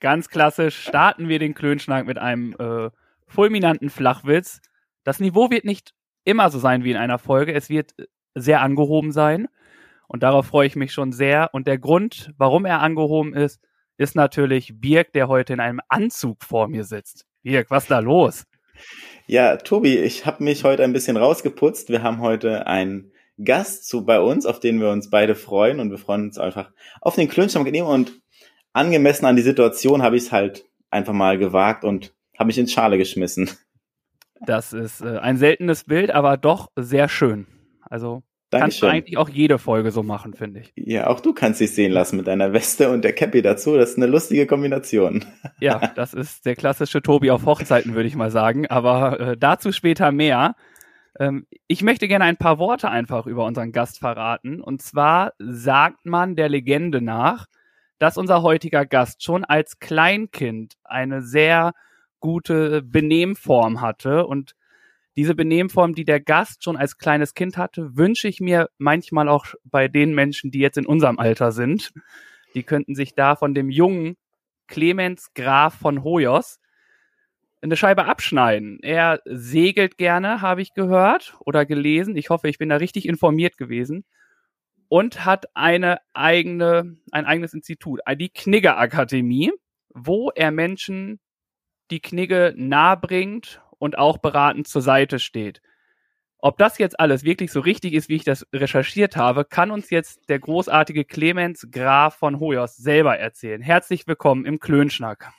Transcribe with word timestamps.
Ganz 0.00 0.28
klassisch 0.28 0.76
starten 0.76 1.28
wir 1.28 1.38
den 1.38 1.54
Klönschnack 1.54 2.06
mit 2.06 2.18
einem 2.18 2.54
äh, 2.58 2.90
fulminanten 3.26 3.90
Flachwitz. 3.90 4.60
Das 5.04 5.20
Niveau 5.20 5.50
wird 5.50 5.64
nicht 5.64 5.94
immer 6.24 6.50
so 6.50 6.58
sein 6.58 6.84
wie 6.84 6.90
in 6.90 6.96
einer 6.96 7.18
Folge. 7.18 7.54
Es 7.54 7.68
wird 7.68 7.94
sehr 8.34 8.60
angehoben 8.60 9.12
sein. 9.12 9.48
Und 10.06 10.22
darauf 10.22 10.46
freue 10.46 10.66
ich 10.66 10.76
mich 10.76 10.92
schon 10.92 11.12
sehr. 11.12 11.50
Und 11.52 11.66
der 11.66 11.78
Grund, 11.78 12.32
warum 12.38 12.64
er 12.64 12.80
angehoben 12.80 13.34
ist, 13.34 13.60
ist 13.96 14.14
natürlich 14.14 14.80
Birk, 14.80 15.12
der 15.12 15.28
heute 15.28 15.52
in 15.52 15.60
einem 15.60 15.80
Anzug 15.88 16.42
vor 16.42 16.68
mir 16.68 16.84
sitzt. 16.84 17.26
Birk, 17.42 17.70
was 17.70 17.84
ist 17.84 17.90
da 17.90 17.98
los? 17.98 18.44
Ja, 19.26 19.56
Tobi, 19.56 19.98
ich 19.98 20.24
habe 20.24 20.44
mich 20.44 20.64
heute 20.64 20.84
ein 20.84 20.92
bisschen 20.92 21.16
rausgeputzt. 21.16 21.90
Wir 21.90 22.02
haben 22.02 22.20
heute 22.20 22.66
einen 22.66 23.12
Gast 23.44 23.86
zu 23.86 24.04
bei 24.04 24.20
uns, 24.20 24.46
auf 24.46 24.60
den 24.60 24.80
wir 24.80 24.90
uns 24.90 25.10
beide 25.10 25.34
freuen. 25.34 25.80
Und 25.80 25.90
wir 25.90 25.98
freuen 25.98 26.24
uns 26.24 26.38
einfach 26.38 26.70
auf 27.00 27.16
den 27.16 27.28
ihm. 27.74 27.86
Und 27.86 28.20
angemessen 28.78 29.26
an 29.26 29.36
die 29.36 29.42
Situation 29.42 30.02
habe 30.02 30.16
ich 30.16 30.24
es 30.24 30.32
halt 30.32 30.64
einfach 30.90 31.12
mal 31.12 31.38
gewagt 31.38 31.84
und 31.84 32.14
habe 32.38 32.46
mich 32.46 32.58
ins 32.58 32.72
Schale 32.72 32.96
geschmissen. 32.96 33.50
Das 34.40 34.72
ist 34.72 35.00
äh, 35.00 35.18
ein 35.18 35.36
seltenes 35.36 35.84
Bild, 35.84 36.10
aber 36.10 36.36
doch 36.36 36.68
sehr 36.76 37.08
schön. 37.08 37.46
Also 37.82 38.22
Dankeschön. 38.50 38.60
kannst 38.60 38.82
du 38.82 38.86
eigentlich 38.86 39.18
auch 39.18 39.28
jede 39.28 39.58
Folge 39.58 39.90
so 39.90 40.02
machen, 40.02 40.32
finde 40.32 40.60
ich. 40.60 40.72
Ja, 40.76 41.08
auch 41.08 41.20
du 41.20 41.34
kannst 41.34 41.60
dich 41.60 41.74
sehen 41.74 41.92
lassen 41.92 42.16
mit 42.16 42.28
deiner 42.28 42.52
Weste 42.52 42.88
und 42.90 43.02
der 43.02 43.12
Cappy 43.12 43.42
dazu. 43.42 43.76
Das 43.76 43.90
ist 43.90 43.96
eine 43.96 44.06
lustige 44.06 44.46
Kombination. 44.46 45.24
Ja, 45.60 45.78
das 45.96 46.14
ist 46.14 46.46
der 46.46 46.54
klassische 46.54 47.02
Tobi 47.02 47.30
auf 47.30 47.44
Hochzeiten, 47.44 47.94
würde 47.94 48.08
ich 48.08 48.16
mal 48.16 48.30
sagen. 48.30 48.66
Aber 48.68 49.20
äh, 49.20 49.36
dazu 49.36 49.72
später 49.72 50.12
mehr. 50.12 50.54
Ähm, 51.18 51.46
ich 51.66 51.82
möchte 51.82 52.08
gerne 52.08 52.24
ein 52.24 52.36
paar 52.36 52.58
Worte 52.58 52.88
einfach 52.88 53.26
über 53.26 53.44
unseren 53.44 53.72
Gast 53.72 53.98
verraten. 53.98 54.62
Und 54.62 54.80
zwar 54.80 55.32
sagt 55.38 56.06
man 56.06 56.36
der 56.36 56.48
Legende 56.48 57.02
nach, 57.02 57.46
dass 57.98 58.16
unser 58.16 58.42
heutiger 58.42 58.86
Gast 58.86 59.22
schon 59.22 59.44
als 59.44 59.78
Kleinkind 59.78 60.74
eine 60.84 61.22
sehr 61.22 61.72
gute 62.20 62.82
Benehmform 62.82 63.80
hatte 63.80 64.26
und 64.26 64.54
diese 65.16 65.34
Benehmform, 65.34 65.94
die 65.94 66.04
der 66.04 66.20
Gast 66.20 66.62
schon 66.62 66.76
als 66.76 66.96
kleines 66.96 67.34
Kind 67.34 67.56
hatte, 67.56 67.96
wünsche 67.96 68.28
ich 68.28 68.40
mir 68.40 68.68
manchmal 68.78 69.28
auch 69.28 69.46
bei 69.64 69.88
den 69.88 70.14
Menschen, 70.14 70.52
die 70.52 70.60
jetzt 70.60 70.78
in 70.78 70.86
unserem 70.86 71.18
Alter 71.18 71.50
sind. 71.50 71.92
Die 72.54 72.62
könnten 72.62 72.94
sich 72.94 73.16
da 73.16 73.34
von 73.34 73.52
dem 73.52 73.68
jungen 73.68 74.16
Clemens 74.68 75.32
Graf 75.34 75.74
von 75.74 76.04
Hoyos 76.04 76.60
eine 77.60 77.76
Scheibe 77.76 78.04
abschneiden. 78.04 78.78
Er 78.80 79.20
segelt 79.24 79.98
gerne, 79.98 80.40
habe 80.40 80.62
ich 80.62 80.72
gehört 80.72 81.36
oder 81.40 81.66
gelesen. 81.66 82.16
Ich 82.16 82.30
hoffe, 82.30 82.48
ich 82.48 82.58
bin 82.58 82.68
da 82.68 82.76
richtig 82.76 83.08
informiert 83.08 83.58
gewesen 83.58 84.04
und 84.88 85.24
hat 85.24 85.46
eine 85.54 86.00
eigene, 86.14 86.96
ein 87.12 87.26
eigenes 87.26 87.54
Institut, 87.54 88.00
die 88.16 88.30
Knigge 88.30 88.76
Akademie, 88.76 89.52
wo 89.90 90.30
er 90.30 90.50
Menschen 90.50 91.20
die 91.90 92.00
Knigge 92.00 92.54
nahebringt 92.56 93.62
und 93.78 93.98
auch 93.98 94.18
beratend 94.18 94.68
zur 94.68 94.82
Seite 94.82 95.18
steht. 95.18 95.60
Ob 96.40 96.56
das 96.58 96.78
jetzt 96.78 97.00
alles 97.00 97.24
wirklich 97.24 97.50
so 97.50 97.60
richtig 97.60 97.94
ist, 97.94 98.08
wie 98.08 98.16
ich 98.16 98.24
das 98.24 98.46
recherchiert 98.52 99.16
habe, 99.16 99.44
kann 99.44 99.70
uns 99.70 99.90
jetzt 99.90 100.28
der 100.28 100.38
großartige 100.38 101.04
Clemens 101.04 101.66
Graf 101.70 102.14
von 102.14 102.38
Hoyos 102.38 102.76
selber 102.76 103.18
erzählen. 103.18 103.60
Herzlich 103.60 104.06
willkommen 104.06 104.44
im 104.44 104.60
Klönschnack. 104.60 105.32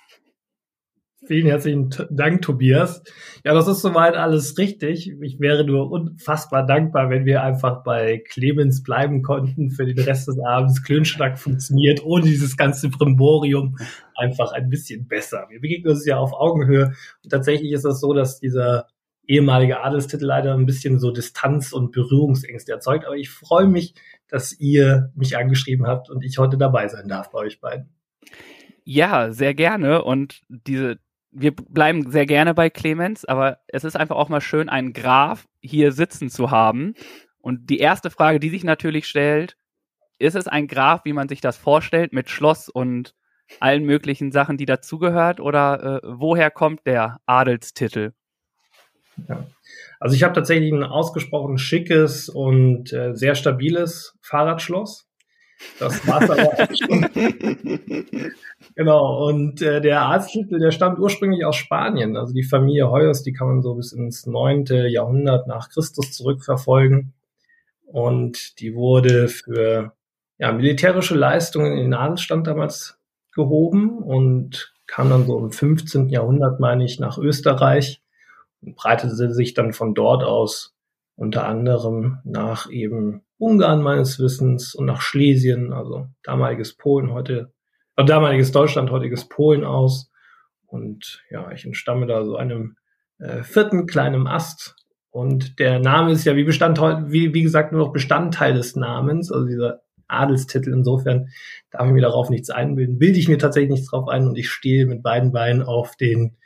Vielen 1.25 1.47
herzlichen 1.47 1.90
Dank, 2.09 2.41
Tobias. 2.41 3.03
Ja, 3.44 3.53
das 3.53 3.68
ist 3.68 3.81
soweit 3.81 4.16
alles 4.16 4.57
richtig. 4.57 5.12
Ich 5.22 5.40
wäre 5.40 5.66
nur 5.66 5.91
unfassbar 5.91 6.66
dankbar, 6.66 7.09
wenn 7.09 7.25
wir 7.25 7.44
einfach 7.44 7.84
bei 7.84 8.24
Clemens 8.30 8.84
bleiben 8.84 9.22
konnten 9.22 9.69
für 9.69 9.85
den 9.85 10.00
Rest 10.00 10.30
des 10.30 10.40
Abends. 10.40 10.81
Klönschnack 10.81 11.38
funktioniert 11.38 12.03
ohne 12.03 12.24
dieses 12.24 12.56
ganze 12.56 12.90
Brimborium 12.90 13.78
einfach 14.16 14.53
ein 14.53 14.69
bisschen 14.69 15.07
besser. 15.07 15.46
Wir 15.50 15.59
begegnen 15.59 15.91
uns 15.91 16.06
ja 16.06 16.18
auf 16.18 16.31
Augenhöhe. 16.31 16.94
Und 17.24 17.30
tatsächlich 17.30 17.74
ist 17.74 17.86
es 17.86 18.00
so, 18.00 18.13
dass 18.13 18.40
dieser 18.40 18.88
ehemalige 19.28 19.81
Adelstitel 19.81 20.25
leider 20.25 20.53
ein 20.53 20.66
bisschen 20.66 21.00
so 21.00 21.12
Distanz 21.12 21.74
und 21.74 21.91
Berührungsängste 21.91 22.72
erzeugt. 22.72 23.06
Aber 23.06 23.18
ich 23.18 23.30
freue 23.30 23.68
mich, 23.68 23.94
dass 24.30 24.57
ihr 24.57 25.12
mich 25.16 25.38
angeschrieben 25.38 25.86
habt 25.86 26.09
und 26.09 26.24
ich 26.24 26.38
heute 26.38 26.57
dabei 26.57 26.88
sein 26.88 27.09
darf 27.09 27.30
bei 27.31 27.40
euch 27.40 27.59
beiden. 27.59 27.90
Ja, 28.86 29.31
sehr 29.31 29.53
gerne. 29.53 30.03
Und 30.03 30.41
diese 30.47 30.97
wir 31.32 31.56
bleiben 31.56 32.10
sehr 32.12 32.26
gerne 32.26 32.54
bei 32.54 32.70
Clemens, 32.70 33.26
aber 33.26 33.60
es 33.68 33.84
ist 33.84 33.96
einfach 33.96 34.16
auch 34.16 34.30
mal 34.30 34.42
schön, 34.42 34.70
einen 34.70 34.94
Graf 34.94 35.48
hier 35.62 35.92
sitzen 35.92 36.30
zu 36.30 36.52
haben. 36.52 36.96
Und 37.40 37.70
die 37.70 37.80
erste 37.80 38.10
Frage, 38.10 38.40
die 38.40 38.50
sich 38.50 38.64
natürlich 38.64 39.08
stellt, 39.08 39.58
ist 40.18 40.36
es 40.36 40.48
ein 40.48 40.68
Graf, 40.68 41.06
wie 41.06 41.14
man 41.14 41.30
sich 41.30 41.42
das 41.42 41.58
vorstellt, 41.58 42.14
mit 42.14 42.30
Schloss 42.30 42.68
und 42.70 43.16
allen 43.60 43.84
möglichen 43.84 44.32
Sachen, 44.32 44.58
die 44.58 44.66
dazugehört, 44.66 45.40
oder 45.40 46.02
äh, 46.04 46.08
woher 46.08 46.52
kommt 46.52 46.86
der 46.86 47.20
Adelstitel? 47.26 48.14
Ja. 49.28 49.48
Also 50.00 50.16
ich 50.16 50.24
habe 50.24 50.34
tatsächlich 50.34 50.72
ein 50.72 50.84
ausgesprochen 50.84 51.58
schickes 51.58 52.30
und 52.30 52.94
äh, 52.94 53.16
sehr 53.16 53.36
stabiles 53.36 54.18
Fahrradschloss. 54.22 55.09
Das 55.78 56.08
war's 56.08 56.30
aber 56.30 56.47
auch 56.47 56.68
schon. 56.75 57.09
genau, 58.75 59.28
und 59.28 59.62
äh, 59.62 59.81
der 59.81 60.02
Arzttitel, 60.02 60.59
der 60.59 60.72
stammt 60.72 61.00
ursprünglich 61.00 61.46
aus 61.46 61.56
Spanien. 61.56 62.16
Also 62.18 62.34
die 62.34 62.44
Familie 62.44 62.90
Hoyos, 62.90 63.24
die 63.24 63.34
kann 63.34 63.47
man 63.47 63.62
so 63.62 63.75
bis 63.75 63.92
ins 63.92 64.25
neunte 64.25 64.88
Jahrhundert 64.88 65.48
nach 65.48 65.69
Christus 65.69 66.12
zurückverfolgen. 66.12 67.14
Und 67.86 68.59
die 68.59 68.75
wurde 68.75 69.28
für 69.28 69.94
ja, 70.38 70.52
militärische 70.52 71.16
Leistungen 71.16 71.74
in 71.74 71.84
den 71.84 71.94
Adelsstand 71.94 72.48
damals 72.48 72.98
gehoben 73.34 73.98
und 74.00 74.74
kam 74.88 75.09
dann 75.09 75.25
so 75.25 75.38
im 75.40 75.52
15. 75.52 76.09
Jahrhundert, 76.09 76.59
meine 76.59 76.84
ich, 76.86 77.00
nach 77.00 77.18
Österreich 77.18 78.02
und 78.62 78.75
breitete 78.75 79.34
sich 79.34 79.53
dann 79.53 79.74
von 79.74 79.94
dort 79.94 80.24
aus 80.24 80.75
unter 81.16 81.46
anderem 81.46 82.19
nach 82.24 82.69
eben 82.72 83.22
Ungarn 83.40 83.82
meines 83.82 84.20
Wissens 84.20 84.76
und 84.76 84.86
nach 84.86 85.02
Schlesien, 85.02 85.74
also 85.74 86.08
damaliges 86.24 86.76
Polen, 86.76 87.12
heute, 87.12 87.54
äh, 87.96 88.06
damaliges 88.06 88.52
Deutschland, 88.52 88.92
heutiges 88.92 89.28
Polen 89.28 89.64
aus. 89.64 90.12
Und 90.68 91.24
ja, 91.32 91.52
ich 91.52 91.66
entstamme 91.66 92.06
da 92.06 92.24
so 92.26 92.36
einem 92.36 92.76
äh, 93.18 93.42
vierten 93.44 93.88
kleinen 93.88 94.28
Ast. 94.28 94.76
Und 95.10 95.58
der 95.58 95.80
Name 95.80 96.12
ist 96.12 96.26
ja 96.26 96.36
wie 96.36 96.44
Bestandteil, 96.44 97.12
wie, 97.12 97.34
wie 97.34 97.42
gesagt, 97.42 97.72
nur 97.72 97.84
noch 97.84 97.94
Bestandteil 97.94 98.54
des 98.54 98.76
Namens, 98.76 99.32
also 99.32 99.48
dieser 99.48 99.82
Adelstitel. 100.08 100.74
Insofern 100.74 101.30
darf 101.72 101.88
ich 101.88 101.94
mir 101.94 102.02
darauf 102.02 102.30
nichts 102.30 102.50
einbilden, 102.50 103.00
bilde 103.00 103.18
ich 103.18 103.28
mir 103.28 103.40
tatsächlich 103.40 103.72
nichts 103.72 103.90
drauf 103.90 104.08
ein 104.08 104.28
und 104.28 104.38
ich 104.38 104.50
stehe 104.50 104.86
mit 104.86 105.02
beiden 105.02 105.32
Beinen 105.32 105.64
auf 105.64 105.96
den, 105.96 106.38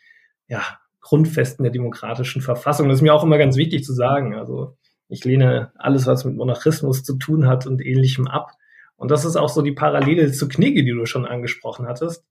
ja, 0.47 0.61
Grundfesten 1.03 1.63
der 1.63 1.71
demokratischen 1.71 2.41
Verfassung. 2.41 2.87
Das 2.87 2.99
ist 2.99 3.01
mir 3.01 3.13
auch 3.13 3.23
immer 3.23 3.37
ganz 3.37 3.57
wichtig 3.57 3.83
zu 3.83 3.93
sagen. 3.93 4.35
Also 4.35 4.77
ich 5.13 5.23
lehne 5.25 5.71
alles, 5.75 6.07
was 6.07 6.25
mit 6.25 6.35
Monarchismus 6.35 7.03
zu 7.03 7.17
tun 7.17 7.47
hat 7.47 7.67
und 7.67 7.85
ähnlichem 7.85 8.27
ab. 8.27 8.51
Und 8.95 9.11
das 9.11 9.25
ist 9.25 9.35
auch 9.35 9.49
so 9.49 9.61
die 9.61 9.71
Parallele 9.71 10.31
zu 10.31 10.47
Knigge, 10.47 10.83
die 10.83 10.91
du 10.91 11.05
schon 11.05 11.27
angesprochen 11.27 11.87
hattest. 11.87 12.25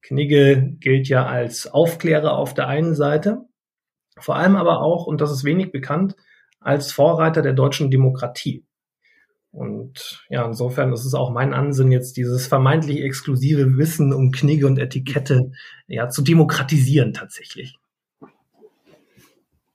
Knigge 0.00 0.74
gilt 0.80 1.08
ja 1.08 1.26
als 1.26 1.66
Aufklärer 1.66 2.32
auf 2.32 2.54
der 2.54 2.68
einen 2.68 2.94
Seite, 2.94 3.42
vor 4.18 4.36
allem 4.36 4.56
aber 4.56 4.80
auch, 4.80 5.06
und 5.06 5.20
das 5.20 5.30
ist 5.30 5.44
wenig 5.44 5.72
bekannt, 5.72 6.16
als 6.58 6.90
Vorreiter 6.90 7.42
der 7.42 7.52
deutschen 7.52 7.90
Demokratie. 7.90 8.64
Und 9.50 10.24
ja, 10.30 10.46
insofern 10.46 10.90
ist 10.94 11.04
es 11.04 11.12
auch 11.12 11.30
mein 11.30 11.52
Ansinn, 11.52 11.92
jetzt 11.92 12.16
dieses 12.16 12.46
vermeintlich 12.46 13.02
exklusive 13.02 13.76
Wissen 13.76 14.14
um 14.14 14.30
Knigge 14.30 14.66
und 14.66 14.78
Etikette 14.78 15.52
ja 15.86 16.08
zu 16.08 16.22
demokratisieren 16.22 17.12
tatsächlich. 17.12 17.76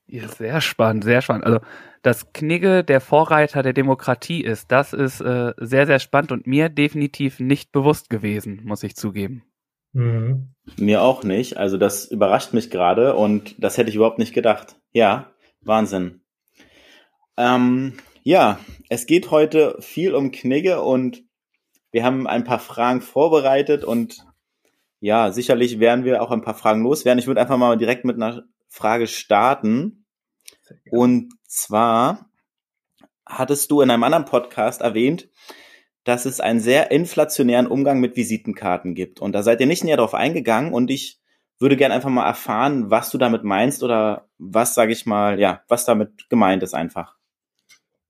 Ja, 0.09 0.27
sehr 0.29 0.61
spannend, 0.61 1.03
sehr 1.03 1.21
spannend. 1.21 1.45
Also, 1.45 1.59
dass 2.01 2.31
Knigge 2.31 2.83
der 2.83 3.01
Vorreiter 3.01 3.61
der 3.61 3.73
Demokratie 3.73 4.41
ist, 4.41 4.71
das 4.71 4.93
ist 4.93 5.19
äh, 5.19 5.53
sehr, 5.57 5.85
sehr 5.85 5.99
spannend 5.99 6.31
und 6.31 6.47
mir 6.47 6.69
definitiv 6.69 7.39
nicht 7.39 7.73
bewusst 7.73 8.09
gewesen, 8.09 8.61
muss 8.63 8.83
ich 8.83 8.95
zugeben. 8.95 9.43
Mhm. 9.91 10.53
Mir 10.77 11.01
auch 11.01 11.23
nicht. 11.23 11.57
Also, 11.57 11.77
das 11.77 12.05
überrascht 12.05 12.53
mich 12.53 12.69
gerade 12.69 13.15
und 13.15 13.55
das 13.61 13.77
hätte 13.77 13.89
ich 13.89 13.95
überhaupt 13.95 14.19
nicht 14.19 14.33
gedacht. 14.33 14.77
Ja, 14.93 15.31
Wahnsinn. 15.61 16.21
Ähm, 17.35 17.93
ja, 18.23 18.59
es 18.89 19.05
geht 19.05 19.29
heute 19.29 19.75
viel 19.79 20.15
um 20.15 20.31
Knigge 20.31 20.81
und 20.81 21.23
wir 21.91 22.03
haben 22.03 22.27
ein 22.27 22.45
paar 22.45 22.59
Fragen 22.59 23.01
vorbereitet 23.01 23.83
und 23.83 24.25
ja, 24.99 25.31
sicherlich 25.31 25.79
werden 25.79 26.05
wir 26.05 26.21
auch 26.21 26.31
ein 26.31 26.41
paar 26.41 26.55
Fragen 26.55 26.83
loswerden. 26.83 27.19
Ich 27.19 27.27
würde 27.27 27.41
einfach 27.41 27.57
mal 27.57 27.77
direkt 27.77 28.05
mit 28.05 28.15
einer 28.15 28.43
Frage 28.67 29.07
starten. 29.07 30.05
Und 30.91 31.33
zwar 31.47 32.29
hattest 33.25 33.71
du 33.71 33.81
in 33.81 33.89
einem 33.89 34.03
anderen 34.03 34.25
Podcast 34.25 34.81
erwähnt, 34.81 35.29
dass 36.03 36.25
es 36.25 36.39
einen 36.39 36.61
sehr 36.61 36.91
inflationären 36.91 37.67
Umgang 37.67 37.99
mit 37.99 38.15
Visitenkarten 38.15 38.95
gibt. 38.95 39.19
Und 39.19 39.33
da 39.33 39.43
seid 39.43 39.59
ihr 39.59 39.67
nicht 39.67 39.83
näher 39.83 39.97
drauf 39.97 40.13
eingegangen 40.13 40.73
und 40.73 40.89
ich 40.89 41.19
würde 41.59 41.75
gerne 41.75 41.95
einfach 41.95 42.09
mal 42.09 42.25
erfahren, 42.25 42.91
was 42.91 43.09
du 43.09 43.17
damit 43.17 43.43
meinst 43.43 43.83
oder 43.83 44.29
was, 44.37 44.73
sage 44.75 44.93
ich 44.93 45.05
mal, 45.05 45.39
ja, 45.39 45.63
was 45.67 45.85
damit 45.85 46.29
gemeint 46.29 46.63
ist 46.63 46.73
einfach. 46.73 47.15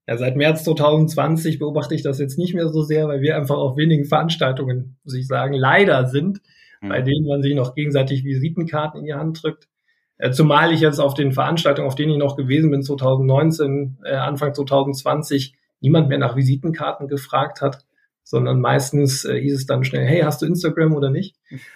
Ja, 0.05 0.17
seit 0.17 0.37
März 0.37 0.63
2020 0.63 1.59
beobachte 1.59 1.95
ich 1.95 2.03
das 2.03 2.19
jetzt 2.19 2.37
nicht 2.37 2.53
mehr 2.53 2.69
so 2.69 2.81
sehr, 2.81 3.07
weil 3.07 3.21
wir 3.21 3.35
einfach 3.35 3.57
auf 3.57 3.77
wenigen 3.77 4.05
Veranstaltungen, 4.05 4.97
muss 5.03 5.15
ich 5.15 5.27
sagen, 5.27 5.53
leider 5.53 6.07
sind, 6.07 6.41
mhm. 6.81 6.89
bei 6.89 7.01
denen 7.01 7.27
man 7.27 7.41
sich 7.41 7.55
noch 7.55 7.75
gegenseitig 7.75 8.23
Visitenkarten 8.23 9.01
in 9.01 9.05
die 9.05 9.13
Hand 9.13 9.43
drückt. 9.43 9.67
Äh, 10.17 10.31
zumal 10.31 10.73
ich 10.73 10.81
jetzt 10.81 10.99
auf 10.99 11.13
den 11.13 11.31
Veranstaltungen, 11.31 11.87
auf 11.87 11.95
denen 11.95 12.13
ich 12.13 12.17
noch 12.17 12.35
gewesen 12.35 12.71
bin, 12.71 12.83
2019, 12.83 13.99
äh, 14.03 14.15
Anfang 14.15 14.53
2020, 14.53 15.55
niemand 15.79 16.09
mehr 16.09 16.17
nach 16.17 16.35
Visitenkarten 16.35 17.07
gefragt 17.07 17.61
hat, 17.61 17.85
sondern 18.23 18.59
meistens 18.59 19.25
äh, 19.25 19.39
hieß 19.39 19.55
es 19.55 19.65
dann 19.67 19.83
schnell, 19.83 20.05
hey, 20.05 20.21
hast 20.21 20.41
du 20.41 20.45
Instagram 20.45 20.95
oder 20.95 21.09
nicht? 21.09 21.35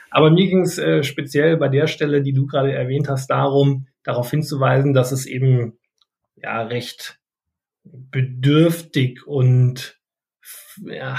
Aber 0.10 0.32
mir 0.32 0.48
ging 0.48 0.62
es 0.62 0.78
äh, 0.78 1.04
speziell 1.04 1.58
bei 1.58 1.70
der 1.70 1.88
Stelle, 1.88 2.22
die 2.22 2.34
du 2.34 2.46
gerade 2.46 2.74
erwähnt 2.74 3.08
hast, 3.10 3.30
darum, 3.30 3.88
darauf 4.04 4.30
hinzuweisen, 4.30 4.94
dass 4.94 5.12
es 5.12 5.26
eben 5.26 5.78
ja 6.36 6.62
recht 6.64 7.20
bedürftig 7.84 9.26
und 9.26 9.98
ja, 10.84 11.18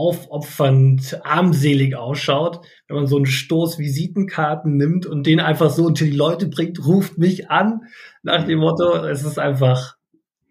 aufopfernd, 0.00 1.20
armselig 1.24 1.94
ausschaut, 1.94 2.64
wenn 2.88 2.96
man 2.96 3.06
so 3.06 3.16
einen 3.16 3.26
Stoß 3.26 3.78
Visitenkarten 3.78 4.78
nimmt 4.78 5.04
und 5.04 5.26
den 5.26 5.40
einfach 5.40 5.68
so 5.68 5.84
unter 5.84 6.06
die 6.06 6.16
Leute 6.16 6.46
bringt, 6.46 6.86
ruft 6.86 7.18
mich 7.18 7.50
an, 7.50 7.82
nach 8.22 8.46
dem 8.46 8.60
Motto, 8.60 9.04
es 9.04 9.24
ist 9.24 9.38
einfach 9.38 9.96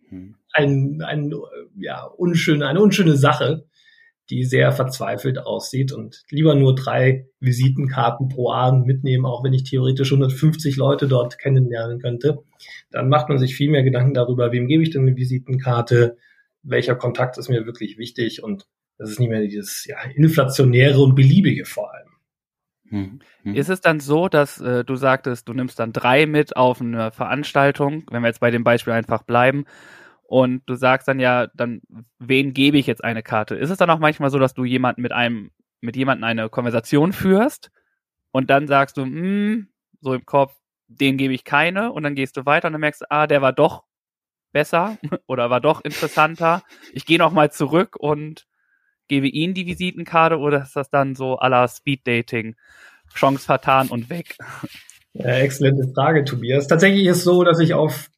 hm. 0.09 0.35
ein, 0.53 1.01
ein 1.03 1.33
ja, 1.79 2.03
unschöne, 2.03 2.67
eine 2.67 2.79
unschöne 2.79 3.17
Sache, 3.17 3.65
die 4.29 4.43
sehr 4.43 4.71
verzweifelt 4.71 5.39
aussieht 5.39 5.91
und 5.91 6.23
lieber 6.29 6.53
nur 6.53 6.75
drei 6.75 7.25
Visitenkarten 7.39 8.27
pro 8.27 8.51
Abend 8.51 8.85
mitnehmen, 8.85 9.25
auch 9.25 9.43
wenn 9.43 9.53
ich 9.53 9.63
theoretisch 9.63 10.11
150 10.11 10.75
Leute 10.77 11.07
dort 11.07 11.39
kennenlernen 11.39 11.99
könnte. 11.99 12.37
Dann 12.91 13.09
macht 13.09 13.29
man 13.29 13.39
sich 13.39 13.55
viel 13.55 13.71
mehr 13.71 13.81
Gedanken 13.81 14.13
darüber, 14.13 14.51
wem 14.51 14.67
gebe 14.67 14.83
ich 14.83 14.91
denn 14.91 15.01
eine 15.01 15.15
Visitenkarte, 15.15 16.17
welcher 16.61 16.95
Kontakt 16.95 17.39
ist 17.39 17.49
mir 17.49 17.65
wirklich 17.65 17.97
wichtig 17.97 18.43
und 18.43 18.67
das 18.99 19.11
ist 19.11 19.19
nicht 19.19 19.29
mehr 19.29 19.41
dieses 19.41 19.85
ja, 19.85 19.97
inflationäre 20.13 20.99
und 20.99 21.15
beliebige 21.15 21.65
vor 21.65 21.91
allem. 21.93 22.09
Hm, 22.89 23.19
hm. 23.43 23.55
Ist 23.55 23.69
es 23.69 23.81
dann 23.81 23.99
so, 23.99 24.27
dass 24.27 24.59
äh, 24.59 24.83
du 24.83 24.95
sagtest, 24.95 25.47
du 25.47 25.53
nimmst 25.53 25.79
dann 25.79 25.93
drei 25.93 26.25
mit 26.25 26.55
auf 26.57 26.81
eine 26.81 27.11
Veranstaltung, 27.11 28.03
wenn 28.11 28.21
wir 28.21 28.27
jetzt 28.27 28.41
bei 28.41 28.51
dem 28.51 28.63
Beispiel 28.63 28.93
einfach 28.93 29.23
bleiben, 29.23 29.65
und 30.23 30.61
du 30.67 30.75
sagst 30.75 31.07
dann 31.07 31.19
ja, 31.19 31.47
dann, 31.55 31.81
wen 32.19 32.53
gebe 32.53 32.77
ich 32.77 32.85
jetzt 32.85 33.03
eine 33.03 33.23
Karte? 33.23 33.55
Ist 33.55 33.71
es 33.71 33.79
dann 33.79 33.89
auch 33.89 33.97
manchmal 33.97 34.29
so, 34.29 34.37
dass 34.37 34.53
du 34.53 34.63
jemanden 34.63 35.01
mit 35.01 35.11
einem, 35.11 35.49
mit 35.81 35.95
jemandem 35.95 36.25
eine 36.25 36.49
Konversation 36.49 37.13
führst 37.13 37.71
und 38.31 38.51
dann 38.51 38.67
sagst 38.67 38.97
du, 38.97 39.03
hm, 39.03 39.69
so 40.01 40.13
im 40.13 40.25
Kopf, 40.25 40.53
den 40.87 41.17
gebe 41.17 41.33
ich 41.33 41.45
keine 41.45 41.91
und 41.91 42.03
dann 42.03 42.15
gehst 42.15 42.37
du 42.37 42.45
weiter 42.45 42.67
und 42.67 42.73
dann 42.73 42.81
merkst 42.81 43.01
du, 43.01 43.05
ah, 43.09 43.25
der 43.25 43.41
war 43.41 43.53
doch 43.53 43.85
besser 44.51 44.97
oder 45.25 45.49
war 45.49 45.61
doch 45.61 45.81
interessanter. 45.81 46.63
Ich 46.93 47.05
gehe 47.05 47.17
noch 47.17 47.31
mal 47.31 47.51
zurück 47.51 47.95
und 47.97 48.45
gebe 49.09 49.27
ihnen 49.27 49.53
die 49.53 49.65
Visitenkarte 49.65 50.37
oder 50.37 50.61
ist 50.61 50.75
das 50.75 50.89
dann 50.89 51.15
so 51.15 51.37
à 51.37 51.49
la 51.49 51.67
Speed 51.67 52.07
Dating? 52.07 52.55
Chance 53.13 53.45
vertan 53.45 53.89
und 53.89 54.09
weg. 54.09 54.37
Ja, 55.13 55.31
exzellente 55.31 55.91
Frage, 55.93 56.23
Tobias. 56.23 56.67
Tatsächlich 56.67 57.07
ist 57.07 57.17
es 57.17 57.23
so, 57.23 57.43
dass 57.43 57.59
ich 57.59 57.73
auf 57.73 58.09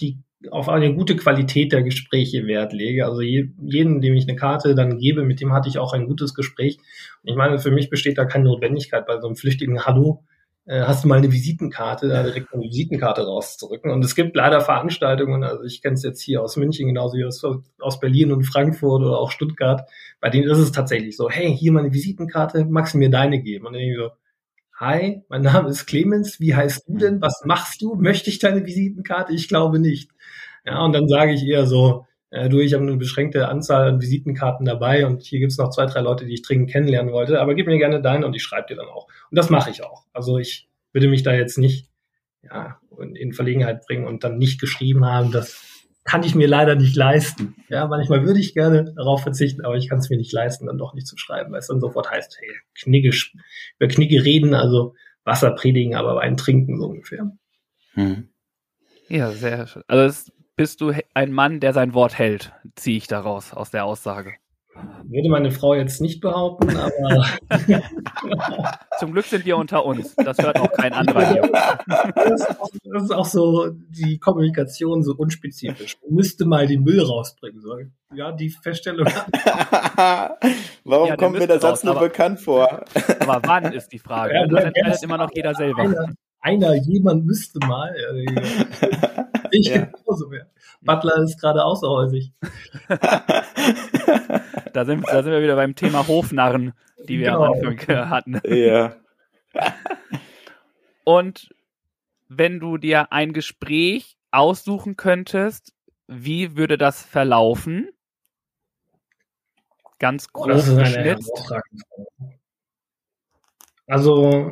die 0.00 0.18
auf 0.50 0.68
eine 0.68 0.92
gute 0.92 1.16
Qualität 1.16 1.72
der 1.72 1.82
Gespräche 1.82 2.46
Wert 2.46 2.74
lege. 2.74 3.06
Also 3.06 3.22
je, 3.22 3.48
jeden, 3.62 4.02
dem 4.02 4.14
ich 4.14 4.28
eine 4.28 4.36
Karte 4.36 4.74
dann 4.74 4.98
gebe, 4.98 5.24
mit 5.24 5.40
dem 5.40 5.54
hatte 5.54 5.70
ich 5.70 5.78
auch 5.78 5.94
ein 5.94 6.06
gutes 6.06 6.34
Gespräch. 6.34 6.76
Und 7.22 7.30
ich 7.30 7.36
meine, 7.36 7.58
für 7.58 7.70
mich 7.70 7.88
besteht 7.88 8.18
da 8.18 8.26
keine 8.26 8.44
Notwendigkeit 8.44 9.06
bei 9.06 9.18
so 9.20 9.26
einem 9.26 9.36
flüchtigen 9.36 9.86
Hallo 9.86 10.22
hast 10.66 11.04
du 11.04 11.08
mal 11.08 11.18
eine 11.18 11.30
Visitenkarte, 11.30 12.08
da 12.08 12.22
direkt 12.22 12.52
eine 12.54 12.62
Visitenkarte 12.62 13.26
rauszudrücken. 13.26 13.90
Und 13.90 14.02
es 14.04 14.14
gibt 14.14 14.34
leider 14.34 14.62
Veranstaltungen, 14.62 15.44
also 15.44 15.64
ich 15.64 15.82
kenne 15.82 15.94
es 15.94 16.02
jetzt 16.02 16.22
hier 16.22 16.42
aus 16.42 16.56
München, 16.56 16.86
genauso 16.86 17.18
wie 17.18 17.24
aus, 17.24 17.44
aus 17.78 18.00
Berlin 18.00 18.32
und 18.32 18.44
Frankfurt 18.44 19.02
oder 19.02 19.18
auch 19.18 19.30
Stuttgart, 19.30 19.88
bei 20.20 20.30
denen 20.30 20.48
ist 20.48 20.58
es 20.58 20.72
tatsächlich 20.72 21.16
so, 21.16 21.28
hey, 21.28 21.54
hier 21.54 21.72
mal 21.72 21.80
eine 21.80 21.92
Visitenkarte, 21.92 22.64
magst 22.64 22.94
du 22.94 22.98
mir 22.98 23.10
deine 23.10 23.42
geben? 23.42 23.66
Und 23.66 23.74
dann 23.74 23.80
denke 23.80 23.94
ich 23.94 24.00
so, 24.00 24.10
hi, 24.78 25.22
mein 25.28 25.42
Name 25.42 25.68
ist 25.68 25.86
Clemens, 25.86 26.40
wie 26.40 26.54
heißt 26.54 26.88
du 26.88 26.96
denn? 26.96 27.20
Was 27.20 27.42
machst 27.44 27.82
du? 27.82 27.94
Möchte 27.94 28.30
ich 28.30 28.38
deine 28.38 28.64
Visitenkarte? 28.64 29.34
Ich 29.34 29.48
glaube 29.48 29.78
nicht. 29.78 30.10
Ja, 30.64 30.82
und 30.82 30.94
dann 30.94 31.08
sage 31.08 31.32
ich 31.32 31.46
eher 31.46 31.66
so, 31.66 32.06
äh, 32.34 32.48
du, 32.48 32.58
ich 32.58 32.74
habe 32.74 32.82
eine 32.82 32.96
beschränkte 32.96 33.48
Anzahl 33.48 33.88
an 33.88 34.00
Visitenkarten 34.00 34.66
dabei 34.66 35.06
und 35.06 35.22
hier 35.22 35.38
gibt's 35.38 35.56
noch 35.56 35.70
zwei, 35.70 35.86
drei 35.86 36.00
Leute, 36.00 36.26
die 36.26 36.34
ich 36.34 36.42
dringend 36.42 36.68
kennenlernen 36.68 37.12
wollte, 37.12 37.40
aber 37.40 37.54
gib 37.54 37.68
mir 37.68 37.78
gerne 37.78 38.02
deine 38.02 38.26
und 38.26 38.34
ich 38.34 38.42
schreibe 38.42 38.66
dir 38.68 38.76
dann 38.76 38.88
auch. 38.88 39.06
Und 39.30 39.38
das 39.38 39.50
mache 39.50 39.70
ich 39.70 39.84
auch. 39.84 40.04
Also 40.12 40.38
ich 40.38 40.68
würde 40.92 41.08
mich 41.08 41.22
da 41.22 41.32
jetzt 41.32 41.58
nicht 41.58 41.88
ja, 42.42 42.80
in 43.14 43.32
Verlegenheit 43.32 43.86
bringen 43.86 44.06
und 44.06 44.24
dann 44.24 44.36
nicht 44.36 44.60
geschrieben 44.60 45.04
haben, 45.06 45.30
das 45.30 45.62
kann 46.02 46.24
ich 46.24 46.34
mir 46.34 46.48
leider 46.48 46.74
nicht 46.74 46.96
leisten. 46.96 47.54
Ja, 47.68 47.86
manchmal 47.86 48.26
würde 48.26 48.40
ich 48.40 48.52
gerne 48.52 48.92
darauf 48.96 49.22
verzichten, 49.22 49.64
aber 49.64 49.76
ich 49.76 49.88
kann 49.88 50.00
es 50.00 50.10
mir 50.10 50.16
nicht 50.16 50.32
leisten, 50.32 50.66
dann 50.66 50.76
doch 50.76 50.92
nicht 50.92 51.06
zu 51.06 51.16
schreiben, 51.16 51.52
weil 51.52 51.60
es 51.60 51.68
dann 51.68 51.80
sofort 51.80 52.10
heißt, 52.10 52.36
hey, 52.40 52.50
Knigge, 52.74 53.16
über 53.78 53.88
Knigge 53.88 54.24
reden, 54.24 54.54
also 54.54 54.94
Wasser 55.22 55.52
predigen, 55.52 55.94
aber 55.94 56.16
Wein 56.16 56.36
trinken, 56.36 56.78
so 56.78 56.88
ungefähr. 56.88 57.30
Hm. 57.92 58.28
Ja, 59.08 59.30
sehr 59.30 59.68
schön. 59.68 59.82
Also 59.86 60.04
es 60.04 60.32
bist 60.56 60.80
du 60.80 60.92
ein 61.14 61.32
Mann, 61.32 61.60
der 61.60 61.72
sein 61.72 61.94
Wort 61.94 62.18
hält, 62.18 62.52
ziehe 62.76 62.96
ich 62.96 63.06
daraus 63.06 63.52
aus 63.52 63.70
der 63.70 63.84
Aussage. 63.84 64.34
Würde 65.04 65.28
meine 65.28 65.50
Frau 65.52 65.74
jetzt 65.74 66.00
nicht 66.00 66.20
behaupten, 66.20 66.76
aber. 66.76 67.26
Zum 68.98 69.12
Glück 69.12 69.26
sind 69.26 69.44
wir 69.44 69.56
unter 69.56 69.84
uns. 69.84 70.16
Das 70.16 70.38
hört 70.38 70.58
auch 70.58 70.72
kein 70.72 70.92
anderer 70.92 71.30
hier. 71.30 71.42
Das 72.16 72.40
ist, 72.40 72.60
auch, 72.60 72.70
das 72.82 73.02
ist 73.04 73.10
auch 73.12 73.24
so 73.24 73.70
die 73.70 74.18
Kommunikation 74.18 75.04
so 75.04 75.14
unspezifisch. 75.14 75.96
Man 76.02 76.14
müsste 76.16 76.44
mal 76.44 76.66
den 76.66 76.82
Müll 76.82 77.00
rausbringen. 77.00 77.60
So. 77.60 77.76
Ja, 78.14 78.32
die 78.32 78.50
Feststellung. 78.50 79.06
Warum 80.84 81.08
ja, 81.08 81.16
kommt 81.16 81.38
mir 81.38 81.46
der 81.46 81.60
Satz 81.60 81.84
nur 81.84 81.98
bekannt 81.98 82.40
vor? 82.40 82.84
Aber 83.20 83.40
wann 83.44 83.72
ist 83.72 83.92
die 83.92 84.00
Frage? 84.00 84.34
Ja, 84.34 84.46
das 84.46 84.64
entscheidet 84.64 85.02
immer 85.02 85.18
noch 85.18 85.30
jeder 85.32 85.54
selber. 85.54 85.82
Einer, 85.82 86.14
einer 86.44 86.74
jemand 86.74 87.24
müsste 87.26 87.58
mal. 87.66 87.94
Ich 89.56 89.68
ja. 89.68 89.84
genauso 89.84 90.28
mehr. 90.30 90.50
Butler 90.80 91.22
ist 91.22 91.40
gerade 91.40 91.64
außerhäusig. 91.64 92.32
da, 94.72 94.84
sind, 94.84 95.06
da 95.06 95.22
sind 95.22 95.32
wir 95.32 95.42
wieder 95.42 95.54
beim 95.54 95.76
Thema 95.76 96.08
Hofnarren, 96.08 96.72
die 97.08 97.20
wir 97.20 97.26
genau. 97.26 97.44
am 97.44 97.52
Anfang 97.52 98.10
hatten. 98.10 98.40
Ja. 98.46 98.96
Und 101.04 101.54
wenn 102.28 102.58
du 102.58 102.78
dir 102.78 103.12
ein 103.12 103.32
Gespräch 103.32 104.16
aussuchen 104.32 104.96
könntest, 104.96 105.72
wie 106.08 106.56
würde 106.56 106.76
das 106.76 107.04
verlaufen? 107.04 107.90
Ganz 110.00 110.32
grob 110.32 110.64
oh, 110.68 110.76
geschnitzt. 110.76 111.54
Also, 113.86 114.50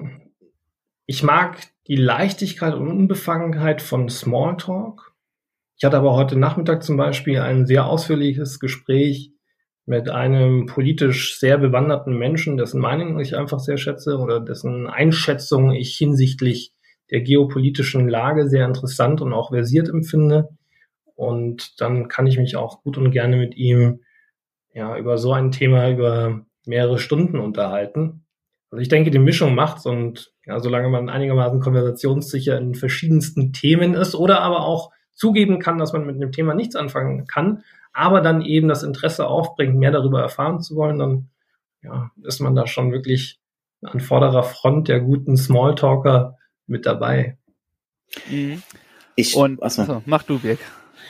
ich 1.06 1.24
mag 1.24 1.71
die 1.88 1.96
Leichtigkeit 1.96 2.74
und 2.74 2.88
Unbefangenheit 2.88 3.82
von 3.82 4.08
Smalltalk. 4.08 5.12
Ich 5.76 5.84
hatte 5.84 5.96
aber 5.96 6.14
heute 6.14 6.38
Nachmittag 6.38 6.82
zum 6.82 6.96
Beispiel 6.96 7.40
ein 7.40 7.66
sehr 7.66 7.86
ausführliches 7.86 8.60
Gespräch 8.60 9.32
mit 9.84 10.08
einem 10.08 10.66
politisch 10.66 11.38
sehr 11.38 11.58
bewanderten 11.58 12.16
Menschen, 12.16 12.56
dessen 12.56 12.80
Meinung 12.80 13.18
ich 13.18 13.36
einfach 13.36 13.58
sehr 13.58 13.78
schätze 13.78 14.18
oder 14.18 14.38
dessen 14.38 14.86
Einschätzung 14.86 15.72
ich 15.72 15.96
hinsichtlich 15.96 16.72
der 17.10 17.20
geopolitischen 17.20 18.08
Lage 18.08 18.48
sehr 18.48 18.64
interessant 18.64 19.20
und 19.20 19.32
auch 19.32 19.50
versiert 19.50 19.88
empfinde. 19.88 20.50
Und 21.16 21.80
dann 21.80 22.08
kann 22.08 22.26
ich 22.26 22.38
mich 22.38 22.56
auch 22.56 22.82
gut 22.82 22.96
und 22.96 23.10
gerne 23.10 23.36
mit 23.36 23.56
ihm 23.56 24.00
ja 24.72 24.96
über 24.96 25.18
so 25.18 25.32
ein 25.32 25.50
Thema 25.50 25.90
über 25.90 26.46
mehrere 26.64 26.98
Stunden 26.98 27.38
unterhalten. 27.38 28.21
Also 28.72 28.80
ich 28.80 28.88
denke, 28.88 29.10
die 29.10 29.18
Mischung 29.18 29.54
macht's 29.54 29.84
und 29.84 30.32
ja, 30.46 30.58
solange 30.58 30.88
man 30.88 31.10
einigermaßen 31.10 31.60
konversationssicher 31.60 32.56
in 32.56 32.74
verschiedensten 32.74 33.52
Themen 33.52 33.92
ist 33.92 34.14
oder 34.14 34.40
aber 34.40 34.64
auch 34.64 34.92
zugeben 35.12 35.58
kann, 35.58 35.76
dass 35.76 35.92
man 35.92 36.06
mit 36.06 36.18
dem 36.20 36.32
Thema 36.32 36.54
nichts 36.54 36.74
anfangen 36.74 37.26
kann, 37.26 37.64
aber 37.92 38.22
dann 38.22 38.40
eben 38.40 38.68
das 38.68 38.82
Interesse 38.82 39.26
aufbringt, 39.26 39.76
mehr 39.76 39.90
darüber 39.90 40.22
erfahren 40.22 40.62
zu 40.62 40.74
wollen, 40.74 40.98
dann 40.98 41.28
ja, 41.82 42.10
ist 42.24 42.40
man 42.40 42.54
da 42.54 42.66
schon 42.66 42.92
wirklich 42.92 43.38
an 43.82 44.00
vorderer 44.00 44.42
Front 44.42 44.88
der 44.88 45.00
guten 45.00 45.36
Smalltalker 45.36 46.38
mit 46.66 46.86
dabei. 46.86 47.36
Mhm. 48.30 48.62
Ich, 49.16 49.36
und 49.36 49.62
achso. 49.62 50.02
mach 50.06 50.22
du, 50.22 50.38
Birk. 50.38 50.60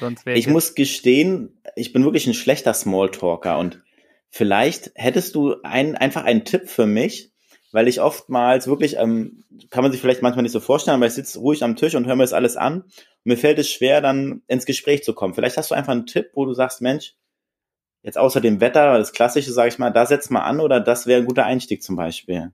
Sonst 0.01 0.27
ich, 0.27 0.35
ich 0.35 0.49
muss 0.49 0.75
gestehen, 0.75 1.61
ich 1.77 1.93
bin 1.93 2.03
wirklich 2.03 2.27
ein 2.27 2.35
schlechter 2.35 2.75
Smalltalker 2.75 3.57
und 3.57 3.85
vielleicht 4.31 4.91
hättest 4.97 5.37
du 5.37 5.55
ein, 5.63 5.95
einfach 5.95 6.25
einen 6.25 6.45
Tipp 6.45 6.69
für 6.69 6.87
mich, 6.87 7.32
weil 7.73 7.89
ich 7.89 8.01
oftmals 8.01 8.67
wirklich, 8.67 8.97
ähm, 8.99 9.45
kann 9.71 9.83
man 9.83 9.93
sich 9.93 10.01
vielleicht 10.01 10.23
manchmal 10.23 10.43
nicht 10.43 10.53
so 10.53 10.61
vorstellen, 10.61 10.97
aber 10.97 11.07
ich 11.07 11.15
sitze 11.15 11.39
ruhig 11.39 11.65
am 11.65 11.77
Tisch 11.77 11.95
und 11.95 12.07
höre 12.07 12.17
mir 12.17 12.23
das 12.23 12.33
alles 12.33 12.57
an. 12.57 12.83
Und 12.83 12.93
mir 13.25 13.37
fällt 13.37 13.59
es 13.59 13.71
schwer, 13.71 14.01
dann 14.01 14.43
ins 14.47 14.67
Gespräch 14.67 15.03
zu 15.03 15.15
kommen. 15.15 15.35
Vielleicht 15.35 15.57
hast 15.57 15.71
du 15.71 15.75
einfach 15.75 15.93
einen 15.93 16.07
Tipp, 16.07 16.31
wo 16.35 16.45
du 16.45 16.53
sagst, 16.53 16.83
Mensch, 16.83 17.15
jetzt 18.03 18.19
außer 18.19 18.41
dem 18.41 18.61
Wetter, 18.61 18.99
das 18.99 19.13
Klassische, 19.13 19.53
sage 19.53 19.69
ich 19.69 19.79
mal, 19.79 19.91
da 19.91 20.07
setz 20.07 20.31
mal 20.31 20.43
an 20.43 20.61
oder 20.61 20.81
das 20.81 21.07
wäre 21.07 21.21
ein 21.21 21.27
guter 21.27 21.47
Einstieg 21.47 21.83
zum 21.83 21.97
Beispiel. 21.97 22.53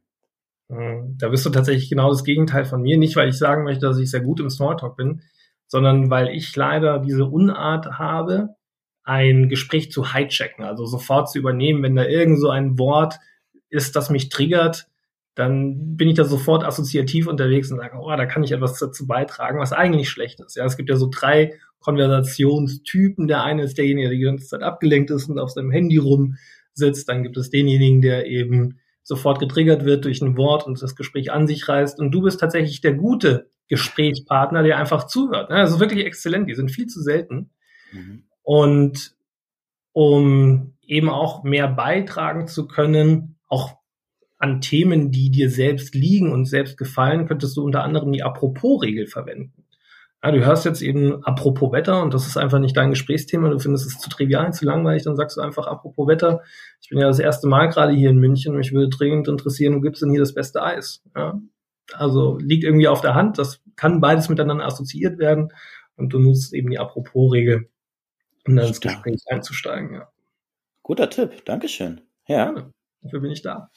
Hm, 0.71 1.17
da 1.19 1.29
bist 1.29 1.45
du 1.47 1.51
tatsächlich 1.51 1.89
genau 1.89 2.11
das 2.11 2.25
Gegenteil 2.25 2.65
von 2.65 2.83
mir. 2.83 2.99
Nicht, 2.99 3.17
weil 3.17 3.29
ich 3.29 3.39
sagen 3.39 3.65
möchte, 3.65 3.87
dass 3.87 3.99
ich 3.99 4.11
sehr 4.11 4.21
gut 4.21 4.41
im 4.41 4.51
Smalltalk 4.51 4.97
bin, 4.97 5.23
sondern 5.67 6.11
weil 6.11 6.29
ich 6.29 6.55
leider 6.55 6.99
diese 6.99 7.25
Unart 7.25 7.99
habe, 7.99 8.57
ein 9.03 9.49
Gespräch 9.49 9.91
zu 9.91 10.13
hijacken, 10.13 10.65
also 10.65 10.85
sofort 10.85 11.31
zu 11.31 11.39
übernehmen, 11.39 11.83
wenn 11.83 11.97
da 11.97 12.05
irgend 12.05 12.39
so 12.39 12.51
ein 12.51 12.79
Wort 12.79 13.19
ist, 13.71 13.97
das 13.97 14.11
mich 14.11 14.29
triggert, 14.29 14.87
dann 15.39 15.97
bin 15.97 16.09
ich 16.09 16.17
da 16.17 16.25
sofort 16.25 16.65
assoziativ 16.65 17.29
unterwegs 17.29 17.71
und 17.71 17.79
sage, 17.79 17.97
oh, 17.97 18.09
da 18.09 18.27
kann 18.27 18.43
ich 18.43 18.51
etwas 18.51 18.77
dazu 18.79 19.07
beitragen, 19.07 19.61
was 19.61 19.73
eigentlich 19.73 20.09
schlecht 20.09 20.41
ist. 20.41 20.57
Ja, 20.57 20.65
es 20.65 20.77
gibt 20.77 20.89
ja 20.89 20.97
so 20.97 21.09
drei 21.09 21.55
Konversationstypen. 21.79 23.29
Der 23.29 23.45
eine 23.45 23.63
ist 23.63 23.79
derjenige, 23.79 24.09
der 24.09 24.17
die 24.17 24.25
ganze 24.25 24.49
Zeit 24.49 24.63
abgelenkt 24.63 25.11
ist 25.13 25.29
und 25.29 25.39
auf 25.39 25.51
seinem 25.51 25.71
Handy 25.71 25.97
rumsitzt. 25.99 27.09
Dann 27.09 27.23
gibt 27.23 27.37
es 27.37 27.51
denjenigen, 27.51 28.03
der 28.03 28.27
eben 28.27 28.81
sofort 29.05 29.39
getriggert 29.39 29.85
wird 29.85 30.05
durch 30.07 30.21
ein 30.23 30.37
Wort 30.37 30.67
und 30.67 30.83
das 30.83 30.97
Gespräch 30.97 31.31
an 31.31 31.47
sich 31.47 31.69
reißt. 31.69 32.01
Und 32.01 32.11
du 32.11 32.23
bist 32.23 32.41
tatsächlich 32.41 32.81
der 32.81 32.95
gute 32.95 33.49
Gesprächspartner, 33.69 34.65
der 34.65 34.77
einfach 34.77 35.07
zuhört. 35.07 35.53
Also 35.53 35.79
wirklich 35.79 36.05
exzellent. 36.05 36.49
Die 36.49 36.57
sind 36.57 36.73
viel 36.73 36.89
zu 36.89 37.01
selten. 37.01 37.51
Mhm. 37.93 38.25
Und 38.43 39.15
um 39.93 40.75
eben 40.83 41.09
auch 41.09 41.45
mehr 41.45 41.69
beitragen 41.69 42.49
zu 42.49 42.67
können, 42.67 43.37
auch 43.47 43.78
an 44.39 44.61
Themen, 44.61 45.11
die 45.11 45.31
dir 45.31 45.51
selbst 45.51 45.95
liegen 45.95 46.33
und 46.33 46.47
selbst 46.47 46.79
gefallen, 46.79 47.27
könntest 47.27 47.57
du 47.57 47.65
unter 47.65 47.83
anderem 47.83 48.13
die 48.13 48.23
Apropos-Regel 48.23 49.07
verwenden. 49.07 49.65
Ja, 50.23 50.33
du 50.33 50.45
hörst 50.45 50.65
jetzt 50.65 50.83
eben 50.83 51.25
apropos 51.25 51.71
Wetter 51.71 52.03
und 52.03 52.13
das 52.13 52.27
ist 52.27 52.37
einfach 52.37 52.59
nicht 52.59 52.77
dein 52.77 52.91
Gesprächsthema, 52.91 53.51
du 53.51 53.59
findest 53.61 53.87
es 53.87 54.01
zu 54.01 54.11
trivial, 54.11 54.53
zu 54.53 54.65
langweilig, 54.65 55.05
dann 55.05 55.17
sagst 55.17 55.37
du 55.37 55.41
einfach 55.41 55.69
apropos 55.69 56.09
Wetter. 56.09 56.43
Ich 56.81 56.89
bin 56.89 56.99
ja 56.99 57.07
das 57.07 57.21
erste 57.21 57.47
Mal 57.47 57.69
gerade 57.69 57.93
hier 57.93 58.11
in 58.11 58.19
München 58.19 58.53
und 58.53 58.59
mich 58.59 58.73
würde 58.73 58.89
dringend 58.89 59.29
interessieren, 59.29 59.77
wo 59.77 59.81
gibt's 59.81 60.01
denn 60.01 60.11
hier 60.11 60.21
das 60.21 60.35
beste 60.35 60.63
Eis? 60.63 61.05
Ja? 61.15 61.41
Also 61.93 62.37
liegt 62.39 62.65
irgendwie 62.65 62.89
auf 62.89 63.01
der 63.01 63.15
Hand, 63.15 63.39
das 63.39 63.61
kann 63.77 64.01
beides 64.01 64.29
miteinander 64.29 64.67
assoziiert 64.67 65.19
werden 65.19 65.53
und 65.97 66.13
du 66.13 66.19
nutzt 66.19 66.53
eben 66.53 66.71
die 66.71 66.79
Apropos-Regel 66.79 67.69
um 68.47 68.57
dann 68.57 68.67
ins 68.67 68.81
Gespräch 68.81 69.23
einzusteigen. 69.29 69.95
Ja. 69.95 70.09
Guter 70.83 71.11
Tipp, 71.11 71.45
Dankeschön. 71.45 72.01
Ja. 72.27 72.55
ja 72.55 72.71
dafür 73.03 73.21
bin 73.21 73.31
ich 73.31 73.43
da. 73.43 73.71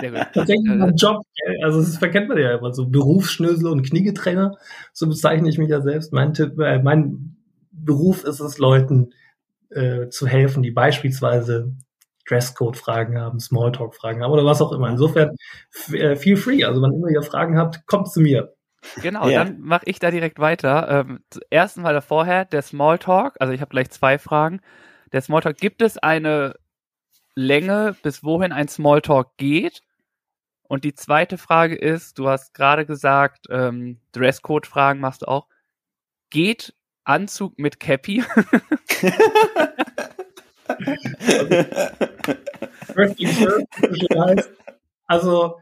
Sehr 0.00 0.10
gut. 0.10 0.26
Tatsächlich 0.32 0.66
mein 0.66 0.96
Job, 0.96 1.22
also 1.62 1.80
das 1.80 1.98
verkennt 1.98 2.28
man 2.28 2.38
ja 2.38 2.56
immer 2.56 2.72
so 2.72 2.88
Berufsschnösel 2.88 3.68
und 3.68 3.82
Kniegetrainer, 3.82 4.56
so 4.92 5.06
bezeichne 5.06 5.48
ich 5.48 5.58
mich 5.58 5.68
ja 5.68 5.80
selbst. 5.80 6.12
Mein 6.12 6.32
Tipp, 6.34 6.58
äh, 6.58 6.78
mein 6.78 7.36
Beruf 7.70 8.24
ist 8.24 8.40
es, 8.40 8.58
Leuten 8.58 9.12
äh, 9.70 10.08
zu 10.08 10.26
helfen, 10.26 10.62
die 10.62 10.70
beispielsweise 10.70 11.74
Dresscode-Fragen 12.28 13.18
haben, 13.18 13.40
Smalltalk-Fragen 13.40 14.22
haben 14.22 14.32
oder 14.32 14.44
was 14.44 14.62
auch 14.62 14.72
immer. 14.72 14.88
Insofern 14.88 15.36
äh, 15.92 16.16
feel 16.16 16.36
free. 16.36 16.64
Also 16.64 16.80
wann 16.80 16.92
immer 16.92 17.08
ihr 17.08 17.22
Fragen 17.22 17.58
habt, 17.58 17.86
kommt 17.86 18.10
zu 18.10 18.20
mir. 18.20 18.54
Genau, 19.02 19.28
ja. 19.28 19.44
dann 19.44 19.60
mache 19.60 19.84
ich 19.86 19.98
da 19.98 20.10
direkt 20.10 20.38
weiter. 20.38 20.88
Ähm, 20.88 21.20
ersten 21.50 21.82
Mal 21.82 22.00
vorher 22.00 22.46
der 22.46 22.62
Smalltalk, 22.62 23.34
also 23.38 23.52
ich 23.52 23.60
habe 23.60 23.70
gleich 23.70 23.90
zwei 23.90 24.18
Fragen. 24.18 24.60
Der 25.12 25.20
Smalltalk, 25.20 25.58
gibt 25.58 25.82
es 25.82 25.98
eine 25.98 26.54
Länge, 27.34 27.96
bis 28.02 28.22
wohin 28.24 28.52
ein 28.52 28.68
Smalltalk 28.68 29.36
geht? 29.36 29.82
Und 30.62 30.84
die 30.84 30.94
zweite 30.94 31.36
Frage 31.38 31.74
ist, 31.74 32.18
du 32.18 32.28
hast 32.28 32.54
gerade 32.54 32.86
gesagt, 32.86 33.46
ähm, 33.50 33.98
Dresscode-Fragen 34.12 35.00
machst 35.00 35.22
du 35.22 35.26
auch. 35.26 35.48
Geht 36.30 36.74
Anzug 37.04 37.58
mit 37.58 37.80
Cappy? 37.80 38.22
also 45.06 45.56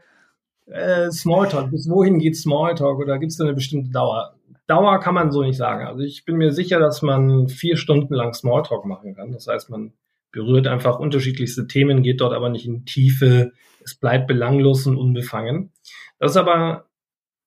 äh, 0.67 1.09
Smalltalk, 1.09 1.71
bis 1.71 1.89
wohin 1.89 2.19
geht 2.19 2.37
Smalltalk 2.37 2.99
oder 2.99 3.17
gibt 3.17 3.31
es 3.31 3.37
da 3.37 3.45
eine 3.45 3.55
bestimmte 3.55 3.89
Dauer? 3.91 4.35
Dauer 4.67 4.99
kann 4.99 5.15
man 5.15 5.31
so 5.31 5.41
nicht 5.41 5.57
sagen. 5.57 5.87
Also 5.87 6.03
ich 6.03 6.25
bin 6.25 6.37
mir 6.37 6.51
sicher, 6.51 6.79
dass 6.79 7.01
man 7.01 7.47
vier 7.47 7.77
Stunden 7.77 8.13
lang 8.13 8.35
Smalltalk 8.35 8.85
machen 8.85 9.15
kann. 9.15 9.31
Das 9.31 9.47
heißt, 9.47 9.71
man 9.71 9.93
berührt 10.31 10.67
einfach 10.67 10.99
unterschiedlichste 10.99 11.67
Themen, 11.67 12.03
geht 12.03 12.21
dort 12.21 12.33
aber 12.33 12.49
nicht 12.49 12.65
in 12.65 12.85
Tiefe. 12.85 13.51
Es 13.83 13.95
bleibt 13.95 14.27
belanglos 14.27 14.85
und 14.85 14.97
unbefangen. 14.97 15.71
Das 16.19 16.31
ist 16.31 16.37
aber, 16.37 16.85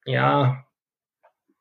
ja, 0.04 0.64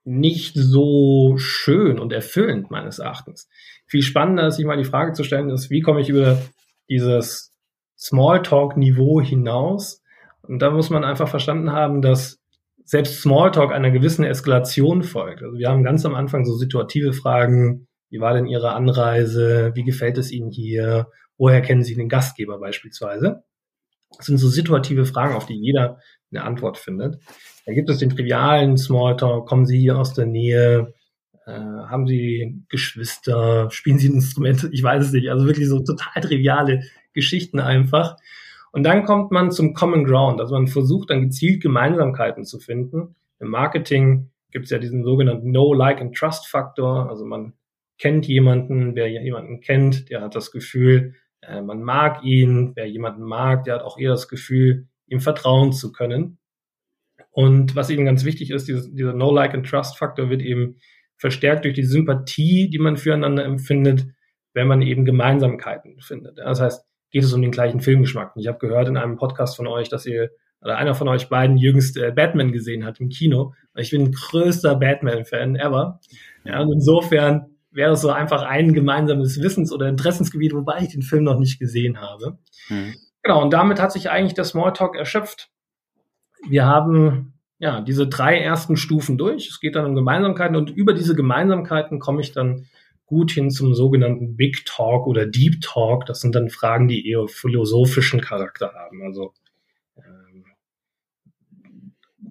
nicht 0.04 0.56
so 0.56 1.36
schön 1.38 2.00
und 2.00 2.12
erfüllend 2.12 2.72
meines 2.72 3.00
Erachtens. 3.00 3.50
Viel 3.86 4.02
spannender 4.02 4.48
ist, 4.48 4.56
sich 4.56 4.66
mal 4.66 4.78
die 4.78 4.84
Frage 4.84 5.14
zu 5.14 5.24
stellen, 5.24 5.50
ist, 5.50 5.70
wie 5.70 5.82
komme 5.82 6.02
ich 6.02 6.10
über 6.10 6.42
dieses 6.90 7.54
Smalltalk-Niveau 7.98 9.22
hinaus 9.22 10.02
und 10.42 10.60
da 10.62 10.72
muss 10.72 10.90
man 10.90 11.04
einfach 11.04 11.30
verstanden 11.30 11.72
haben, 11.72 12.02
dass 12.02 12.40
selbst 12.84 13.22
Smalltalk 13.22 13.72
einer 13.72 13.92
gewissen 13.92 14.26
Eskalation 14.26 15.04
folgt. 15.04 15.44
Also 15.44 15.58
wir 15.58 15.70
haben 15.70 15.84
ganz 15.84 16.06
am 16.06 16.16
Anfang 16.16 16.46
so 16.46 16.56
situative 16.56 17.14
Fragen, 17.14 17.88
wie 18.12 18.20
war 18.20 18.34
denn 18.34 18.46
Ihre 18.46 18.74
Anreise? 18.74 19.72
Wie 19.74 19.84
gefällt 19.84 20.18
es 20.18 20.32
Ihnen 20.32 20.52
hier? 20.52 21.08
Woher 21.38 21.62
kennen 21.62 21.84
Sie 21.84 21.96
den 21.96 22.10
Gastgeber 22.10 22.60
beispielsweise? 22.60 23.44
Das 24.18 24.26
sind 24.26 24.38
so 24.38 24.50
situative 24.50 25.06
Fragen, 25.06 25.34
auf 25.34 25.46
die 25.46 25.56
jeder 25.56 25.98
eine 26.32 26.44
Antwort 26.44 26.78
findet. 26.78 27.20
Da 27.66 27.74
gibt 27.74 27.90
es 27.90 28.00
den 28.00 28.10
trivialen 28.10 28.78
Smalltalk. 28.78 29.48
Kommen 29.48 29.66
Sie 29.66 29.80
hier 29.80 29.98
aus 29.98 30.14
der 30.14 30.26
Nähe? 30.26 30.94
Äh, 31.46 31.52
haben 31.52 32.06
Sie 32.06 32.64
Geschwister? 32.68 33.72
Spielen 33.72 33.98
Sie 33.98 34.10
ein 34.10 34.16
Instrument? 34.16 34.70
Ich 34.74 34.84
weiß 34.84 35.06
es 35.06 35.14
nicht. 35.14 35.30
Also 35.30 35.46
wirklich 35.46 35.70
so 35.70 35.80
total 35.80 36.22
triviale 36.22 36.84
Geschichten 37.14 37.60
einfach. 37.60 38.18
Und 38.74 38.84
dann 38.84 39.06
kommt 39.06 39.32
man 39.32 39.52
zum 39.52 39.74
Common 39.74 40.04
Ground. 40.04 40.42
Also 40.42 40.56
man 40.56 40.68
versucht 40.68 41.10
dann 41.10 41.22
gezielt 41.22 41.62
Gemeinsamkeiten 41.62 42.44
zu 42.44 42.60
finden. 42.60 43.16
Im 43.40 43.50
Marketing 43.50 44.32
gibt 44.52 44.66
es 44.66 44.72
ja 44.72 44.80
diesen 44.80 45.04
sogenannten 45.04 45.52
Know, 45.52 45.74
Like 45.74 46.02
and 46.02 46.16
Trust 46.16 46.48
Faktor. 46.48 47.10
Also 47.10 47.26
man 47.26 47.54
kennt 48.02 48.28
jemanden, 48.28 48.96
wer 48.96 49.08
jemanden 49.08 49.62
kennt, 49.62 50.10
der 50.10 50.22
hat 50.22 50.36
das 50.36 50.52
Gefühl, 50.52 51.14
äh, 51.42 51.62
man 51.62 51.84
mag 51.84 52.24
ihn. 52.24 52.74
Wer 52.76 52.88
jemanden 52.88 53.22
mag, 53.22 53.64
der 53.64 53.76
hat 53.76 53.84
auch 53.84 54.00
eher 54.00 54.10
das 54.10 54.28
Gefühl, 54.28 54.88
ihm 55.06 55.20
vertrauen 55.20 55.72
zu 55.72 55.92
können. 55.92 56.40
Und 57.30 57.76
was 57.76 57.92
eben 57.92 58.06
ganz 58.06 58.26
wichtig 58.26 58.50
ist, 58.50 58.68
dieser, 58.68 58.90
dieser 58.90 59.14
Know, 59.14 59.32
Like 59.32 59.54
and 59.54 59.68
Trust 59.68 59.98
Faktor 59.98 60.32
wird 60.32 60.42
eben 60.42 60.78
verstärkt 61.16 61.64
durch 61.64 61.76
die 61.76 61.84
Sympathie, 61.84 62.70
die 62.70 62.80
man 62.80 62.98
füreinander 62.98 63.46
empfindet, 63.46 64.08
wenn 64.54 64.68
man 64.68 64.82
eben 64.82 65.06
Gemeinsamkeiten 65.06 66.02
findet. 66.02 66.40
Das 66.40 66.60
heißt, 66.60 66.84
geht 67.12 67.24
es 67.24 67.34
um 67.34 67.42
den 67.42 67.52
gleichen 67.52 67.82
Filmgeschmack. 67.82 68.36
Und 68.36 68.42
ich 68.42 68.48
habe 68.48 68.58
gehört 68.58 68.88
in 68.88 68.98
einem 68.98 69.18
Podcast 69.18 69.56
von 69.56 69.68
euch, 69.68 69.90
dass 69.90 70.08
ihr 70.08 70.32
oder 70.60 70.78
einer 70.78 70.96
von 70.96 71.08
euch 71.08 71.30
beiden 71.30 71.58
jüngst 71.58 71.98
äh, 71.98 72.12
Batman 72.12 72.52
gesehen 72.52 72.86
hat 72.86 73.00
im 73.00 73.10
Kino. 73.10 73.54
Ich 73.76 73.92
bin 73.92 74.12
größter 74.12 74.76
Batman-Fan 74.76 75.56
ever. 75.56 76.00
Ja, 76.44 76.62
und 76.62 76.72
insofern 76.72 77.51
wäre 77.72 77.94
es 77.94 78.02
so 78.02 78.10
einfach 78.12 78.44
ein 78.44 78.74
gemeinsames 78.74 79.42
Wissens- 79.42 79.72
oder 79.72 79.88
Interessensgebiet, 79.88 80.54
wobei 80.54 80.80
ich 80.82 80.90
den 80.90 81.02
Film 81.02 81.24
noch 81.24 81.40
nicht 81.40 81.60
gesehen 81.60 82.00
habe. 82.00 82.38
Mhm. 82.70 82.96
Genau, 83.24 83.42
und 83.42 83.52
damit 83.54 83.80
hat 83.80 83.92
sich 83.92 84.10
eigentlich 84.10 84.34
der 84.34 84.46
Smalltalk 84.46 84.96
erschöpft. 84.96 85.50
Wir 86.48 86.66
haben 86.66 87.34
ja 87.60 87.82
diese 87.82 88.08
drei 88.08 88.40
ersten 88.40 88.76
Stufen 88.76 89.18
durch. 89.18 89.48
Es 89.48 89.60
geht 89.60 89.76
dann 89.76 89.86
um 89.86 89.96
Gemeinsamkeiten 89.96 90.56
und 90.56 90.72
über 90.72 90.94
diese 90.94 91.16
Gemeinsamkeiten 91.16 92.00
komme 92.00 92.22
ich 92.22 92.32
dann 92.32 92.66
gut 93.06 93.32
hin 93.32 93.52
zum 93.52 93.76
sogenannten 93.76 94.36
Big 94.36 94.66
Talk 94.66 95.06
oder 95.06 95.26
Deep 95.26 95.62
Talk. 95.62 96.06
Das 96.06 96.22
sind 96.22 96.34
dann 96.34 96.50
Fragen, 96.50 96.88
die 96.88 97.08
eher 97.08 97.28
philosophischen 97.28 98.22
Charakter 98.22 98.74
haben. 98.74 99.04
Also 99.04 99.34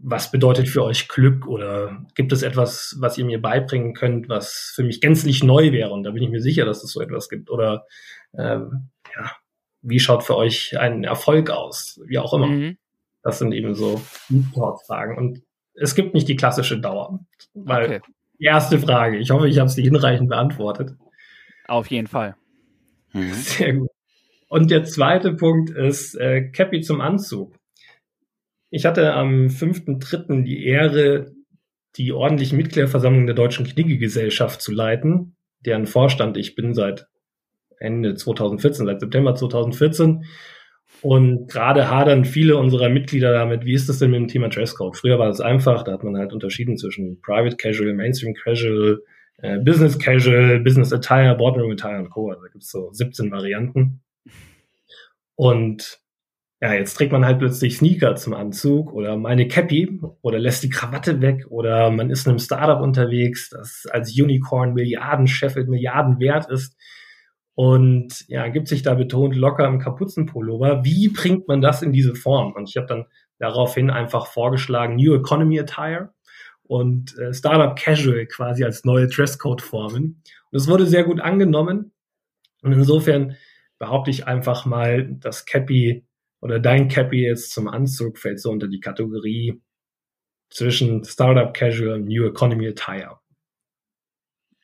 was 0.02 0.30
bedeutet 0.30 0.68
für 0.68 0.82
euch 0.84 1.08
Glück 1.08 1.46
oder 1.46 2.04
gibt 2.14 2.32
es 2.32 2.42
etwas, 2.42 2.96
was 3.00 3.18
ihr 3.18 3.24
mir 3.24 3.40
beibringen 3.40 3.94
könnt, 3.94 4.28
was 4.28 4.72
für 4.74 4.82
mich 4.82 5.00
gänzlich 5.00 5.42
neu 5.42 5.72
wäre? 5.72 5.90
Und 5.90 6.04
da 6.04 6.10
bin 6.10 6.22
ich 6.22 6.30
mir 6.30 6.40
sicher, 6.40 6.64
dass 6.64 6.82
es 6.82 6.92
so 6.92 7.00
etwas 7.00 7.28
gibt. 7.28 7.50
Oder 7.50 7.86
ähm, 8.36 8.88
ja, 9.14 9.30
wie 9.82 10.00
schaut 10.00 10.22
für 10.22 10.36
euch 10.36 10.78
ein 10.78 11.04
Erfolg 11.04 11.50
aus? 11.50 12.00
Wie 12.06 12.18
auch 12.18 12.32
immer. 12.32 12.46
Mhm. 12.46 12.78
Das 13.22 13.38
sind 13.38 13.52
eben 13.52 13.74
so 13.74 14.00
Talk-Fragen. 14.54 15.18
Und 15.18 15.42
es 15.74 15.94
gibt 15.94 16.14
nicht 16.14 16.28
die 16.28 16.36
klassische 16.36 16.80
Dauer, 16.80 17.20
weil 17.54 17.84
okay. 17.84 18.00
Die 18.40 18.46
erste 18.46 18.78
Frage. 18.78 19.18
Ich 19.18 19.30
hoffe, 19.30 19.48
ich 19.48 19.58
habe 19.58 19.68
sie 19.68 19.82
hinreichend 19.82 20.30
beantwortet. 20.30 20.96
Auf 21.68 21.88
jeden 21.88 22.06
Fall. 22.06 22.36
Mhm. 23.12 23.32
Sehr 23.34 23.74
gut. 23.74 23.90
Und 24.48 24.70
der 24.70 24.84
zweite 24.84 25.34
Punkt 25.34 25.70
ist 25.70 26.14
äh, 26.14 26.48
Cappy 26.48 26.80
zum 26.80 27.02
Anzug. 27.02 27.54
Ich 28.70 28.86
hatte 28.86 29.12
am 29.12 29.46
5.3. 29.46 30.44
die 30.44 30.64
Ehre, 30.64 31.32
die 31.96 32.12
ordentliche 32.12 32.56
Mitgliederversammlung 32.56 33.26
der 33.26 33.34
Deutschen 33.34 33.66
Kniggegesellschaft 33.66 34.62
zu 34.62 34.72
leiten, 34.72 35.36
deren 35.66 35.86
Vorstand 35.86 36.36
ich 36.36 36.54
bin 36.54 36.72
seit 36.72 37.08
Ende 37.78 38.14
2014, 38.14 38.86
seit 38.86 39.00
September 39.00 39.34
2014. 39.34 40.24
Und 41.02 41.50
gerade 41.50 41.88
hadern 41.88 42.24
viele 42.24 42.56
unserer 42.56 42.90
Mitglieder 42.90 43.32
damit, 43.32 43.64
wie 43.64 43.74
ist 43.74 43.88
das 43.88 43.98
denn 43.98 44.10
mit 44.10 44.20
dem 44.20 44.28
Thema 44.28 44.48
Dresscode? 44.48 44.96
Früher 44.96 45.18
war 45.18 45.30
es 45.30 45.40
einfach, 45.40 45.82
da 45.82 45.92
hat 45.92 46.04
man 46.04 46.16
halt 46.16 46.32
unterschieden 46.32 46.76
zwischen 46.76 47.20
Private 47.22 47.56
Casual, 47.56 47.94
Mainstream 47.94 48.34
Casual, 48.34 49.02
äh, 49.38 49.58
Business 49.58 49.98
Casual, 49.98 50.60
Business 50.60 50.92
Attire, 50.92 51.34
Boardroom 51.36 51.72
Attire 51.72 51.98
und 51.98 52.10
Co. 52.10 52.30
Also 52.30 52.42
da 52.42 52.48
gibt 52.48 52.64
es 52.64 52.70
so 52.70 52.92
17 52.92 53.30
Varianten. 53.30 54.02
Und 55.36 55.99
ja, 56.60 56.74
jetzt 56.74 56.94
trägt 56.94 57.12
man 57.12 57.24
halt 57.24 57.38
plötzlich 57.38 57.78
Sneaker 57.78 58.16
zum 58.16 58.34
Anzug 58.34 58.92
oder 58.92 59.16
meine 59.16 59.48
Cappy 59.48 60.00
oder 60.20 60.38
lässt 60.38 60.62
die 60.62 60.68
Krawatte 60.68 61.20
weg 61.22 61.46
oder 61.48 61.90
man 61.90 62.10
ist 62.10 62.26
in 62.26 62.30
einem 62.30 62.38
Startup 62.38 62.80
unterwegs, 62.80 63.48
das 63.50 63.86
als 63.90 64.10
Unicorn 64.18 64.74
Milliardenchef 64.74 65.56
Milliarden 65.56 66.20
wert 66.20 66.50
ist 66.50 66.76
und 67.54 68.26
ja, 68.28 68.48
gibt 68.48 68.68
sich 68.68 68.82
da 68.82 68.94
betont 68.94 69.36
locker 69.36 69.66
im 69.66 69.78
Kapuzenpullover. 69.78 70.84
Wie 70.84 71.08
bringt 71.08 71.46
man 71.46 71.60
das 71.60 71.82
in 71.82 71.92
diese 71.92 72.14
Form? 72.14 72.52
Und 72.52 72.68
ich 72.68 72.76
habe 72.76 72.86
dann 72.86 73.04
daraufhin 73.38 73.90
einfach 73.90 74.26
vorgeschlagen 74.28 74.96
New 74.96 75.14
Economy 75.14 75.60
Attire 75.60 76.14
und 76.62 77.18
äh, 77.18 77.34
Startup 77.34 77.76
Casual 77.76 78.26
quasi 78.26 78.64
als 78.64 78.84
neue 78.84 79.08
Dresscode-Formen. 79.08 80.22
Und 80.50 80.56
es 80.56 80.68
wurde 80.68 80.86
sehr 80.86 81.04
gut 81.04 81.20
angenommen. 81.20 81.92
Und 82.62 82.72
insofern 82.72 83.36
behaupte 83.78 84.10
ich 84.10 84.26
einfach 84.26 84.64
mal, 84.64 85.06
dass 85.06 85.44
Cappy 85.44 86.06
oder 86.40 86.58
dein 86.58 86.88
Cappy 86.88 87.22
jetzt 87.22 87.52
zum 87.52 87.68
Anzug 87.68 88.18
fällt 88.18 88.40
so 88.40 88.50
unter 88.50 88.68
die 88.68 88.80
Kategorie 88.80 89.60
zwischen 90.50 91.04
Startup 91.04 91.52
Casual 91.54 91.94
und 91.94 92.06
New 92.06 92.26
Economy 92.26 92.68
Attire. 92.68 93.18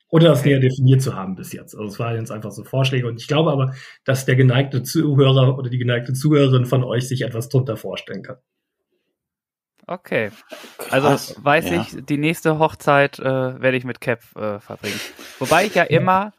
Oder 0.08 0.28
das 0.28 0.44
näher 0.44 0.60
definiert 0.60 1.02
zu 1.02 1.14
haben 1.14 1.34
bis 1.34 1.52
jetzt. 1.52 1.74
Also 1.74 1.88
es 1.88 1.98
waren 1.98 2.16
jetzt 2.16 2.30
einfach 2.30 2.52
so 2.52 2.64
Vorschläge 2.64 3.08
und 3.08 3.20
ich 3.20 3.26
glaube 3.26 3.50
aber, 3.50 3.74
dass 4.04 4.24
der 4.24 4.36
geneigte 4.36 4.82
Zuhörer 4.82 5.58
oder 5.58 5.68
die 5.68 5.78
geneigte 5.78 6.12
Zuhörerin 6.12 6.64
von 6.64 6.84
euch 6.84 7.08
sich 7.08 7.22
etwas 7.22 7.48
drunter 7.48 7.76
vorstellen 7.76 8.22
kann. 8.22 8.36
Okay. 9.88 10.30
Also 10.90 11.08
weiß 11.42 11.70
ja. 11.70 11.80
ich, 11.80 12.04
die 12.06 12.18
nächste 12.18 12.58
Hochzeit 12.58 13.18
äh, 13.18 13.24
werde 13.60 13.76
ich 13.76 13.84
mit 13.84 14.00
Cap 14.00 14.20
äh, 14.36 14.58
verbringen. 14.58 14.98
Wobei 15.38 15.66
ich 15.66 15.74
ja 15.74 15.82
immer 15.84 16.32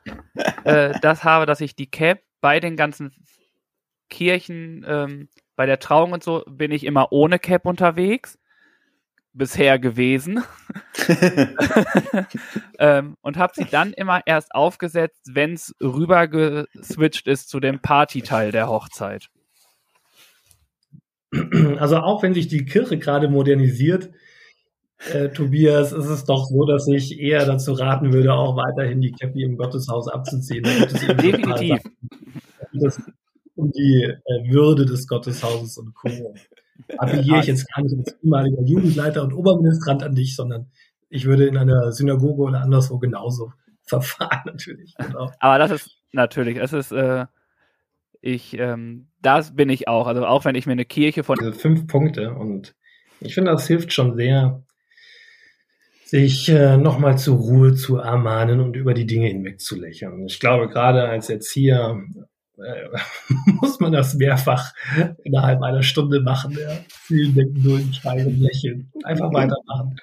äh, 0.63 0.93
das 1.01 1.23
habe, 1.23 1.45
dass 1.45 1.61
ich 1.61 1.75
die 1.75 1.89
Cap 1.89 2.19
bei 2.41 2.59
den 2.59 2.75
ganzen 2.75 3.13
Kirchen, 4.09 4.85
ähm, 4.87 5.29
bei 5.55 5.65
der 5.65 5.79
Trauung 5.79 6.13
und 6.13 6.23
so, 6.23 6.43
bin 6.47 6.71
ich 6.71 6.85
immer 6.85 7.11
ohne 7.11 7.39
Cap 7.39 7.65
unterwegs. 7.65 8.37
Bisher 9.33 9.77
gewesen. 9.77 10.43
ähm, 12.79 13.17
und 13.21 13.37
habe 13.37 13.53
sie 13.55 13.65
dann 13.65 13.93
immer 13.93 14.21
erst 14.25 14.55
aufgesetzt, 14.55 15.29
wenn 15.31 15.53
es 15.53 15.75
rüber 15.79 16.27
geswitcht 16.27 17.27
ist 17.27 17.49
zu 17.49 17.59
dem 17.59 17.79
Partyteil 17.79 18.51
der 18.51 18.67
Hochzeit. 18.67 19.29
Also 21.77 21.97
auch 21.97 22.23
wenn 22.23 22.33
sich 22.33 22.47
die 22.47 22.65
Kirche 22.65 22.97
gerade 22.97 23.27
modernisiert, 23.27 24.09
äh, 25.13 25.29
Tobias, 25.29 25.91
ist 25.91 26.07
es 26.07 26.23
doch 26.23 26.45
so, 26.45 26.65
dass 26.65 26.87
ich 26.87 27.19
eher 27.19 27.45
dazu 27.45 27.73
raten 27.73 28.13
würde, 28.13 28.33
auch 28.33 28.55
weiterhin 28.57 29.01
die 29.01 29.11
Cappy 29.11 29.43
im 29.43 29.57
Gotteshaus 29.57 30.07
abzuziehen. 30.07 30.63
Definitiv. 30.63 31.79
Das, 32.73 32.99
um 33.57 33.71
die 33.71 34.03
äh, 34.03 34.51
Würde 34.51 34.85
des 34.85 35.07
Gotteshauses 35.07 35.77
und 35.77 35.93
Co. 35.93 36.09
Appelliere 36.97 37.39
ich 37.39 37.47
jetzt 37.47 37.67
gar 37.73 37.83
nicht 37.83 37.97
als 37.97 38.15
ehemaliger 38.21 38.61
Jugendleiter 38.61 39.23
und 39.23 39.33
Oberministrant 39.33 40.03
an 40.03 40.13
dich, 40.13 40.35
sondern 40.35 40.71
ich 41.09 41.25
würde 41.25 41.47
in 41.47 41.57
einer 41.57 41.91
Synagoge 41.91 42.43
oder 42.43 42.61
anderswo 42.61 42.99
genauso 42.99 43.51
verfahren, 43.83 44.41
natürlich. 44.45 44.93
Genau. 44.97 45.31
Aber 45.39 45.57
das 45.57 45.71
ist 45.71 45.97
natürlich, 46.11 46.57
es 46.57 46.73
ist, 46.73 46.91
äh, 46.91 47.25
ich, 48.21 48.57
ähm, 48.59 49.07
das 49.21 49.55
bin 49.55 49.69
ich 49.69 49.87
auch. 49.87 50.07
Also 50.07 50.25
auch 50.25 50.45
wenn 50.45 50.55
ich 50.55 50.65
mir 50.65 50.73
eine 50.73 50.85
Kirche 50.85 51.23
von. 51.23 51.37
Diese 51.39 51.53
fünf 51.53 51.87
Punkte 51.87 52.33
und 52.33 52.75
ich 53.19 53.33
finde, 53.33 53.51
das 53.51 53.67
hilft 53.67 53.93
schon 53.93 54.15
sehr, 54.15 54.63
sich 56.05 56.47
äh, 56.49 56.77
nochmal 56.77 57.17
zur 57.17 57.37
Ruhe 57.37 57.73
zu 57.73 57.97
ermahnen 57.97 58.59
und 58.59 58.75
über 58.75 58.93
die 58.93 59.05
Dinge 59.05 59.27
hinweg 59.27 59.59
zu 59.59 59.75
lächeln. 59.75 60.25
Ich 60.27 60.39
glaube, 60.39 60.69
gerade 60.69 61.03
als 61.03 61.29
Erzieher 61.29 62.01
äh, 62.57 62.89
muss 63.61 63.79
man 63.79 63.91
das 63.91 64.15
mehrfach 64.15 64.73
innerhalb 65.23 65.61
einer 65.61 65.83
Stunde 65.83 66.21
machen. 66.21 66.57
Ja. 66.59 66.77
Vielen 66.89 67.35
denken 67.35 67.61
nur 67.61 67.79
in 67.79 67.93
Schweigen 67.93 68.39
lächeln. 68.41 68.91
Einfach 69.03 69.31
weitermachen. 69.31 69.99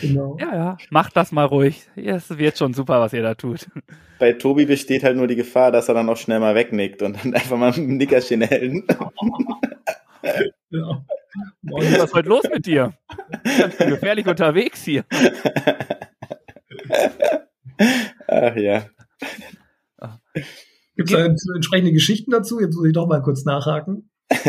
Genau. 0.00 0.36
Ja, 0.40 0.54
ja, 0.54 0.76
macht 0.90 1.16
das 1.16 1.32
mal 1.32 1.44
ruhig. 1.44 1.88
Es 1.96 2.36
wird 2.36 2.58
schon 2.58 2.74
super, 2.74 3.00
was 3.00 3.12
ihr 3.12 3.22
da 3.22 3.34
tut. 3.34 3.68
Bei 4.18 4.32
Tobi 4.32 4.66
besteht 4.66 5.02
halt 5.04 5.16
nur 5.16 5.26
die 5.26 5.36
Gefahr, 5.36 5.72
dass 5.72 5.88
er 5.88 5.94
dann 5.94 6.08
auch 6.08 6.16
schnell 6.16 6.40
mal 6.40 6.54
wegnickt 6.54 7.02
und 7.02 7.22
dann 7.22 7.34
einfach 7.38 7.56
mal 7.56 7.70
mit 7.70 7.78
dem 7.78 7.96
Nickerchen 7.96 8.42
hellen. 8.42 8.84
ja. 10.70 11.04
Was 11.62 11.84
ist 11.84 12.14
heute 12.14 12.28
los 12.28 12.44
mit 12.52 12.66
dir? 12.66 12.92
Ganz 13.44 13.76
gefährlich 13.76 14.26
unterwegs 14.26 14.82
hier. 14.84 15.04
Ach 18.26 18.56
ja. 18.56 18.86
Gibt 20.98 21.10
es 21.10 21.16
da 21.46 21.54
entsprechende 21.54 21.92
Geschichten 21.92 22.32
dazu? 22.32 22.60
Jetzt 22.60 22.74
muss 22.74 22.86
ich 22.86 22.92
doch 22.92 23.06
mal 23.06 23.22
kurz 23.22 23.44
nachhaken. 23.44 24.10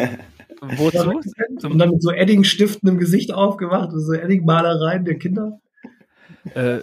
Wozu? 0.61 1.21
Und 1.67 1.77
dann 1.77 1.91
mit 1.91 2.01
so 2.01 2.11
Edding-Stiften 2.11 2.89
im 2.89 2.97
Gesicht 2.97 3.31
aufgemacht, 3.31 3.91
so 3.93 4.13
Edding-Malereien 4.13 5.05
der 5.05 5.19
Kinder? 5.19 5.59
Äh, 6.55 6.79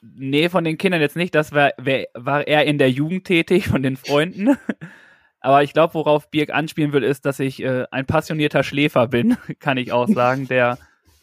nee, 0.00 0.48
von 0.48 0.62
den 0.62 0.78
Kindern 0.78 1.00
jetzt 1.00 1.16
nicht. 1.16 1.34
Das 1.34 1.50
war, 1.50 1.72
war 2.14 2.46
er 2.46 2.64
in 2.66 2.78
der 2.78 2.90
Jugend 2.90 3.24
tätig, 3.24 3.66
von 3.66 3.82
den 3.82 3.96
Freunden. 3.96 4.56
Aber 5.40 5.64
ich 5.64 5.72
glaube, 5.72 5.94
worauf 5.94 6.30
Birk 6.30 6.50
anspielen 6.50 6.92
will, 6.92 7.02
ist, 7.02 7.26
dass 7.26 7.40
ich 7.40 7.60
äh, 7.60 7.86
ein 7.90 8.06
passionierter 8.06 8.62
Schläfer 8.62 9.08
bin, 9.08 9.36
kann 9.58 9.78
ich 9.78 9.90
auch 9.90 10.08
sagen, 10.08 10.46
der 10.46 10.78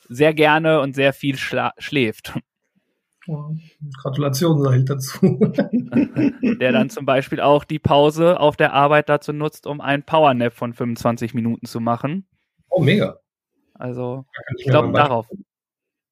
sehr 0.10 0.34
gerne 0.34 0.82
und 0.82 0.96
sehr 0.96 1.14
viel 1.14 1.38
schläft. 1.38 2.34
Gratulation 4.02 4.62
sage 4.62 4.78
ich 4.78 4.86
dazu. 4.86 5.20
Der 6.60 6.72
dann 6.72 6.90
zum 6.90 7.06
Beispiel 7.06 7.42
auch 7.42 7.64
die 7.64 7.80
Pause 7.80 8.40
auf 8.40 8.56
der 8.56 8.74
Arbeit 8.74 9.10
dazu 9.10 9.34
nutzt, 9.34 9.68
um 9.68 9.82
einen 9.82 10.04
Powernap 10.04 10.54
von 10.54 10.74
25 10.74 11.34
Minuten 11.34 11.66
zu 11.66 11.80
machen. 11.80 12.28
Oh, 12.70 12.82
mega. 12.82 13.20
Also, 13.74 14.26
ich 14.58 14.66
glaube, 14.66 14.94
darauf 14.94 15.28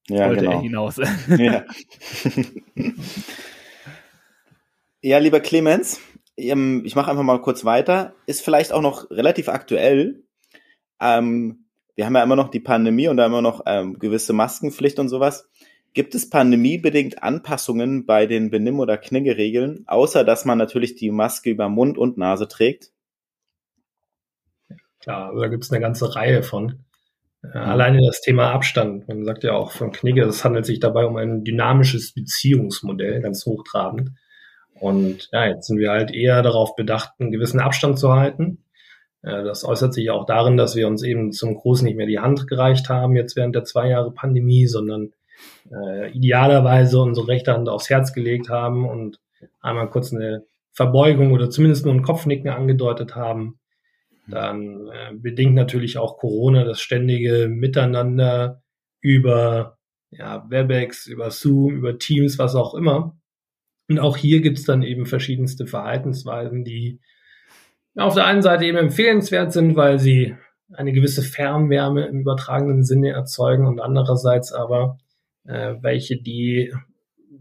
ja, 0.10 0.28
wollte 0.28 0.42
genau. 0.42 0.52
er 0.54 0.62
hinaus. 0.62 0.98
Ja. 1.28 1.64
ja, 5.02 5.18
lieber 5.18 5.40
Clemens, 5.40 6.02
ähm, 6.38 6.84
ich 6.86 6.96
mache 6.96 7.12
einfach 7.12 7.24
mal 7.24 7.42
kurz 7.42 7.64
weiter. 7.66 8.16
Ist 8.26 8.42
vielleicht 8.42 8.74
auch 8.74 8.82
noch 8.82 9.10
relativ 9.12 9.50
aktuell. 9.50 10.24
Ähm, 11.00 11.68
wir 11.96 12.06
haben 12.06 12.16
ja 12.16 12.24
immer 12.24 12.36
noch 12.36 12.50
die 12.50 12.60
Pandemie 12.60 13.08
und 13.08 13.18
da 13.18 13.26
immer 13.26 13.42
noch 13.42 13.62
ähm, 13.66 14.00
gewisse 14.00 14.34
Maskenpflicht 14.34 15.00
und 15.00 15.10
sowas. 15.10 15.50
Gibt 15.94 16.16
es 16.16 16.30
pandemiebedingt 16.30 17.22
Anpassungen 17.22 18.06
bei 18.06 18.26
den 18.26 18.50
Benimm- 18.50 18.80
oder 18.80 18.98
Kniggeregeln, 18.98 19.84
außer 19.86 20.24
dass 20.24 20.46
man 20.46 20.58
natürlich 20.58 20.96
die 20.96 21.12
Maske 21.12 21.52
über 21.52 21.70
Mund 21.70 21.98
und 21.98 22.18
Nase 22.18 22.48
trägt? 22.48 22.92
Klar, 25.00 25.30
also 25.30 25.42
da 25.42 25.48
gibt 25.50 25.64
es 25.64 25.72
eine 25.72 25.82
ganze 25.82 26.16
Reihe 26.16 26.44
von. 26.44 26.86
Äh, 27.44 27.48
mhm. 27.48 27.56
alleine 27.56 28.00
das 28.06 28.22
Thema 28.22 28.52
Abstand. 28.52 29.08
Man 29.08 29.26
sagt 29.26 29.44
ja 29.44 29.54
auch 29.54 29.72
von 29.72 29.92
Knigge, 29.92 30.24
es 30.24 30.44
handelt 30.44 30.66
sich 30.66 30.80
dabei 30.80 31.06
um 31.06 31.18
ein 31.18 31.44
dynamisches 31.44 32.14
Beziehungsmodell, 32.14 33.22
ganz 33.22 33.46
hochtrabend. 33.46 34.12
Und 34.80 35.30
ja, 35.32 35.48
jetzt 35.48 35.68
sind 35.68 35.78
wir 35.78 35.92
halt 35.92 36.12
eher 36.12 36.42
darauf 36.42 36.76
bedacht, 36.76 37.12
einen 37.20 37.32
gewissen 37.32 37.60
Abstand 37.60 38.00
zu 38.00 38.14
halten. 38.14 38.64
Äh, 39.22 39.44
das 39.44 39.64
äußert 39.64 39.94
sich 39.94 40.10
auch 40.10 40.26
darin, 40.26 40.58
dass 40.58 40.76
wir 40.76 40.88
uns 40.88 41.04
eben 41.04 41.32
zum 41.32 41.56
Gruß 41.56 41.82
nicht 41.84 41.98
mehr 41.98 42.08
die 42.08 42.20
Hand 42.20 42.48
gereicht 42.48 42.90
haben, 42.90 43.16
jetzt 43.16 43.36
während 43.36 43.56
der 43.56 43.64
zwei 43.64 43.90
Jahre 43.90 44.12
Pandemie, 44.12 44.68
sondern 44.68 45.12
äh, 45.72 46.12
idealerweise 46.12 47.00
unsere 47.00 47.28
rechte 47.28 47.54
Hand 47.54 47.70
aufs 47.70 47.90
Herz 47.90 48.14
gelegt 48.14 48.50
haben 48.50 48.88
und 48.88 49.20
einmal 49.62 49.90
kurz 49.90 50.14
eine 50.14 50.44
Verbeugung 50.72 51.32
oder 51.32 51.50
zumindest 51.50 51.86
nur 51.86 51.94
ein 51.94 52.02
Kopfnicken 52.04 52.50
angedeutet 52.50 53.16
haben. 53.16 53.60
Dann 54.28 54.88
äh, 54.88 55.14
bedingt 55.14 55.56
natürlich 55.56 55.98
auch 55.98 56.18
Corona 56.18 56.64
das 56.64 56.82
ständige 56.82 57.48
Miteinander 57.50 58.62
über 59.02 59.78
ja, 60.12 60.46
Webex, 60.50 61.08
über 61.08 61.32
Zoom, 61.32 61.76
über 61.76 61.98
Teams, 61.98 62.40
was 62.40 62.56
auch 62.56 62.74
immer. 62.74 63.18
Und 63.90 64.00
auch 64.00 64.16
hier 64.16 64.42
gibt's 64.42 64.64
dann 64.64 64.82
eben 64.82 65.06
verschiedenste 65.06 65.68
Verhaltensweisen, 65.68 66.64
die 66.64 67.02
auf 67.96 68.16
der 68.16 68.26
einen 68.26 68.42
Seite 68.42 68.66
eben 68.66 68.78
empfehlenswert 68.78 69.52
sind, 69.52 69.76
weil 69.76 70.00
sie 70.00 70.36
eine 70.72 70.94
gewisse 70.94 71.22
Fernwärme 71.22 72.08
im 72.08 72.22
übertragenen 72.22 72.84
Sinne 72.84 73.12
erzeugen 73.12 73.68
und 73.68 73.80
andererseits 73.80 74.54
aber 74.54 74.98
äh, 75.46 75.76
welche 75.82 76.22
die 76.22 76.74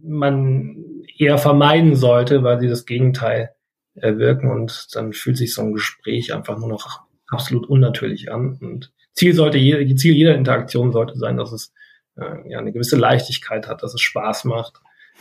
man 0.02 0.76
eher 1.16 1.38
vermeiden 1.38 1.94
sollte, 1.94 2.42
weil 2.42 2.60
sie 2.60 2.68
das 2.68 2.86
Gegenteil 2.86 3.50
erwirken 3.94 4.50
und 4.50 4.88
dann 4.94 5.12
fühlt 5.12 5.36
sich 5.36 5.54
so 5.54 5.62
ein 5.62 5.74
Gespräch 5.74 6.34
einfach 6.34 6.58
nur 6.58 6.68
noch 6.68 7.02
absolut 7.28 7.68
unnatürlich 7.68 8.32
an. 8.32 8.58
Und 8.60 8.92
Ziel 9.12 9.34
sollte 9.34 9.58
je, 9.58 9.94
Ziel 9.96 10.14
jeder 10.14 10.34
Interaktion 10.34 10.92
sollte 10.92 11.16
sein, 11.18 11.36
dass 11.36 11.52
es 11.52 11.72
äh, 12.16 12.50
ja 12.50 12.58
eine 12.58 12.72
gewisse 12.72 12.96
Leichtigkeit 12.96 13.68
hat, 13.68 13.82
dass 13.82 13.94
es 13.94 14.00
Spaß 14.00 14.44
macht, 14.44 14.80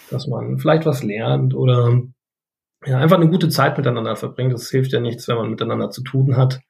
dass 0.10 0.28
man 0.28 0.58
vielleicht 0.58 0.86
was 0.86 1.04
lernt 1.04 1.54
oder 1.54 2.02
ja, 2.86 2.98
einfach 2.98 3.18
eine 3.18 3.30
gute 3.30 3.50
Zeit 3.50 3.78
miteinander 3.78 4.16
verbringt. 4.16 4.54
Das 4.54 4.70
hilft 4.70 4.94
ja 4.94 5.00
nichts, 5.00 5.28
wenn 5.28 5.36
man 5.36 5.52
miteinander 5.52 5.92
zu 5.92 6.02
tun 6.02 6.38
hat. 6.38 6.62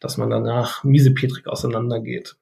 dass 0.00 0.18
man 0.18 0.28
danach 0.28 0.84
miesepetrig 0.84 1.46
auseinandergeht. 1.46 2.36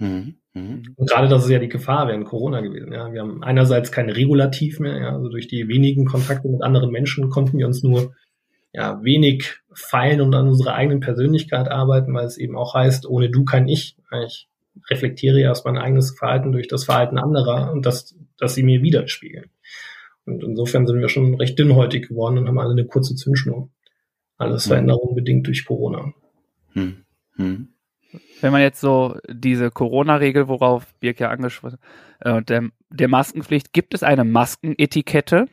Mhm. 0.00 0.34
Mhm. 0.54 0.82
Und 0.96 1.08
gerade 1.08 1.28
das 1.28 1.44
ist 1.44 1.50
ja 1.50 1.58
die 1.58 1.68
Gefahr 1.68 2.08
während 2.08 2.26
Corona 2.26 2.60
gewesen. 2.60 2.92
Ja, 2.92 3.12
wir 3.12 3.20
haben 3.20 3.42
einerseits 3.44 3.92
kein 3.92 4.10
Regulativ 4.10 4.80
mehr. 4.80 4.98
Ja, 4.98 5.12
also 5.14 5.28
durch 5.28 5.46
die 5.46 5.68
wenigen 5.68 6.06
Kontakte 6.06 6.48
mit 6.48 6.62
anderen 6.62 6.90
Menschen 6.90 7.30
konnten 7.30 7.58
wir 7.58 7.66
uns 7.66 7.82
nur 7.82 8.14
ja 8.72 9.02
wenig 9.02 9.60
feilen 9.72 10.20
und 10.20 10.34
an 10.34 10.48
unserer 10.48 10.74
eigenen 10.74 11.00
Persönlichkeit 11.00 11.68
arbeiten, 11.68 12.14
weil 12.14 12.26
es 12.26 12.38
eben 12.38 12.56
auch 12.56 12.74
heißt, 12.74 13.06
ohne 13.06 13.30
du 13.30 13.44
kein 13.44 13.68
ich. 13.68 13.96
Ich 14.24 14.48
reflektiere 14.88 15.40
erst 15.40 15.64
mein 15.64 15.78
eigenes 15.78 16.16
Verhalten 16.16 16.52
durch 16.52 16.68
das 16.68 16.84
Verhalten 16.84 17.18
anderer 17.18 17.72
und 17.72 17.86
das, 17.86 18.16
dass 18.38 18.54
sie 18.54 18.62
mir 18.62 18.82
widerspiegeln. 18.82 19.50
Und 20.24 20.42
insofern 20.42 20.86
sind 20.86 21.00
wir 21.00 21.08
schon 21.08 21.34
recht 21.34 21.58
dünnhäutig 21.58 22.08
geworden 22.08 22.38
und 22.38 22.48
haben 22.48 22.58
alle 22.58 22.72
eine 22.72 22.86
kurze 22.86 23.14
Zündschnur. 23.14 23.70
Alles 24.38 24.66
mhm. 24.66 24.70
Veränderungen 24.70 25.14
bedingt 25.14 25.46
durch 25.46 25.64
Corona. 25.64 26.12
Hm. 26.72 27.04
Hm. 27.36 27.68
Wenn 28.40 28.52
man 28.52 28.62
jetzt 28.62 28.80
so 28.80 29.18
diese 29.28 29.70
Corona-Regel, 29.70 30.48
worauf 30.48 30.92
Birk 31.00 31.20
ja 31.20 31.30
angesprochen 31.30 31.78
äh, 32.20 32.42
der, 32.42 32.70
der 32.90 33.08
Maskenpflicht, 33.08 33.72
gibt 33.72 33.94
es 33.94 34.02
eine 34.02 34.24
Maskenetikette? 34.24 35.46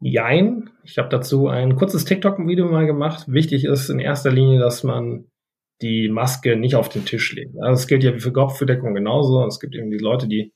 Jein. 0.00 0.70
Ich 0.84 0.96
habe 0.98 1.10
dazu 1.10 1.48
ein 1.48 1.76
kurzes 1.76 2.04
TikTok-Video 2.04 2.66
mal 2.66 2.86
gemacht. 2.86 3.26
Wichtig 3.28 3.64
ist 3.64 3.90
in 3.90 3.98
erster 3.98 4.32
Linie, 4.32 4.58
dass 4.58 4.82
man 4.82 5.26
die 5.82 6.08
Maske 6.08 6.56
nicht 6.56 6.74
auf 6.74 6.88
den 6.88 7.04
Tisch 7.04 7.34
legt. 7.34 7.54
Also 7.60 7.72
das 7.72 7.86
gilt 7.86 8.02
ja 8.02 8.16
für 8.18 8.32
Kopfbedeckung 8.32 8.94
genauso. 8.94 9.46
Es 9.46 9.60
gibt 9.60 9.74
eben 9.74 9.90
die 9.90 9.98
Leute, 9.98 10.26
die 10.26 10.52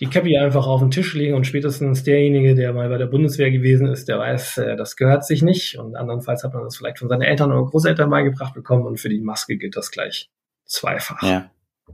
die 0.00 0.06
Cappy 0.06 0.38
einfach 0.38 0.66
auf 0.66 0.80
den 0.80 0.90
Tisch 0.90 1.14
legen 1.14 1.34
und 1.34 1.46
spätestens 1.46 2.04
derjenige, 2.04 2.54
der 2.54 2.72
mal 2.72 2.88
bei 2.88 2.98
der 2.98 3.06
Bundeswehr 3.06 3.50
gewesen 3.50 3.88
ist, 3.88 4.08
der 4.08 4.18
weiß, 4.18 4.58
äh, 4.58 4.76
das 4.76 4.96
gehört 4.96 5.24
sich 5.24 5.42
nicht. 5.42 5.78
Und 5.78 5.96
andernfalls 5.96 6.44
hat 6.44 6.54
man 6.54 6.62
das 6.62 6.76
vielleicht 6.76 6.98
von 6.98 7.08
seinen 7.08 7.22
Eltern 7.22 7.50
oder 7.50 7.64
Großeltern 7.64 8.08
beigebracht 8.08 8.54
bekommen 8.54 8.86
und 8.86 9.00
für 9.00 9.08
die 9.08 9.20
Maske 9.20 9.56
gilt 9.56 9.76
das 9.76 9.90
gleich 9.90 10.30
zweifach. 10.64 11.22
Ja, 11.22 11.50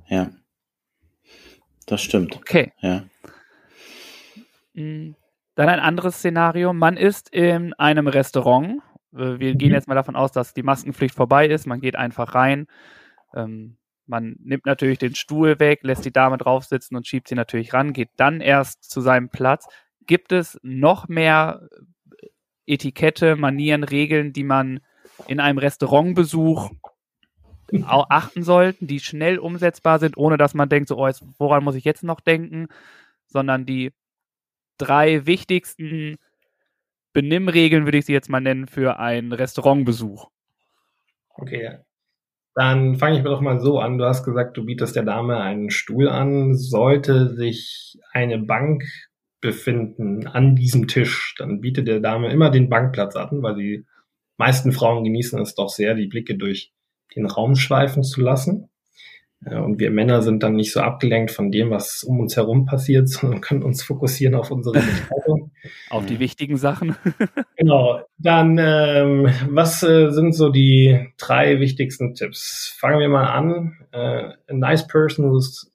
ja. 0.08 0.30
Das 1.87 2.02
stimmt. 2.02 2.37
Okay. 2.37 2.72
Ja. 2.80 3.04
Mm, 4.74 5.14
dann 5.54 5.68
ein 5.68 5.80
anderes 5.80 6.16
Szenario. 6.16 6.72
Man 6.72 6.96
ist 6.96 7.32
in 7.32 7.72
einem 7.74 8.06
Restaurant. 8.06 8.82
Äh, 9.14 9.38
wir 9.38 9.54
gehen 9.54 9.68
mhm. 9.68 9.74
jetzt 9.74 9.88
mal 9.88 9.94
davon 9.94 10.16
aus, 10.16 10.32
dass 10.32 10.54
die 10.54 10.62
Maskenpflicht 10.62 11.14
vorbei 11.14 11.46
ist. 11.46 11.66
Man 11.66 11.80
geht 11.80 11.96
einfach 11.96 12.34
rein. 12.34 12.66
Ähm, 13.34 13.76
man 14.06 14.36
nimmt 14.40 14.66
natürlich 14.66 14.98
den 14.98 15.14
Stuhl 15.14 15.58
weg, 15.58 15.80
lässt 15.82 16.04
die 16.04 16.12
Dame 16.12 16.38
drauf 16.38 16.64
sitzen 16.64 16.96
und 16.96 17.06
schiebt 17.06 17.28
sie 17.28 17.34
natürlich 17.34 17.72
ran, 17.72 17.92
geht 17.92 18.10
dann 18.16 18.40
erst 18.40 18.90
zu 18.90 19.00
seinem 19.00 19.28
Platz. 19.28 19.66
Gibt 20.06 20.32
es 20.32 20.58
noch 20.62 21.08
mehr 21.08 21.68
Etikette, 22.66 23.36
Manieren, 23.36 23.84
Regeln, 23.84 24.32
die 24.32 24.44
man 24.44 24.80
in 25.26 25.40
einem 25.40 25.58
Restaurantbesuch 25.58 26.70
achten 27.82 28.42
sollten, 28.42 28.86
die 28.86 29.00
schnell 29.00 29.38
umsetzbar 29.38 29.98
sind, 29.98 30.16
ohne 30.16 30.36
dass 30.36 30.54
man 30.54 30.68
denkt, 30.68 30.88
so, 30.88 30.98
oh, 30.98 31.10
woran 31.38 31.64
muss 31.64 31.74
ich 31.74 31.84
jetzt 31.84 32.04
noch 32.04 32.20
denken, 32.20 32.68
sondern 33.26 33.64
die 33.64 33.92
drei 34.76 35.26
wichtigsten 35.26 36.16
Benimmregeln, 37.12 37.84
würde 37.86 37.98
ich 37.98 38.06
sie 38.06 38.12
jetzt 38.12 38.28
mal 38.28 38.40
nennen, 38.40 38.66
für 38.66 38.98
einen 38.98 39.32
Restaurantbesuch. 39.32 40.30
Okay, 41.30 41.78
dann 42.54 42.96
fange 42.96 43.16
ich 43.16 43.24
mir 43.24 43.30
doch 43.30 43.40
mal 43.40 43.60
so 43.60 43.78
an. 43.80 43.98
Du 43.98 44.04
hast 44.04 44.24
gesagt, 44.24 44.56
du 44.56 44.64
bietest 44.64 44.94
der 44.94 45.02
Dame 45.02 45.40
einen 45.40 45.70
Stuhl 45.70 46.08
an. 46.08 46.54
Sollte 46.54 47.34
sich 47.34 47.98
eine 48.12 48.38
Bank 48.38 48.84
befinden 49.44 50.26
an 50.26 50.56
diesem 50.56 50.88
Tisch, 50.88 51.34
dann 51.36 51.60
bietet 51.60 51.86
der 51.86 52.00
Dame 52.00 52.32
immer 52.32 52.48
den 52.48 52.70
Bankplatz 52.70 53.14
an, 53.14 53.42
weil 53.42 53.56
die 53.56 53.84
meisten 54.38 54.72
Frauen 54.72 55.04
genießen 55.04 55.38
es 55.38 55.54
doch 55.54 55.68
sehr, 55.68 55.94
die 55.94 56.06
Blicke 56.06 56.38
durch 56.38 56.72
den 57.14 57.26
Raum 57.26 57.54
schweifen 57.54 58.02
zu 58.02 58.22
lassen. 58.22 58.70
Äh, 59.44 59.59
und 59.59 59.78
wir 59.78 59.90
Männer 59.90 60.22
sind 60.22 60.42
dann 60.42 60.57
nicht 60.57 60.72
so 60.72 60.80
abgelenkt 60.80 61.30
von 61.30 61.50
dem, 61.50 61.70
was 61.70 62.04
um 62.04 62.20
uns 62.20 62.37
herum 62.37 62.66
passiert, 62.66 63.09
sondern 63.11 63.40
können 63.40 63.62
uns 63.62 63.83
fokussieren 63.83 64.35
auf 64.35 64.50
unsere 64.50 64.76
Entscheidung. 64.78 65.50
Auf 65.90 66.04
die 66.07 66.18
wichtigen 66.18 66.57
Sachen. 66.57 66.96
genau. 67.57 68.00
Dann, 68.18 68.59
ähm, 68.59 69.28
was 69.48 69.83
äh, 69.83 70.11
sind 70.11 70.35
so 70.35 70.50
die 70.50 71.09
drei 71.16 71.61
wichtigsten 71.61 72.14
Tipps? 72.14 72.74
Fangen 72.78 73.00
wir 73.00 73.09
mal 73.09 73.26
an. 73.26 73.78
Äh, 73.92 74.33
a 74.48 74.52
nice 74.52 74.87
person 74.87 75.30
who's 75.30 75.70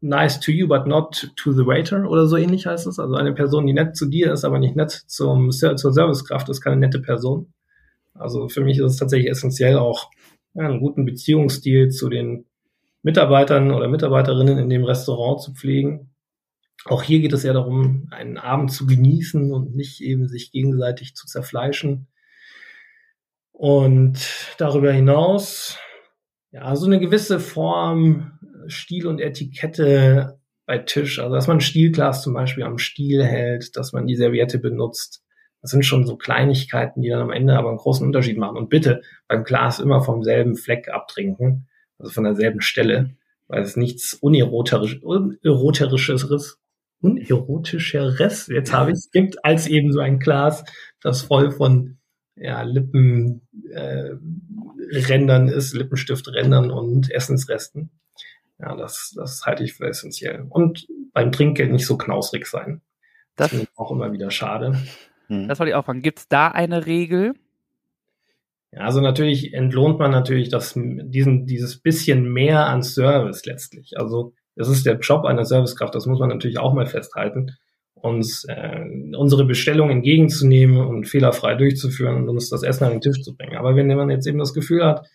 nice 0.00 0.38
to 0.40 0.52
you, 0.52 0.68
but 0.68 0.86
not 0.86 1.30
to 1.36 1.52
the 1.52 1.66
waiter 1.66 2.08
oder 2.08 2.26
so 2.26 2.36
ähnlich 2.36 2.66
heißt 2.66 2.86
es. 2.86 2.98
Also 2.98 3.14
eine 3.14 3.32
Person, 3.32 3.66
die 3.66 3.72
nett 3.72 3.96
zu 3.96 4.06
dir 4.06 4.32
ist, 4.32 4.44
aber 4.44 4.58
nicht 4.58 4.76
nett 4.76 4.90
zum, 4.90 5.50
zur 5.50 5.92
Servicekraft, 5.92 6.48
ist 6.48 6.60
keine 6.60 6.76
nette 6.76 7.00
Person. 7.00 7.52
Also 8.12 8.48
für 8.48 8.60
mich 8.62 8.78
ist 8.78 8.84
es 8.84 8.96
tatsächlich 8.96 9.30
essentiell 9.30 9.78
auch 9.78 10.10
einen 10.56 10.80
guten 10.80 11.04
Beziehungsstil 11.04 11.88
zu 11.88 12.08
den 12.08 12.44
Mitarbeitern 13.04 13.70
oder 13.70 13.86
Mitarbeiterinnen 13.86 14.58
in 14.58 14.70
dem 14.70 14.82
Restaurant 14.82 15.40
zu 15.42 15.52
pflegen. 15.52 16.14
Auch 16.86 17.02
hier 17.02 17.20
geht 17.20 17.34
es 17.34 17.42
ja 17.42 17.52
darum, 17.52 18.08
einen 18.10 18.38
Abend 18.38 18.72
zu 18.72 18.86
genießen 18.86 19.52
und 19.52 19.76
nicht 19.76 20.00
eben 20.00 20.26
sich 20.26 20.50
gegenseitig 20.50 21.14
zu 21.14 21.26
zerfleischen. 21.26 22.08
Und 23.52 24.18
darüber 24.56 24.90
hinaus, 24.90 25.78
ja, 26.50 26.74
so 26.76 26.86
eine 26.86 26.98
gewisse 26.98 27.40
Form, 27.40 28.38
Stil 28.68 29.06
und 29.06 29.20
Etikette 29.20 30.38
bei 30.64 30.78
Tisch. 30.78 31.18
Also, 31.18 31.34
dass 31.34 31.46
man 31.46 31.58
ein 31.58 31.60
Stilglas 31.60 32.22
zum 32.22 32.32
Beispiel 32.32 32.64
am 32.64 32.78
Stiel 32.78 33.22
hält, 33.22 33.76
dass 33.76 33.92
man 33.92 34.06
die 34.06 34.16
Serviette 34.16 34.58
benutzt. 34.58 35.22
Das 35.60 35.70
sind 35.70 35.84
schon 35.84 36.06
so 36.06 36.16
Kleinigkeiten, 36.16 37.02
die 37.02 37.10
dann 37.10 37.20
am 37.20 37.32
Ende 37.32 37.58
aber 37.58 37.68
einen 37.68 37.78
großen 37.78 38.06
Unterschied 38.06 38.38
machen. 38.38 38.56
Und 38.56 38.70
bitte 38.70 39.02
beim 39.28 39.44
Glas 39.44 39.78
immer 39.78 40.00
vom 40.00 40.22
selben 40.22 40.56
Fleck 40.56 40.88
abtrinken 40.88 41.68
also 42.04 42.12
von 42.12 42.24
derselben 42.24 42.60
Stelle, 42.60 43.16
weil 43.48 43.62
es 43.62 43.76
nichts 43.76 44.14
uneroterisch, 44.14 45.02
uneroterisches, 45.02 46.58
unerotischeres, 47.00 48.46
jetzt 48.48 48.72
habe 48.72 48.90
ich 48.90 48.98
es, 48.98 49.10
gibt, 49.10 49.44
als 49.44 49.66
eben 49.66 49.92
so 49.92 50.00
ein 50.00 50.18
Glas, 50.18 50.64
das 51.00 51.22
voll 51.22 51.50
von 51.50 51.98
ja, 52.36 52.62
Lippenrändern 52.62 53.40
äh, 55.48 55.56
ist, 55.56 55.74
Lippenstifträndern 55.74 56.70
und 56.70 57.10
Essensresten. 57.10 57.90
Ja, 58.58 58.76
das, 58.76 59.14
das 59.16 59.44
halte 59.46 59.64
ich 59.64 59.74
für 59.74 59.88
essentiell. 59.88 60.44
Und 60.48 60.86
beim 61.12 61.32
Trinkgeld 61.32 61.72
nicht 61.72 61.86
so 61.86 61.96
knausrig 61.96 62.46
sein. 62.46 62.82
Das, 63.36 63.46
das 63.46 63.50
finde 63.50 63.64
ich 63.64 63.78
auch 63.78 63.90
immer 63.90 64.12
wieder 64.12 64.30
schade. 64.30 64.78
Das 65.28 65.58
wollte 65.58 65.70
ich 65.70 65.74
auch 65.74 65.84
fragen. 65.84 66.02
Gibt 66.02 66.18
es 66.20 66.28
da 66.28 66.48
eine 66.48 66.86
Regel? 66.86 67.34
Also 68.76 69.00
natürlich 69.00 69.54
entlohnt 69.54 69.98
man 69.98 70.10
natürlich 70.10 70.48
das, 70.48 70.74
diesen, 70.76 71.46
dieses 71.46 71.78
bisschen 71.78 72.32
mehr 72.32 72.66
an 72.66 72.82
Service 72.82 73.44
letztlich. 73.46 73.98
Also 73.98 74.32
das 74.56 74.68
ist 74.68 74.86
der 74.86 74.98
Job 74.98 75.24
einer 75.24 75.44
Servicekraft, 75.44 75.94
das 75.94 76.06
muss 76.06 76.20
man 76.20 76.28
natürlich 76.28 76.58
auch 76.58 76.74
mal 76.74 76.86
festhalten, 76.86 77.52
uns 77.94 78.44
äh, 78.44 78.80
unsere 79.16 79.44
Bestellung 79.44 79.90
entgegenzunehmen 79.90 80.78
und 80.78 81.06
fehlerfrei 81.06 81.54
durchzuführen 81.54 82.16
und 82.16 82.28
uns 82.28 82.50
das 82.50 82.62
Essen 82.62 82.84
an 82.84 82.92
den 82.92 83.00
Tisch 83.00 83.22
zu 83.22 83.34
bringen. 83.34 83.56
Aber 83.56 83.76
wenn 83.76 83.88
man 83.88 84.10
jetzt 84.10 84.26
eben 84.26 84.38
das 84.38 84.54
Gefühl 84.54 84.84
hat, 84.84 85.06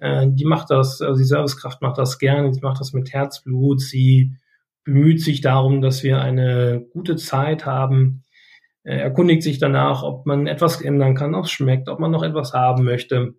äh, 0.00 0.26
die 0.28 0.44
macht 0.44 0.70
das, 0.70 1.02
also 1.02 1.18
die 1.18 1.26
Servicekraft 1.26 1.82
macht 1.82 1.98
das 1.98 2.18
gerne, 2.18 2.52
sie 2.54 2.60
macht 2.60 2.80
das 2.80 2.92
mit 2.92 3.12
Herzblut, 3.12 3.80
sie 3.80 4.36
bemüht 4.84 5.20
sich 5.20 5.40
darum, 5.40 5.82
dass 5.82 6.04
wir 6.04 6.20
eine 6.20 6.86
gute 6.92 7.16
Zeit 7.16 7.66
haben, 7.66 8.22
erkundigt 8.86 9.42
sich 9.42 9.58
danach, 9.58 10.02
ob 10.04 10.26
man 10.26 10.46
etwas 10.46 10.80
ändern 10.80 11.16
kann, 11.16 11.34
ob 11.34 11.46
es 11.46 11.50
schmeckt, 11.50 11.88
ob 11.88 11.98
man 11.98 12.12
noch 12.12 12.22
etwas 12.22 12.52
haben 12.52 12.84
möchte. 12.84 13.34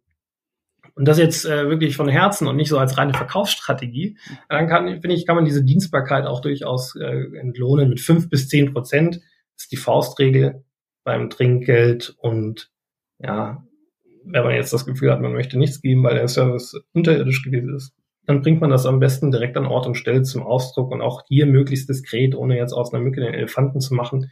Und 0.94 1.08
das 1.08 1.20
jetzt 1.20 1.46
äh, 1.46 1.70
wirklich 1.70 1.96
von 1.96 2.10
Herzen 2.10 2.48
und 2.48 2.58
nicht 2.58 2.70
so 2.70 2.78
als 2.78 2.98
reine 2.98 3.14
Verkaufsstrategie. 3.14 4.18
Dann 4.50 4.68
kann, 4.68 4.88
finde 4.88 5.14
ich, 5.14 5.26
kann 5.26 5.36
man 5.36 5.46
diese 5.46 5.64
Dienstbarkeit 5.64 6.26
auch 6.26 6.42
durchaus 6.42 6.96
äh, 6.96 7.38
entlohnen 7.40 7.90
mit 7.90 8.02
fünf 8.02 8.30
bis 8.30 8.50
zehn 8.50 8.74
Prozent. 8.74 9.18
Das 9.56 9.64
ist 9.64 9.72
die 9.72 9.78
Faustregel 9.78 10.66
beim 11.04 11.30
Trinkgeld. 11.30 12.16
Und 12.20 12.72
ja, 13.20 13.64
wenn 14.26 14.44
man 14.44 14.56
jetzt 14.56 14.74
das 14.74 14.86
Gefühl 14.86 15.12
hat, 15.12 15.22
man 15.22 15.34
möchte 15.34 15.58
nichts 15.58 15.82
geben, 15.82 16.04
weil 16.04 16.16
der 16.16 16.28
Service 16.28 16.76
unterirdisch 16.94 17.44
gewesen 17.44 17.76
ist, 17.76 17.94
dann 18.26 18.42
bringt 18.42 18.60
man 18.60 18.72
das 18.72 18.86
am 18.86 19.00
besten 19.00 19.32
direkt 19.32 19.56
an 19.56 19.66
Ort 19.66 19.88
und 19.88 19.96
Stelle 19.96 20.24
zum 20.24 20.44
Ausdruck 20.44 20.92
und 20.92 21.02
auch 21.02 21.24
hier 21.30 21.46
möglichst 21.46 21.88
diskret, 21.88 22.36
ohne 22.36 22.58
jetzt 22.58 22.74
aus 22.74 22.94
einer 22.94 23.02
Mücke 23.02 23.22
den 23.22 23.34
Elefanten 23.34 23.80
zu 23.80 23.94
machen 23.94 24.30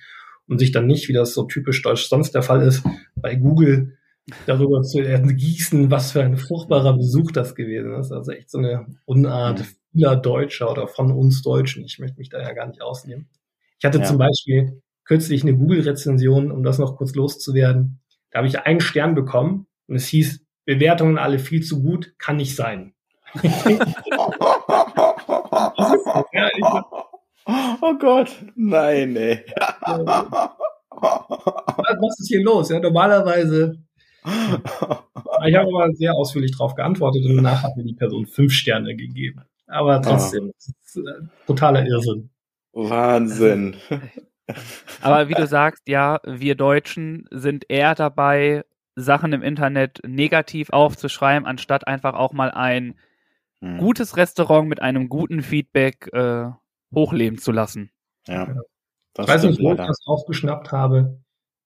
und 0.47 0.59
sich 0.59 0.71
dann 0.71 0.87
nicht, 0.87 1.07
wie 1.07 1.13
das 1.13 1.33
so 1.33 1.43
typisch 1.43 1.81
deutsch 1.81 2.07
sonst 2.07 2.35
der 2.35 2.43
Fall 2.43 2.61
ist, 2.61 2.83
bei 3.15 3.35
Google 3.35 3.97
darüber 4.45 4.81
zu 4.81 5.01
gießen, 5.01 5.91
was 5.91 6.11
für 6.11 6.23
ein 6.23 6.37
furchtbarer 6.37 6.97
Besuch 6.97 7.31
das 7.31 7.55
gewesen 7.55 7.93
ist. 7.93 8.11
Also 8.11 8.31
echt 8.31 8.49
so 8.49 8.57
eine 8.57 8.85
Unart 9.05 9.59
mhm. 9.59 9.65
vieler 9.91 10.15
Deutscher 10.15 10.71
oder 10.71 10.87
von 10.87 11.11
uns 11.11 11.41
Deutschen. 11.41 11.83
Ich 11.85 11.99
möchte 11.99 12.17
mich 12.17 12.29
da 12.29 12.41
ja 12.41 12.53
gar 12.53 12.67
nicht 12.67 12.81
ausnehmen. 12.81 13.29
Ich 13.77 13.85
hatte 13.85 13.99
ja. 13.99 14.05
zum 14.05 14.17
Beispiel 14.17 14.81
kürzlich 15.03 15.43
eine 15.43 15.55
Google-Rezension, 15.55 16.51
um 16.51 16.63
das 16.63 16.79
noch 16.79 16.97
kurz 16.97 17.13
loszuwerden. 17.13 17.99
Da 18.31 18.39
habe 18.39 18.47
ich 18.47 18.59
einen 18.59 18.81
Stern 18.81 19.13
bekommen 19.13 19.67
und 19.87 19.95
es 19.95 20.07
hieß, 20.07 20.41
Bewertungen 20.65 21.19
alle 21.19 21.37
viel 21.37 21.61
zu 21.61 21.83
gut, 21.83 22.15
kann 22.17 22.37
nicht 22.37 22.55
sein. 22.55 22.93
Oh 27.47 27.93
Gott, 27.99 28.31
nein, 28.55 29.15
ey. 29.15 29.45
Was 30.97 32.19
ist 32.19 32.27
hier 32.27 32.43
los? 32.43 32.69
Ja, 32.69 32.79
normalerweise 32.79 33.85
ich 35.45 35.55
habe 35.55 35.67
aber 35.67 35.93
sehr 35.93 36.13
ausführlich 36.13 36.51
darauf 36.51 36.75
geantwortet 36.75 37.25
und 37.25 37.35
danach 37.35 37.63
hat 37.63 37.77
mir 37.77 37.83
die 37.83 37.93
Person 37.93 38.25
fünf 38.25 38.53
Sterne 38.53 38.95
gegeben. 38.95 39.41
Aber 39.67 40.01
trotzdem, 40.01 40.47
oh. 40.47 40.53
ist, 40.57 40.97
äh, 40.97 41.27
totaler 41.45 41.85
Irrsinn. 41.85 42.29
Wahnsinn. 42.73 43.75
Aber 45.01 45.27
wie 45.29 45.33
du 45.33 45.47
sagst, 45.47 45.87
ja, 45.87 46.19
wir 46.23 46.55
Deutschen 46.55 47.27
sind 47.31 47.65
eher 47.67 47.95
dabei, 47.95 48.63
Sachen 48.95 49.33
im 49.33 49.41
Internet 49.41 50.01
negativ 50.05 50.69
aufzuschreiben, 50.69 51.47
anstatt 51.47 51.87
einfach 51.87 52.13
auch 52.13 52.31
mal 52.31 52.51
ein 52.51 52.95
hm. 53.59 53.77
gutes 53.77 54.17
Restaurant 54.17 54.69
mit 54.69 54.81
einem 54.81 55.09
guten 55.09 55.41
Feedback 55.41 56.09
äh, 56.13 56.45
hochleben 56.93 57.39
zu 57.39 57.51
lassen. 57.51 57.91
Ja. 58.27 58.53
Ich 59.17 59.27
weiß 59.27 59.43
nicht, 59.43 59.61
wo 59.61 59.71
ich 59.71 59.77
das 59.77 59.99
aufgeschnappt 60.05 60.71
habe. 60.71 61.19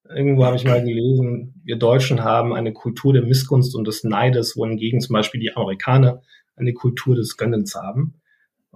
Irgendwo 0.08 0.46
habe 0.46 0.56
ich 0.56 0.66
mal 0.66 0.84
gelesen, 0.84 1.62
wir 1.64 1.78
Deutschen 1.78 2.24
haben 2.24 2.54
eine 2.54 2.74
Kultur 2.74 3.14
der 3.14 3.24
Missgunst 3.24 3.76
und 3.76 3.88
des 3.88 4.04
Neides, 4.04 4.58
wohingegen 4.58 5.02
zum 5.02 5.14
Beispiel 5.14 5.40
die 5.40 5.56
Amerikaner 5.56 6.22
eine 6.56 6.74
Kultur 6.74 7.16
des 7.16 7.38
Gönnens 7.38 7.76
haben. 7.76 8.22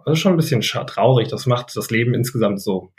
Das 0.05 0.13
ist 0.13 0.19
schon 0.19 0.33
ein 0.33 0.38
bisschen 0.38 0.62
traurig. 0.62 1.29
Das 1.29 1.45
macht 1.45 1.75
das 1.75 1.91
Leben 1.91 2.13
insgesamt 2.13 2.62
so 2.62 2.91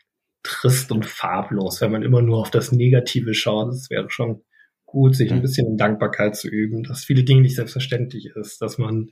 trist 0.43 0.93
und 0.93 1.07
farblos, 1.07 1.81
wenn 1.81 1.93
man 1.93 2.03
immer 2.03 2.23
nur 2.23 2.39
auf 2.39 2.51
das 2.51 2.73
Negative 2.73 3.35
schaut. 3.35 3.71
Es 3.71 3.91
wäre 3.91 4.11
schon 4.11 4.43
gut, 4.85 5.17
sich 5.17 5.33
ein 5.33 5.43
bisschen 5.43 5.67
in 5.67 5.77
Dankbarkeit 5.77 6.37
zu 6.37 6.49
üben, 6.49 6.85
dass 6.85 7.05
viele 7.05 7.25
Dinge 7.25 7.43
nicht 7.43 7.57
selbstverständlich 7.57 8.27
ist, 8.37 8.63
dass 8.63 8.79
man 8.79 9.11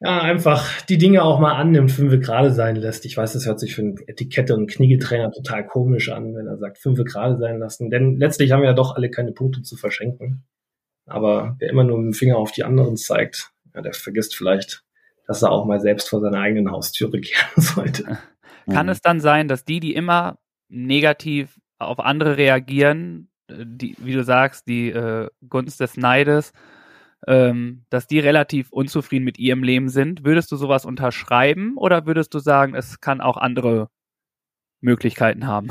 ja, 0.00 0.20
einfach 0.20 0.82
die 0.82 0.98
Dinge 0.98 1.24
auch 1.24 1.40
mal 1.40 1.54
annimmt, 1.54 1.90
fünfe 1.90 2.20
gerade 2.20 2.52
sein 2.52 2.76
lässt. 2.76 3.04
Ich 3.04 3.16
weiß, 3.16 3.32
das 3.32 3.46
hört 3.46 3.58
sich 3.58 3.74
für 3.74 3.82
einen 3.82 3.96
Etikette- 4.06 4.54
und 4.54 4.70
Kniegetrainer 4.70 5.32
total 5.32 5.66
komisch 5.66 6.10
an, 6.10 6.34
wenn 6.36 6.46
er 6.46 6.56
sagt, 6.56 6.78
fünfe 6.78 7.04
gerade 7.04 7.36
sein 7.36 7.58
lassen. 7.58 7.90
Denn 7.90 8.16
letztlich 8.16 8.52
haben 8.52 8.62
wir 8.62 8.68
ja 8.68 8.74
doch 8.74 8.94
alle 8.94 9.10
keine 9.10 9.32
Punkte 9.32 9.62
zu 9.62 9.76
verschenken. 9.76 10.44
Aber 11.06 11.56
wer 11.58 11.70
immer 11.70 11.84
nur 11.84 11.98
mit 11.98 12.14
dem 12.14 12.18
Finger 12.18 12.36
auf 12.36 12.52
die 12.52 12.62
anderen 12.62 12.96
zeigt, 12.96 13.50
ja, 13.74 13.80
der 13.80 13.92
vergisst 13.92 14.36
vielleicht, 14.36 14.84
dass 15.26 15.42
er 15.42 15.50
auch 15.50 15.66
mal 15.66 15.80
selbst 15.80 16.08
vor 16.08 16.20
seiner 16.20 16.38
eigenen 16.38 16.70
Haustüre 16.70 17.20
kehren 17.20 17.62
sollte. 17.62 18.18
Kann 18.70 18.86
mhm. 18.86 18.92
es 18.92 19.00
dann 19.00 19.20
sein, 19.20 19.48
dass 19.48 19.64
die, 19.64 19.80
die 19.80 19.94
immer 19.94 20.38
negativ 20.68 21.58
auf 21.78 21.98
andere 21.98 22.36
reagieren, 22.36 23.30
äh, 23.48 23.64
die, 23.66 23.96
wie 23.98 24.12
du 24.12 24.22
sagst, 24.22 24.68
die 24.68 24.90
äh, 24.90 25.28
Gunst 25.48 25.80
des 25.80 25.96
Neides, 25.96 26.52
ähm, 27.26 27.84
dass 27.90 28.06
die 28.06 28.18
relativ 28.18 28.70
unzufrieden 28.70 29.24
mit 29.24 29.38
ihrem 29.38 29.62
Leben 29.62 29.88
sind. 29.88 30.24
Würdest 30.24 30.52
du 30.52 30.56
sowas 30.56 30.84
unterschreiben 30.84 31.76
oder 31.76 32.06
würdest 32.06 32.32
du 32.34 32.38
sagen, 32.38 32.74
es 32.74 33.00
kann 33.00 33.20
auch 33.20 33.36
andere 33.36 33.88
Möglichkeiten 34.80 35.46
haben? 35.46 35.68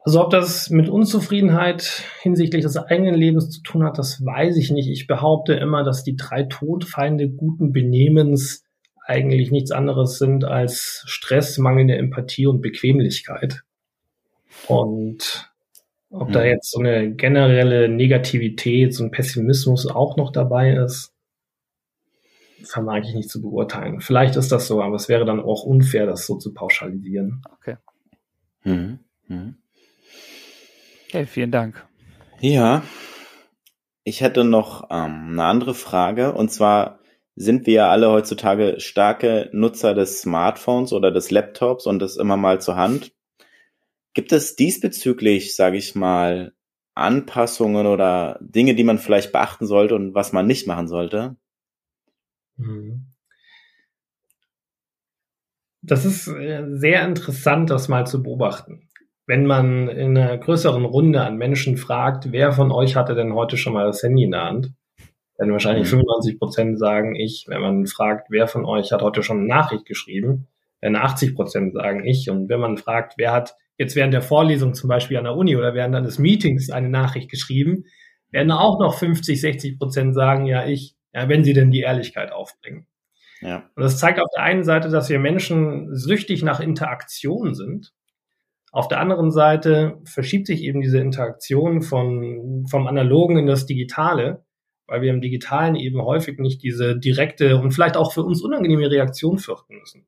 Also 0.00 0.22
ob 0.22 0.30
das 0.30 0.70
mit 0.70 0.88
Unzufriedenheit 0.88 2.04
hinsichtlich 2.22 2.62
des 2.62 2.76
eigenen 2.76 3.16
Lebens 3.16 3.50
zu 3.50 3.62
tun 3.62 3.82
hat, 3.82 3.98
das 3.98 4.24
weiß 4.24 4.56
ich 4.56 4.70
nicht. 4.70 4.88
Ich 4.88 5.08
behaupte 5.08 5.54
immer, 5.54 5.82
dass 5.82 6.04
die 6.04 6.14
drei 6.14 6.44
Todfeinde 6.44 7.28
guten 7.28 7.72
Benehmens 7.72 8.64
eigentlich 9.04 9.50
nichts 9.50 9.72
anderes 9.72 10.18
sind 10.18 10.44
als 10.44 11.02
Stress, 11.06 11.58
mangelnde 11.58 11.96
Empathie 11.96 12.46
und 12.46 12.60
Bequemlichkeit. 12.60 13.62
Und 14.68 15.50
ob 16.10 16.32
da 16.32 16.40
mhm. 16.40 16.46
jetzt 16.46 16.70
so 16.70 16.80
eine 16.80 17.14
generelle 17.14 17.88
Negativität, 17.88 18.94
so 18.94 19.04
ein 19.04 19.10
Pessimismus 19.10 19.86
auch 19.86 20.16
noch 20.16 20.32
dabei 20.32 20.72
ist, 20.74 21.12
vermag 22.62 23.02
ich 23.04 23.14
nicht 23.14 23.30
zu 23.30 23.42
beurteilen. 23.42 24.00
Vielleicht 24.00 24.36
ist 24.36 24.52
das 24.52 24.66
so, 24.66 24.82
aber 24.82 24.96
es 24.96 25.08
wäre 25.08 25.24
dann 25.24 25.40
auch 25.40 25.64
unfair, 25.64 26.06
das 26.06 26.26
so 26.26 26.36
zu 26.36 26.54
pauschalisieren. 26.54 27.42
Okay. 27.54 27.76
Mhm. 28.64 29.00
Mhm. 29.28 29.56
Okay, 31.08 31.26
vielen 31.26 31.50
Dank. 31.50 31.86
Ja, 32.40 32.82
ich 34.04 34.20
hätte 34.20 34.44
noch 34.44 34.84
ähm, 34.90 35.30
eine 35.32 35.44
andere 35.44 35.74
Frage 35.74 36.32
und 36.32 36.50
zwar 36.50 37.00
sind 37.34 37.66
wir 37.66 37.74
ja 37.74 37.90
alle 37.90 38.10
heutzutage 38.10 38.80
starke 38.80 39.50
Nutzer 39.52 39.94
des 39.94 40.22
Smartphones 40.22 40.92
oder 40.92 41.10
des 41.10 41.30
Laptops 41.30 41.86
und 41.86 41.98
das 41.98 42.16
immer 42.16 42.36
mal 42.36 42.60
zur 42.60 42.76
Hand. 42.76 43.12
Gibt 44.16 44.32
es 44.32 44.56
diesbezüglich, 44.56 45.54
sage 45.54 45.76
ich 45.76 45.94
mal, 45.94 46.54
Anpassungen 46.94 47.86
oder 47.86 48.38
Dinge, 48.40 48.74
die 48.74 48.82
man 48.82 48.96
vielleicht 48.96 49.30
beachten 49.30 49.66
sollte 49.66 49.94
und 49.94 50.14
was 50.14 50.32
man 50.32 50.46
nicht 50.46 50.66
machen 50.66 50.88
sollte? 50.88 51.36
Mhm. 52.56 53.12
Das 55.82 56.06
ist 56.06 56.28
äh, 56.28 56.64
sehr 56.70 57.04
interessant, 57.04 57.68
das 57.68 57.88
mal 57.88 58.06
zu 58.06 58.22
beobachten. 58.22 58.88
Wenn 59.26 59.44
man 59.44 59.88
in 59.90 60.16
einer 60.16 60.38
größeren 60.38 60.86
Runde 60.86 61.20
an 61.20 61.36
Menschen 61.36 61.76
fragt, 61.76 62.32
wer 62.32 62.52
von 62.52 62.72
euch 62.72 62.96
hatte 62.96 63.14
denn 63.14 63.34
heute 63.34 63.58
schon 63.58 63.74
mal 63.74 63.84
das 63.84 64.02
Handy 64.02 64.24
in 64.24 64.30
der 64.30 64.44
Hand, 64.44 64.72
werden 65.36 65.52
wahrscheinlich 65.52 65.88
95 65.88 66.32
mhm. 66.32 66.38
Prozent 66.38 66.78
sagen 66.78 67.14
ich. 67.16 67.44
Wenn 67.48 67.60
man 67.60 67.86
fragt, 67.86 68.28
wer 68.30 68.48
von 68.48 68.64
euch 68.64 68.92
hat 68.92 69.02
heute 69.02 69.22
schon 69.22 69.40
eine 69.40 69.48
Nachricht 69.48 69.84
geschrieben, 69.84 70.46
werden 70.80 70.96
80 70.96 71.34
Prozent 71.34 71.74
sagen 71.74 72.02
ich. 72.06 72.30
Und 72.30 72.48
wenn 72.48 72.60
man 72.60 72.78
fragt, 72.78 73.18
wer 73.18 73.32
hat 73.32 73.56
jetzt 73.78 73.96
während 73.96 74.14
der 74.14 74.22
Vorlesung 74.22 74.74
zum 74.74 74.88
Beispiel 74.88 75.16
an 75.16 75.24
der 75.24 75.36
Uni 75.36 75.56
oder 75.56 75.74
während 75.74 75.94
eines 75.94 76.18
Meetings 76.18 76.70
eine 76.70 76.88
Nachricht 76.88 77.30
geschrieben, 77.30 77.84
werden 78.30 78.50
auch 78.50 78.80
noch 78.80 78.98
50, 78.98 79.40
60 79.40 79.78
Prozent 79.78 80.14
sagen, 80.14 80.46
ja, 80.46 80.66
ich, 80.66 80.96
ja, 81.12 81.28
wenn 81.28 81.44
sie 81.44 81.52
denn 81.52 81.70
die 81.70 81.80
Ehrlichkeit 81.80 82.32
aufbringen. 82.32 82.86
Ja. 83.40 83.70
Und 83.74 83.82
das 83.82 83.98
zeigt 83.98 84.20
auf 84.20 84.28
der 84.34 84.44
einen 84.44 84.64
Seite, 84.64 84.88
dass 84.88 85.08
wir 85.08 85.18
Menschen 85.18 85.94
süchtig 85.94 86.42
nach 86.42 86.60
Interaktion 86.60 87.54
sind. 87.54 87.92
Auf 88.72 88.88
der 88.88 89.00
anderen 89.00 89.30
Seite 89.30 90.00
verschiebt 90.04 90.46
sich 90.46 90.62
eben 90.62 90.80
diese 90.80 90.98
Interaktion 90.98 91.82
von, 91.82 92.66
vom 92.68 92.86
Analogen 92.86 93.38
in 93.38 93.46
das 93.46 93.66
Digitale, 93.66 94.44
weil 94.86 95.02
wir 95.02 95.10
im 95.10 95.20
Digitalen 95.20 95.76
eben 95.76 96.02
häufig 96.02 96.38
nicht 96.38 96.62
diese 96.62 96.98
direkte 96.98 97.58
und 97.58 97.72
vielleicht 97.72 97.96
auch 97.96 98.12
für 98.12 98.22
uns 98.22 98.42
unangenehme 98.42 98.90
Reaktion 98.90 99.38
fürchten 99.38 99.78
müssen. 99.78 100.06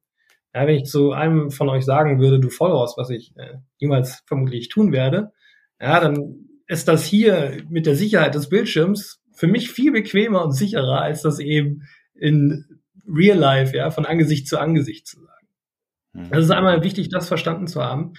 Ja, 0.55 0.67
wenn 0.67 0.77
ich 0.77 0.85
zu 0.85 1.13
einem 1.13 1.51
von 1.51 1.69
euch 1.69 1.85
sagen 1.85 2.21
würde, 2.21 2.41
du 2.41 2.49
Vollhaus, 2.49 2.97
was 2.97 3.11
ich 3.11 3.37
äh, 3.37 3.59
niemals 3.81 4.23
vermutlich 4.27 4.69
tun 4.69 4.93
werde, 4.93 5.33
ja, 5.81 6.01
dann 6.01 6.49
ist 6.67 6.89
das 6.89 7.05
hier 7.05 7.63
mit 7.69 7.87
der 7.87 7.95
Sicherheit 7.95 8.35
des 8.35 8.49
Bildschirms 8.49 9.23
für 9.35 9.47
mich 9.47 9.71
viel 9.71 9.93
bequemer 9.93 10.45
und 10.45 10.53
sicherer, 10.53 11.01
als 11.01 11.23
das 11.23 11.39
eben 11.39 11.83
in 12.15 12.65
Real 13.07 13.39
Life, 13.39 13.77
ja, 13.77 13.91
von 13.91 14.05
Angesicht 14.05 14.49
zu 14.49 14.59
Angesicht 14.59 15.07
zu 15.07 15.21
sagen. 15.21 15.49
Mhm. 16.13 16.31
Das 16.31 16.45
ist 16.45 16.51
einmal 16.51 16.83
wichtig, 16.83 17.09
das 17.09 17.29
verstanden 17.29 17.67
zu 17.67 17.83
haben. 17.83 18.15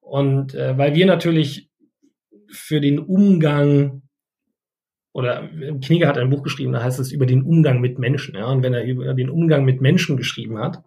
Und 0.00 0.54
äh, 0.54 0.76
weil 0.78 0.94
wir 0.94 1.06
natürlich 1.06 1.70
für 2.50 2.80
den 2.80 2.98
Umgang 2.98 4.02
oder 5.12 5.48
Knigge 5.84 6.08
hat 6.08 6.16
ein 6.16 6.30
Buch 6.30 6.42
geschrieben, 6.42 6.72
da 6.72 6.82
heißt 6.82 6.98
es 6.98 7.12
über 7.12 7.26
den 7.26 7.42
Umgang 7.42 7.80
mit 7.80 7.98
Menschen. 7.98 8.34
Ja? 8.34 8.46
Und 8.46 8.62
wenn 8.62 8.72
er 8.72 8.84
über 8.84 9.12
den 9.14 9.30
Umgang 9.30 9.64
mit 9.64 9.80
Menschen 9.80 10.16
geschrieben 10.16 10.58
hat, 10.58 10.82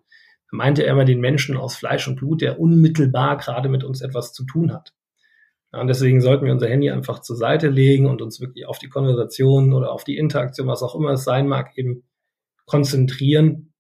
meinte 0.52 0.84
er 0.84 0.94
immer 0.94 1.06
den 1.06 1.20
Menschen 1.20 1.58
aus 1.58 1.76
Fleisch 1.76 2.08
und 2.08 2.16
Blut, 2.16 2.42
der 2.42 2.60
unmittelbar 2.60 3.38
gerade 3.38 3.70
mit 3.70 3.84
uns 3.84 4.02
etwas 4.02 4.34
zu 4.34 4.46
tun 4.46 4.74
hat. 4.74 4.94
Ja, 5.74 5.82
und 5.82 5.88
deswegen 5.88 6.22
sollten 6.22 6.46
wir 6.46 6.54
unser 6.54 6.70
Handy 6.70 6.90
einfach 6.90 7.20
zur 7.20 7.36
Seite 7.36 7.68
legen 7.68 8.06
und 8.06 8.22
uns 8.22 8.40
wirklich 8.40 8.66
auf 8.66 8.80
die 8.80 8.90
Konversation 8.90 9.74
oder 9.74 9.92
auf 9.92 10.04
die 10.04 10.18
Interaktion, 10.18 10.68
was 10.68 10.84
auch 10.84 10.96
immer 10.96 11.12
es 11.12 11.24
sein 11.24 11.48
mag, 11.48 11.78
eben 11.78 12.04
konzentrieren. 12.66 13.74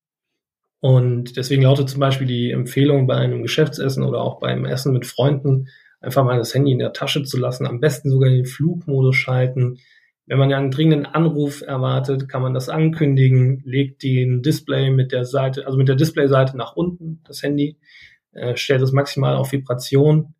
Und 0.79 1.37
deswegen 1.37 1.63
lautet 1.63 1.89
zum 1.89 1.99
Beispiel 1.99 2.27
die 2.27 2.51
Empfehlung 2.51 3.07
bei 3.07 3.15
einem 3.15 3.41
Geschäftsessen 3.41 4.03
oder 4.03 4.21
auch 4.21 4.39
beim 4.39 4.65
Essen 4.65 4.93
mit 4.93 5.05
Freunden, 5.05 5.69
einfach 5.99 6.23
mal 6.23 6.37
das 6.37 6.53
Handy 6.53 6.71
in 6.71 6.79
der 6.79 6.93
Tasche 6.93 7.23
zu 7.23 7.37
lassen, 7.39 7.65
am 7.65 7.79
besten 7.79 8.11
sogar 8.11 8.29
in 8.29 8.35
den 8.35 8.45
Flugmodus 8.45 9.15
schalten, 9.15 9.79
wenn 10.27 10.39
man 10.39 10.49
ja 10.49 10.57
einen 10.57 10.71
dringenden 10.71 11.05
Anruf 11.05 11.61
erwartet, 11.61 12.27
kann 12.27 12.41
man 12.41 12.53
das 12.53 12.69
ankündigen, 12.69 13.61
legt 13.63 14.01
den 14.03 14.41
Display 14.41 14.89
mit 14.89 15.11
der 15.11 15.25
Seite, 15.25 15.65
also 15.65 15.77
mit 15.77 15.87
der 15.87 15.95
Displayseite 15.95 16.57
nach 16.57 16.75
unten, 16.75 17.21
das 17.25 17.43
Handy, 17.43 17.77
äh, 18.31 18.57
stellt 18.57 18.81
es 18.81 18.91
maximal 18.91 19.35
auf 19.35 19.51
Vibration. 19.51 20.33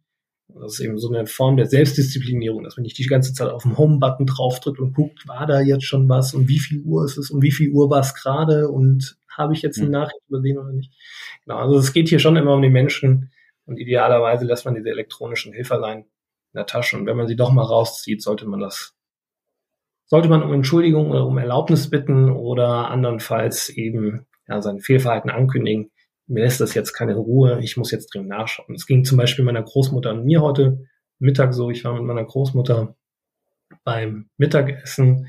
Das 0.47 0.73
ist 0.73 0.79
eben 0.79 0.97
so 0.97 1.09
eine 1.09 1.27
Form 1.27 1.57
der 1.57 1.65
Selbstdisziplinierung, 1.65 2.63
dass 2.63 2.77
man 2.77 2.83
nicht 2.83 2.97
die 2.97 3.05
ganze 3.05 3.33
Zeit 3.33 3.49
auf 3.49 3.63
den 3.63 3.77
Home-Button 3.77 4.25
draufdrückt 4.25 4.79
und 4.79 4.93
guckt, 4.93 5.27
war 5.27 5.45
da 5.45 5.61
jetzt 5.61 5.85
schon 5.85 6.07
was 6.07 6.33
und 6.33 6.47
wie 6.47 6.59
viel 6.59 6.81
Uhr 6.81 7.03
ist 7.03 7.17
es 7.17 7.29
und 7.29 7.41
wie 7.41 7.51
viel 7.51 7.71
Uhr 7.71 7.89
war 7.89 7.99
es 7.99 8.13
gerade 8.13 8.69
und 8.69 9.17
habe 9.27 9.53
ich 9.53 9.61
jetzt 9.61 9.77
eine 9.77 9.87
hm. 9.87 9.91
Nachricht 9.91 10.21
übersehen 10.27 10.57
oder 10.57 10.71
nicht. 10.71 10.93
Genau, 11.45 11.57
also 11.57 11.77
es 11.77 11.93
geht 11.93 12.09
hier 12.09 12.19
schon 12.19 12.37
immer 12.37 12.53
um 12.53 12.61
die 12.61 12.69
Menschen 12.69 13.31
und 13.65 13.77
idealerweise 13.77 14.45
lässt 14.45 14.65
man 14.65 14.75
diese 14.75 14.89
elektronischen 14.89 15.51
Hilferlein 15.53 15.99
in 15.99 16.57
der 16.57 16.65
Tasche 16.65 16.97
und 16.97 17.05
wenn 17.05 17.17
man 17.17 17.27
sie 17.27 17.35
doch 17.35 17.51
mal 17.51 17.63
rauszieht, 17.63 18.21
sollte 18.21 18.45
man 18.45 18.61
das 18.61 18.94
sollte 20.07 20.29
man 20.29 20.43
um 20.43 20.53
Entschuldigung 20.53 21.11
oder 21.11 21.25
um 21.25 21.37
Erlaubnis 21.37 21.89
bitten 21.89 22.29
oder 22.29 22.89
andernfalls 22.89 23.69
eben 23.69 24.27
ja, 24.47 24.61
sein 24.61 24.79
Fehlverhalten 24.79 25.29
ankündigen. 25.29 25.91
Mir 26.27 26.43
lässt 26.43 26.61
das 26.61 26.73
jetzt 26.73 26.93
keine 26.93 27.15
Ruhe, 27.15 27.59
ich 27.61 27.77
muss 27.77 27.91
jetzt 27.91 28.13
dringend 28.13 28.29
nachschauen. 28.29 28.75
Es 28.75 28.87
ging 28.87 29.03
zum 29.03 29.17
Beispiel 29.17 29.45
meiner 29.45 29.63
Großmutter 29.63 30.11
und 30.11 30.25
mir 30.25 30.41
heute 30.41 30.85
Mittag 31.19 31.53
so, 31.53 31.69
ich 31.69 31.83
war 31.83 31.93
mit 31.93 32.03
meiner 32.03 32.23
Großmutter 32.23 32.95
beim 33.83 34.29
Mittagessen 34.37 35.27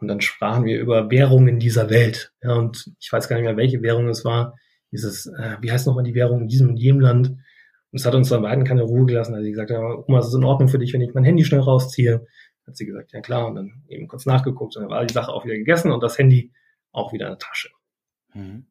und 0.00 0.08
dann 0.08 0.20
sprachen 0.20 0.64
wir 0.64 0.80
über 0.80 1.10
Währungen 1.10 1.58
dieser 1.58 1.88
Welt. 1.90 2.32
Ja, 2.42 2.54
und 2.54 2.92
ich 3.00 3.12
weiß 3.12 3.28
gar 3.28 3.36
nicht 3.36 3.44
mehr, 3.44 3.56
welche 3.56 3.82
Währung 3.82 4.08
es 4.08 4.24
war. 4.24 4.54
Dieses, 4.92 5.26
äh, 5.26 5.56
wie 5.60 5.72
heißt 5.72 5.86
nochmal 5.86 6.04
die 6.04 6.14
Währung 6.14 6.42
in 6.42 6.48
diesem 6.48 6.70
und 6.70 6.76
jenem 6.76 7.00
Land? 7.00 7.28
Und 7.28 8.00
es 8.00 8.06
hat 8.06 8.14
uns 8.14 8.28
dann 8.28 8.42
beiden 8.42 8.64
keine 8.64 8.82
Ruhe 8.82 9.06
gelassen. 9.06 9.34
Also 9.34 9.46
ich 9.46 9.52
gesagt, 9.52 9.70
Oma, 9.70 10.18
es 10.18 10.28
ist 10.28 10.34
in 10.34 10.44
Ordnung 10.44 10.68
für 10.68 10.78
dich, 10.78 10.92
wenn 10.92 11.00
ich 11.00 11.14
mein 11.14 11.24
Handy 11.24 11.44
schnell 11.44 11.60
rausziehe 11.60 12.26
Hat 12.66 12.76
sie 12.76 12.86
gesagt, 12.86 13.12
ja 13.12 13.20
klar, 13.20 13.46
und 13.46 13.56
dann 13.56 13.82
eben 13.88 14.08
kurz 14.08 14.26
nachgeguckt 14.26 14.76
und 14.76 14.82
dann 14.82 14.90
war 14.90 15.04
die 15.04 15.12
Sache 15.12 15.32
auch 15.32 15.44
wieder 15.44 15.56
gegessen 15.56 15.92
und 15.92 16.02
das 16.02 16.18
Handy 16.18 16.52
auch 16.92 17.12
wieder 17.12 17.26
in 17.26 17.32
der 17.32 17.38
Tasche. 17.38 17.70
Mhm. 18.32 18.66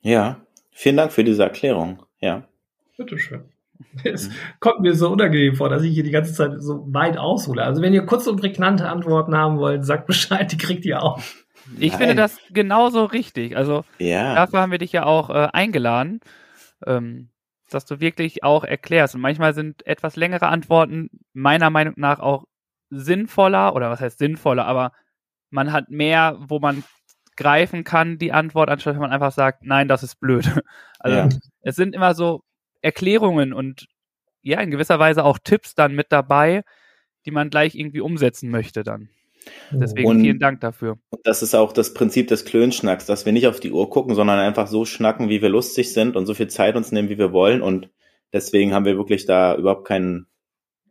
Ja, 0.00 0.44
vielen 0.70 0.96
Dank 0.96 1.12
für 1.12 1.24
diese 1.24 1.42
Erklärung. 1.42 2.04
Ja. 2.20 2.48
Bitteschön. 2.96 3.44
Es 4.04 4.28
mhm. 4.28 4.32
kommt 4.60 4.80
mir 4.80 4.94
so 4.94 5.10
unangenehm 5.10 5.56
vor, 5.56 5.68
dass 5.68 5.82
ich 5.82 5.92
hier 5.92 6.04
die 6.04 6.12
ganze 6.12 6.32
Zeit 6.32 6.52
so 6.58 6.84
weit 6.92 7.18
aushole. 7.18 7.64
Also 7.64 7.82
wenn 7.82 7.92
ihr 7.92 8.06
kurz 8.06 8.28
und 8.28 8.40
prägnante 8.40 8.88
Antworten 8.88 9.36
haben 9.36 9.58
wollt, 9.58 9.84
sagt 9.84 10.06
Bescheid, 10.06 10.50
die 10.52 10.56
kriegt 10.56 10.84
ihr 10.84 11.02
auch. 11.02 11.20
Ich 11.78 11.92
Nein. 11.92 11.98
finde 11.98 12.14
das 12.14 12.38
genauso 12.50 13.04
richtig. 13.04 13.56
Also 13.56 13.84
ja. 13.98 14.36
dafür 14.36 14.60
haben 14.60 14.70
wir 14.70 14.78
dich 14.78 14.92
ja 14.92 15.04
auch 15.04 15.30
äh, 15.30 15.48
eingeladen, 15.52 16.20
ähm, 16.86 17.28
dass 17.74 17.84
du 17.84 18.00
wirklich 18.00 18.44
auch 18.44 18.64
erklärst. 18.64 19.14
Und 19.14 19.20
manchmal 19.20 19.54
sind 19.54 19.86
etwas 19.86 20.16
längere 20.16 20.48
Antworten 20.48 21.10
meiner 21.32 21.70
Meinung 21.70 21.94
nach 21.96 22.20
auch 22.20 22.44
sinnvoller, 22.90 23.74
oder 23.74 23.90
was 23.90 24.00
heißt 24.00 24.18
sinnvoller, 24.18 24.66
aber 24.66 24.92
man 25.50 25.72
hat 25.72 25.90
mehr, 25.90 26.36
wo 26.38 26.58
man 26.58 26.84
greifen 27.36 27.84
kann, 27.84 28.18
die 28.18 28.32
Antwort, 28.32 28.68
anstatt 28.68 28.94
wenn 28.94 29.00
man 29.00 29.10
einfach 29.10 29.32
sagt, 29.32 29.64
nein, 29.64 29.88
das 29.88 30.02
ist 30.02 30.20
blöd. 30.20 30.44
Also 31.04 31.16
ja. 31.16 31.28
es 31.62 31.74
sind 31.74 31.96
immer 31.96 32.14
so 32.14 32.44
Erklärungen 32.80 33.52
und 33.52 33.88
ja, 34.42 34.60
in 34.60 34.70
gewisser 34.70 35.00
Weise 35.00 35.24
auch 35.24 35.40
Tipps 35.42 35.74
dann 35.74 35.96
mit 35.96 36.12
dabei, 36.12 36.62
die 37.26 37.32
man 37.32 37.50
gleich 37.50 37.74
irgendwie 37.74 38.00
umsetzen 38.00 38.50
möchte 38.50 38.84
dann. 38.84 39.08
Deswegen 39.70 40.08
und 40.08 40.20
vielen 40.20 40.38
Dank 40.38 40.60
dafür. 40.60 40.98
Das 41.24 41.42
ist 41.42 41.54
auch 41.54 41.72
das 41.72 41.94
Prinzip 41.94 42.28
des 42.28 42.44
Klönschnacks, 42.44 43.06
dass 43.06 43.26
wir 43.26 43.32
nicht 43.32 43.46
auf 43.46 43.60
die 43.60 43.72
Uhr 43.72 43.88
gucken, 43.90 44.14
sondern 44.14 44.38
einfach 44.38 44.66
so 44.66 44.84
schnacken, 44.84 45.28
wie 45.28 45.42
wir 45.42 45.48
lustig 45.48 45.92
sind 45.92 46.16
und 46.16 46.26
so 46.26 46.34
viel 46.34 46.48
Zeit 46.48 46.76
uns 46.76 46.92
nehmen, 46.92 47.08
wie 47.08 47.18
wir 47.18 47.32
wollen. 47.32 47.62
Und 47.62 47.90
deswegen 48.32 48.74
haben 48.74 48.84
wir 48.84 48.96
wirklich 48.96 49.26
da 49.26 49.56
überhaupt 49.56 49.86
keinen, 49.86 50.26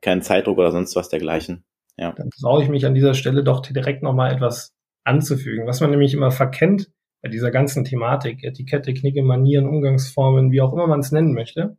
keinen 0.02 0.22
Zeitdruck 0.22 0.58
oder 0.58 0.72
sonst 0.72 0.96
was 0.96 1.10
dergleichen. 1.10 1.64
Ja. 1.98 2.14
Dann 2.14 2.30
traue 2.30 2.64
ich 2.64 2.70
mich 2.70 2.86
an 2.86 2.96
dieser 2.96 3.14
Stelle 3.14 3.44
doch 3.44 3.62
direkt 3.62 4.04
nochmal 4.04 4.34
etwas 4.34 4.74
anzufügen. 5.04 5.68
Was 5.68 5.82
man 5.82 5.92
nämlich 5.92 6.14
immer 6.14 6.32
verkennt 6.32 6.92
bei 7.22 7.30
dieser 7.30 7.52
ganzen 7.52 7.86
Thematik, 7.86 8.44
Etikette, 8.44 8.94
Knicke, 8.94 9.22
Manieren, 9.22 9.68
Umgangsformen, 9.68 10.52
wie 10.52 10.62
auch 10.62 10.74
immer 10.74 10.88
man 10.88 11.02
es 11.02 11.12
nennen 11.12 11.34
möchte, 11.34 11.78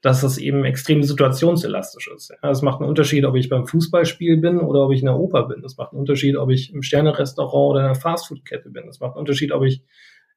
dass 0.00 0.22
es 0.22 0.38
eben 0.38 0.64
extrem 0.64 1.02
situationselastisch 1.02 2.08
ist. 2.14 2.32
Ja, 2.42 2.50
es 2.50 2.62
macht 2.62 2.80
einen 2.80 2.88
Unterschied, 2.88 3.24
ob 3.24 3.34
ich 3.34 3.48
beim 3.48 3.66
Fußballspiel 3.66 4.36
bin 4.36 4.60
oder 4.60 4.84
ob 4.84 4.92
ich 4.92 5.00
in 5.00 5.06
der 5.06 5.18
Oper 5.18 5.48
bin. 5.48 5.64
Es 5.64 5.76
macht 5.76 5.92
einen 5.92 6.00
Unterschied, 6.00 6.36
ob 6.36 6.50
ich 6.50 6.72
im 6.72 6.82
Sternerestaurant 6.82 7.70
oder 7.70 7.80
in 7.80 7.86
einer 7.86 7.94
Fastfood-Kette 7.94 8.70
bin. 8.70 8.88
Es 8.88 9.00
macht 9.00 9.12
einen 9.12 9.20
Unterschied, 9.20 9.52
ob 9.52 9.64
ich 9.64 9.82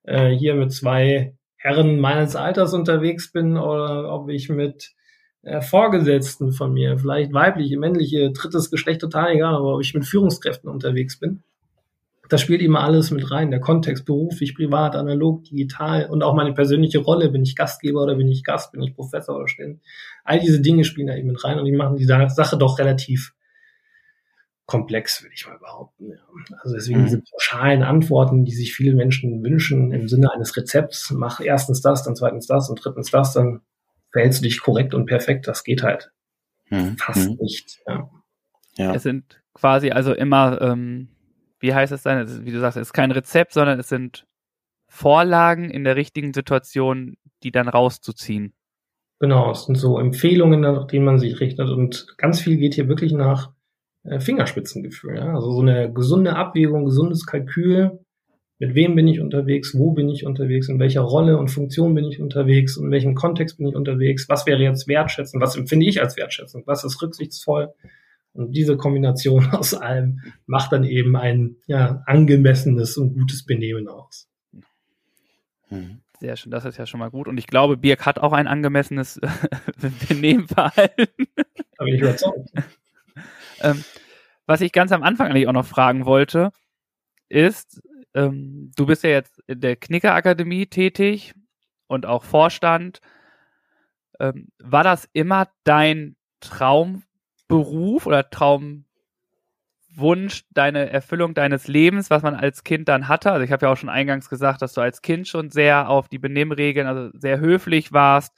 äh, 0.04 0.30
hier 0.30 0.56
mit 0.56 0.72
zwei 0.72 1.36
Herren 1.58 2.00
meines 2.00 2.36
Alters 2.36 2.74
unterwegs 2.74 3.32
bin 3.32 3.56
oder 3.56 4.12
ob 4.12 4.30
ich 4.30 4.50
mit 4.50 4.94
äh, 5.44 5.62
Vorgesetzten 5.62 6.54
von 6.54 6.74
mir, 6.74 6.98
vielleicht 6.98 7.32
weibliche, 7.34 7.78
männliche, 7.78 8.32
drittes 8.32 8.72
Geschlecht, 8.72 9.02
total 9.02 9.34
egal, 9.34 9.54
aber 9.54 9.76
ob 9.76 9.82
ich 9.82 9.94
mit 9.94 10.06
Führungskräften 10.06 10.70
unterwegs 10.70 11.20
bin 11.20 11.44
das 12.32 12.40
spielt 12.40 12.62
immer 12.62 12.80
alles 12.80 13.12
mit 13.12 13.30
rein. 13.30 13.52
Der 13.52 13.60
Kontext, 13.60 14.06
beruflich, 14.06 14.56
privat, 14.56 14.96
analog, 14.96 15.44
digital 15.44 16.10
und 16.10 16.24
auch 16.24 16.34
meine 16.34 16.54
persönliche 16.54 17.00
Rolle. 17.00 17.30
Bin 17.30 17.44
ich 17.44 17.58
Gastgeber 17.58 18.04
oder 18.04 18.16
bin 18.16 18.30
ich 18.30 18.46
Gast? 18.46 18.72
Bin 18.72 18.82
ich 18.82 18.96
Professor 18.96 19.36
oder 19.36 19.50
Student? 19.50 19.82
All 20.24 20.40
diese 20.40 20.62
Dinge 20.62 20.86
spielen 20.86 21.08
da 21.08 21.16
eben 21.18 21.28
mit 21.28 21.44
rein 21.44 21.60
und 21.60 21.66
die 21.66 21.74
machen 21.74 21.98
die 21.98 22.06
Sache 22.06 22.58
doch 22.58 22.80
relativ 22.80 23.34
komplex, 24.66 25.22
würde 25.22 25.34
ich 25.36 25.46
mal 25.46 25.58
behaupten. 25.58 26.14
Also 26.62 26.76
deswegen 26.76 27.02
mhm. 27.02 27.06
diese 27.08 27.22
pauschalen 27.22 27.84
Antworten, 27.84 28.46
die 28.46 28.54
sich 28.54 28.74
viele 28.74 28.96
Menschen 28.96 29.44
wünschen 29.44 29.92
im 29.92 30.08
Sinne 30.08 30.32
eines 30.32 30.56
Rezepts, 30.56 31.12
mach 31.12 31.42
erstens 31.42 31.82
das, 31.82 32.04
dann 32.04 32.16
zweitens 32.16 32.48
das 32.48 32.70
und 32.70 32.80
drittens 32.82 33.12
das, 33.12 33.34
dann 33.34 33.60
verhältst 34.14 34.40
du 34.40 34.44
dich 34.44 34.62
korrekt 34.62 34.94
und 34.94 35.06
perfekt. 35.06 35.50
Das 35.50 35.66
geht 35.66 35.84
halt 35.84 36.14
mhm. 36.70 36.96
fast 36.98 37.30
mhm. 37.30 37.40
nicht. 37.42 37.82
Ja. 37.86 38.10
ja. 38.78 38.96
Es 38.96 39.04
sind 39.04 39.44
quasi 39.54 39.92
also 39.92 40.14
immer 40.14 40.62
ähm, 40.62 41.10
wie 41.62 41.74
heißt 41.74 41.94
es 41.94 42.04
dann? 42.04 42.46
Wie 42.46 42.52
du 42.52 42.60
sagst, 42.60 42.78
es 42.78 42.88
ist 42.88 42.94
kein 42.94 43.12
Rezept, 43.12 43.54
sondern 43.54 43.80
es 43.80 43.90
sind 43.90 44.26
Vorlagen 44.88 45.70
in 45.70 45.84
der 45.84 45.96
richtigen 45.96 46.34
Situation, 46.34 47.16
die 47.44 47.52
dann 47.52 47.70
rauszuziehen. 47.70 48.54
Genau, 49.20 49.52
es 49.52 49.66
sind 49.66 49.76
so 49.76 50.00
Empfehlungen, 50.00 50.62
nach 50.62 50.88
denen 50.88 51.06
man 51.06 51.20
sich 51.20 51.40
richtet 51.40 51.70
und 51.70 52.08
ganz 52.18 52.42
viel 52.42 52.58
geht 52.58 52.74
hier 52.74 52.88
wirklich 52.88 53.14
nach 53.14 53.52
äh, 54.04 54.20
Fingerspitzengefühl. 54.20 55.16
Ja? 55.16 55.36
Also 55.36 55.52
so 55.52 55.62
eine 55.62 55.94
gesunde 55.94 56.36
Abwägung, 56.36 56.86
gesundes 56.86 57.26
Kalkül, 57.26 58.00
mit 58.58 58.76
wem 58.76 58.96
bin 58.96 59.08
ich 59.08 59.20
unterwegs, 59.20 59.78
wo 59.78 59.92
bin 59.92 60.10
ich 60.10 60.26
unterwegs, 60.26 60.70
in 60.70 60.80
welcher 60.80 61.02
Rolle 61.02 61.38
und 61.38 61.50
Funktion 61.50 61.96
bin 61.96 62.06
ich 62.06 62.20
unterwegs, 62.20 62.78
in 62.78 62.92
welchem 62.92 63.16
Kontext 63.16 63.58
bin 63.58 63.68
ich 63.68 63.76
unterwegs, 63.76 64.28
was 64.30 64.46
wäre 64.46 64.62
jetzt 64.62 64.88
wertschätzend, 64.88 65.42
was 65.42 65.56
empfinde 65.56 65.86
ich 65.86 66.02
als 66.02 66.18
wertschätzend, 66.18 66.68
was 66.68 66.84
ist 66.84 67.02
rücksichtsvoll, 67.02 67.74
und 68.34 68.52
diese 68.52 68.78
Kombination 68.78 69.46
aus 69.52 69.74
allem 69.74 70.22
macht 70.46 70.72
dann 70.72 70.84
eben 70.84 71.16
ein 71.16 71.58
ja, 71.68 72.04
angemessenes 72.06 72.98
und 72.98 73.14
gutes 73.14 73.46
Benehmen 73.46 73.88
aus. 73.88 74.28
Mhm. 75.70 76.02
Sehr 76.20 76.36
schön, 76.36 76.52
das 76.52 76.66
ist 76.66 76.78
ja 76.78 76.86
schon 76.86 77.00
mal 77.00 77.10
gut. 77.10 77.28
Und 77.28 77.40
ich 77.40 77.48
glaube, 77.48 77.78
Birk 77.78 78.06
hat 78.06 78.20
auch 78.20 78.32
ein 78.32 78.46
angemessenes 78.48 79.20
Benehmenverhalten. 80.08 81.08
Da 81.78 81.84
bin 81.84 81.96
ich 81.96 82.02
überzeugt. 82.02 82.52
ähm, 83.62 83.84
was 84.46 84.62
ich 84.62 84.72
ganz 84.72 84.92
am 84.92 85.02
Anfang 85.02 85.28
eigentlich 85.28 85.48
auch 85.48 85.54
noch 85.54 85.66
fragen 85.66 86.06
wollte, 86.06 86.52
ist, 87.28 87.82
ähm, 88.14 88.72
du 88.76 88.86
bist 88.86 89.04
ja 89.04 89.10
jetzt 89.10 89.42
in 89.48 89.62
der 89.62 89.76
Knicker-Akademie 89.76 90.68
tätig 90.68 91.34
und 91.88 92.06
auch 92.06 92.24
Vorstand. 92.24 93.00
Ähm, 94.20 94.50
war 94.60 94.84
das 94.84 95.10
immer 95.14 95.50
dein 95.64 96.16
Traum 96.40 97.02
Beruf 97.52 98.08
oder 98.08 98.30
Traumwunsch, 98.30 98.86
deine 100.52 100.90
Erfüllung 100.90 101.34
deines 101.34 101.68
Lebens, 101.68 102.10
was 102.10 102.24
man 102.24 102.34
als 102.34 102.64
Kind 102.64 102.88
dann 102.88 103.08
hatte? 103.08 103.32
Also 103.32 103.44
ich 103.44 103.52
habe 103.52 103.66
ja 103.66 103.72
auch 103.72 103.78
schon 103.78 103.90
eingangs 103.90 104.30
gesagt, 104.30 104.62
dass 104.62 104.74
du 104.74 104.82
als 104.82 105.02
Kind 105.02 105.28
schon 105.28 105.52
sehr 105.52 105.90
auf 105.90 106.08
die 106.08 106.20
Benimmregeln, 106.20 106.88
also 106.88 107.10
sehr 107.18 107.40
höflich 107.40 107.92
warst. 107.92 108.34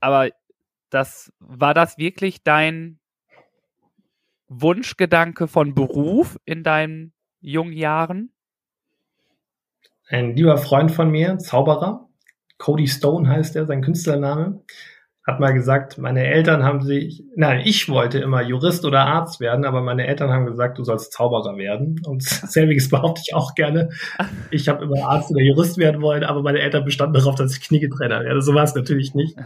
Aber 0.00 0.30
das 0.90 1.32
war 1.38 1.74
das 1.74 1.98
wirklich 1.98 2.42
dein 2.42 2.98
Wunschgedanke 4.48 5.48
von 5.48 5.74
Beruf 5.74 6.38
in 6.44 6.62
deinen 6.62 7.12
jungen 7.40 7.72
Jahren? 7.72 8.32
Ein 10.08 10.36
lieber 10.36 10.58
Freund 10.58 10.90
von 10.90 11.10
mir, 11.10 11.38
Zauberer, 11.38 12.08
Cody 12.58 12.86
Stone 12.86 13.28
heißt 13.28 13.56
er, 13.56 13.66
sein 13.66 13.82
Künstlername, 13.82 14.62
hat 15.24 15.38
mal 15.38 15.52
gesagt, 15.52 15.98
meine 15.98 16.26
Eltern 16.26 16.64
haben 16.64 16.82
sich, 16.82 17.22
nein, 17.36 17.62
ich 17.64 17.88
wollte 17.88 18.18
immer 18.18 18.42
Jurist 18.42 18.84
oder 18.84 19.06
Arzt 19.06 19.38
werden, 19.38 19.64
aber 19.64 19.80
meine 19.80 20.06
Eltern 20.06 20.30
haben 20.30 20.46
gesagt, 20.46 20.78
du 20.78 20.84
sollst 20.84 21.12
Zauberer 21.12 21.56
werden. 21.56 22.00
Und 22.04 22.22
selbiges 22.24 22.88
behaupte 22.88 23.22
ich 23.24 23.34
auch 23.34 23.54
gerne. 23.54 23.90
Ich 24.50 24.68
habe 24.68 24.84
immer 24.84 25.06
Arzt 25.08 25.30
oder 25.30 25.40
Jurist 25.40 25.78
werden 25.78 26.02
wollen, 26.02 26.24
aber 26.24 26.42
meine 26.42 26.58
Eltern 26.58 26.84
bestanden 26.84 27.20
darauf, 27.20 27.36
dass 27.36 27.56
ich 27.56 27.62
Kniegetrainer 27.62 28.24
werde. 28.24 28.42
So 28.42 28.54
war 28.54 28.64
es 28.64 28.74
natürlich 28.74 29.14
nicht. 29.14 29.36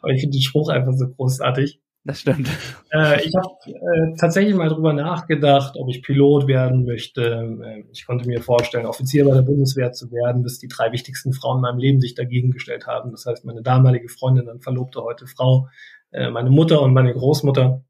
Aber 0.00 0.12
ich 0.12 0.20
finde 0.20 0.36
den 0.36 0.42
Spruch 0.42 0.68
einfach 0.68 0.92
so 0.92 1.08
großartig. 1.08 1.80
Das 2.06 2.20
stimmt. 2.20 2.48
Äh, 2.92 3.24
ich 3.26 3.34
habe 3.34 3.48
äh, 3.66 4.16
tatsächlich 4.16 4.54
mal 4.54 4.68
drüber 4.68 4.92
nachgedacht, 4.92 5.74
ob 5.76 5.88
ich 5.88 6.04
Pilot 6.04 6.46
werden 6.46 6.84
möchte. 6.84 7.58
Äh, 7.64 7.82
ich 7.90 8.06
konnte 8.06 8.28
mir 8.28 8.40
vorstellen, 8.40 8.86
Offizier 8.86 9.24
bei 9.24 9.34
der 9.34 9.42
Bundeswehr 9.42 9.90
zu 9.90 10.12
werden, 10.12 10.44
bis 10.44 10.60
die 10.60 10.68
drei 10.68 10.92
wichtigsten 10.92 11.32
Frauen 11.32 11.56
in 11.56 11.62
meinem 11.62 11.78
Leben 11.78 12.00
sich 12.00 12.14
dagegen 12.14 12.52
gestellt 12.52 12.86
haben. 12.86 13.10
Das 13.10 13.26
heißt, 13.26 13.44
meine 13.44 13.60
damalige 13.60 14.08
Freundin, 14.08 14.46
dann 14.46 14.60
Verlobte, 14.60 15.02
heute 15.02 15.26
Frau, 15.26 15.68
äh, 16.12 16.30
meine 16.30 16.50
Mutter 16.50 16.80
und 16.80 16.94
meine 16.94 17.12
Großmutter. 17.12 17.82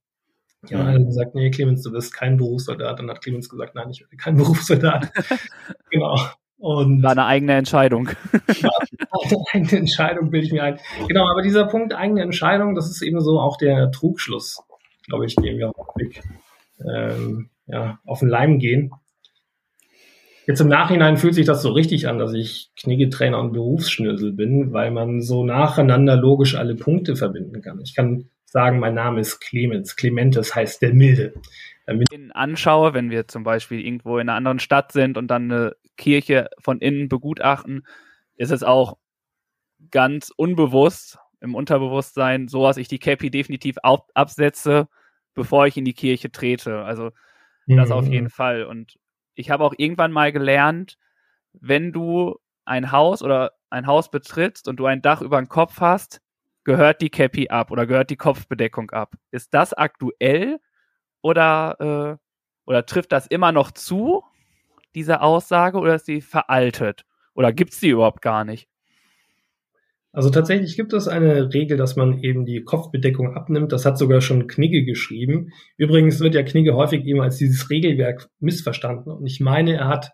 Die 0.66 0.74
haben 0.74 0.86
alle 0.86 1.04
gesagt, 1.04 1.34
nee, 1.34 1.50
Clemens, 1.50 1.82
du 1.82 1.92
bist 1.92 2.14
kein 2.14 2.38
Berufssoldat. 2.38 2.98
Dann 2.98 3.10
hat 3.10 3.20
Clemens 3.20 3.50
gesagt, 3.50 3.74
nein, 3.74 3.90
ich 3.90 4.00
werde 4.00 4.16
kein 4.16 4.36
Berufssoldat. 4.38 5.12
genau. 5.90 6.16
Und 6.66 7.00
war 7.00 7.12
eine 7.12 7.26
eigene 7.26 7.52
Entscheidung. 7.52 8.08
eine 8.08 9.44
eigene 9.52 9.78
Entscheidung 9.78 10.30
bilde 10.30 10.46
ich 10.48 10.52
mir 10.52 10.64
ein. 10.64 10.80
Genau, 11.06 11.30
aber 11.30 11.42
dieser 11.42 11.64
Punkt 11.66 11.94
eigene 11.94 12.22
Entscheidung, 12.22 12.74
das 12.74 12.90
ist 12.90 13.02
eben 13.02 13.20
so 13.20 13.38
auch 13.38 13.56
der 13.56 13.92
Trugschluss, 13.92 14.64
glaube 15.06 15.26
ich, 15.26 15.36
den 15.36 15.58
wir 15.58 15.68
auf, 15.68 15.94
Blick, 15.94 16.24
ähm, 16.84 17.50
ja, 17.68 18.00
auf 18.04 18.18
den 18.18 18.28
Leim 18.28 18.58
gehen. 18.58 18.90
Jetzt 20.48 20.60
im 20.60 20.66
Nachhinein 20.66 21.18
fühlt 21.18 21.36
sich 21.36 21.46
das 21.46 21.62
so 21.62 21.70
richtig 21.70 22.08
an, 22.08 22.18
dass 22.18 22.32
ich 22.32 22.72
Kniggetrainer 22.80 23.38
und 23.38 23.52
Berufsschnösel 23.52 24.32
bin, 24.32 24.72
weil 24.72 24.90
man 24.90 25.22
so 25.22 25.44
nacheinander 25.44 26.16
logisch 26.16 26.56
alle 26.56 26.74
Punkte 26.74 27.14
verbinden 27.14 27.62
kann. 27.62 27.80
Ich 27.80 27.94
kann 27.94 28.28
sagen, 28.44 28.80
mein 28.80 28.94
Name 28.94 29.20
ist 29.20 29.38
Clemens. 29.38 29.94
Clementes 29.94 30.56
heißt 30.56 30.82
der 30.82 30.94
Milde. 30.94 31.34
Wenn 31.86 32.00
ich 32.00 32.12
ihn 32.12 32.32
anschaue, 32.32 32.94
wenn 32.94 33.10
wir 33.10 33.28
zum 33.28 33.44
Beispiel 33.44 33.80
irgendwo 33.80 34.18
in 34.18 34.28
einer 34.28 34.36
anderen 34.36 34.58
Stadt 34.58 34.92
sind 34.92 35.16
und 35.16 35.28
dann 35.28 35.50
eine 35.50 35.76
Kirche 35.96 36.48
von 36.58 36.80
innen 36.80 37.08
begutachten, 37.08 37.86
ist 38.34 38.50
es 38.50 38.62
auch 38.62 38.98
ganz 39.90 40.32
unbewusst 40.36 41.18
im 41.40 41.54
Unterbewusstsein 41.54 42.48
so, 42.48 42.64
dass 42.64 42.76
ich 42.76 42.88
die 42.88 42.98
Cappy 42.98 43.30
definitiv 43.30 43.76
ab 43.82 44.10
absetze, 44.14 44.88
bevor 45.34 45.66
ich 45.66 45.76
in 45.76 45.84
die 45.84 45.94
Kirche 45.94 46.32
trete. 46.32 46.82
Also 46.82 47.12
das 47.66 47.88
mhm. 47.88 47.94
auf 47.94 48.06
jeden 48.06 48.30
Fall. 48.30 48.64
Und 48.64 48.98
ich 49.34 49.50
habe 49.50 49.64
auch 49.64 49.74
irgendwann 49.76 50.12
mal 50.12 50.32
gelernt, 50.32 50.98
wenn 51.52 51.92
du 51.92 52.36
ein 52.64 52.90
Haus 52.90 53.22
oder 53.22 53.52
ein 53.70 53.86
Haus 53.86 54.10
betrittst 54.10 54.68
und 54.68 54.76
du 54.76 54.86
ein 54.86 55.02
Dach 55.02 55.20
über 55.20 55.40
den 55.40 55.48
Kopf 55.48 55.80
hast, 55.80 56.20
gehört 56.64 57.00
die 57.00 57.10
Cappy 57.10 57.48
ab 57.48 57.70
oder 57.70 57.86
gehört 57.86 58.10
die 58.10 58.16
Kopfbedeckung 58.16 58.90
ab. 58.90 59.14
Ist 59.30 59.54
das 59.54 59.72
aktuell 59.72 60.58
oder, 61.22 62.18
äh, 62.18 62.68
oder 62.68 62.86
trifft 62.86 63.12
das 63.12 63.26
immer 63.26 63.52
noch 63.52 63.70
zu, 63.70 64.22
diese 64.94 65.20
Aussage, 65.20 65.78
oder 65.78 65.96
ist 65.96 66.06
sie 66.06 66.20
veraltet? 66.20 67.04
Oder 67.34 67.52
gibt 67.52 67.72
es 67.72 67.80
die 67.80 67.90
überhaupt 67.90 68.22
gar 68.22 68.44
nicht? 68.44 68.68
Also 70.16 70.30
tatsächlich 70.30 70.76
gibt 70.76 70.94
es 70.94 71.08
eine 71.08 71.52
Regel, 71.52 71.76
dass 71.76 71.94
man 71.94 72.22
eben 72.22 72.46
die 72.46 72.64
Kopfbedeckung 72.64 73.36
abnimmt. 73.36 73.72
Das 73.72 73.84
hat 73.84 73.98
sogar 73.98 74.22
schon 74.22 74.46
Knigge 74.46 74.82
geschrieben. 74.82 75.52
Übrigens 75.76 76.20
wird 76.20 76.34
ja 76.34 76.42
Knigge 76.42 76.74
häufig 76.74 77.04
eben 77.04 77.20
als 77.20 77.36
dieses 77.36 77.68
Regelwerk 77.68 78.30
missverstanden. 78.40 79.12
Und 79.12 79.26
ich 79.26 79.40
meine, 79.40 79.74
er 79.74 79.88
hat 79.88 80.12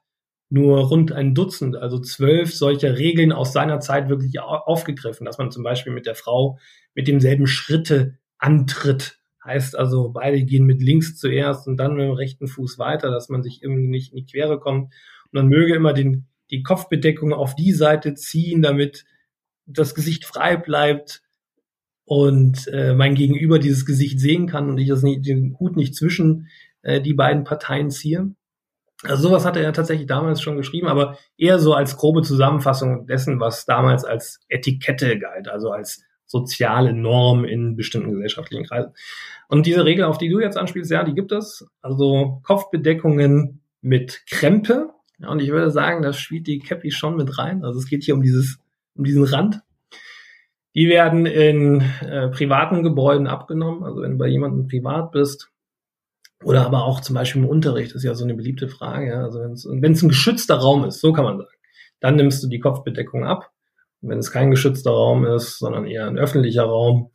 nur 0.51 0.81
rund 0.89 1.13
ein 1.13 1.35
Dutzend, 1.35 1.77
also 1.77 2.01
zwölf 2.01 2.53
solcher 2.53 2.99
Regeln 2.99 3.31
aus 3.31 3.53
seiner 3.53 3.79
Zeit 3.79 4.09
wirklich 4.09 4.41
aufgegriffen, 4.41 5.25
dass 5.25 5.39
man 5.39 5.53
zum 5.53 5.63
Beispiel 5.63 5.93
mit 5.93 6.07
der 6.07 6.17
Frau 6.17 6.59
mit 6.95 7.07
demselben 7.07 7.47
Schritte 7.47 8.19
antritt. 8.39 9.22
Heißt 9.45 9.77
also, 9.77 10.11
beide 10.11 10.45
gehen 10.45 10.65
mit 10.65 10.81
links 10.81 11.17
zuerst 11.17 11.67
und 11.67 11.77
dann 11.77 11.95
mit 11.95 12.07
dem 12.07 12.13
rechten 12.13 12.47
Fuß 12.47 12.79
weiter, 12.79 13.11
dass 13.11 13.29
man 13.29 13.43
sich 13.43 13.63
irgendwie 13.63 13.89
nicht 13.89 14.13
in 14.13 14.19
die 14.19 14.27
Quere 14.27 14.61
kommt. 14.61 14.93
Und 15.25 15.33
man 15.33 15.49
möge 15.49 15.75
immer 15.75 15.93
den, 15.93 16.27
die 16.51 16.63
Kopfbedeckung 16.63 17.33
auf 17.33 17.57
die 17.57 17.73
Seite 17.73 18.15
ziehen, 18.15 18.63
damit 18.63 19.05
das 19.67 19.95
Gesicht 19.95 20.25
frei 20.25 20.57
bleibt 20.57 21.23
und 22.05 22.69
äh, 22.69 22.95
mein 22.95 23.15
Gegenüber 23.15 23.59
dieses 23.59 23.87
Gesicht 23.87 24.21
sehen 24.21 24.47
kann 24.47 24.69
und 24.69 24.79
ich 24.79 24.89
das 24.89 25.03
nicht, 25.03 25.27
den 25.27 25.57
Hut 25.59 25.77
nicht 25.77 25.95
zwischen 25.95 26.49
äh, 26.83 27.01
die 27.01 27.15
beiden 27.15 27.45
Parteien 27.45 27.91
ziehe. 27.91 28.35
Also 29.05 29.29
sowas 29.29 29.45
hatte 29.45 29.61
er 29.61 29.73
tatsächlich 29.73 30.07
damals 30.07 30.41
schon 30.41 30.57
geschrieben, 30.57 30.87
aber 30.87 31.19
eher 31.37 31.59
so 31.59 31.75
als 31.75 31.97
grobe 31.97 32.23
Zusammenfassung 32.23 33.07
dessen, 33.07 33.41
was 33.41 33.65
damals 33.65 34.05
als 34.05 34.41
Etikette 34.49 35.19
galt, 35.19 35.49
also 35.49 35.71
als 35.71 36.05
soziale 36.33 36.93
Norm 36.93 37.45
in 37.45 37.77
bestimmten 37.77 38.11
gesellschaftlichen 38.11 38.65
Kreisen. 38.65 38.93
Und 39.49 39.67
diese 39.67 39.85
Regel, 39.85 40.05
auf 40.05 40.19
die 40.19 40.31
du 40.31 40.41
jetzt 40.41 40.57
anspielst, 40.57 40.91
ja, 40.91 41.05
die 41.05 41.15
gibt 41.15 41.31
es. 41.31 41.67
Also 41.81 42.41
Kopfbedeckungen 42.43 43.61
mit 43.83 44.23
Krempe. 44.29 44.91
Ja, 45.19 45.29
und 45.29 45.41
ich 45.41 45.51
würde 45.51 45.71
sagen, 45.71 46.03
da 46.03 46.13
spielt 46.13 46.47
die 46.47 46.59
Cappy 46.59 46.91
schon 46.91 47.17
mit 47.17 47.39
rein. 47.39 47.65
Also 47.65 47.79
es 47.79 47.87
geht 47.87 48.03
hier 48.03 48.15
um 48.15 48.23
dieses 48.23 48.59
um 48.95 49.05
diesen 49.05 49.25
Rand. 49.25 49.61
Die 50.75 50.89
werden 50.89 51.27
in 51.27 51.83
äh, 52.01 52.29
privaten 52.29 52.83
Gebäuden 52.83 53.27
abgenommen, 53.27 53.85
also 53.85 54.03
wenn 54.03 54.13
du 54.13 54.19
bei 54.19 54.29
jemandem 54.29 54.69
privat 54.69 55.13
bist. 55.13 55.51
Oder 56.43 56.67
aber 56.67 56.85
auch 56.85 57.01
zum 57.01 57.15
Beispiel 57.15 57.43
im 57.43 57.49
Unterricht, 57.49 57.93
ist 57.93 58.03
ja 58.03 58.15
so 58.15 58.25
eine 58.25 58.35
beliebte 58.35 58.69
Frage. 58.69 59.09
Ja? 59.09 59.23
Also 59.23 59.41
wenn 59.41 59.53
es 59.93 60.03
ein 60.03 60.09
geschützter 60.09 60.57
Raum 60.57 60.85
ist, 60.85 61.01
so 61.01 61.13
kann 61.13 61.25
man 61.25 61.39
sagen, 61.39 61.51
dann 62.01 62.17
nimmst 62.17 62.43
du 62.43 62.49
die 62.49 62.59
Kopfbedeckung 62.59 63.25
ab. 63.25 63.52
Wenn 64.03 64.19
es 64.19 64.33
kein 64.33 64.51
geschützter 64.51 64.91
Raum 64.91 65.25
ist, 65.25 65.59
sondern 65.59 65.87
eher 65.87 66.07
ein 66.07 66.19
öffentlicher 66.19 66.65
Raum, 66.65 67.11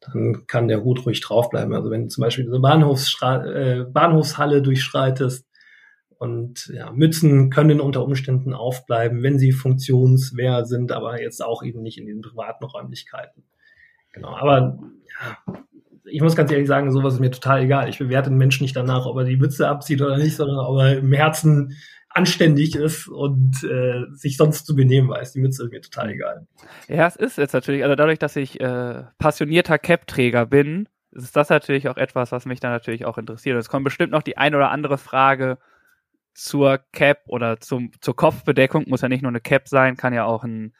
dann 0.00 0.46
kann 0.46 0.68
der 0.68 0.82
Hut 0.82 1.06
ruhig 1.06 1.20
draufbleiben. 1.20 1.72
Also 1.72 1.90
wenn 1.90 2.02
du 2.02 2.08
zum 2.08 2.22
Beispiel 2.22 2.44
diese 2.44 2.58
Bahnhofsstra 2.58 3.46
äh, 3.46 3.84
Bahnhofshalle 3.84 4.60
durchschreitest, 4.60 5.46
und 6.22 6.70
ja, 6.72 6.92
Mützen 6.92 7.50
können 7.50 7.80
unter 7.80 8.04
Umständen 8.04 8.54
aufbleiben, 8.54 9.24
wenn 9.24 9.40
sie 9.40 9.50
funktionswehr 9.50 10.64
sind, 10.66 10.92
aber 10.92 11.20
jetzt 11.20 11.44
auch 11.44 11.64
eben 11.64 11.82
nicht 11.82 11.98
in 11.98 12.06
den 12.06 12.20
privaten 12.20 12.64
Räumlichkeiten. 12.64 13.42
Genau, 14.12 14.28
aber 14.28 14.78
ja, 15.10 15.56
ich 16.04 16.22
muss 16.22 16.36
ganz 16.36 16.52
ehrlich 16.52 16.68
sagen, 16.68 16.92
sowas 16.92 17.14
ist 17.14 17.20
mir 17.20 17.32
total 17.32 17.62
egal. 17.62 17.88
Ich 17.88 17.98
bewerte 17.98 18.30
den 18.30 18.38
Menschen 18.38 18.62
nicht 18.62 18.76
danach, 18.76 19.04
ob 19.04 19.16
er 19.16 19.24
die 19.24 19.36
Mütze 19.36 19.66
abzieht 19.66 20.00
oder 20.00 20.16
nicht, 20.16 20.36
sondern 20.36 20.60
ob 20.60 20.78
er 20.78 20.98
im 20.98 21.12
Herzen 21.12 21.76
anständig 22.14 22.74
ist 22.74 23.08
und 23.08 23.64
äh, 23.64 24.04
sich 24.12 24.36
sonst 24.36 24.66
zu 24.66 24.74
benehmen 24.74 25.08
weiß. 25.08 25.32
Die 25.32 25.40
Mütze 25.40 25.64
ist 25.64 25.72
mir 25.72 25.80
total 25.80 26.10
egal. 26.10 26.46
Ja, 26.88 27.06
es 27.06 27.16
ist 27.16 27.38
jetzt 27.38 27.52
natürlich, 27.52 27.82
also 27.84 27.94
dadurch, 27.94 28.18
dass 28.18 28.36
ich 28.36 28.60
äh, 28.60 29.04
passionierter 29.18 29.78
Cap-Träger 29.78 30.46
bin, 30.46 30.88
ist 31.12 31.36
das 31.36 31.50
natürlich 31.50 31.88
auch 31.88 31.96
etwas, 31.96 32.32
was 32.32 32.46
mich 32.46 32.60
dann 32.60 32.72
natürlich 32.72 33.04
auch 33.04 33.18
interessiert. 33.18 33.58
Es 33.58 33.68
kommt 33.68 33.84
bestimmt 33.84 34.12
noch 34.12 34.22
die 34.22 34.36
ein 34.36 34.54
oder 34.54 34.70
andere 34.70 34.98
Frage, 34.98 35.58
zur 36.34 36.78
Cap 36.92 37.22
oder 37.26 37.60
zum, 37.60 37.90
zur 38.00 38.16
Kopfbedeckung, 38.16 38.84
muss 38.88 39.02
ja 39.02 39.08
nicht 39.08 39.22
nur 39.22 39.30
eine 39.30 39.40
Cap 39.40 39.68
sein, 39.68 39.96
kann 39.96 40.14
ja 40.14 40.24
auch 40.24 40.44
ein 40.44 40.74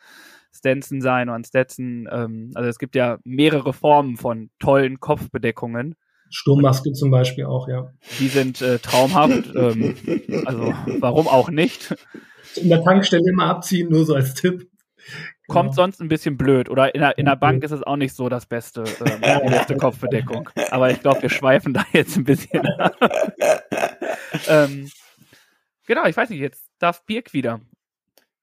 Stenson 0.55 1.01
sein 1.01 1.29
oder 1.29 1.39
ein 1.39 1.45
Stetson. 1.45 2.09
Ähm, 2.11 2.53
also 2.55 2.69
es 2.69 2.79
gibt 2.79 2.95
ja 2.95 3.19
mehrere 3.25 3.73
Formen 3.73 4.17
von 4.17 4.51
tollen 4.59 5.01
Kopfbedeckungen. 5.01 5.95
Sturmmaske 6.33 6.93
zum 6.93 7.11
Beispiel 7.11 7.45
auch, 7.45 7.69
ja. 7.69 7.93
Die 8.19 8.29
sind 8.29 8.61
äh, 8.63 8.79
traumhaft. 8.79 9.55
ähm, 9.55 9.95
also 10.45 10.75
warum 10.99 11.29
auch 11.29 11.51
nicht? 11.51 11.95
In 12.57 12.69
der 12.69 12.83
Tankstelle 12.83 13.29
immer 13.31 13.47
abziehen, 13.47 13.89
nur 13.89 14.05
so 14.05 14.15
als 14.15 14.35
Tipp. 14.35 14.69
Kommt 15.49 15.71
genau. 15.71 15.83
sonst 15.83 16.01
ein 16.01 16.09
bisschen 16.09 16.37
blöd. 16.37 16.71
Oder 16.71 16.95
in 16.95 17.01
der, 17.01 17.19
in 17.19 17.27
der 17.27 17.37
Bank 17.37 17.63
ist 17.65 17.73
es 17.73 17.83
auch 17.83 17.97
nicht 17.97 18.15
so 18.15 18.29
das 18.29 18.47
Beste, 18.47 18.85
ähm, 19.05 19.43
die 19.45 19.51
beste 19.51 19.77
Kopfbedeckung. 19.77 20.49
Aber 20.71 20.91
ich 20.91 21.01
glaube, 21.01 21.23
wir 21.23 21.31
schweifen 21.31 21.75
da 21.75 21.85
jetzt 21.93 22.17
ein 22.17 22.25
bisschen. 22.25 22.63
ähm, 24.49 24.89
Genau, 25.87 26.07
ich 26.07 26.17
weiß 26.17 26.31
nicht, 26.31 26.41
jetzt 26.41 26.71
darf 26.79 27.05
Birk 27.05 27.33
wieder. 27.33 27.61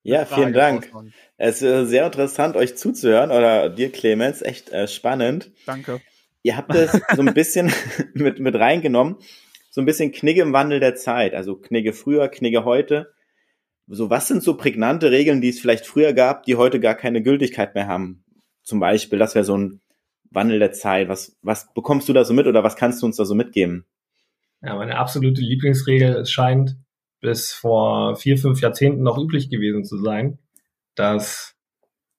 Ja, 0.04 0.26
vielen 0.26 0.54
Dank. 0.54 0.92
Es 1.38 1.62
ist 1.62 1.90
sehr 1.90 2.06
interessant, 2.06 2.56
euch 2.56 2.78
zuzuhören 2.78 3.32
oder 3.32 3.70
dir, 3.70 3.92
Clemens, 3.92 4.42
echt 4.42 4.70
äh, 4.70 4.88
spannend. 4.88 5.52
Danke. 5.66 6.02
Ihr 6.42 6.56
habt 6.56 6.74
es 6.74 6.92
so 7.16 7.22
ein 7.22 7.34
bisschen 7.34 7.72
mit, 8.14 8.40
mit 8.40 8.56
reingenommen, 8.56 9.18
so 9.70 9.82
ein 9.82 9.86
bisschen 9.86 10.12
Knigge 10.12 10.42
im 10.42 10.54
Wandel 10.54 10.80
der 10.80 10.96
Zeit, 10.96 11.34
also 11.34 11.56
Knigge 11.56 11.94
früher, 11.94 12.28
Knigge 12.30 12.66
heute. 12.66 13.14
So, 13.88 14.10
was 14.10 14.28
sind 14.28 14.44
so 14.44 14.56
prägnante 14.56 15.12
Regeln, 15.12 15.42
die 15.42 15.50
es 15.50 15.60
vielleicht 15.60 15.86
früher 15.86 16.14
gab, 16.14 16.44
die 16.44 16.56
heute 16.56 16.80
gar 16.80 16.96
keine 16.96 17.24
Gültigkeit 17.24 17.74
mehr 17.76 17.88
haben? 17.88 18.24
Zum 18.64 18.80
Beispiel, 18.80 19.18
das 19.18 19.34
wäre 19.36 19.46
so 19.46 19.58
ein 19.58 19.82
Wandel 20.30 20.60
der 20.60 20.72
Zeit. 20.72 21.10
Was, 21.10 21.38
was 21.42 21.74
bekommst 21.74 22.08
du 22.08 22.14
da 22.14 22.24
so 22.24 22.34
mit 22.34 22.46
oder 22.46 22.64
was 22.64 22.76
kannst 22.76 23.02
du 23.02 23.08
uns 23.08 23.18
da 23.18 23.26
so 23.26 23.34
mitgeben? 23.34 23.86
Ja, 24.62 24.76
meine 24.76 24.98
absolute 24.98 25.42
Lieblingsregel, 25.42 26.16
es 26.18 26.32
scheint, 26.32 26.78
bis 27.20 27.52
vor 27.52 28.16
vier, 28.16 28.38
fünf 28.38 28.62
Jahrzehnten 28.62 29.02
noch 29.02 29.18
üblich 29.18 29.50
gewesen 29.50 29.84
zu 29.86 29.98
sein, 29.98 30.38
dass 30.96 31.56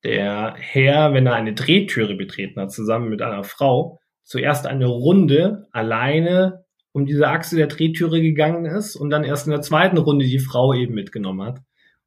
der 0.03 0.55
Herr, 0.57 1.13
wenn 1.13 1.27
er 1.27 1.35
eine 1.35 1.55
Drehtüre 1.55 2.15
betreten 2.15 2.61
hat, 2.61 2.73
zusammen 2.73 3.11
mit 3.11 3.23
einer 3.23 3.45
Frau, 3.45 4.00
zuerst 4.31 4.69
eine 4.69 4.87
Runde 4.87 5.67
alleine 5.73 6.65
um 6.93 7.05
diese 7.05 7.27
Achse 7.27 7.57
der 7.57 7.67
Drehtüre 7.67 8.23
gegangen 8.23 8.65
ist 8.65 8.95
und 8.95 9.11
dann 9.11 9.25
erst 9.25 9.47
in 9.47 9.51
der 9.51 9.61
zweiten 9.61 9.99
Runde 9.99 10.25
die 10.25 10.39
Frau 10.39 10.73
eben 10.73 10.95
mitgenommen 10.95 11.45
hat. 11.45 11.61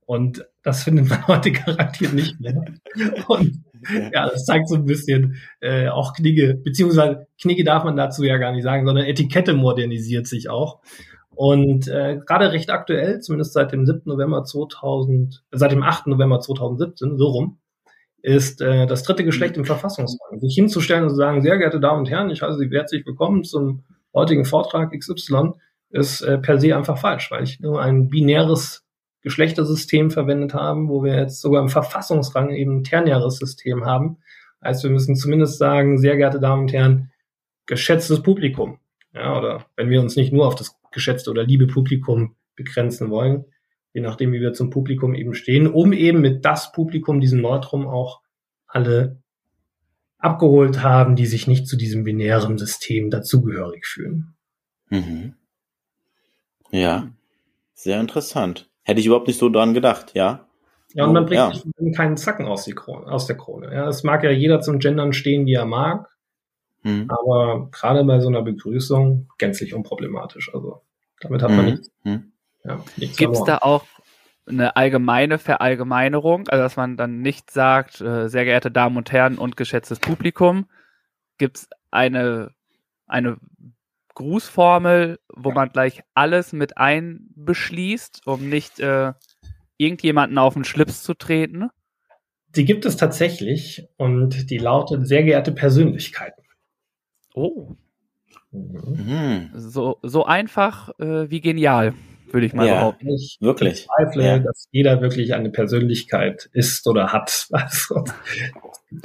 Und 0.06 0.46
das 0.64 0.84
findet 0.84 1.10
man 1.10 1.28
heute 1.28 1.52
garantiert 1.52 2.14
nicht 2.14 2.40
mehr. 2.40 2.64
Und 3.28 3.64
ja, 4.14 4.30
das 4.30 4.46
zeigt 4.46 4.70
so 4.70 4.76
ein 4.76 4.86
bisschen 4.86 5.36
äh, 5.60 5.90
auch 5.90 6.14
Knigge, 6.14 6.56
beziehungsweise 6.64 7.28
Knigge 7.42 7.66
darf 7.66 7.84
man 7.84 7.98
dazu 7.98 8.24
ja 8.24 8.38
gar 8.38 8.54
nicht 8.54 8.64
sagen, 8.64 8.86
sondern 8.86 9.06
Etikette 9.06 9.54
modernisiert 9.54 10.26
sich 10.26 10.50
auch. 10.50 10.80
Und 11.36 11.90
äh, 11.90 12.20
gerade 12.26 12.54
recht 12.54 12.70
aktuell, 12.70 13.20
zumindest 13.20 13.52
seit 13.52 13.74
dem 13.74 13.86
7. 13.86 14.04
November 14.06 14.46
2000, 14.46 15.44
seit 15.52 15.72
dem 15.74 15.84
8. 15.84 16.08
November 16.08 16.40
2017, 16.40 17.18
so 17.18 17.26
rum, 17.26 17.60
ist 18.24 18.62
äh, 18.62 18.88
das 18.88 19.04
dritte 19.04 19.26
Geschlecht 19.26 19.58
im 19.58 19.66
Verfassungsrang. 19.66 20.40
Sich 20.40 20.56
hinzustellen 20.56 21.04
und 21.04 21.10
zu 21.10 21.16
sagen, 21.18 21.42
sehr 21.42 21.58
geehrte 21.58 21.82
Damen 21.82 22.00
und 22.00 22.10
Herren, 22.10 22.30
ich 22.30 22.42
heiße 22.42 22.58
Sie 22.58 22.70
herzlich 22.72 23.06
willkommen 23.06 23.44
zum 23.44 23.84
heutigen 24.14 24.46
Vortrag 24.46 24.98
XY, 24.98 25.52
ist 25.90 26.22
äh, 26.22 26.38
per 26.38 26.58
se 26.58 26.76
einfach 26.76 26.98
falsch, 26.98 27.30
weil 27.32 27.44
ich 27.44 27.60
nur 27.60 27.82
ein 27.82 28.08
binäres 28.08 28.86
Geschlechtersystem 29.22 30.10
verwendet 30.10 30.54
habe, 30.54 30.88
wo 30.88 31.04
wir 31.04 31.16
jetzt 31.18 31.42
sogar 31.42 31.62
im 31.62 31.68
Verfassungsrang 31.68 32.52
eben 32.52 32.78
ein 32.78 32.84
ternäres 32.86 33.38
System 33.38 33.86
haben. 33.86 34.18
Heißt, 34.64 34.84
wir 34.84 34.92
müssen 34.92 35.18
zumindest 35.18 35.58
sagen, 35.58 35.98
sehr 35.98 36.16
geehrte 36.16 36.40
Damen 36.40 36.64
und 36.64 36.74
Herren, 36.74 37.12
geschätztes 37.66 38.24
Publikum. 38.24 38.80
Ja, 39.14 39.38
oder 39.38 39.66
wenn 39.76 39.90
wir 39.90 40.00
uns 40.00 40.16
nicht 40.16 40.32
nur 40.32 40.48
auf 40.48 40.56
das 40.56 40.78
geschätzte 40.92 41.30
oder 41.30 41.44
liebe 41.44 41.68
Publikum 41.68 42.36
begrenzen 42.56 43.10
wollen, 43.10 43.46
je 43.94 44.02
nachdem, 44.02 44.34
wie 44.34 44.42
wir 44.42 44.54
zum 44.54 44.70
Publikum 44.70 45.16
eben 45.16 45.34
stehen, 45.34 45.68
um 45.68 45.94
eben 45.94 46.22
mit 46.22 46.44
das 46.46 46.72
Publikum, 46.72 47.20
diesem 47.20 47.42
Neutrum 47.42 47.88
auch 47.88 48.22
alle 48.68 49.22
abgeholt 50.18 50.82
haben, 50.82 51.16
die 51.16 51.26
sich 51.26 51.48
nicht 51.48 51.68
zu 51.68 51.78
diesem 51.78 52.04
binären 52.04 52.58
System 52.58 53.10
dazugehörig 53.10 53.86
fühlen. 53.86 54.34
Mhm. 54.90 55.36
Ja, 56.72 57.12
sehr 57.74 58.00
interessant. 58.00 58.70
Hätte 58.84 59.00
ich 59.00 59.06
überhaupt 59.06 59.28
nicht 59.28 59.40
so 59.40 59.50
dran 59.50 59.74
gedacht, 59.74 60.14
ja. 60.16 60.48
Ja, 60.94 61.06
und 61.06 61.14
man 61.14 61.26
bringt 61.26 61.38
ja. 61.38 61.54
sich 61.54 61.96
keinen 61.96 62.18
Zacken 62.18 62.46
aus, 62.46 62.70
Krone, 62.76 63.08
aus 63.08 63.26
der 63.26 63.38
Krone. 63.38 63.74
Ja, 63.74 63.88
es 63.88 64.04
mag 64.04 64.24
ja 64.24 64.32
jeder 64.32 64.62
zum 64.62 64.80
Gendern 64.80 65.14
stehen, 65.14 65.46
wie 65.46 65.54
er 65.54 65.66
mag. 65.66 66.10
Mhm. 66.84 67.10
Aber 67.10 67.70
gerade 67.72 68.04
bei 68.04 68.20
so 68.20 68.28
einer 68.28 68.44
Begrüßung 68.44 69.30
gänzlich 69.38 69.74
unproblematisch. 69.74 70.54
Also 70.54 70.82
damit 71.20 71.42
hat 71.42 71.50
man 71.50 71.66
mhm. 71.66 71.72
nichts. 71.72 71.92
Mhm. 72.04 72.33
Ja, 72.64 72.84
Gibt 72.98 73.36
es 73.36 73.44
da 73.44 73.58
auch 73.60 73.86
eine 74.46 74.76
allgemeine 74.76 75.40
Verallgemeinerung, 75.40 76.48
also 76.48 76.64
dass 76.64 76.76
man 76.76 76.98
dann 76.98 77.22
nicht 77.22 77.52
sagt, 77.52 78.02
äh, 78.02 78.28
sehr 78.28 78.46
geehrte 78.46 78.72
Damen 78.72 78.98
und 78.98 79.12
Herren 79.12 79.38
und 79.38 79.58
geschätztes 79.58 80.00
Publikum, 80.00 80.66
gibt 81.38 81.58
es 81.58 81.70
eine, 81.92 82.52
eine 83.08 83.38
Grußformel, 84.16 85.20
wo 85.34 85.52
man 85.52 85.70
gleich 85.70 86.04
alles 86.14 86.54
mit 86.54 86.78
einbeschließt, 86.78 88.28
um 88.28 88.50
nicht 88.50 88.80
äh, 88.80 89.14
irgendjemanden 89.78 90.38
auf 90.38 90.54
den 90.54 90.66
Schlips 90.66 91.04
zu 91.04 91.14
treten? 91.14 91.70
Die 92.56 92.66
gibt 92.66 92.86
es 92.86 92.98
tatsächlich 92.98 93.88
und 93.98 94.52
die 94.52 94.60
lautet 94.60 95.08
sehr 95.08 95.24
geehrte 95.24 95.52
Persönlichkeiten. 95.52 96.44
Oh. 97.34 97.76
Mhm. 98.52 99.50
So, 99.56 99.98
so 100.04 100.26
einfach 100.26 100.90
äh, 101.00 101.32
wie 101.32 101.42
genial, 101.42 101.96
würde 102.34 102.46
ich 102.48 102.54
mal 102.54 102.68
Ja. 102.68 102.76
behaupten. 102.80 103.10
Ich 103.10 103.38
Wirklich. 103.40 103.88
bezweifle, 103.88 104.24
Ja. 104.26 104.40
dass 104.40 104.68
jeder 104.72 105.02
wirklich 105.02 105.34
eine 105.34 105.50
Persönlichkeit 105.52 106.50
ist 106.54 106.88
oder 106.88 107.14
hat. 107.14 107.48
Also, 107.52 108.04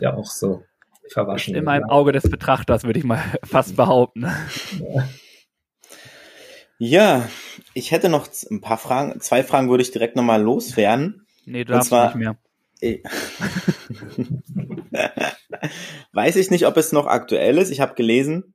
ja 0.01 0.14
auch 0.14 0.26
so 0.31 0.64
verwaschene. 1.11 1.59
Immer 1.59 1.76
im 1.76 1.85
Auge 1.85 2.12
des 2.12 2.29
Betrachters, 2.31 2.85
würde 2.85 2.99
ich 2.99 3.05
mal 3.05 3.22
fast 3.45 3.76
behaupten. 3.76 4.26
Ja, 6.79 7.29
ich 7.74 7.91
hätte 7.91 8.09
noch 8.09 8.29
ein 8.51 8.61
paar 8.61 8.79
Fragen. 8.79 9.20
Zwei 9.20 9.43
Fragen 9.43 9.68
würde 9.70 9.83
ich 9.83 9.91
direkt 9.91 10.16
nochmal 10.16 10.41
loswerden. 10.43 11.26
Nee, 11.45 11.64
du 11.64 11.72
Und 11.72 11.76
darfst 11.79 11.89
zwar- 11.89 12.07
nicht 12.09 12.16
mehr. 12.16 12.37
Eh. 12.81 13.01
Weiß 16.12 16.37
ich 16.37 16.51
nicht, 16.51 16.66
ob 16.66 16.76
es 16.76 16.93
noch 16.93 17.07
aktuell 17.07 17.59
ist. 17.59 17.70
Ich 17.70 17.81
habe 17.81 17.95
gelesen, 17.95 18.55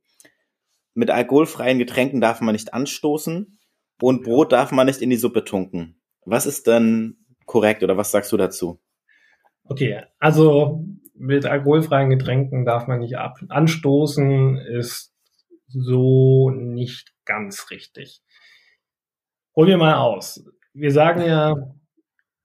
mit 0.94 1.10
alkoholfreien 1.10 1.80
Getränken 1.80 2.22
darf 2.22 2.40
man 2.42 2.54
nicht 2.54 2.74
anstoßen 2.74 3.58
und 4.04 4.24
Brot 4.24 4.52
darf 4.52 4.74
man 4.74 4.88
nicht 4.88 5.02
in 5.02 5.10
die 5.10 5.16
Suppe 5.16 5.46
tunken. 5.46 5.96
Was 6.26 6.46
ist 6.46 6.68
denn 6.68 7.16
korrekt 7.46 7.84
oder 7.84 7.96
was 7.96 8.12
sagst 8.12 8.34
du 8.34 8.38
dazu? 8.38 8.82
Okay, 9.64 10.04
also 10.20 10.84
mit 11.14 11.46
alkoholfreien 11.46 12.10
Getränken 12.10 12.66
darf 12.66 12.88
man 12.88 13.00
nicht 13.00 13.18
ab 13.18 13.40
anstoßen, 13.48 14.58
ist 14.58 15.14
so 15.70 16.50
nicht 16.50 17.14
ganz 17.24 17.72
richtig. 17.72 18.22
Hol 19.56 19.68
mir 19.68 19.78
mal 19.78 19.96
aus. 19.96 20.44
Wir 20.74 20.92
sagen 20.92 21.22
ja, 21.22 21.56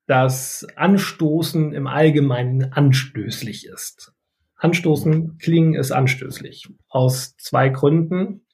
dass 0.07 0.65
Anstoßen 0.77 1.73
im 1.73 1.89
Allgemeinen 1.89 2.73
anstößlich 2.73 3.67
ist. 3.67 4.13
Anstoßen, 4.55 5.39
klingen 5.39 5.75
ist 5.75 5.91
anstößlich. 5.91 6.69
Aus 6.89 7.37
zwei 7.37 7.69
Gründen. 7.69 8.47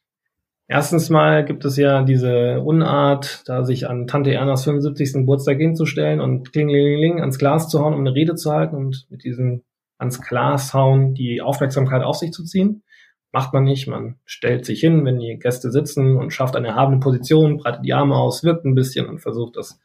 Erstens 0.66 1.10
mal 1.10 1.44
gibt 1.44 1.64
es 1.66 1.76
ja 1.76 2.02
diese 2.02 2.60
Unart, 2.60 3.42
da 3.46 3.64
sich 3.64 3.86
an 3.88 4.06
Tante 4.06 4.32
Ernas 4.32 4.64
75. 4.64 5.12
Geburtstag 5.12 5.58
hinzustellen 5.58 6.20
und 6.20 6.52
klingelingeling 6.52 7.20
ans 7.20 7.38
Glas 7.38 7.68
zu 7.68 7.80
hauen, 7.80 7.92
um 7.92 8.00
eine 8.00 8.14
Rede 8.14 8.34
zu 8.34 8.50
halten 8.50 8.76
und 8.76 9.06
mit 9.10 9.24
diesem 9.24 9.62
ans 9.98 10.20
Glas 10.22 10.72
hauen 10.72 11.14
die 11.14 11.42
Aufmerksamkeit 11.42 12.02
auf 12.02 12.16
sich 12.16 12.32
zu 12.32 12.44
ziehen. 12.44 12.82
Macht 13.30 13.52
man 13.52 13.64
nicht. 13.64 13.88
Man 13.88 14.16
stellt 14.24 14.64
sich 14.64 14.80
hin, 14.80 15.04
wenn 15.04 15.18
die 15.18 15.38
Gäste 15.38 15.70
sitzen 15.70 16.16
und 16.16 16.32
schafft 16.32 16.56
eine 16.56 16.68
erhabene 16.68 17.00
Position, 17.00 17.58
breitet 17.58 17.84
die 17.84 17.92
Arme 17.92 18.16
aus, 18.16 18.42
wirkt 18.42 18.64
ein 18.64 18.74
bisschen 18.74 19.06
und 19.06 19.20
versucht, 19.20 19.56
dass 19.56 19.80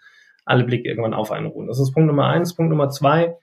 alle 0.46 0.64
Blicke 0.64 0.88
irgendwann 0.88 1.14
auf 1.14 1.32
einen 1.32 1.48
ruhen. 1.48 1.68
Das 1.68 1.80
ist 1.80 1.92
Punkt 1.92 2.08
Nummer 2.08 2.28
eins. 2.28 2.56
Punkt 2.56 2.70
Nummer 2.70 2.90
zwei. 2.90 3.36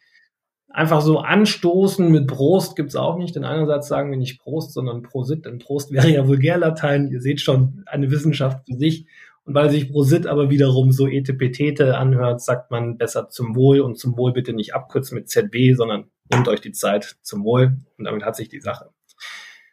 Einfach 0.77 1.01
so 1.01 1.21
anstoßen 1.21 2.13
mit 2.13 2.27
Prost 2.27 2.77
gibt's 2.77 2.97
auch 2.97 3.17
nicht. 3.17 3.35
Denn 3.35 3.45
einerseits 3.45 3.89
sagen 3.89 4.11
wir 4.11 4.19
nicht 4.19 4.39
Prost, 4.39 4.75
sondern 4.75 5.03
Prosit, 5.03 5.47
denn 5.47 5.59
Prost 5.59 5.91
wäre 5.93 6.11
ja 6.11 6.29
Vulgärlatein. 6.29 7.11
Ihr 7.11 7.23
seht 7.23 7.41
schon, 7.41 7.83
eine 7.87 8.11
Wissenschaft 8.11 8.67
für 8.67 8.77
sich. 8.77 9.07
Und 9.45 9.55
weil 9.55 9.71
sich 9.71 9.91
Prosit 9.91 10.27
aber 10.27 10.51
wiederum 10.51 10.93
so 10.93 11.09
etepetete 11.09 11.97
anhört, 11.97 12.43
sagt 12.43 12.71
man 12.71 12.99
besser 12.99 13.31
zum 13.31 13.57
Wohl 13.57 13.81
und 13.81 13.97
zum 13.97 14.19
Wohl 14.19 14.35
bitte 14.35 14.53
nicht 14.53 14.75
abkürzen 14.75 15.17
mit 15.17 15.31
ZB, 15.31 15.75
sondern 15.75 16.11
nehmt 16.31 16.47
euch 16.47 16.61
die 16.61 16.73
Zeit 16.73 17.17
zum 17.23 17.43
Wohl 17.43 17.79
und 17.97 18.05
damit 18.05 18.25
hat 18.25 18.37
sich 18.37 18.51
die 18.51 18.61
Sache. 18.61 18.91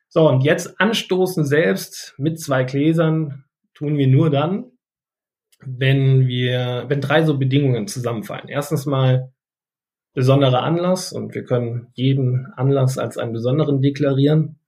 So, 0.08 0.30
und 0.30 0.42
jetzt 0.42 0.80
anstoßen 0.80 1.44
selbst 1.44 2.14
mit 2.18 2.40
zwei 2.40 2.64
Gläsern 2.64 3.44
tun 3.74 3.98
wir 3.98 4.08
nur 4.08 4.30
dann, 4.30 4.72
wenn 5.60 6.28
wir, 6.28 6.86
wenn 6.88 7.02
drei 7.02 7.24
so 7.24 7.38
Bedingungen 7.38 7.88
zusammenfallen. 7.88 8.48
Erstens 8.48 8.86
mal 8.86 9.34
besonderer 10.14 10.64
Anlass 10.64 11.12
und 11.12 11.34
wir 11.34 11.44
können 11.44 11.88
jeden 11.94 12.48
Anlass 12.56 12.98
als 12.98 13.18
einen 13.18 13.34
besonderen 13.34 13.82
deklarieren, 13.82 14.60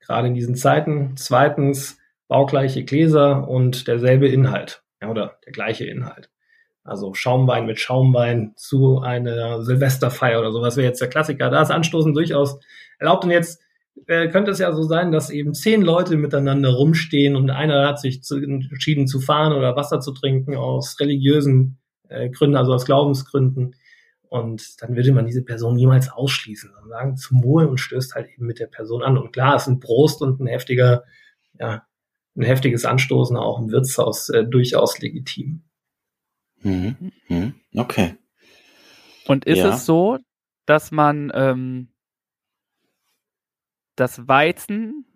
gerade 0.00 0.28
in 0.28 0.34
diesen 0.34 0.56
Zeiten. 0.56 1.16
Zweitens 1.16 1.98
baugleiche 2.28 2.84
Gläser 2.84 3.48
und 3.48 3.88
derselbe 3.88 4.28
Inhalt 4.28 4.82
ja, 5.00 5.10
oder 5.10 5.38
der 5.44 5.52
gleiche 5.52 5.84
Inhalt. 5.84 6.30
Also 6.82 7.14
Schaumwein 7.14 7.66
mit 7.66 7.78
Schaumwein 7.78 8.52
zu 8.56 9.00
einer 9.00 9.62
Silvesterfeier 9.62 10.40
oder 10.40 10.50
sowas 10.50 10.76
wäre 10.76 10.88
jetzt 10.88 11.00
der 11.00 11.08
Klassiker. 11.08 11.50
Da 11.50 11.62
ist 11.62 11.70
Anstoßen 11.70 12.14
durchaus 12.14 12.58
erlaubt. 12.98 13.24
Und 13.24 13.30
jetzt 13.30 13.60
äh, 14.06 14.28
könnte 14.28 14.50
es 14.50 14.58
ja 14.58 14.72
so 14.72 14.82
sein, 14.82 15.12
dass 15.12 15.30
eben 15.30 15.54
zehn 15.54 15.82
Leute 15.82 16.16
miteinander 16.16 16.70
rumstehen 16.70 17.36
und 17.36 17.50
einer 17.50 17.86
hat 17.86 18.00
sich 18.00 18.22
zu, 18.22 18.36
entschieden 18.36 19.06
zu 19.06 19.20
fahren 19.20 19.52
oder 19.52 19.76
Wasser 19.76 20.00
zu 20.00 20.12
trinken 20.12 20.56
aus 20.56 20.98
religiösen 21.00 21.78
äh, 22.08 22.30
Gründen, 22.30 22.56
also 22.56 22.72
aus 22.72 22.86
Glaubensgründen. 22.86 23.74
Und 24.30 24.80
dann 24.80 24.94
würde 24.94 25.12
man 25.12 25.26
diese 25.26 25.42
Person 25.42 25.74
niemals 25.74 26.08
ausschließen, 26.08 26.70
sondern 26.70 26.88
sagen 26.88 27.16
zum 27.16 27.42
Wohl 27.42 27.66
und 27.66 27.78
stößt 27.78 28.14
halt 28.14 28.30
eben 28.30 28.46
mit 28.46 28.60
der 28.60 28.68
Person 28.68 29.02
an. 29.02 29.18
Und 29.18 29.32
klar 29.32 29.56
ist 29.56 29.66
ein 29.66 29.80
Prost 29.80 30.22
und 30.22 30.38
ein 30.40 30.46
heftiger, 30.46 31.02
ja, 31.58 31.84
ein 32.36 32.42
heftiges 32.44 32.84
Anstoßen 32.84 33.36
auch 33.36 33.58
im 33.58 33.72
Wirtshaus 33.72 34.28
äh, 34.28 34.44
durchaus 34.44 35.00
legitim. 35.00 35.64
Mhm. 36.62 37.10
Mhm. 37.28 37.54
Okay. 37.74 38.14
Und 39.26 39.46
ist 39.46 39.58
Ja. 39.58 39.70
es 39.74 39.84
so, 39.84 40.18
dass 40.64 40.92
man 40.92 41.32
ähm, 41.34 41.88
das 43.96 44.28
Weizen, 44.28 45.06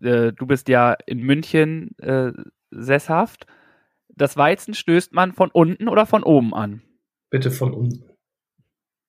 äh, 0.00 0.32
du 0.32 0.46
bist 0.46 0.68
ja 0.68 0.92
in 1.06 1.18
München 1.18 1.98
äh, 1.98 2.32
sesshaft, 2.70 3.46
das 4.08 4.36
Weizen 4.36 4.74
stößt 4.74 5.12
man 5.12 5.32
von 5.32 5.50
unten 5.50 5.88
oder 5.88 6.06
von 6.06 6.22
oben 6.22 6.54
an? 6.54 6.82
Bitte 7.28 7.50
von 7.50 7.74
unten. 7.74 8.15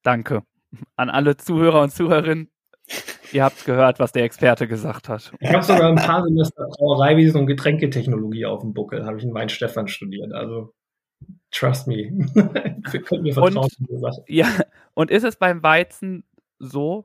Danke. 0.07 0.43
An 0.95 1.09
alle 1.09 1.35
Zuhörer 1.35 1.81
und 1.81 1.89
Zuhörerinnen. 1.91 2.49
Ihr 3.33 3.43
habt 3.43 3.65
gehört, 3.65 3.99
was 3.99 4.13
der 4.13 4.23
Experte 4.23 4.65
gesagt 4.65 5.09
hat. 5.09 5.33
Ich 5.41 5.51
habe 5.51 5.63
sogar 5.63 5.89
ein 5.89 5.97
paar 5.97 6.23
Semester 6.23 6.65
Brauereiwesen 6.77 7.41
und 7.41 7.47
Getränketechnologie 7.47 8.45
auf 8.45 8.61
dem 8.61 8.73
Buckel, 8.73 9.05
habe 9.05 9.17
ich 9.17 9.25
in 9.25 9.33
Weinstefan 9.33 9.89
studiert. 9.89 10.31
Also 10.31 10.73
trust 11.51 11.87
me. 11.87 11.95
Wir 12.89 13.01
können 13.01 13.23
mir 13.23 13.33
vertrauen. 13.33 13.67
Und-. 13.89 14.23
Ja, 14.29 14.47
und 14.93 15.11
ist 15.11 15.25
es 15.25 15.35
beim 15.35 15.61
Weizen 15.61 16.23
so, 16.57 17.03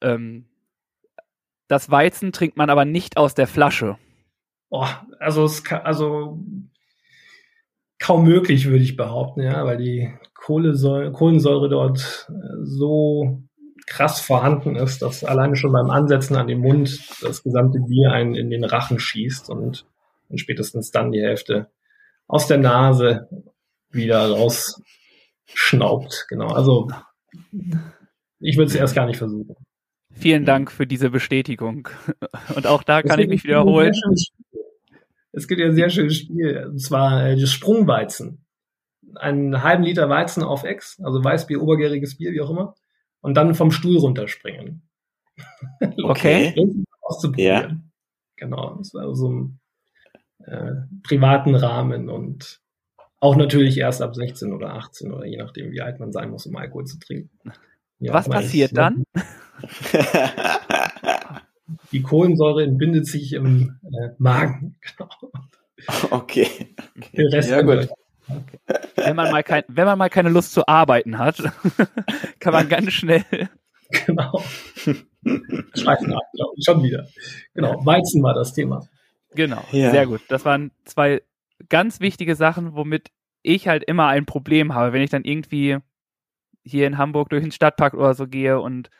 ähm, 0.00 0.46
das 1.68 1.88
Weizen 1.88 2.32
trinkt 2.32 2.56
man 2.56 2.68
aber 2.68 2.84
nicht 2.84 3.16
aus 3.16 3.34
der 3.34 3.46
Flasche. 3.46 3.96
Oh, 4.70 4.88
also, 5.20 5.44
es 5.44 5.62
kann, 5.62 5.82
also 5.82 6.40
kaum 8.04 8.24
möglich, 8.24 8.66
würde 8.66 8.84
ich 8.84 8.96
behaupten, 8.96 9.40
ja, 9.40 9.64
weil 9.64 9.78
die 9.78 10.12
Kohlensäure, 10.34 11.10
Kohlensäure 11.10 11.70
dort 11.70 12.28
äh, 12.28 12.64
so 12.64 13.42
krass 13.86 14.20
vorhanden 14.20 14.76
ist, 14.76 15.00
dass 15.00 15.24
alleine 15.24 15.56
schon 15.56 15.72
beim 15.72 15.88
Ansetzen 15.88 16.36
an 16.36 16.46
den 16.46 16.60
Mund 16.60 17.00
das 17.22 17.42
gesamte 17.42 17.80
Bier 17.80 18.12
einen 18.12 18.34
in 18.34 18.50
den 18.50 18.64
Rachen 18.64 18.98
schießt 18.98 19.48
und, 19.48 19.86
und 20.28 20.38
spätestens 20.38 20.90
dann 20.90 21.12
die 21.12 21.22
Hälfte 21.22 21.70
aus 22.26 22.46
der 22.46 22.58
Nase 22.58 23.28
wieder 23.90 24.30
rausschnaubt. 24.30 26.26
Genau, 26.28 26.48
also 26.48 26.88
ich 28.38 28.58
würde 28.58 28.70
es 28.70 28.74
erst 28.74 28.94
gar 28.94 29.06
nicht 29.06 29.18
versuchen. 29.18 29.56
Vielen 30.12 30.44
Dank 30.44 30.70
für 30.70 30.86
diese 30.86 31.10
Bestätigung. 31.10 31.88
Und 32.54 32.66
auch 32.66 32.82
da 32.84 33.02
kann 33.02 33.18
ich 33.18 33.28
mich 33.28 33.44
wiederholen. 33.44 33.92
Es 35.36 35.48
gibt 35.48 35.60
ja 35.60 35.66
ein 35.66 35.74
sehr 35.74 35.90
schönes 35.90 36.16
Spiel, 36.16 36.66
und 36.66 36.78
zwar 36.78 37.26
äh, 37.26 37.40
das 37.40 37.50
Sprungweizen. 37.50 38.44
Einen 39.16 39.62
halben 39.62 39.82
Liter 39.82 40.08
Weizen 40.08 40.42
auf 40.42 40.64
Ex, 40.64 41.00
also 41.02 41.22
Weißbier, 41.22 41.60
obergäriges 41.60 42.16
Bier, 42.16 42.32
wie 42.32 42.40
auch 42.40 42.50
immer, 42.50 42.74
und 43.20 43.34
dann 43.34 43.54
vom 43.54 43.70
Stuhl 43.70 43.98
runterspringen. 43.98 44.88
Okay. 46.04 46.54
Auszuprobieren. 47.00 47.90
Genau, 48.36 48.76
das 48.76 48.94
war 48.94 49.14
so 49.14 49.28
im 49.28 49.58
äh, 50.46 50.72
privaten 51.02 51.54
Rahmen 51.54 52.08
und 52.08 52.60
auch 53.20 53.36
natürlich 53.36 53.78
erst 53.78 54.02
ab 54.02 54.14
16 54.14 54.52
oder 54.52 54.74
18 54.74 55.12
oder 55.12 55.26
je 55.26 55.38
nachdem, 55.38 55.72
wie 55.72 55.80
alt 55.80 55.98
man 55.98 56.12
sein 56.12 56.30
muss, 56.30 56.46
um 56.46 56.56
Alkohol 56.56 56.84
zu 56.84 56.98
trinken. 56.98 57.30
Ja, 57.98 58.12
Was 58.12 58.28
passiert 58.28 58.76
dann? 58.76 59.04
Die 61.92 62.02
Kohlensäure 62.02 62.62
entbindet 62.62 63.06
sich 63.06 63.32
im 63.32 63.78
äh, 63.84 64.10
Magen. 64.18 64.76
Genau. 65.86 66.12
okay. 66.12 66.46
Rest 67.14 67.50
Ja, 67.50 67.60
gut. 67.62 67.88
Wenn 68.96 69.16
man 69.16 69.30
mal, 69.30 69.42
kein, 69.42 69.64
wenn 69.68 69.84
man 69.84 69.98
mal 69.98 70.08
keine 70.08 70.30
Lust 70.30 70.52
zu 70.52 70.66
arbeiten 70.66 71.18
hat, 71.18 71.42
kann 72.38 72.52
man 72.52 72.68
ganz 72.68 72.92
schnell. 72.92 73.24
Genau. 74.06 74.42
Schleifen 75.74 76.12
ab, 76.14 76.22
glaube 76.34 76.54
ich, 76.56 76.64
schon 76.64 76.82
wieder. 76.82 77.06
Genau, 77.54 77.84
Weizen 77.84 78.22
war 78.22 78.34
das 78.34 78.52
Thema. 78.54 78.88
Genau, 79.34 79.62
Ja. 79.70 79.90
sehr 79.90 80.06
gut. 80.06 80.22
Das 80.28 80.44
waren 80.44 80.72
zwei 80.84 81.22
ganz 81.68 82.00
wichtige 82.00 82.34
Sachen, 82.34 82.74
womit 82.74 83.10
ich 83.42 83.68
halt 83.68 83.84
immer 83.84 84.08
ein 84.08 84.26
Problem 84.26 84.74
habe, 84.74 84.92
wenn 84.92 85.02
ich 85.02 85.10
dann 85.10 85.22
irgendwie 85.24 85.78
hier 86.64 86.86
in 86.86 86.98
Hamburg 86.98 87.28
durch 87.28 87.42
den 87.42 87.52
Stadtpark 87.52 87.94
oder 87.94 88.14
so 88.14 88.26
gehe 88.26 88.58
und 88.58 88.90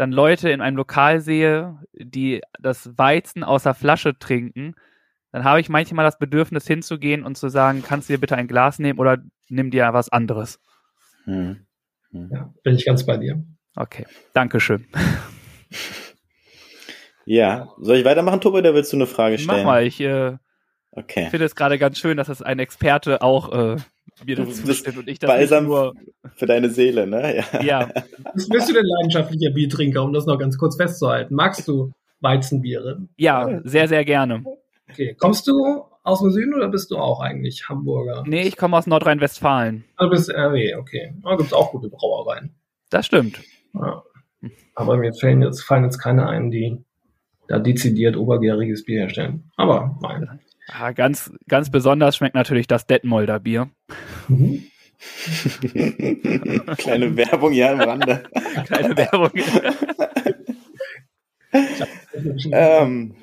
dann 0.00 0.12
Leute 0.12 0.48
in 0.48 0.62
einem 0.62 0.78
Lokal 0.78 1.20
sehe, 1.20 1.78
die 1.92 2.40
das 2.58 2.96
Weizen 2.96 3.44
aus 3.44 3.64
der 3.64 3.74
Flasche 3.74 4.18
trinken, 4.18 4.74
dann 5.30 5.44
habe 5.44 5.60
ich 5.60 5.68
manchmal 5.68 6.06
das 6.06 6.18
Bedürfnis 6.18 6.66
hinzugehen 6.66 7.22
und 7.22 7.36
zu 7.36 7.50
sagen, 7.50 7.82
kannst 7.86 8.08
du 8.08 8.14
dir 8.14 8.18
bitte 8.18 8.34
ein 8.34 8.48
Glas 8.48 8.78
nehmen 8.78 8.98
oder 8.98 9.18
nimm 9.48 9.70
dir 9.70 9.92
was 9.92 10.08
anderes. 10.08 10.58
Hm. 11.24 11.66
Hm. 12.12 12.30
Ja, 12.32 12.54
bin 12.62 12.76
ich 12.76 12.86
ganz 12.86 13.04
bei 13.04 13.18
dir. 13.18 13.44
Okay, 13.76 14.06
Dankeschön. 14.32 14.86
Ja, 17.26 17.68
soll 17.78 17.98
ich 17.98 18.04
weitermachen, 18.04 18.40
Tobi, 18.40 18.58
oder 18.58 18.74
willst 18.74 18.92
du 18.92 18.96
eine 18.96 19.06
Frage 19.06 19.38
stellen? 19.38 19.58
Mach 19.58 19.64
mal, 19.64 19.86
ich 19.86 20.00
äh, 20.00 20.36
Okay. 20.90 21.28
finde 21.30 21.46
es 21.46 21.54
gerade 21.54 21.78
ganz 21.78 21.98
schön, 21.98 22.16
dass 22.16 22.28
es 22.28 22.42
ein 22.42 22.58
Experte 22.58 23.22
auch 23.22 23.52
äh, 23.52 23.76
mir 24.26 24.36
bist 24.36 24.78
stimmt 24.80 24.98
und 24.98 25.08
ich 25.08 25.18
das 25.18 25.28
Balsam 25.28 25.64
nur. 25.64 25.94
für 26.36 26.46
deine 26.46 26.70
Seele, 26.70 27.06
ne? 27.06 27.36
Ja. 27.52 27.62
Ja, 27.62 27.90
Bist, 28.34 28.48
bist 28.50 28.68
du 28.68 28.72
denn 28.74 28.84
leidenschaftlicher 28.84 29.50
Biertrinker, 29.50 30.02
um 30.02 30.12
das 30.12 30.26
noch 30.26 30.38
ganz 30.38 30.56
kurz 30.58 30.76
festzuhalten? 30.76 31.34
Magst 31.34 31.66
du 31.68 31.92
Weizenbiere? 32.20 33.06
ja, 33.16 33.60
sehr, 33.64 33.88
sehr 33.88 34.04
gerne. 34.04 34.44
Okay. 34.90 35.14
Kommst 35.18 35.46
du 35.46 35.84
aus 36.02 36.20
dem 36.20 36.30
Süden 36.32 36.54
oder 36.54 36.68
bist 36.68 36.90
du 36.90 36.96
auch 36.96 37.20
eigentlich 37.20 37.68
Hamburger? 37.68 38.24
Nee, 38.26 38.42
ich 38.42 38.56
komme 38.56 38.76
aus 38.76 38.86
Nordrhein-Westfalen. 38.86 39.84
Ah, 39.96 40.04
Du 40.04 40.10
bist 40.10 40.30
RW, 40.30 40.74
okay. 40.76 41.14
Da 41.22 41.30
gibt 41.36 41.48
es 41.48 41.52
auch 41.52 41.70
gute 41.70 41.88
Brauereien. 41.88 42.54
Das 42.90 43.06
stimmt. 43.06 43.40
Ja. 43.74 44.02
Aber 44.74 44.96
mir 44.96 45.12
fallen 45.14 45.42
jetzt, 45.42 45.62
fallen 45.62 45.84
jetzt 45.84 45.98
keine 45.98 46.26
ein, 46.28 46.50
die 46.50 46.78
da 47.48 47.58
dezidiert 47.58 48.16
obergäriges 48.16 48.84
Bier 48.84 49.00
herstellen. 49.00 49.50
Aber 49.56 49.98
nein. 50.02 50.40
Ah, 50.72 50.92
ganz, 50.92 51.32
ganz 51.48 51.70
besonders 51.70 52.16
schmeckt 52.16 52.34
natürlich 52.34 52.66
das 52.66 52.86
Detmolder 52.86 53.40
Bier. 53.40 53.70
Mhm. 54.28 54.66
Kleine 56.76 57.16
Werbung 57.16 57.52
ja 57.52 57.72
am 57.72 57.80
Rande. 57.80 58.22
Kleine 58.66 58.96
Werbung. 58.96 59.30
ähm, 62.52 63.14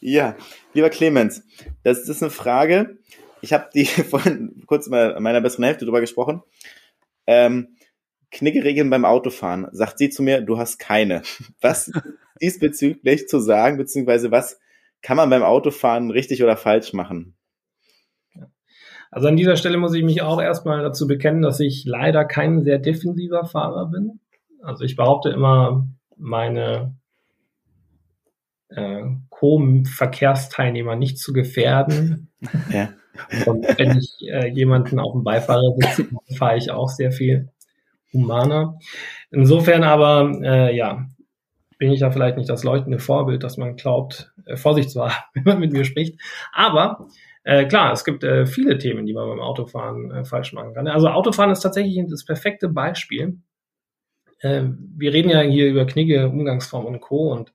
ja, 0.00 0.36
lieber 0.74 0.90
Clemens, 0.90 1.42
das 1.82 2.08
ist 2.08 2.22
eine 2.22 2.30
Frage. 2.30 2.98
Ich 3.40 3.52
habe 3.52 3.68
die 3.74 3.86
vorhin 4.10 4.62
kurz 4.66 4.88
mit 4.88 5.18
meiner 5.18 5.40
besseren 5.40 5.64
Hälfte 5.64 5.84
drüber 5.84 6.00
gesprochen. 6.00 6.42
Ähm, 7.26 7.76
Knickeregeln 8.30 8.90
beim 8.90 9.04
Autofahren. 9.04 9.66
Sagt 9.72 9.98
sie 9.98 10.10
zu 10.10 10.22
mir, 10.22 10.42
du 10.42 10.58
hast 10.58 10.78
keine. 10.78 11.22
Was 11.60 11.90
diesbezüglich 12.40 13.28
zu 13.28 13.40
sagen, 13.40 13.78
beziehungsweise 13.78 14.30
was 14.30 14.60
kann 15.06 15.16
man 15.16 15.30
beim 15.30 15.44
Autofahren 15.44 16.10
richtig 16.10 16.42
oder 16.42 16.56
falsch 16.56 16.92
machen? 16.92 17.36
Also 19.12 19.28
an 19.28 19.36
dieser 19.36 19.56
Stelle 19.56 19.78
muss 19.78 19.94
ich 19.94 20.02
mich 20.02 20.20
auch 20.22 20.42
erstmal 20.42 20.82
dazu 20.82 21.06
bekennen, 21.06 21.42
dass 21.42 21.60
ich 21.60 21.84
leider 21.86 22.24
kein 22.24 22.64
sehr 22.64 22.80
defensiver 22.80 23.44
Fahrer 23.44 23.86
bin. 23.86 24.18
Also 24.64 24.82
ich 24.82 24.96
behaupte 24.96 25.28
immer, 25.28 25.86
meine 26.16 26.96
äh, 28.70 29.04
Co-Verkehrsteilnehmer 29.30 30.96
nicht 30.96 31.18
zu 31.18 31.32
gefährden. 31.32 32.32
Ja. 32.72 32.88
Und 33.46 33.64
wenn 33.78 33.96
ich 33.96 34.14
äh, 34.28 34.48
jemanden 34.48 34.98
auf 34.98 35.12
dem 35.12 35.24
Beifahrersitz 35.24 35.98
habe, 35.98 36.36
fahre 36.36 36.58
ich 36.58 36.70
auch 36.70 36.90
sehr 36.90 37.12
viel 37.12 37.48
humaner. 38.12 38.78
Insofern 39.30 39.84
aber, 39.84 40.38
äh, 40.42 40.76
ja, 40.76 41.06
bin 41.78 41.92
ich 41.92 42.00
ja 42.00 42.10
vielleicht 42.10 42.36
nicht 42.36 42.48
das 42.48 42.64
leuchtende 42.64 42.98
Vorbild, 42.98 43.42
dass 43.42 43.56
man 43.56 43.76
glaubt, 43.76 44.32
äh, 44.46 44.56
Vorsicht 44.56 44.94
haben, 44.96 45.12
wenn 45.34 45.44
man 45.44 45.60
mit 45.60 45.72
mir 45.72 45.84
spricht. 45.84 46.20
Aber 46.52 47.08
äh, 47.44 47.66
klar, 47.66 47.92
es 47.92 48.04
gibt 48.04 48.24
äh, 48.24 48.46
viele 48.46 48.78
Themen, 48.78 49.06
die 49.06 49.12
man 49.12 49.28
beim 49.28 49.40
Autofahren 49.40 50.10
äh, 50.10 50.24
falsch 50.24 50.52
machen 50.52 50.74
kann. 50.74 50.88
Also 50.88 51.08
Autofahren 51.08 51.50
ist 51.50 51.60
tatsächlich 51.60 52.02
das 52.08 52.24
perfekte 52.24 52.68
Beispiel. 52.68 53.38
Äh, 54.40 54.64
wir 54.96 55.12
reden 55.12 55.30
ja 55.30 55.40
hier 55.40 55.68
über 55.68 55.86
Knigge, 55.86 56.28
Umgangsform 56.28 56.86
und 56.86 57.00
Co. 57.00 57.32
Und 57.32 57.52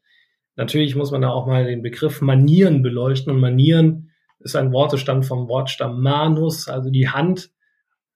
natürlich 0.55 0.95
muss 0.95 1.11
man 1.11 1.21
da 1.21 1.29
auch 1.29 1.45
mal 1.45 1.65
den 1.65 1.81
Begriff 1.81 2.21
Manieren 2.21 2.81
beleuchten. 2.81 3.33
Und 3.33 3.41
Manieren 3.41 4.11
ist 4.39 4.55
ein 4.55 4.71
Wortestand 4.71 5.25
vom 5.25 5.47
Wortstamm 5.47 6.01
manus, 6.01 6.67
also 6.67 6.89
die 6.89 7.09
Hand 7.09 7.51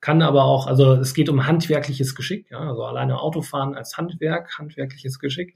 kann 0.02 0.22
aber 0.22 0.44
auch, 0.44 0.68
also 0.68 0.94
es 0.94 1.14
geht 1.14 1.30
um 1.30 1.48
handwerkliches 1.48 2.14
Geschick, 2.16 2.52
ja, 2.52 2.60
also 2.60 2.84
alleine 2.84 3.20
Autofahren 3.20 3.76
als 3.76 3.98
Handwerk, 3.98 4.58
handwerkliches 4.58 5.20
Geschick. 5.20 5.56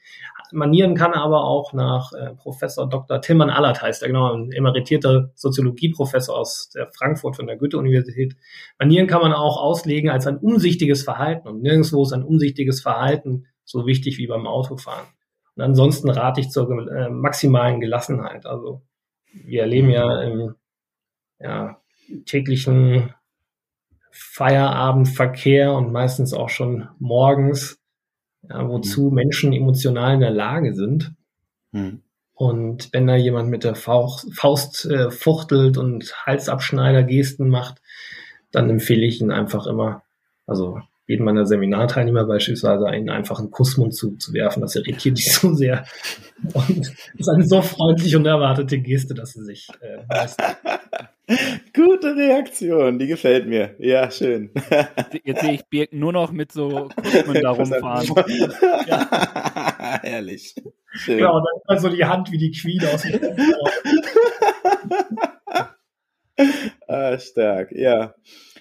Manieren 0.51 0.95
kann 0.95 1.13
aber 1.13 1.43
auch 1.43 1.73
nach 1.73 2.13
äh, 2.13 2.33
Professor 2.35 2.89
Dr. 2.89 3.21
Tilman 3.21 3.51
Allert 3.51 3.81
heißt 3.81 4.01
er, 4.01 4.07
genau, 4.07 4.33
ein 4.33 4.51
emeritierter 4.51 5.31
Soziologieprofessor 5.35 6.35
aus 6.35 6.69
der 6.69 6.89
Frankfurt 6.91 7.35
von 7.35 7.45
der 7.45 7.57
Goethe-Universität. 7.57 8.35
Manieren 8.79 9.07
kann 9.07 9.21
man 9.21 9.33
auch 9.33 9.57
auslegen 9.61 10.09
als 10.09 10.25
ein 10.25 10.37
umsichtiges 10.37 11.03
Verhalten 11.03 11.47
und 11.47 11.61
nirgendwo 11.61 12.01
ist 12.01 12.13
ein 12.13 12.23
umsichtiges 12.23 12.81
Verhalten 12.81 13.45
so 13.65 13.85
wichtig 13.85 14.17
wie 14.17 14.27
beim 14.27 14.47
Autofahren. 14.47 15.05
Und 15.55 15.61
ansonsten 15.61 16.09
rate 16.09 16.41
ich 16.41 16.49
zur 16.49 16.69
äh, 16.89 17.09
maximalen 17.09 17.79
Gelassenheit. 17.79 18.45
Also 18.45 18.81
wir 19.31 19.61
erleben 19.61 19.89
ja 19.89 20.21
im 20.23 20.55
ja, 21.39 21.81
täglichen 22.25 23.13
Feierabendverkehr 24.11 25.73
und 25.73 25.91
meistens 25.91 26.33
auch 26.33 26.49
schon 26.49 26.87
morgens, 26.99 27.79
ja, 28.41 28.67
wozu 28.67 29.11
Menschen 29.11 29.53
emotional 29.53 30.15
in 30.15 30.19
der 30.19 30.31
Lage 30.31 30.73
sind. 30.73 31.13
Hm. 31.71 32.01
Und 32.33 32.93
wenn 32.93 33.05
da 33.05 33.15
jemand 33.15 33.49
mit 33.49 33.65
der 33.65 33.75
Faust, 33.75 34.33
Faust 34.33 34.85
äh, 34.85 35.11
fuchtelt 35.11 35.77
und 35.77 36.13
Halsabschneider-Gesten 36.25 37.49
macht, 37.49 37.81
dann 38.51 38.69
empfehle 38.69 39.05
ich 39.05 39.19
ihn 39.19 39.31
einfach 39.31 39.67
immer, 39.67 40.03
also 40.47 40.79
jedem 41.09 41.25
meiner 41.25 41.47
Seminarteilnehmer 41.47 42.25
beispielsweise, 42.25 42.85
einen 42.85 43.09
einfachen 43.09 43.49
Kussmund 43.49 43.95
zu, 43.95 44.15
zu 44.17 44.31
werfen. 44.31 44.61
Das 44.61 44.75
irritiert 44.75 45.17
dich 45.17 45.33
so 45.33 45.53
sehr. 45.55 45.83
Und 46.53 46.85
das 46.87 46.93
ist 47.17 47.29
eine 47.29 47.47
so 47.47 47.63
freundliche 47.63 48.17
und 48.17 48.27
erwartete 48.27 48.77
Geste, 48.79 49.15
dass 49.15 49.33
sie 49.33 49.43
sich 49.43 49.67
äh, 49.81 50.03
leisten. 50.07 50.43
Gute 51.75 52.15
Reaktion, 52.15 52.99
die 52.99 53.07
gefällt 53.07 53.47
mir. 53.47 53.75
Ja, 53.79 54.11
schön. 54.11 54.51
Jetzt 55.23 55.41
sehe 55.41 55.53
ich 55.53 55.65
Birk 55.65 55.93
nur 55.93 56.13
noch 56.13 56.31
mit 56.31 56.51
so 56.51 56.89
Kussmund 56.95 57.43
da 57.43 57.49
rumfahren. 57.49 58.07
ja. 58.87 59.99
Herrlich. 60.03 60.53
Schön. 60.91 61.19
Ja, 61.19 61.29
und 61.31 61.43
dann 61.43 61.75
also 61.75 61.89
die 61.89 62.05
Hand 62.05 62.31
wie 62.31 62.37
die 62.37 62.51
Queen 62.51 62.81
aus 62.85 63.01
dem 63.01 63.19
Ah, 66.87 67.17
stark, 67.19 67.71
ja. 67.71 68.15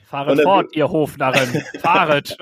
Fahret 0.08 0.40
fort, 0.40 0.74
ihr 0.74 0.88
Hofnarren. 0.88 1.48
Fahret. 1.80 2.38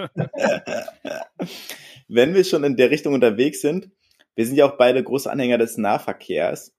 Wenn 2.07 2.33
wir 2.35 2.45
schon 2.45 2.62
in 2.62 2.77
der 2.77 2.91
Richtung 2.93 3.12
unterwegs 3.12 3.61
sind, 3.61 3.91
wir 4.37 4.47
sind 4.47 4.55
ja 4.55 4.67
auch 4.67 4.77
beide 4.77 5.03
große 5.03 5.29
Anhänger 5.29 5.59
des 5.59 5.77
Nahverkehrs. 5.77 6.73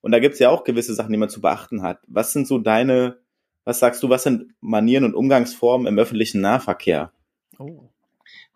Und 0.00 0.10
da 0.10 0.18
gibt's 0.18 0.40
ja 0.40 0.50
auch 0.50 0.64
gewisse 0.64 0.94
Sachen, 0.94 1.12
die 1.12 1.18
man 1.18 1.28
zu 1.28 1.40
beachten 1.40 1.82
hat. 1.82 2.00
Was 2.08 2.32
sind 2.32 2.48
so 2.48 2.58
deine, 2.58 3.18
was 3.64 3.78
sagst 3.78 4.02
du, 4.02 4.08
was 4.08 4.24
sind 4.24 4.52
Manieren 4.60 5.04
und 5.04 5.14
Umgangsformen 5.14 5.86
im 5.86 5.96
öffentlichen 5.96 6.40
Nahverkehr? 6.40 7.12
Oh. 7.60 7.88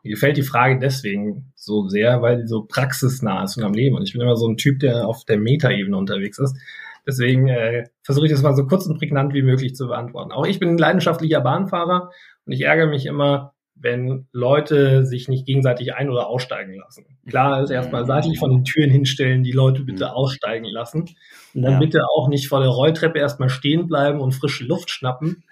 Mir 0.03 0.11
gefällt 0.11 0.37
die 0.37 0.43
Frage 0.43 0.81
deswegen 0.81 1.53
so 1.55 1.87
sehr, 1.87 2.21
weil 2.21 2.43
die 2.43 2.49
so 2.49 2.63
praxisnah 2.63 3.45
ist 3.45 3.57
und 3.59 3.63
am 3.63 3.75
Leben. 3.75 3.95
Und 3.95 4.03
ich 4.03 4.13
bin 4.13 4.23
immer 4.23 4.37
so 4.37 4.49
ein 4.49 4.57
Typ, 4.57 4.81
der 4.81 5.07
auf 5.07 5.25
der 5.25 5.39
Metaebene 5.39 5.97
unterwegs 5.97 6.39
ist. 6.41 6.57
Deswegen 7.07 7.49
äh, 7.49 7.85
versuche 8.03 8.27
ich 8.27 8.33
das 8.33 8.43
mal 8.43 8.55
so 8.57 8.67
kurz 8.67 8.87
und 8.87 8.99
prägnant 8.99 9.33
wie 9.33 9.43
möglich 9.43 9.75
zu 9.75 9.87
beantworten. 9.87 10.33
Auch 10.33 10.47
ich 10.47 10.59
bin 10.59 10.71
ein 10.71 10.79
leidenschaftlicher 10.79 11.41
Bahnfahrer 11.41 12.11
und 12.45 12.53
ich 12.53 12.63
ärgere 12.63 12.87
mich 12.89 13.07
immer, 13.07 13.53
wenn 13.77 14.27
Leute 14.33 15.05
sich 15.05 15.29
nicht 15.29 15.47
gegenseitig 15.47 15.95
ein- 15.95 16.09
oder 16.11 16.27
aussteigen 16.29 16.75
lassen. 16.75 17.05
Klar 17.29 17.63
ist 17.63 17.71
erstmal 17.71 18.07
seitlich 18.07 18.39
von 18.39 18.51
den 18.51 18.65
Türen 18.65 18.91
hinstellen, 18.91 19.45
die 19.45 19.53
Leute 19.53 19.83
bitte 19.83 20.15
aussteigen 20.15 20.65
lassen. 20.67 21.03
Und 21.55 21.63
dann 21.63 21.75
Ja. 21.75 21.79
bitte 21.79 22.01
auch 22.17 22.29
nicht 22.29 22.49
vor 22.49 22.61
der 22.61 22.71
Rolltreppe 22.71 23.19
erstmal 23.19 23.51
stehen 23.51 23.87
bleiben 23.87 24.21
und 24.21 24.33
frische 24.33 24.65
Luft 24.65 24.91
schnappen 24.91 25.45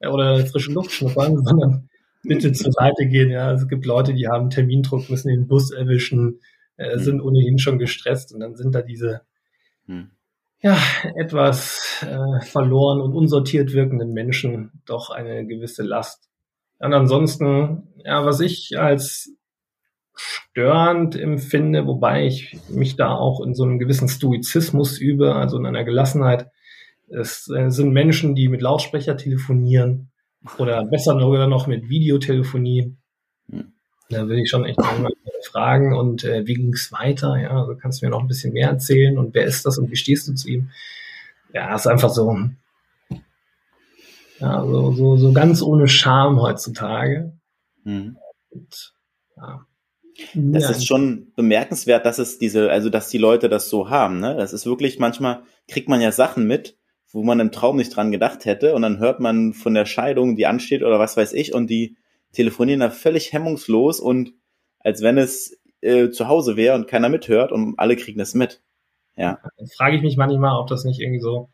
äh, 0.00 0.08
oder 0.08 0.46
frische 0.46 0.72
Luft 0.72 0.92
schnuppern, 0.92 1.36
sondern 1.44 1.88
bitte 2.22 2.52
zur 2.52 2.70
Seite 2.72 3.06
gehen. 3.06 3.30
Ja, 3.30 3.52
es 3.52 3.66
gibt 3.68 3.84
Leute, 3.84 4.14
die 4.14 4.28
haben 4.28 4.48
Termindruck, 4.48 5.10
müssen 5.10 5.28
den 5.28 5.48
Bus 5.48 5.72
erwischen, 5.72 6.40
äh, 6.76 6.92
Hm. 6.92 6.98
sind 7.00 7.20
ohnehin 7.20 7.58
schon 7.58 7.78
gestresst 7.78 8.32
und 8.32 8.40
dann 8.40 8.54
sind 8.54 8.74
da 8.74 8.80
diese 8.82 9.22
Hm. 9.86 10.12
Ja, 10.62 10.78
etwas 11.16 12.04
äh, 12.06 12.44
verloren 12.44 13.00
und 13.00 13.14
unsortiert 13.14 13.72
wirkenden 13.72 14.12
Menschen 14.12 14.82
doch 14.86 15.10
eine 15.10 15.46
gewisse 15.46 15.82
Last. 15.82 16.28
Und 16.78 16.94
ansonsten, 16.94 17.88
ja, 18.04 18.24
was 18.24 18.40
ich 18.40 18.78
als 18.78 19.30
störend 20.14 21.16
empfinde, 21.16 21.86
wobei 21.86 22.26
ich 22.26 22.56
mich 22.68 22.96
da 22.96 23.14
auch 23.14 23.40
in 23.44 23.54
so 23.54 23.64
einem 23.64 23.78
gewissen 23.78 24.08
Stoizismus 24.08 24.98
übe, 24.98 25.34
also 25.34 25.58
in 25.58 25.66
einer 25.66 25.84
Gelassenheit, 25.84 26.48
es 27.08 27.50
äh, 27.50 27.70
sind 27.70 27.92
Menschen, 27.92 28.34
die 28.34 28.48
mit 28.48 28.62
Lautsprecher 28.62 29.16
telefonieren 29.16 30.10
oder 30.58 30.84
besser 30.84 31.18
sogar 31.18 31.46
noch 31.48 31.66
mit 31.66 31.88
Videotelefonie. 31.88 32.96
Hm. 33.50 33.72
Da 34.10 34.28
will 34.28 34.38
ich 34.38 34.50
schon 34.50 34.64
echt 34.64 34.78
mal 34.78 35.10
fragen 35.46 35.94
und 35.94 36.24
äh, 36.24 36.46
wie 36.46 36.54
ging's 36.54 36.92
weiter? 36.92 37.36
Ja, 37.36 37.60
also 37.60 37.76
kannst 37.76 38.00
du 38.02 38.06
mir 38.06 38.10
noch 38.10 38.20
ein 38.20 38.28
bisschen 38.28 38.52
mehr 38.52 38.68
erzählen 38.68 39.18
und 39.18 39.34
wer 39.34 39.44
ist 39.44 39.66
das 39.66 39.78
und 39.78 39.90
wie 39.90 39.96
stehst 39.96 40.28
du 40.28 40.34
zu 40.34 40.48
ihm? 40.48 40.70
Ja, 41.52 41.74
ist 41.74 41.86
einfach 41.86 42.10
so, 42.10 42.36
ja, 44.40 44.64
so, 44.64 44.92
so, 44.92 45.16
so 45.16 45.32
ganz 45.32 45.62
ohne 45.62 45.88
Charme 45.88 46.40
heutzutage. 46.40 47.32
Hm. 47.84 48.16
Und, 48.50 48.94
ja. 49.36 49.66
Das 50.34 50.64
Ja, 50.64 50.70
ist 50.70 50.86
schon 50.86 51.32
bemerkenswert, 51.36 52.04
dass 52.04 52.18
es 52.18 52.38
diese, 52.38 52.70
also 52.70 52.90
dass 52.90 53.08
die 53.08 53.18
Leute 53.18 53.48
das 53.48 53.70
so 53.70 53.88
haben. 53.88 54.20
Ne? 54.20 54.36
Das 54.36 54.52
ist 54.52 54.66
wirklich 54.66 54.98
manchmal 54.98 55.42
kriegt 55.68 55.88
man 55.88 56.00
ja 56.00 56.12
Sachen 56.12 56.46
mit, 56.46 56.76
wo 57.12 57.22
man 57.22 57.40
im 57.40 57.52
Traum 57.52 57.76
nicht 57.76 57.94
dran 57.94 58.12
gedacht 58.12 58.44
hätte, 58.44 58.74
und 58.74 58.82
dann 58.82 58.98
hört 58.98 59.20
man 59.20 59.52
von 59.52 59.74
der 59.74 59.86
Scheidung, 59.86 60.36
die 60.36 60.46
ansteht 60.46 60.82
oder 60.82 60.98
was 60.98 61.16
weiß 61.16 61.32
ich, 61.32 61.54
und 61.54 61.68
die 61.68 61.96
telefonieren 62.32 62.80
da 62.80 62.90
völlig 62.90 63.32
hemmungslos 63.32 64.00
und 64.00 64.32
als 64.84 65.02
wenn 65.02 65.18
es 65.18 65.58
äh, 65.80 66.10
zu 66.10 66.28
Hause 66.28 66.56
wäre 66.56 66.74
und 66.74 66.88
keiner 66.88 67.08
mithört 67.08 67.52
und 67.52 67.78
alle 67.78 67.96
kriegen 67.96 68.18
das 68.18 68.34
mit. 68.34 68.60
Ja. 69.16 69.38
Dann 69.56 69.66
frage 69.76 69.96
ich 69.96 70.02
mich 70.02 70.16
manchmal, 70.16 70.58
ob 70.58 70.68
das 70.68 70.84
nicht 70.84 71.00
irgendwie 71.00 71.20
so 71.20 71.48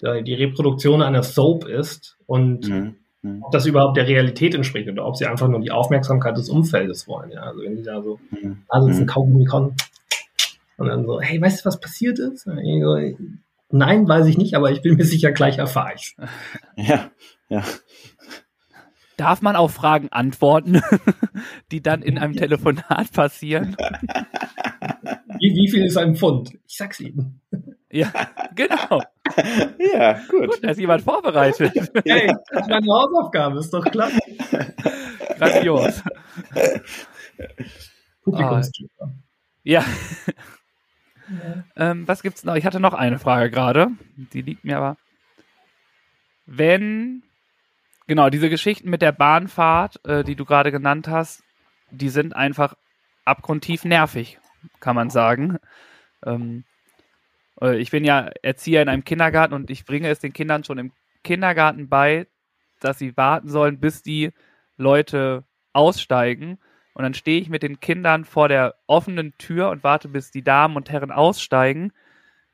die 0.00 0.34
Reproduktion 0.34 1.02
einer 1.02 1.24
Soap 1.24 1.66
ist 1.66 2.16
und 2.26 2.68
mhm. 2.68 2.96
Mhm. 3.22 3.42
ob 3.42 3.50
das 3.50 3.66
überhaupt 3.66 3.96
der 3.96 4.06
Realität 4.06 4.54
entspricht 4.54 4.88
oder 4.88 5.04
ob 5.04 5.16
sie 5.16 5.26
einfach 5.26 5.48
nur 5.48 5.60
die 5.60 5.72
Aufmerksamkeit 5.72 6.36
des 6.36 6.48
Umfeldes 6.48 7.08
wollen. 7.08 7.32
Ja, 7.32 7.42
also 7.42 7.62
wenn 7.62 7.76
die 7.76 7.82
da 7.82 8.00
so, 8.02 8.20
mhm. 8.30 8.62
da 8.70 8.82
sitzen, 8.82 9.02
mhm. 9.02 9.06
Kaugummi 9.06 9.44
kommen 9.44 9.74
und 10.76 10.86
dann 10.86 11.04
so, 11.04 11.20
hey, 11.20 11.40
weißt 11.40 11.60
du, 11.60 11.64
was 11.66 11.80
passiert 11.80 12.18
ist? 12.18 12.44
So, 12.44 12.52
Nein, 13.70 14.08
weiß 14.08 14.26
ich 14.26 14.38
nicht, 14.38 14.54
aber 14.54 14.70
ich 14.70 14.80
bin 14.80 14.96
mir 14.96 15.04
sicher, 15.04 15.32
gleich 15.32 15.58
erfahre 15.58 15.94
ich. 15.94 16.16
Ja, 16.76 17.10
ja. 17.48 17.64
Darf 19.18 19.42
man 19.42 19.56
auf 19.56 19.74
Fragen 19.74 20.10
antworten, 20.12 20.80
die 21.72 21.82
dann 21.82 22.02
in 22.02 22.18
einem 22.18 22.34
Telefonat 22.34 23.12
passieren? 23.12 23.76
Wie, 25.40 25.54
wie 25.54 25.68
viel 25.68 25.84
ist 25.86 25.96
ein 25.96 26.14
Pfund? 26.14 26.54
Ich 26.68 26.76
sag's 26.76 27.00
Ihnen. 27.00 27.40
Ja, 27.90 28.12
genau. 28.54 29.02
Ja, 29.78 30.20
gut. 30.28 30.50
gut 30.50 30.58
da 30.62 30.70
ist 30.70 30.78
jemand 30.78 31.02
vorbereitet. 31.02 31.72
Hey, 32.04 32.32
das 32.50 32.62
ist 32.62 32.68
meine 32.68 32.86
Hausaufgabe, 32.86 33.58
ist 33.58 33.74
doch 33.74 33.84
klar. 33.84 34.10
Grandios. 35.36 36.02
Publikumsklipper. 38.22 39.04
Ah, 39.04 39.12
ja. 39.64 39.84
ja. 41.28 41.64
Ähm, 41.76 42.06
was 42.06 42.22
gibt's 42.22 42.44
noch? 42.44 42.54
Ich 42.54 42.64
hatte 42.64 42.78
noch 42.78 42.94
eine 42.94 43.18
Frage 43.18 43.50
gerade. 43.50 43.88
Die 44.32 44.42
liegt 44.42 44.64
mir 44.64 44.78
aber. 44.78 44.96
Wenn, 46.46 47.24
genau, 48.08 48.30
diese 48.30 48.50
Geschichten 48.50 48.90
mit 48.90 49.02
der 49.02 49.12
Bahnfahrt, 49.12 50.04
äh, 50.04 50.24
die 50.24 50.34
du 50.34 50.44
gerade 50.44 50.72
genannt 50.72 51.06
hast, 51.06 51.44
die 51.92 52.08
sind 52.08 52.34
einfach 52.34 52.74
abgrundtief 53.24 53.84
nervig, 53.84 54.40
kann 54.80 54.96
man 54.96 55.10
sagen. 55.10 55.58
Ähm, 56.24 56.64
äh, 57.60 57.76
ich 57.78 57.92
bin 57.92 58.04
ja 58.04 58.30
Erzieher 58.42 58.82
in 58.82 58.88
einem 58.88 59.04
Kindergarten 59.04 59.54
und 59.54 59.70
ich 59.70 59.84
bringe 59.84 60.08
es 60.08 60.18
den 60.18 60.32
Kindern 60.32 60.64
schon 60.64 60.78
im 60.78 60.92
Kindergarten 61.22 61.88
bei, 61.88 62.26
dass 62.80 62.98
sie 62.98 63.16
warten 63.16 63.48
sollen, 63.48 63.78
bis 63.78 64.02
die 64.02 64.32
Leute 64.76 65.44
aussteigen. 65.72 66.58
Und 66.94 67.02
dann 67.04 67.14
stehe 67.14 67.40
ich 67.40 67.48
mit 67.48 67.62
den 67.62 67.78
Kindern 67.78 68.24
vor 68.24 68.48
der 68.48 68.74
offenen 68.86 69.36
Tür 69.38 69.70
und 69.70 69.84
warte, 69.84 70.08
bis 70.08 70.30
die 70.30 70.42
Damen 70.42 70.76
und 70.76 70.90
Herren 70.90 71.12
aussteigen. 71.12 71.92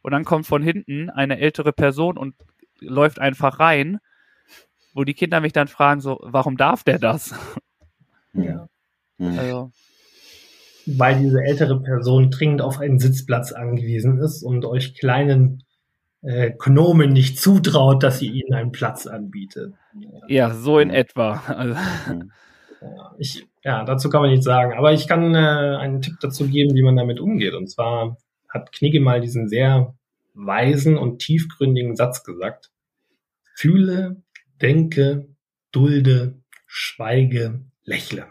Und 0.02 0.12
dann 0.12 0.24
kommt 0.24 0.46
von 0.46 0.62
hinten 0.62 1.08
eine 1.08 1.38
ältere 1.38 1.72
Person 1.72 2.18
und 2.18 2.34
läuft 2.80 3.18
einfach 3.18 3.58
rein, 3.58 4.00
wo 4.94 5.04
die 5.04 5.14
Kinder 5.14 5.40
mich 5.40 5.52
dann 5.52 5.68
fragen, 5.68 6.00
so, 6.00 6.18
warum 6.22 6.56
darf 6.56 6.84
der 6.84 6.98
das? 6.98 7.34
Ja. 8.32 8.68
Also, 9.18 9.70
weil 10.86 11.18
diese 11.18 11.42
ältere 11.42 11.80
Person 11.80 12.30
dringend 12.30 12.62
auf 12.62 12.78
einen 12.78 12.98
Sitzplatz 12.98 13.52
angewiesen 13.52 14.18
ist 14.18 14.42
und 14.42 14.64
euch 14.64 14.94
kleinen 14.94 15.64
äh, 16.22 16.52
Gnomen 16.58 17.12
nicht 17.12 17.38
zutraut, 17.38 18.02
dass 18.02 18.18
sie 18.18 18.28
ihnen 18.28 18.54
einen 18.54 18.72
Platz 18.72 19.06
anbietet. 19.06 19.74
Ja, 20.28 20.54
so 20.54 20.78
in 20.78 20.90
etwa. 20.90 21.42
Also. 21.46 21.74
Ja, 22.80 23.14
ich, 23.18 23.46
ja, 23.62 23.84
dazu 23.84 24.10
kann 24.10 24.20
man 24.20 24.30
nichts 24.30 24.44
sagen. 24.44 24.74
Aber 24.76 24.92
ich 24.92 25.08
kann 25.08 25.34
äh, 25.34 25.38
einen 25.38 26.02
Tipp 26.02 26.16
dazu 26.20 26.48
geben, 26.48 26.74
wie 26.74 26.82
man 26.82 26.96
damit 26.96 27.20
umgeht. 27.20 27.54
Und 27.54 27.70
zwar 27.70 28.18
hat 28.48 28.72
Knigge 28.72 29.00
mal 29.00 29.20
diesen 29.20 29.48
sehr 29.48 29.94
weisen 30.34 30.98
und 30.98 31.18
tiefgründigen 31.18 31.96
Satz 31.96 32.24
gesagt. 32.24 32.70
Fühle, 33.54 34.16
denke, 34.60 35.28
dulde, 35.72 36.42
schweige, 36.66 37.64
lächle. 37.84 38.26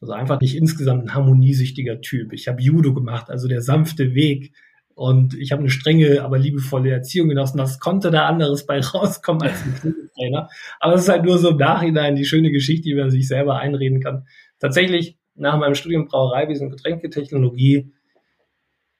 Also 0.00 0.12
einfach 0.12 0.40
nicht 0.40 0.56
insgesamt 0.56 1.04
ein 1.04 1.14
harmoniesüchtiger 1.14 2.00
Typ. 2.00 2.32
Ich 2.32 2.48
habe 2.48 2.60
Judo 2.60 2.92
gemacht, 2.92 3.30
also 3.30 3.48
der 3.48 3.62
sanfte 3.62 4.14
Weg. 4.14 4.52
Und 4.94 5.34
ich 5.34 5.52
habe 5.52 5.60
eine 5.60 5.70
strenge, 5.70 6.22
aber 6.22 6.38
liebevolle 6.38 6.90
Erziehung 6.90 7.28
genossen. 7.28 7.58
Das 7.58 7.80
konnte 7.80 8.10
da 8.10 8.26
anderes 8.26 8.66
bei 8.66 8.80
rauskommen 8.94 9.42
als 9.42 9.62
ein 9.62 9.94
Trainer. 10.14 10.48
Aber 10.80 10.94
es 10.94 11.02
ist 11.02 11.08
halt 11.08 11.24
nur 11.24 11.38
so 11.38 11.50
im 11.50 11.56
Nachhinein 11.56 12.16
die 12.16 12.24
schöne 12.24 12.50
Geschichte, 12.50 12.88
die 12.88 12.94
man 12.94 13.10
sich 13.10 13.28
selber 13.28 13.58
einreden 13.58 14.00
kann. 14.00 14.26
Tatsächlich, 14.58 15.18
nach 15.34 15.58
meinem 15.58 15.74
Studium 15.74 16.06
Brauereiwesen 16.06 16.66
und 16.66 16.76
Getränketechnologie, 16.76 17.92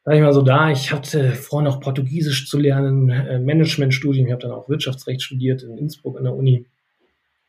war 0.06 0.14
ich 0.14 0.22
mal 0.22 0.32
so 0.32 0.42
da. 0.42 0.70
Ich 0.70 0.92
hatte 0.92 1.32
vor, 1.32 1.62
noch 1.62 1.80
Portugiesisch 1.80 2.48
zu 2.48 2.58
lernen, 2.58 3.10
äh, 3.10 3.40
Managementstudium. 3.40 4.26
Ich 4.26 4.32
habe 4.32 4.42
dann 4.42 4.52
auch 4.52 4.68
Wirtschaftsrecht 4.68 5.20
studiert 5.20 5.64
in 5.64 5.76
Innsbruck 5.76 6.16
an 6.16 6.24
der 6.24 6.34
Uni. 6.34 6.64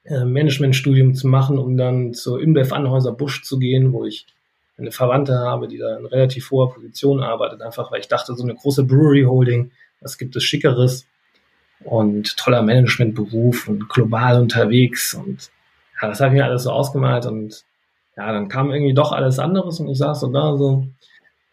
Äh, 0.04 0.26
Managementstudium 0.26 1.14
zu 1.14 1.28
machen, 1.28 1.60
um 1.60 1.78
dann 1.78 2.16
zur 2.16 2.42
InBev 2.42 2.74
Anhäuser 2.74 3.12
Busch 3.12 3.44
zu 3.44 3.60
gehen, 3.60 3.94
wo 3.94 4.06
ich 4.06 4.26
eine 4.78 4.92
Verwandte 4.92 5.38
habe, 5.38 5.68
die 5.68 5.78
da 5.78 5.98
in 5.98 6.06
relativ 6.08 6.50
hoher 6.50 6.74
Position 6.74 7.22
arbeitet, 7.22 7.62
einfach 7.62 7.92
weil 7.92 8.00
ich 8.00 8.08
dachte, 8.08 8.34
so 8.34 8.44
eine 8.44 8.56
große 8.56 8.86
Brewery 8.86 9.24
Holding, 9.24 9.72
was 10.02 10.18
gibt 10.18 10.36
es 10.36 10.44
Schickeres 10.44 11.06
und 11.84 12.38
toller 12.38 12.64
Managementberuf 12.64 13.68
und 13.68 13.88
global 13.90 14.42
unterwegs 14.42 15.14
und 15.14 15.52
ja, 16.02 16.08
das 16.08 16.20
habe 16.22 16.30
ich 16.30 16.40
mir 16.40 16.46
alles 16.46 16.64
so 16.64 16.72
ausgemalt 16.72 17.26
und 17.26 17.64
ja, 18.16 18.32
dann 18.32 18.48
kam 18.50 18.72
irgendwie 18.72 18.94
doch 18.94 19.12
alles 19.12 19.40
anderes 19.40 19.80
und 19.80 19.90
ich 19.90 19.98
saß 19.98 20.22
so 20.22 20.28
da 20.28 20.56
so, 20.56 20.88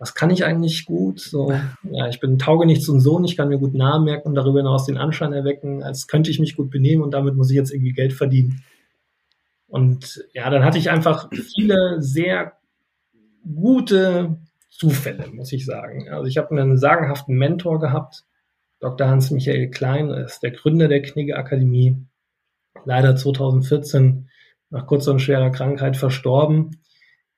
was 0.04 0.14
kann 0.14 0.28
ich 0.28 0.44
eigentlich 0.44 0.84
gut? 0.84 1.18
So, 1.18 1.50
ja, 1.90 2.08
ich 2.08 2.20
bin 2.20 2.38
taugenichts 2.38 2.90
und 2.90 3.00
Sohn, 3.00 3.24
ich 3.24 3.38
kann 3.38 3.48
mir 3.48 3.56
gut 3.56 3.72
Namen 3.72 4.04
merken 4.04 4.28
und 4.28 4.34
darüber 4.34 4.58
hinaus 4.58 4.84
den 4.84 4.98
Anschein 4.98 5.32
erwecken, 5.32 5.82
als 5.82 6.06
könnte 6.06 6.30
ich 6.30 6.38
mich 6.38 6.56
gut 6.56 6.70
benehmen 6.70 7.02
und 7.02 7.12
damit 7.12 7.36
muss 7.36 7.48
ich 7.48 7.56
jetzt 7.56 7.72
irgendwie 7.72 7.94
Geld 7.94 8.12
verdienen. 8.12 8.62
Und 9.66 10.22
ja, 10.34 10.50
dann 10.50 10.62
hatte 10.62 10.76
ich 10.76 10.90
einfach 10.90 11.30
viele 11.32 12.02
sehr 12.02 12.52
gute 13.42 14.36
Zufälle, 14.68 15.28
muss 15.32 15.52
ich 15.52 15.64
sagen. 15.64 16.10
Also 16.10 16.26
ich 16.26 16.36
habe 16.36 16.50
einen 16.50 16.76
sagenhaften 16.76 17.36
Mentor 17.36 17.80
gehabt, 17.80 18.24
Dr. 18.80 19.08
Hans-Michael 19.08 19.70
Klein, 19.70 20.10
ist 20.10 20.42
der 20.42 20.50
Gründer 20.50 20.88
der 20.88 21.00
Knigge 21.00 21.38
Akademie, 21.38 21.96
leider 22.84 23.16
2014 23.16 24.28
nach 24.68 24.86
kurzer 24.86 25.12
und 25.12 25.20
schwerer 25.20 25.50
Krankheit 25.50 25.96
verstorben. 25.96 26.82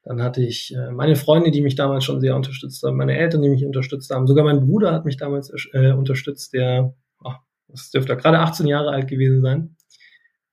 Dann 0.07 0.23
hatte 0.23 0.41
ich 0.41 0.73
äh, 0.73 0.93
meine 0.93 1.17
Freunde, 1.17 1.51
die 1.51 1.63
mich 1.63 1.75
damals 1.75 2.05
schon 2.05 2.21
sehr 2.21 2.37
unterstützt 2.37 2.81
haben, 2.85 2.97
meine 2.97 3.19
Eltern, 3.19 3.43
die 3.43 3.49
mich 3.49 3.65
unterstützt 3.65 4.09
haben. 4.11 4.29
Sogar 4.29 4.45
mein 4.45 4.61
Bruder 4.61 4.93
hat 4.93 5.05
mich 5.05 5.17
damals 5.17 5.53
äh, 5.73 5.91
unterstützt, 5.91 6.53
der, 6.53 6.95
oh, 7.25 7.33
das 7.67 7.91
dürfte 7.91 8.17
gerade 8.17 8.39
18 8.39 8.69
Jahre 8.69 8.91
alt 8.91 9.09
gewesen 9.09 9.41
sein. 9.43 9.77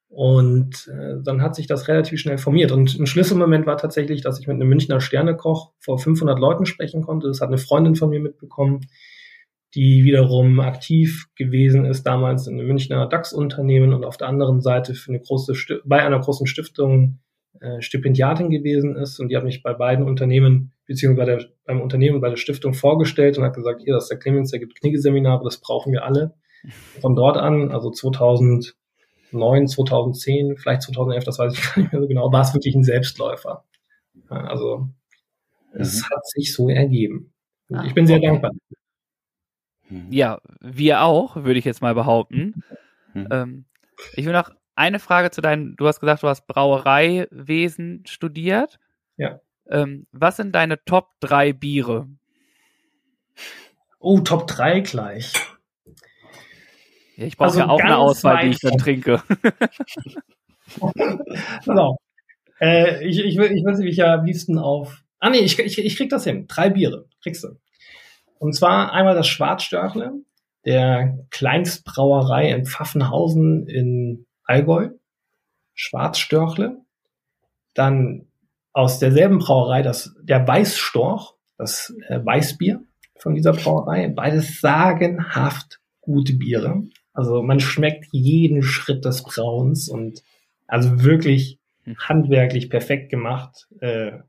Und 0.08 0.88
äh, 0.88 1.22
dann 1.24 1.44
hat 1.44 1.56
sich 1.56 1.68
das 1.68 1.88
relativ 1.88 2.20
schnell 2.20 2.40
formiert. 2.40 2.72
Und 2.72 2.98
ein 3.00 3.06
Schlüsselmoment 3.06 3.68
war 3.68 3.78
tatsächlich, 3.78 4.22
dass 4.22 4.40
ich 4.40 4.48
mit 4.48 4.56
einem 4.56 4.70
Münchner 4.70 5.00
Sternekoch 5.00 5.74
vor 5.80 6.00
500 6.00 6.40
Leuten 6.40 6.66
sprechen 6.66 7.04
konnte. 7.04 7.28
Das 7.28 7.40
hat 7.40 7.50
eine 7.50 7.60
Freundin 7.60 7.94
von 7.94 8.10
mir 8.10 8.20
mitbekommen, 8.20 8.82
die 9.76 10.04
wiederum 10.04 10.60
aktiv 10.62 11.28
gewesen 11.36 11.86
ist 11.86 12.04
damals 12.04 12.48
in 12.48 12.60
einem 12.60 12.68
Münchner 12.68 13.08
DAX-Unternehmen 13.08 13.94
und 13.94 14.04
auf 14.04 14.18
der 14.18 14.30
anderen 14.30 14.62
Seite 14.62 14.96
für 14.96 15.10
eine 15.10 15.20
große 15.20 15.54
bei 15.86 16.04
einer 16.04 16.20
großen 16.20 16.48
Stiftung 16.48 17.20
äh, 17.64 17.82
Stipendiatin 17.82 18.50
gewesen 18.50 18.98
ist 18.98 19.22
und 19.22 19.30
die 19.30 19.38
hat 19.38 19.46
mich 19.46 19.64
bei 19.64 19.74
beiden 19.74 20.06
Unternehmen, 20.06 20.74
beziehungsweise 20.86 21.54
beim 21.66 21.80
Unternehmen 21.80 22.20
bei 22.20 22.30
der 22.30 22.36
Stiftung 22.36 22.74
vorgestellt 22.74 23.38
und 23.38 23.46
hat 23.46 23.56
gesagt, 23.56 23.82
hier, 23.82 23.94
das 23.94 24.04
ist 24.04 24.10
der 24.10 24.20
Clemens, 24.20 24.52
der 24.52 24.60
gibt 24.60 24.76
Kniggeseminare, 24.76 25.46
das 25.46 25.60
brauchen 25.60 25.94
wir 25.94 26.04
alle. 26.04 26.34
Von 27.00 27.16
dort 27.16 27.38
an, 27.38 27.72
also 27.72 27.90
2009, 27.90 28.74
2010, 29.68 30.58
vielleicht 30.58 30.82
2011, 30.82 31.24
das 31.24 31.40
weiß 31.40 31.54
ich 31.54 31.62
gar 31.74 31.82
nicht 31.82 31.94
mehr 31.94 32.02
so 32.02 32.08
genau, 32.10 32.34
war 32.34 32.42
es 32.42 32.54
wirklich 32.54 32.76
ein 32.76 32.84
Selbstläufer. 32.84 33.64
Also 34.28 34.90
es 35.72 36.02
mhm. 36.02 36.06
hat 36.14 36.28
sich 36.28 36.54
so 36.54 36.68
ergeben. 36.68 37.34
Ah, 37.72 37.86
ich 37.86 37.94
bin 37.94 38.06
sehr 38.06 38.18
okay. 38.18 38.28
dankbar. 38.28 38.52
Ja, 40.10 40.42
wir 40.60 41.04
auch, 41.04 41.38
würde 41.38 41.60
ich 41.60 41.66
jetzt 41.66 41.82
mal 41.82 41.96
behaupten. 41.96 42.64
Mhm. 43.14 43.28
Ähm, 43.32 43.66
ich 44.16 44.26
will 44.26 44.34
noch 44.34 44.52
eine 44.76 45.00
Frage 45.00 45.32
zu 45.32 45.42
deinem, 45.42 45.76
du 45.76 45.88
hast 45.88 46.00
gesagt, 46.00 46.24
du 46.24 46.28
hast 46.28 46.48
Brauereiwesen 46.48 48.04
studiert. 48.08 48.80
Ja. 49.18 49.40
Ähm, 49.70 50.08
was 50.12 50.38
sind 50.38 50.54
deine 50.54 50.84
Top 50.84 51.12
3 51.22 51.54
Biere? 51.54 52.08
Oh, 54.00 54.20
Top 54.20 54.48
3 54.48 54.82
gleich. 54.82 55.34
Ja, 57.16 57.26
ich 57.26 57.38
brauche 57.38 57.48
also 57.48 57.60
ja 57.60 57.70
auch 57.70 57.80
eine 57.80 57.98
Auswahl, 57.98 58.44
die 58.44 58.50
ich 58.50 58.60
dann 58.60 58.78
trinke. 58.78 59.22
genau. 61.66 61.98
Äh, 62.60 63.08
ich, 63.08 63.20
ich, 63.20 63.38
ich 63.38 63.64
würde 63.64 63.84
mich 63.84 63.98
ja 63.98 64.16
am 64.16 64.26
liebsten 64.26 64.58
auf. 64.58 65.04
Ah 65.20 65.30
nee, 65.30 65.40
ich, 65.40 65.58
ich, 65.60 65.78
ich 65.78 65.96
krieg 65.96 66.10
das 66.10 66.24
hin. 66.24 66.48
Drei 66.48 66.70
Biere. 66.70 67.06
Kriegst 67.22 67.44
du. 67.44 67.60
Und 68.40 68.54
zwar 68.54 68.92
einmal 68.92 69.16
das 69.16 69.28
Schwarzstörchle, 69.28 70.14
der 70.66 71.18
Kleinstbrauerei 71.30 72.50
in 72.52 72.66
Pfaffenhausen 72.66 73.68
in 73.68 74.26
Allgäu, 74.46 74.90
Schwarzstörchle, 75.74 76.82
dann 77.74 78.28
aus 78.74 79.00
derselben 79.00 79.40
Brauerei 79.40 79.82
das, 79.82 80.16
der 80.22 80.48
Weißstorch, 80.48 81.34
das 81.58 81.94
äh, 82.08 82.24
Weißbier 82.24 82.82
von 83.18 83.36
dieser 83.36 83.54
Brauerei. 83.54 84.10
Beides 84.10 84.60
sagenhaft 84.60 85.80
gute 86.02 86.34
Biere. 86.34 86.84
Also 87.14 87.44
man 87.44 87.60
schmeckt 87.60 88.08
jeden 88.12 88.64
Schritt 88.64 89.06
des 89.06 89.24
Brauens 89.24 89.88
und 89.88 90.24
also 90.68 91.04
wirklich 91.04 91.60
hm. 91.84 91.98
handwerklich 91.98 92.70
perfekt 92.70 93.10
gemacht. 93.10 93.68
Äh, 93.80 94.20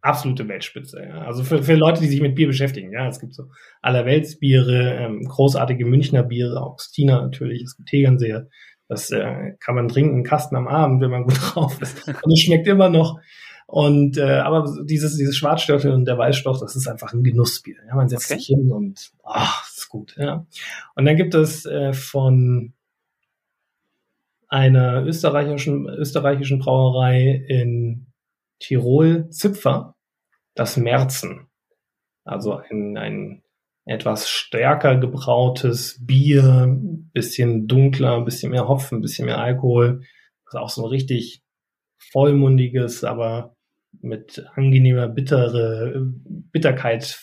absolute 0.00 0.46
Weltspitze. 0.48 1.02
Ja. 1.02 1.22
Also 1.22 1.44
für, 1.44 1.62
für 1.62 1.74
Leute, 1.74 2.00
die 2.00 2.08
sich 2.08 2.20
mit 2.20 2.34
Bier 2.34 2.46
beschäftigen. 2.46 2.92
Ja, 2.92 3.08
es 3.08 3.20
gibt 3.20 3.34
so 3.34 3.44
allerweltsbiere, 3.80 4.98
ähm, 4.98 5.22
großartige 5.24 5.86
Münchner 5.86 6.22
Biere, 6.22 6.60
Augustiner 6.60 7.22
natürlich, 7.22 7.62
es 7.62 7.76
gibt 7.76 7.88
Tegernseher. 7.88 8.48
Das 8.88 9.10
äh, 9.10 9.52
kann 9.60 9.74
man 9.74 9.88
trinken, 9.88 10.16
einen 10.16 10.24
Kasten 10.24 10.56
am 10.56 10.68
Abend, 10.68 11.00
wenn 11.00 11.10
man 11.10 11.24
gut 11.24 11.38
drauf 11.40 11.80
ist. 11.80 12.06
Und 12.06 12.32
es 12.32 12.40
schmeckt 12.40 12.66
immer 12.66 12.88
noch. 12.88 13.18
Und 13.66 14.18
äh, 14.18 14.40
aber 14.40 14.70
dieses 14.84 15.16
dieses 15.16 15.36
Schwarzstöffel 15.36 15.90
und 15.92 16.04
der 16.04 16.18
Weißstoff, 16.18 16.60
das 16.60 16.76
ist 16.76 16.86
einfach 16.86 17.12
ein 17.14 17.24
Genussbier. 17.24 17.76
Ja, 17.88 17.94
man 17.94 18.08
setzt 18.08 18.30
okay. 18.30 18.38
sich 18.38 18.48
hin 18.48 18.70
und 18.70 19.10
ach, 19.24 19.66
ist 19.66 19.88
gut. 19.88 20.14
Ja. 20.18 20.46
Und 20.94 21.06
dann 21.06 21.16
gibt 21.16 21.34
es 21.34 21.64
äh, 21.64 21.94
von 21.94 22.74
einer 24.48 25.04
österreichischen 25.04 25.88
österreichischen 25.88 26.58
Brauerei 26.58 27.44
in 27.48 28.06
Tirol 28.60 29.30
Zipfer 29.30 29.96
das 30.54 30.76
Märzen. 30.76 31.48
Also 32.24 32.56
ein, 32.56 32.96
ein 32.96 33.42
etwas 33.84 34.28
stärker 34.28 34.96
gebrautes 34.96 35.98
Bier, 36.00 36.76
bisschen 37.12 37.66
dunkler, 37.66 38.22
bisschen 38.22 38.52
mehr 38.52 38.68
Hopfen, 38.68 39.02
bisschen 39.02 39.26
mehr 39.26 39.38
Alkohol. 39.38 40.00
Das 40.44 40.54
ist 40.54 40.60
auch 40.60 40.70
so 40.70 40.84
ein 40.84 40.88
richtig 40.88 41.42
vollmundiges, 42.12 43.04
aber 43.04 43.56
mit 44.00 44.44
angenehmer 44.54 45.08
bittere 45.08 46.02
Bitterkeit 46.24 47.18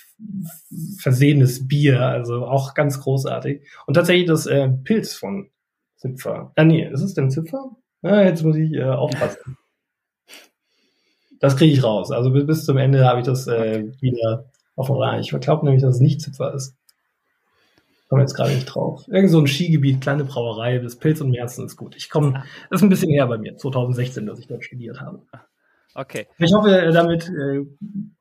versehenes 1.00 1.68
Bier, 1.68 2.02
also 2.02 2.46
auch 2.46 2.74
ganz 2.74 3.00
großartig. 3.00 3.64
Und 3.88 3.96
tatsächlich 3.96 4.28
das 4.28 4.46
äh, 4.46 4.70
Pilz 4.70 5.16
von 5.16 5.50
Zipfer. 5.98 6.52
Ah 6.56 6.64
nee, 6.64 6.88
ist 6.88 7.02
es 7.02 7.14
denn 7.14 7.32
Zipfer? 7.32 7.76
Ah, 8.02 8.24
jetzt 8.24 8.44
muss 8.44 8.56
ich 8.56 8.74
äh, 8.74 8.84
aufpassen. 8.84 9.58
Das 11.40 11.58
kriege 11.58 11.74
ich 11.74 11.84
raus. 11.84 12.12
Also 12.12 12.32
bis, 12.32 12.46
bis 12.46 12.66
zum 12.66 12.78
Ende 12.78 13.06
habe 13.06 13.20
ich 13.20 13.26
das 13.26 13.48
äh, 13.48 13.92
wieder 14.00 14.51
auf 14.82 14.90
Radar. 14.90 15.20
Ich 15.20 15.30
glaube 15.30 15.66
nämlich, 15.66 15.82
dass 15.82 15.96
es 15.96 16.02
nicht 16.02 16.22
Zipfer 16.22 16.54
ist. 16.54 16.76
Komme 18.10 18.24
jetzt 18.24 18.34
gerade 18.34 18.54
nicht 18.54 18.66
drauf. 18.66 19.08
Irgend 19.08 19.32
so 19.32 19.40
ein 19.40 19.48
Skigebiet, 19.48 20.02
kleine 20.02 20.26
Brauerei, 20.26 20.80
das 20.80 20.98
Pilz 20.98 21.22
und 21.22 21.32
Märzen 21.32 21.66
ist 21.66 21.78
gut. 21.78 21.96
Ich 21.96 22.10
komme, 22.10 22.44
das 22.70 22.82
ist 22.82 22.84
ein 22.84 22.90
bisschen 22.90 23.10
eher 23.10 23.26
bei 23.28 23.38
mir, 23.38 23.56
2016, 23.56 24.26
dass 24.26 24.38
ich 24.38 24.48
dort 24.48 24.66
studiert 24.66 25.00
habe. 25.00 25.22
Okay. 25.94 26.28
Ich 26.38 26.54
hoffe, 26.54 26.90
damit 26.94 27.28
äh, 27.30 27.66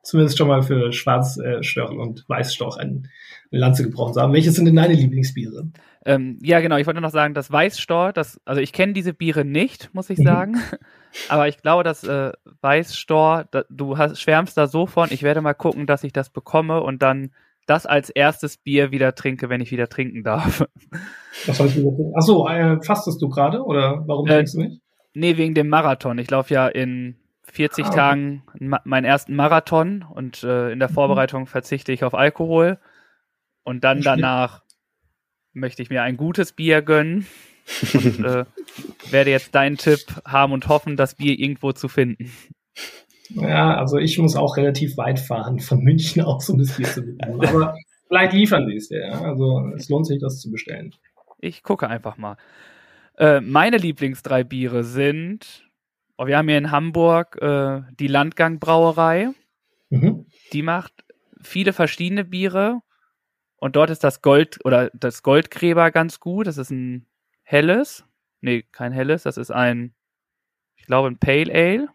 zumindest 0.02 0.38
schon 0.38 0.48
mal 0.48 0.62
für 0.62 0.92
Schwarzstörchen 0.92 1.98
äh, 1.98 2.02
und 2.02 2.24
Weißstorch 2.28 2.76
ein, 2.78 3.08
eine 3.52 3.60
Lanze 3.60 3.84
gebrochen 3.84 4.14
zu 4.14 4.20
haben. 4.20 4.32
Welche 4.32 4.50
sind 4.50 4.64
denn 4.64 4.76
deine 4.76 4.94
Lieblingsbiere? 4.94 5.68
Ähm, 6.04 6.38
ja, 6.42 6.60
genau. 6.60 6.76
Ich 6.76 6.86
wollte 6.86 7.00
noch 7.00 7.10
sagen, 7.10 7.34
das 7.34 7.52
Weißstorch, 7.52 8.12
das, 8.12 8.40
also 8.44 8.60
ich 8.60 8.72
kenne 8.72 8.92
diese 8.92 9.12
Biere 9.12 9.44
nicht, 9.44 9.94
muss 9.94 10.10
ich 10.10 10.18
mhm. 10.18 10.24
sagen. 10.24 10.56
Aber 11.28 11.48
ich 11.48 11.58
glaube, 11.58 11.84
dass 11.84 12.02
äh, 12.04 12.32
Weißstor, 12.60 13.46
da, 13.50 13.64
du 13.68 13.98
hast, 13.98 14.20
schwärmst 14.20 14.56
da 14.56 14.66
so 14.66 14.86
von, 14.86 15.08
ich 15.12 15.22
werde 15.22 15.40
mal 15.40 15.54
gucken, 15.54 15.86
dass 15.86 16.04
ich 16.04 16.12
das 16.12 16.30
bekomme 16.30 16.80
und 16.80 17.02
dann 17.02 17.30
das 17.66 17.86
als 17.86 18.10
erstes 18.10 18.56
Bier 18.56 18.90
wieder 18.90 19.14
trinke, 19.14 19.48
wenn 19.48 19.60
ich 19.60 19.70
wieder 19.70 19.88
trinken 19.88 20.24
darf. 20.24 20.66
Was 21.46 21.58
soll 21.58 21.68
ich 21.68 21.76
wieder 21.76 21.94
trinken? 21.94 22.16
Achso, 22.16 22.48
äh, 22.48 22.82
fastest 22.82 23.22
du 23.22 23.28
gerade 23.28 23.62
oder 23.62 24.02
warum 24.06 24.26
äh, 24.26 24.30
trinkst 24.30 24.54
du 24.54 24.58
nicht? 24.60 24.82
Nee, 25.12 25.36
wegen 25.36 25.54
dem 25.54 25.68
Marathon. 25.68 26.18
Ich 26.18 26.30
laufe 26.30 26.54
ja 26.54 26.66
in 26.68 27.16
40 27.52 27.86
ah, 27.86 27.90
Tagen 27.90 28.42
meinen 28.84 29.04
ersten 29.04 29.34
Marathon 29.34 30.02
und 30.02 30.42
äh, 30.42 30.70
in 30.72 30.78
der 30.78 30.90
mhm. 30.90 30.94
Vorbereitung 30.94 31.46
verzichte 31.46 31.92
ich 31.92 32.04
auf 32.04 32.14
Alkohol. 32.14 32.78
Und 33.62 33.84
dann 33.84 34.00
danach 34.00 34.62
möchte 35.52 35.82
ich 35.82 35.90
mir 35.90 36.02
ein 36.02 36.16
gutes 36.16 36.52
Bier 36.52 36.82
gönnen 36.82 37.26
und 37.94 38.24
äh, 38.24 38.44
werde 39.10 39.30
jetzt 39.30 39.54
deinen 39.54 39.76
Tipp 39.76 40.00
haben 40.24 40.52
und 40.52 40.68
hoffen, 40.68 40.96
das 40.96 41.14
Bier 41.14 41.38
irgendwo 41.38 41.72
zu 41.72 41.88
finden. 41.88 42.32
Ja, 43.30 43.76
also 43.76 43.98
ich 43.98 44.18
muss 44.18 44.34
auch 44.34 44.56
relativ 44.56 44.96
weit 44.96 45.20
fahren 45.20 45.60
von 45.60 45.82
München 45.82 46.22
aus, 46.22 46.48
um 46.48 46.58
das 46.58 46.76
Bier 46.76 46.86
zu 46.86 47.02
bekommen. 47.02 47.46
Aber 47.46 47.76
vielleicht 48.08 48.32
liefern 48.32 48.66
die 48.66 48.76
es 48.76 48.88
ja. 48.90 49.20
Also 49.22 49.70
es 49.76 49.88
lohnt 49.88 50.06
sich, 50.06 50.20
das 50.20 50.40
zu 50.40 50.50
bestellen. 50.50 50.94
Ich 51.38 51.62
gucke 51.62 51.88
einfach 51.88 52.16
mal. 52.16 52.36
Äh, 53.16 53.40
meine 53.40 53.76
Lieblingsdrei 53.76 54.44
Biere 54.44 54.82
sind, 54.82 55.69
oh, 56.20 56.26
wir 56.26 56.36
haben 56.36 56.48
hier 56.48 56.58
in 56.58 56.70
Hamburg 56.70 57.40
äh, 57.40 57.80
die 57.98 58.06
Landgang 58.06 58.58
Brauerei. 58.58 59.30
Mhm. 59.88 60.26
Die 60.52 60.62
macht 60.62 60.92
viele 61.40 61.72
verschiedene 61.72 62.24
Biere. 62.24 62.82
Und 63.56 63.74
dort 63.74 63.88
ist 63.88 64.04
das 64.04 64.20
Gold 64.20 64.58
oder 64.64 64.90
das 64.92 65.22
Goldgräber 65.22 65.90
ganz 65.90 66.20
gut. 66.20 66.46
Das 66.46 66.58
ist 66.58 66.70
ein 66.70 67.06
helles. 67.42 68.04
Nee, 68.42 68.64
kein 68.70 68.92
helles. 68.92 69.22
Das 69.22 69.38
ist 69.38 69.50
ein, 69.50 69.94
ich 70.76 70.84
glaube, 70.84 71.08
ein 71.08 71.18
Pale 71.18 71.52
Ale. 71.54 71.88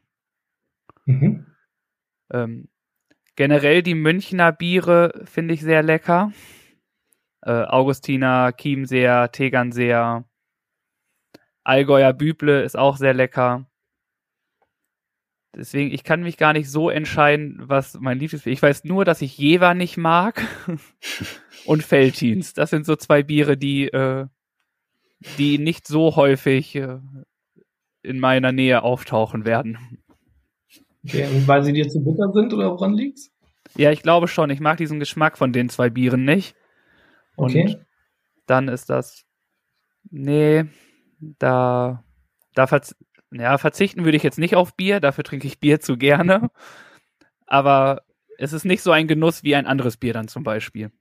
Mhm. 1.06 1.46
Ähm, 2.32 2.68
generell 3.36 3.84
die 3.84 3.96
Münchner 3.96 4.52
Biere 4.52 5.24
finde 5.26 5.54
ich 5.54 5.62
sehr 5.62 5.84
lecker. 5.84 6.32
Äh, 7.42 7.52
Augustiner, 7.52 8.54
Chiemseer, 8.54 9.32
Tegernseer. 9.32 10.26
Allgäuer 11.64 12.14
Büble 12.14 12.64
ist 12.64 12.76
auch 12.76 12.98
sehr 12.98 13.14
lecker. 13.14 13.68
Deswegen, 15.56 15.94
ich 15.94 16.04
kann 16.04 16.22
mich 16.22 16.38
gar 16.38 16.52
nicht 16.52 16.70
so 16.70 16.90
entscheiden, 16.90 17.62
was 17.62 17.98
mein 18.00 18.20
Lieblingsbier 18.20 18.52
ist. 18.52 18.58
Ich 18.58 18.62
weiß 18.62 18.84
nur, 18.84 19.06
dass 19.06 19.22
ich 19.22 19.38
Jever 19.38 19.74
nicht 19.74 19.96
mag 19.96 20.46
und 21.66 21.82
Feltins. 21.82 22.54
Das 22.54 22.70
sind 22.70 22.86
so 22.86 22.96
zwei 22.98 23.24
Biere, 23.24 23.56
die 23.56 23.88
äh, 23.88 24.28
die 25.38 25.58
nicht 25.58 25.88
so 25.88 26.16
häufig 26.16 26.76
äh, 26.76 27.00
in 28.02 28.20
meiner 28.20 28.52
Nähe 28.52 28.84
auftauchen 28.84 29.46
werden. 29.46 30.00
Okay, 31.06 31.28
und 31.28 31.48
weil 31.48 31.64
sie 31.64 31.74
dir 31.74 31.88
zu 31.88 32.04
bitter 32.04 32.32
sind 32.34 32.54
oder 32.54 32.72
woran 32.72 32.94
liegt's? 32.94 33.32
Ja, 33.76 33.92
ich 33.92 34.02
glaube 34.02 34.28
schon. 34.28 34.50
Ich 34.50 34.60
mag 34.60 34.78
diesen 34.78 35.00
Geschmack 35.00 35.38
von 35.38 35.54
den 35.54 35.70
zwei 35.70 35.90
Bieren 35.90 36.26
nicht. 36.26 36.56
Und 37.36 37.52
okay. 37.52 37.78
dann 38.46 38.68
ist 38.68 38.90
das. 38.90 39.26
Nee, 40.10 40.66
da. 41.20 42.04
Da 42.54 42.68
ja, 43.40 43.58
verzichten 43.58 44.06
würde 44.06 44.18
ich 44.18 44.24
jetzt 44.24 44.40
nicht 44.40 44.56
auf 44.56 44.76
Bier, 44.76 45.00
dafür 45.00 45.24
trinke 45.24 45.48
ich 45.48 45.60
Bier 45.60 45.80
zu 45.80 45.98
gerne. 45.98 46.50
Aber 47.48 48.02
es 48.38 48.54
ist 48.54 48.66
nicht 48.66 48.82
so 48.82 48.92
ein 48.92 49.08
Genuss 49.08 49.44
wie 49.44 49.56
ein 49.56 49.68
anderes 49.68 49.98
Bier 49.98 50.14
dann 50.14 50.28
zum 50.28 50.44
Beispiel. 50.44 50.92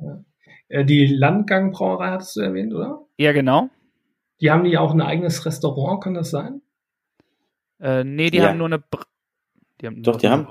Ja. 0.00 0.24
Äh, 0.68 0.84
die 0.84 1.06
Landgang 1.06 1.72
Brauerei 1.72 2.10
hattest 2.10 2.36
du 2.36 2.40
erwähnt, 2.40 2.74
oder? 2.74 3.00
Ja, 3.16 3.32
genau. 3.32 3.70
Die 4.40 4.50
haben 4.50 4.64
die 4.64 4.78
auch 4.78 4.92
ein 4.92 5.00
eigenes 5.00 5.44
Restaurant, 5.46 6.02
kann 6.02 6.14
das 6.14 6.30
sein? 6.30 6.62
Äh, 7.80 8.04
nee, 8.04 8.30
die 8.30 8.38
ja. 8.38 8.48
haben 8.48 8.58
nur 8.58 8.66
eine. 8.66 8.78
Br 8.78 9.04
die 9.80 9.86
haben 9.86 10.02
Doch, 10.02 10.16
die 10.16 10.28
haben. 10.28 10.46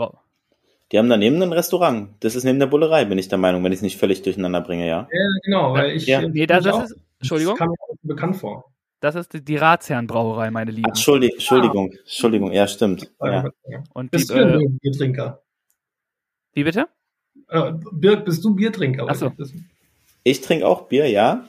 Die 0.92 0.98
haben 0.98 1.10
daneben 1.10 1.42
ein 1.42 1.52
Restaurant. 1.52 2.12
Das 2.22 2.36
ist 2.36 2.46
neben 2.46 2.60
der 2.60 2.68
Bullerei, 2.68 3.04
bin 3.04 3.18
ich 3.18 3.28
der 3.28 3.38
Meinung, 3.38 3.62
wenn 3.64 3.74
ich 3.74 3.80
es 3.80 3.84
nicht 3.84 3.98
völlig 3.98 4.22
durcheinander 4.22 4.62
bringe, 4.62 4.88
ja. 4.88 5.08
Ja, 5.12 5.28
genau, 5.44 5.74
weil 5.74 5.92
ich. 5.92 6.08
Ja. 6.08 6.22
Nee, 6.22 6.46
das, 6.46 6.64
das 6.64 6.92
ist. 6.92 7.00
Entschuldigung. 7.20 7.56
Das 7.56 7.60
kam 7.60 7.70
mir 7.70 8.14
bekannt 8.16 8.38
vor. 8.38 8.72
Das 9.00 9.16
ist 9.16 9.34
die, 9.34 9.44
die 9.44 9.58
Ratsherrenbrauerei, 9.58 10.50
meine 10.50 10.72
Lieben. 10.72 10.88
Ach, 10.88 10.96
Entschuldigung, 10.96 11.36
Entschuldigung, 11.36 11.92
ah. 11.94 12.00
Entschuldigung, 12.00 12.52
ja, 12.52 12.68
stimmt. 12.68 13.12
Ja. 13.22 13.52
Und 13.94 14.12
bist 14.12 14.30
die, 14.30 14.34
du 14.34 14.40
ein 14.40 14.62
äh, 14.62 14.68
Biertrinker? 14.82 15.44
Wie 16.54 16.64
bitte? 16.64 16.88
Äh, 17.50 17.74
Birk, 17.92 18.26
bist 18.26 18.44
du 18.44 18.56
Biertrinker? 18.56 19.08
Achso. 19.08 19.32
Ich 20.24 20.42
trinke 20.42 20.68
auch 20.68 20.88
Bier, 20.88 21.08
ja. 21.10 21.46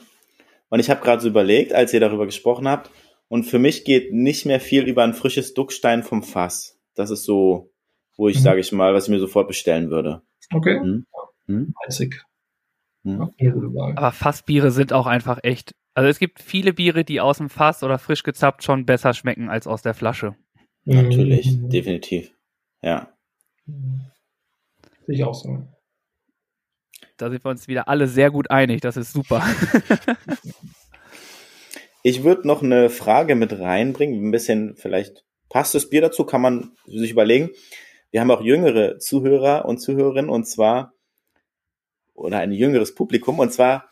Und 0.69 0.79
ich 0.79 0.89
habe 0.89 1.01
gerade 1.01 1.21
so 1.21 1.27
überlegt, 1.27 1.73
als 1.73 1.93
ihr 1.93 1.99
darüber 1.99 2.25
gesprochen 2.25 2.67
habt, 2.67 2.91
und 3.27 3.43
für 3.43 3.59
mich 3.59 3.85
geht 3.85 4.11
nicht 4.11 4.45
mehr 4.45 4.59
viel 4.59 4.83
über 4.83 5.03
ein 5.03 5.13
frisches 5.13 5.53
Duckstein 5.53 6.03
vom 6.03 6.23
Fass. 6.23 6.79
Das 6.95 7.11
ist 7.11 7.23
so, 7.23 7.71
wo 8.17 8.27
ich, 8.27 8.37
mhm. 8.37 8.41
sage 8.41 8.59
ich 8.59 8.71
mal, 8.71 8.93
was 8.93 9.05
ich 9.05 9.11
mir 9.11 9.19
sofort 9.19 9.47
bestellen 9.47 9.91
würde. 9.91 10.21
Okay. 10.53 10.79
Mhm. 10.79 11.05
Mhm. 11.45 11.73
Mhm. 13.03 13.33
Aber 13.95 14.11
Fassbiere 14.11 14.71
sind 14.71 14.93
auch 14.93 15.07
einfach 15.07 15.39
echt. 15.43 15.73
Also 15.93 16.09
es 16.09 16.19
gibt 16.19 16.41
viele 16.41 16.73
Biere, 16.73 17.03
die 17.03 17.19
aus 17.19 17.37
dem 17.37 17.49
Fass 17.49 17.83
oder 17.83 17.99
frisch 17.99 18.23
gezappt 18.23 18.63
schon 18.63 18.85
besser 18.85 19.13
schmecken 19.13 19.49
als 19.49 19.67
aus 19.67 19.81
der 19.81 19.93
Flasche. 19.93 20.35
Natürlich, 20.85 21.51
mhm. 21.51 21.69
definitiv. 21.69 22.31
Ja. 22.81 23.13
Sehe 23.65 25.15
ich 25.15 25.23
auch 25.23 25.33
so. 25.33 25.67
Da 27.17 27.29
sind 27.29 27.43
wir 27.43 27.49
uns 27.49 27.67
wieder 27.67 27.89
alle 27.89 28.07
sehr 28.07 28.31
gut 28.31 28.49
einig. 28.49 28.81
Das 28.81 28.95
ist 28.95 29.11
super. 29.11 29.43
ich 32.03 32.23
würde 32.23 32.47
noch 32.47 32.63
eine 32.63 32.89
Frage 32.89 33.35
mit 33.35 33.59
reinbringen. 33.59 34.25
Ein 34.25 34.31
bisschen 34.31 34.75
vielleicht 34.77 35.25
passt 35.49 35.75
das 35.75 35.89
Bier 35.89 36.01
dazu, 36.01 36.23
kann 36.23 36.41
man 36.41 36.71
sich 36.85 37.11
überlegen. 37.11 37.49
Wir 38.11 38.21
haben 38.21 38.31
auch 38.31 38.41
jüngere 38.41 38.99
Zuhörer 38.99 39.65
und 39.65 39.79
Zuhörerinnen 39.79 40.29
und 40.29 40.45
zwar 40.45 40.93
oder 42.13 42.39
ein 42.39 42.51
jüngeres 42.51 42.95
Publikum 42.95 43.39
und 43.39 43.51
zwar, 43.51 43.89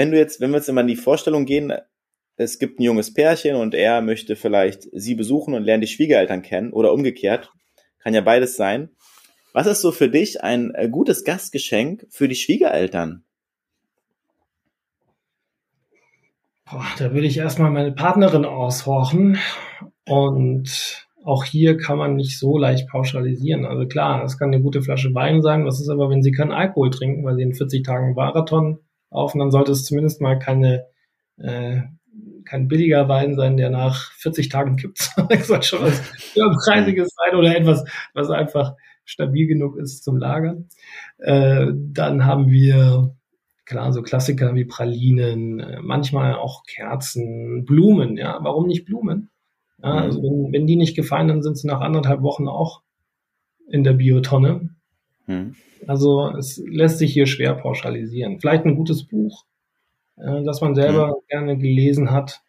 wenn 0.00 0.12
du 0.12 0.16
jetzt, 0.16 0.40
wenn 0.40 0.50
wir 0.50 0.56
jetzt 0.56 0.68
immer 0.70 0.80
in 0.80 0.86
die 0.86 0.96
Vorstellung 0.96 1.44
gehen, 1.44 1.74
es 2.36 2.58
gibt 2.58 2.80
ein 2.80 2.84
junges 2.84 3.12
Pärchen 3.12 3.54
und 3.54 3.74
er 3.74 4.00
möchte 4.00 4.34
vielleicht 4.34 4.88
sie 4.92 5.14
besuchen 5.14 5.52
und 5.52 5.64
lernen 5.64 5.82
die 5.82 5.88
Schwiegereltern 5.88 6.40
kennen 6.40 6.72
oder 6.72 6.94
umgekehrt. 6.94 7.50
Kann 7.98 8.14
ja 8.14 8.22
beides 8.22 8.56
sein. 8.56 8.88
Was 9.52 9.66
ist 9.66 9.82
so 9.82 9.92
für 9.92 10.08
dich 10.08 10.42
ein 10.42 10.74
äh, 10.74 10.88
gutes 10.88 11.22
Gastgeschenk 11.24 12.06
für 12.08 12.28
die 12.28 12.34
Schwiegereltern? 12.34 13.24
Boah, 16.64 16.86
da 16.96 17.12
würde 17.12 17.26
ich 17.26 17.36
erstmal 17.36 17.70
meine 17.70 17.92
Partnerin 17.92 18.46
aushorchen 18.46 19.36
und 20.06 21.06
auch 21.26 21.44
hier 21.44 21.76
kann 21.76 21.98
man 21.98 22.16
nicht 22.16 22.38
so 22.38 22.56
leicht 22.56 22.88
pauschalisieren. 22.88 23.66
Also 23.66 23.86
klar, 23.86 24.24
es 24.24 24.38
kann 24.38 24.48
eine 24.48 24.62
gute 24.62 24.80
Flasche 24.80 25.12
Wein 25.14 25.42
sein. 25.42 25.66
Was 25.66 25.78
ist 25.78 25.90
aber, 25.90 26.08
wenn 26.08 26.22
Sie 26.22 26.32
keinen 26.32 26.52
Alkohol 26.52 26.88
trinken, 26.88 27.22
weil 27.22 27.36
Sie 27.36 27.42
in 27.42 27.52
40 27.52 27.84
Tagen 27.84 28.14
Marathon 28.14 28.78
laufen, 29.10 29.38
dann 29.38 29.50
sollte 29.50 29.72
es 29.72 29.84
zumindest 29.84 30.20
mal 30.20 30.38
keine, 30.38 30.86
äh, 31.38 31.82
kein 32.44 32.68
billiger 32.68 33.08
Wein 33.08 33.34
sein, 33.34 33.56
der 33.56 33.70
nach 33.70 34.12
40 34.12 34.48
Tagen 34.48 34.76
kippt. 34.76 35.10
das 35.28 35.46
soll 35.46 35.62
schon 35.62 35.82
was 35.82 36.00
Preisiges 36.64 37.14
sein 37.14 37.38
oder 37.38 37.56
etwas, 37.56 37.84
was 38.14 38.30
einfach 38.30 38.74
stabil 39.04 39.46
genug 39.46 39.76
ist 39.76 40.04
zum 40.04 40.16
Lagern. 40.16 40.68
Äh, 41.18 41.66
dann 41.74 42.24
haben 42.24 42.50
wir 42.50 43.14
klar 43.64 43.92
so 43.92 44.02
Klassiker 44.02 44.54
wie 44.54 44.64
Pralinen, 44.64 45.60
äh, 45.60 45.80
manchmal 45.80 46.34
auch 46.34 46.64
Kerzen, 46.64 47.64
Blumen. 47.64 48.16
Ja, 48.16 48.38
warum 48.42 48.66
nicht 48.66 48.84
Blumen? 48.84 49.30
Ja, 49.82 49.92
mhm. 49.92 49.98
also 49.98 50.22
wenn, 50.22 50.52
wenn 50.52 50.66
die 50.66 50.76
nicht 50.76 50.96
gefallen, 50.96 51.28
dann 51.28 51.42
sind 51.42 51.56
sie 51.56 51.66
nach 51.66 51.80
anderthalb 51.80 52.22
Wochen 52.22 52.48
auch 52.48 52.82
in 53.68 53.84
der 53.84 53.92
Biotonne. 53.92 54.70
Mhm. 55.26 55.54
Also 55.86 56.30
es 56.36 56.62
lässt 56.66 56.98
sich 56.98 57.12
hier 57.12 57.26
schwer 57.26 57.54
pauschalisieren. 57.54 58.40
Vielleicht 58.40 58.64
ein 58.64 58.76
gutes 58.76 59.04
Buch, 59.04 59.44
äh, 60.16 60.42
das 60.44 60.60
man 60.60 60.74
selber 60.74 61.08
mhm. 61.08 61.26
gerne 61.28 61.58
gelesen 61.58 62.10
hat. 62.10 62.42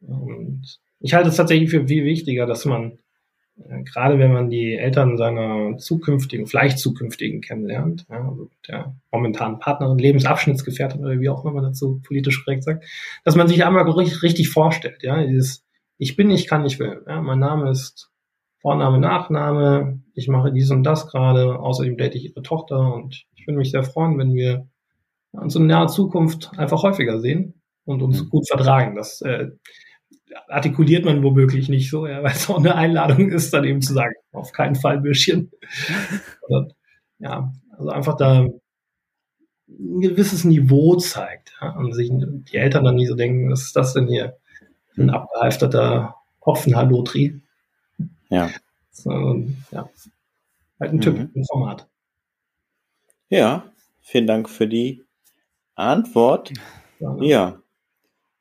Und 0.00 0.80
ich 1.00 1.14
halte 1.14 1.28
es 1.28 1.36
tatsächlich 1.36 1.70
für 1.70 1.86
viel 1.86 2.04
wichtiger, 2.04 2.46
dass 2.46 2.64
man, 2.64 2.98
äh, 3.58 3.82
gerade 3.82 4.18
wenn 4.18 4.32
man 4.32 4.50
die 4.50 4.74
Eltern 4.74 5.16
seiner 5.16 5.76
zukünftigen, 5.78 6.46
vielleicht 6.46 6.78
zukünftigen 6.78 7.40
kennenlernt, 7.40 8.06
ja, 8.08 8.28
also 8.28 8.50
der 8.68 8.94
momentanen 9.10 9.58
Partnerin, 9.58 9.98
Lebensabschnittsgefährtin 9.98 11.04
oder 11.04 11.20
wie 11.20 11.28
auch 11.28 11.44
immer 11.44 11.54
man 11.54 11.64
dazu 11.64 12.00
politisch 12.04 12.44
korrekt 12.44 12.64
sagt, 12.64 12.84
dass 13.24 13.36
man 13.36 13.48
sich 13.48 13.64
einmal 13.64 13.88
richtig, 13.90 14.22
richtig 14.22 14.48
vorstellt, 14.48 15.02
ja, 15.02 15.24
dieses 15.24 15.64
ich 15.98 16.14
bin, 16.14 16.30
ich 16.30 16.46
kann, 16.46 16.64
ich 16.64 16.78
will. 16.78 17.02
Ja, 17.06 17.20
mein 17.20 17.40
Name 17.40 17.70
ist 17.70 18.10
Vorname, 18.60 18.98
Nachname. 18.98 20.00
Ich 20.14 20.28
mache 20.28 20.52
dies 20.52 20.70
und 20.70 20.82
das 20.82 21.06
gerade. 21.08 21.58
Außerdem 21.58 21.96
date 21.96 22.16
ich 22.16 22.24
ihre 22.26 22.42
Tochter 22.42 22.94
und 22.94 23.24
ich 23.34 23.46
würde 23.46 23.58
mich 23.58 23.70
sehr 23.70 23.84
freuen, 23.84 24.18
wenn 24.18 24.34
wir 24.34 24.66
uns 25.32 25.54
in 25.54 25.66
naher 25.66 25.88
Zukunft 25.88 26.50
einfach 26.56 26.82
häufiger 26.82 27.20
sehen 27.20 27.54
und 27.84 28.02
uns 28.02 28.22
mhm. 28.22 28.28
gut 28.30 28.48
vertragen. 28.48 28.96
Das 28.96 29.20
äh, 29.20 29.48
artikuliert 30.48 31.04
man 31.04 31.22
womöglich 31.22 31.68
nicht 31.68 31.90
so, 31.90 32.06
ja, 32.06 32.22
weil 32.22 32.32
es 32.32 32.48
auch 32.50 32.58
eine 32.58 32.74
Einladung 32.74 33.30
ist, 33.30 33.52
dann 33.52 33.64
eben 33.64 33.82
zu 33.82 33.92
sagen, 33.92 34.14
auf 34.32 34.52
keinen 34.52 34.74
Fall 34.74 35.00
Bürschchen. 35.00 35.50
ja, 37.18 37.52
also 37.76 37.90
einfach 37.90 38.16
da 38.16 38.46
ein 39.68 40.00
gewisses 40.00 40.44
Niveau 40.44 40.96
zeigt 40.96 41.52
ja, 41.60 41.76
und 41.76 41.92
sich 41.92 42.10
die 42.10 42.56
Eltern 42.56 42.84
dann 42.84 42.96
nie 42.96 43.06
so 43.06 43.14
denken, 43.14 43.50
was 43.50 43.62
ist 43.62 43.76
das 43.76 43.92
denn 43.94 44.08
hier? 44.08 44.38
ein 44.98 45.10
abgehalfterter 45.10 46.16
Hopfenhalotri. 46.44 47.40
Ja. 48.28 48.50
So, 48.90 49.10
ja. 49.70 49.88
Halt 50.80 50.92
ein 50.92 51.00
Typ 51.00 51.18
mhm. 51.18 51.30
im 51.34 51.44
Format. 51.44 51.88
Ja, 53.28 53.72
vielen 54.00 54.26
Dank 54.26 54.48
für 54.48 54.66
die 54.66 55.04
Antwort. 55.74 56.52
Ja. 56.98 57.16
ja. 57.20 57.62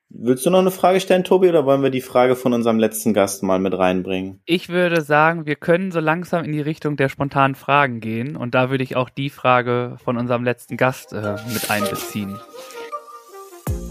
Willst 0.10 0.46
du 0.46 0.50
noch 0.50 0.60
eine 0.60 0.72
Frage 0.72 1.02
stellen, 1.02 1.26
Tobi, 1.26 1.50
oder 1.50 1.66
wollen 1.66 1.84
wir 1.84 1.90
die 1.90 2.02
Frage 2.02 2.38
von 2.38 2.54
unserem 2.54 2.80
letzten 2.80 3.14
Gast 3.14 3.44
mal 3.44 3.60
mit 3.60 3.78
reinbringen? 3.78 4.42
Ich 4.46 4.70
würde 4.70 5.02
sagen, 5.02 5.46
wir 5.46 5.58
können 5.58 5.92
so 5.92 6.00
langsam 6.00 6.46
in 6.46 6.54
die 6.54 6.62
Richtung 6.62 6.96
der 6.96 7.10
spontanen 7.10 7.56
Fragen 7.56 8.00
gehen 8.00 8.38
und 8.38 8.56
da 8.56 8.70
würde 8.70 8.86
ich 8.86 8.96
auch 8.96 9.10
die 9.10 9.30
Frage 9.30 9.98
von 10.04 10.18
unserem 10.18 10.46
letzten 10.46 10.78
Gast 10.78 11.12
äh, 11.12 11.36
mit 11.54 11.70
einbeziehen. 11.70 12.40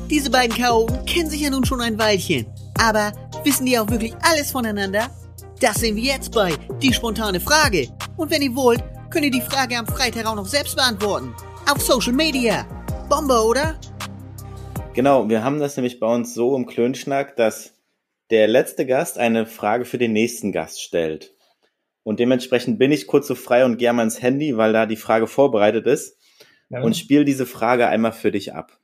Diese 0.09 0.31
beiden 0.31 0.57
Chaoten 0.57 1.05
kennen 1.05 1.29
sich 1.29 1.43
ja 1.43 1.51
nun 1.51 1.65
schon 1.65 1.83
ein 1.83 1.99
Weilchen. 1.99 2.47
Aber 2.81 3.13
wissen 3.45 3.67
die 3.67 3.79
auch 3.79 3.91
wirklich 3.91 4.15
alles 4.23 4.53
voneinander? 4.53 5.11
Das 5.59 5.77
sehen 5.77 5.97
wir 5.97 6.03
jetzt 6.03 6.33
bei 6.33 6.55
Die 6.83 6.93
spontane 6.93 7.41
Frage. 7.41 7.89
Und 8.19 8.31
wenn 8.31 8.43
ihr 8.43 8.55
wollt, 8.55 8.85
könnt 9.11 9.25
ihr 9.25 9.31
die 9.31 9.41
Frage 9.41 9.79
am 9.79 9.87
Freitag 9.87 10.27
auch 10.27 10.35
noch 10.35 10.47
selbst 10.47 10.77
beantworten. 10.77 11.35
Auf 11.67 11.81
Social 11.81 12.13
Media. 12.13 12.65
Bombe, 13.09 13.43
oder? 13.43 13.81
Genau, 14.93 15.27
wir 15.31 15.43
haben 15.43 15.59
das 15.59 15.79
nämlich 15.79 15.99
bei 15.99 16.15
uns 16.15 16.35
so 16.35 16.55
im 16.55 16.67
Klönschnack, 16.67 17.37
dass 17.37 17.73
der 18.29 18.49
letzte 18.49 18.85
Gast 18.85 19.17
eine 19.17 19.47
Frage 19.47 19.87
für 19.87 19.97
den 19.97 20.13
nächsten 20.13 20.53
Gast 20.53 20.83
stellt. 20.83 21.33
Und 22.03 22.21
dementsprechend 22.21 22.79
bin 22.79 22.93
ich 22.93 23.07
kurz 23.07 23.27
so 23.27 23.35
frei 23.35 23.65
und 23.65 23.79
gehe 23.79 23.91
mal 23.95 24.03
ins 24.03 24.21
Handy, 24.21 24.59
weil 24.59 24.75
da 24.75 24.85
die 24.85 24.97
Frage 24.97 25.27
vorbereitet 25.27 25.87
ist. 25.87 26.19
Ja. 26.69 26.83
Und 26.83 26.99
spiele 26.99 27.25
diese 27.25 27.47
Frage 27.47 27.89
einmal 27.89 28.13
für 28.13 28.31
dich 28.31 28.53
ab. 28.53 28.79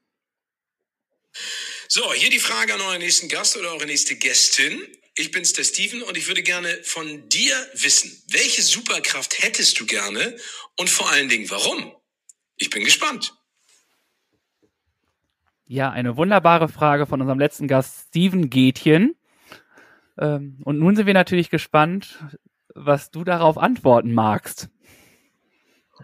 So, 1.89 2.15
hier 2.15 2.31
die 2.31 2.39
Frage 2.39 2.73
an 2.73 2.81
euren 2.81 3.01
nächsten 3.01 3.29
Gast 3.29 3.59
oder 3.59 3.73
eure 3.73 3.85
nächste 3.85 4.17
Gästin. 4.17 4.81
Ich 5.15 5.31
bin's, 5.31 5.53
der 5.53 5.65
Steven, 5.65 6.03
und 6.03 6.17
ich 6.17 6.27
würde 6.27 6.43
gerne 6.43 6.69
von 6.85 7.29
dir 7.29 7.55
wissen, 7.75 8.11
welche 8.31 8.63
Superkraft 8.63 9.43
hättest 9.43 9.79
du 9.79 9.87
gerne 9.87 10.37
und 10.79 10.89
vor 10.89 11.11
allen 11.11 11.29
Dingen 11.29 11.51
warum? 11.51 11.93
Ich 12.57 12.71
bin 12.71 12.85
gespannt. 12.85 13.35
Ja, 15.67 15.91
eine 15.91 16.17
wunderbare 16.17 16.69
Frage 16.69 17.07
von 17.07 17.21
unserem 17.21 17.39
letzten 17.39 17.69
Gast, 17.69 18.09
Steven 18.09 18.49
Gätchen. 18.49 19.15
Ähm, 20.19 20.61
und 20.65 20.79
nun 20.79 20.97
sind 20.97 21.07
wir 21.07 21.15
natürlich 21.15 21.51
gespannt, 21.51 22.19
was 22.75 23.11
du 23.11 23.25
darauf 23.25 23.59
antworten 23.59 24.15
magst. 24.15 24.69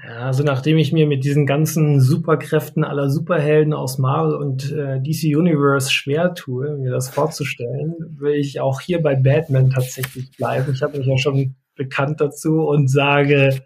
Ja, 0.05 0.27
also 0.27 0.45
nachdem 0.45 0.79
ich 0.79 0.93
mir 0.93 1.07
mit 1.07 1.25
diesen 1.25 1.47
ganzen 1.47 2.01
Superkräften 2.01 2.85
aller 2.85 3.11
Superhelden 3.11 3.73
aus 3.73 3.99
Marvel 3.99 4.35
und 4.35 4.71
äh, 4.71 5.01
DC 5.01 5.37
Universe 5.37 5.91
schwer 5.91 6.35
tue, 6.35 6.77
mir 6.77 6.91
das 6.91 7.09
vorzustellen, 7.09 7.95
will 8.19 8.35
ich 8.35 8.61
auch 8.61 8.81
hier 8.81 9.03
bei 9.03 9.17
Batman 9.17 9.71
tatsächlich 9.71 10.31
bleiben. 10.37 10.73
Ich 10.73 10.83
habe 10.83 10.99
mich 10.99 11.07
ja 11.07 11.19
schon 11.19 11.57
bekannt 11.75 12.21
dazu 12.21 12.61
und 12.61 12.89
sage, 12.89 13.61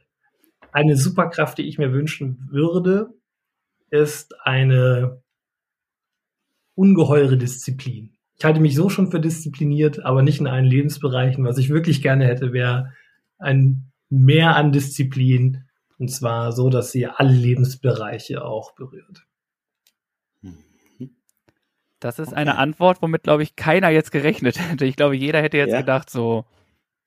eine 0.72 0.96
Superkraft, 0.96 1.58
die 1.58 1.68
ich 1.68 1.78
mir 1.78 1.92
wünschen 1.92 2.48
würde, 2.50 3.10
ist 3.90 4.34
eine 4.42 5.22
ungeheure 6.74 7.36
Disziplin. 7.36 8.16
Ich 8.38 8.44
halte 8.44 8.60
mich 8.60 8.74
so 8.74 8.88
schon 8.88 9.10
für 9.10 9.20
diszipliniert, 9.20 10.04
aber 10.04 10.22
nicht 10.22 10.40
in 10.40 10.46
allen 10.46 10.64
Lebensbereichen. 10.64 11.44
Was 11.44 11.58
ich 11.58 11.68
wirklich 11.68 12.00
gerne 12.00 12.26
hätte, 12.26 12.52
wäre 12.52 12.92
ein 13.38 13.92
Mehr 14.08 14.56
an 14.56 14.72
Disziplin 14.72 15.64
und 16.02 16.08
zwar 16.08 16.50
so, 16.50 16.68
dass 16.68 16.90
sie 16.90 17.06
alle 17.06 17.30
Lebensbereiche 17.30 18.44
auch 18.44 18.74
berührt. 18.74 19.24
Das 22.00 22.18
ist 22.18 22.30
okay. 22.30 22.38
eine 22.38 22.58
Antwort, 22.58 23.00
womit, 23.02 23.22
glaube 23.22 23.44
ich, 23.44 23.54
keiner 23.54 23.88
jetzt 23.90 24.10
gerechnet 24.10 24.58
hätte. 24.58 24.84
Ich 24.84 24.96
glaube, 24.96 25.14
jeder 25.14 25.40
hätte 25.40 25.58
jetzt 25.58 25.70
ja. 25.70 25.78
gedacht, 25.78 26.10
so 26.10 26.44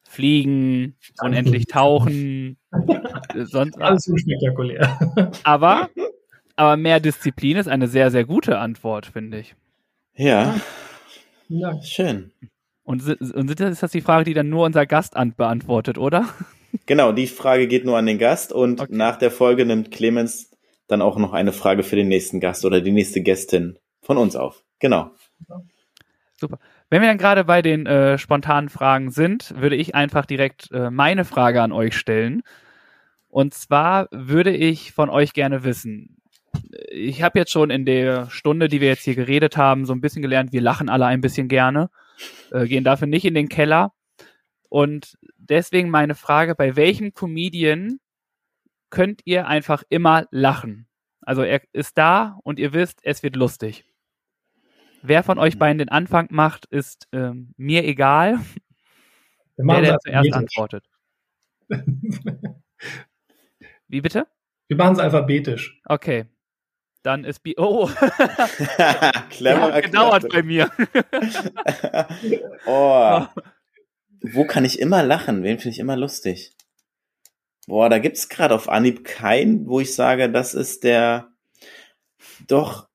fliegen, 0.07 0.95
unendlich 1.21 1.65
tauchen, 1.65 2.55
sonst 3.35 3.81
alles 3.81 4.07
unspektakulär. 4.07 4.97
Aber, 5.43 5.89
aber 6.55 6.77
mehr 6.77 7.01
Disziplin 7.01 7.57
ist 7.57 7.67
eine 7.67 7.89
sehr, 7.89 8.11
sehr 8.11 8.23
gute 8.23 8.59
Antwort, 8.59 9.07
finde 9.07 9.39
ich. 9.39 9.55
Ja. 10.15 10.55
ja. 11.49 11.81
Schön. 11.83 12.31
Und, 12.83 13.03
und 13.33 13.59
ist 13.59 13.83
das 13.83 13.91
die 13.91 13.99
Frage, 13.99 14.23
die 14.23 14.33
dann 14.33 14.47
nur 14.47 14.65
unser 14.65 14.85
Gast 14.85 15.15
beantwortet, 15.35 15.97
oder? 15.97 16.29
Genau, 16.85 17.11
die 17.11 17.27
Frage 17.27 17.67
geht 17.67 17.85
nur 17.85 17.97
an 17.97 18.05
den 18.05 18.17
Gast 18.17 18.51
und 18.51 18.81
okay. 18.81 18.95
nach 18.95 19.17
der 19.17 19.31
Folge 19.31 19.65
nimmt 19.65 19.91
Clemens 19.91 20.51
dann 20.87 21.01
auch 21.01 21.17
noch 21.17 21.33
eine 21.33 21.51
Frage 21.51 21.83
für 21.83 21.95
den 21.95 22.07
nächsten 22.07 22.39
Gast 22.39 22.65
oder 22.65 22.81
die 22.81 22.91
nächste 22.91 23.21
Gästin 23.21 23.79
von 24.01 24.17
uns 24.17 24.35
auf. 24.35 24.63
Genau. 24.79 25.11
Super. 26.35 26.59
Wenn 26.89 27.01
wir 27.01 27.07
dann 27.07 27.17
gerade 27.17 27.43
bei 27.43 27.61
den 27.61 27.85
äh, 27.87 28.17
spontanen 28.17 28.69
Fragen 28.69 29.09
sind, 29.09 29.53
würde 29.59 29.75
ich 29.75 29.95
einfach 29.95 30.25
direkt 30.25 30.71
äh, 30.71 30.91
meine 30.91 31.25
Frage 31.25 31.61
an 31.61 31.71
euch 31.71 31.97
stellen. 31.97 32.43
Und 33.29 33.53
zwar 33.53 34.07
würde 34.11 34.55
ich 34.55 34.91
von 34.91 35.09
euch 35.09 35.33
gerne 35.33 35.63
wissen, 35.63 36.21
ich 36.89 37.21
habe 37.21 37.39
jetzt 37.39 37.51
schon 37.51 37.69
in 37.69 37.85
der 37.85 38.29
Stunde, 38.29 38.69
die 38.69 38.79
wir 38.79 38.87
jetzt 38.87 39.03
hier 39.03 39.15
geredet 39.15 39.57
haben, 39.57 39.85
so 39.85 39.93
ein 39.93 40.01
bisschen 40.01 40.21
gelernt, 40.21 40.53
wir 40.53 40.61
lachen 40.61 40.89
alle 40.89 41.05
ein 41.05 41.21
bisschen 41.21 41.47
gerne, 41.47 41.89
äh, 42.51 42.65
gehen 42.65 42.83
dafür 42.83 43.07
nicht 43.07 43.25
in 43.25 43.33
den 43.33 43.49
Keller. 43.49 43.91
Und 44.69 45.17
deswegen 45.49 45.89
meine 45.89 46.15
Frage, 46.15 46.55
bei 46.55 46.75
welchem 46.75 47.13
Comedian 47.13 47.99
könnt 48.89 49.21
ihr 49.25 49.47
einfach 49.47 49.83
immer 49.89 50.27
lachen? 50.31 50.87
Also 51.21 51.41
er 51.41 51.61
ist 51.73 51.97
da 51.97 52.37
und 52.43 52.59
ihr 52.59 52.73
wisst, 52.73 52.99
es 53.03 53.23
wird 53.23 53.35
lustig. 53.35 53.85
Wer 55.01 55.23
von 55.23 55.37
euch 55.37 55.57
beiden 55.59 55.77
den 55.77 55.89
Anfang 55.89 56.27
macht, 56.31 56.65
ist 56.65 57.07
ähm, 57.11 57.53
mir 57.57 57.83
egal. 57.83 58.39
Wer 59.57 59.81
der 59.81 59.99
zuerst 59.99 60.33
antwortet. 60.33 60.85
Wie 63.87 64.01
bitte? 64.01 64.27
Wir 64.67 64.77
machen 64.77 64.93
es 64.93 64.99
alphabetisch. 64.99 65.79
Okay. 65.85 66.25
Dann 67.03 67.23
ist 67.23 67.41
Bi 67.43 67.53
Oh. 67.57 67.87
Clever. 69.29 69.73
Hat 69.73 69.83
gedauert 69.83 70.27
bei 70.29 70.41
mir. 70.41 70.71
oh. 72.65 73.25
Wo 74.33 74.45
kann 74.45 74.65
ich 74.65 74.79
immer 74.79 75.03
lachen? 75.03 75.43
Wen 75.43 75.59
finde 75.59 75.73
ich 75.73 75.79
immer 75.79 75.95
lustig? 75.97 76.51
Boah, 77.67 77.89
da 77.89 77.99
gibt's 77.99 78.29
gerade 78.29 78.53
auf 78.53 78.69
Anhieb 78.69 79.03
keinen, 79.03 79.67
wo 79.67 79.79
ich 79.79 79.93
sage, 79.93 80.29
das 80.29 80.53
ist 80.53 80.83
der. 80.83 81.31
Doch, 82.47 82.87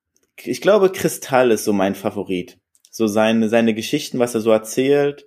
ich 0.43 0.61
glaube, 0.61 0.93
Kristall 0.93 1.51
ist 1.51 1.65
so 1.65 1.73
mein 1.73 1.95
Favorit. 1.95 2.59
So 2.91 3.07
seine, 3.07 3.49
seine 3.49 3.75
Geschichten, 3.75 4.19
was 4.19 4.35
er 4.35 4.41
so 4.41 4.51
erzählt, 4.51 5.27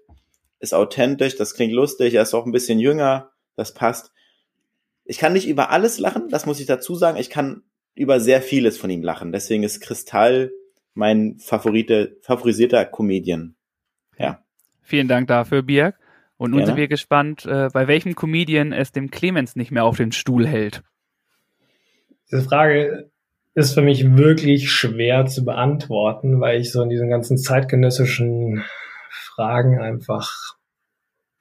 ist 0.59 0.73
authentisch, 0.73 1.35
das 1.35 1.55
klingt 1.55 1.73
lustig, 1.73 2.13
er 2.13 2.23
ist 2.23 2.33
auch 2.33 2.45
ein 2.45 2.51
bisschen 2.51 2.79
jünger, 2.79 3.31
das 3.55 3.73
passt. 3.73 4.11
Ich 5.05 5.17
kann 5.17 5.33
nicht 5.33 5.47
über 5.47 5.71
alles 5.71 5.99
lachen, 5.99 6.29
das 6.29 6.45
muss 6.45 6.59
ich 6.59 6.65
dazu 6.65 6.95
sagen. 6.95 7.17
Ich 7.17 7.29
kann 7.29 7.63
über 7.95 8.19
sehr 8.19 8.41
vieles 8.41 8.77
von 8.77 8.89
ihm 8.89 9.03
lachen. 9.03 9.31
Deswegen 9.31 9.63
ist 9.63 9.81
Kristall 9.81 10.51
mein 10.93 11.37
Favorite, 11.39 12.17
favorisierter 12.21 12.85
Comedian. 12.85 13.55
Ja. 14.17 14.42
Vielen 14.83 15.07
Dank 15.07 15.27
dafür, 15.27 15.63
Birg. 15.63 15.97
Und 16.37 16.51
nun 16.51 16.59
Gerne. 16.59 16.71
sind 16.71 16.77
wir 16.77 16.87
gespannt, 16.87 17.45
äh, 17.45 17.69
bei 17.73 17.87
welchem 17.87 18.15
Comedian 18.15 18.73
es 18.73 18.91
dem 18.91 19.09
Clemens 19.09 19.55
nicht 19.55 19.71
mehr 19.71 19.85
auf 19.85 19.97
den 19.97 20.11
Stuhl 20.11 20.45
hält. 20.45 20.83
Diese 22.31 22.41
Frage 22.41 23.09
ist 23.55 23.73
für 23.73 23.81
mich 23.81 24.17
wirklich 24.17 24.71
schwer 24.71 25.25
zu 25.25 25.45
beantworten, 25.45 26.41
weil 26.41 26.59
ich 26.59 26.71
so 26.71 26.81
in 26.81 26.89
diesen 26.89 27.09
ganzen 27.09 27.37
zeitgenössischen 27.37 28.63
Fragen 29.09 29.79
einfach 29.79 30.57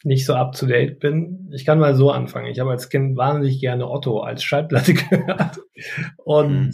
nicht 0.05 0.27
so 0.27 0.35
up 0.35 0.55
to 0.55 0.67
date 0.67 1.01
bin. 1.01 1.51
Ich 1.53 1.65
kann 1.65 1.79
mal 1.79 1.95
so 1.95 2.11
anfangen. 2.11 2.47
Ich 2.47 2.61
habe 2.61 2.71
als 2.71 2.89
Kind 2.89 3.17
wahnsinnig 3.17 3.61
gerne 3.61 3.89
Otto 3.89 4.21
als 4.21 4.43
Schallplatte 4.43 4.95
gehört 5.11 5.59
und 6.17 6.67
mhm. 6.67 6.73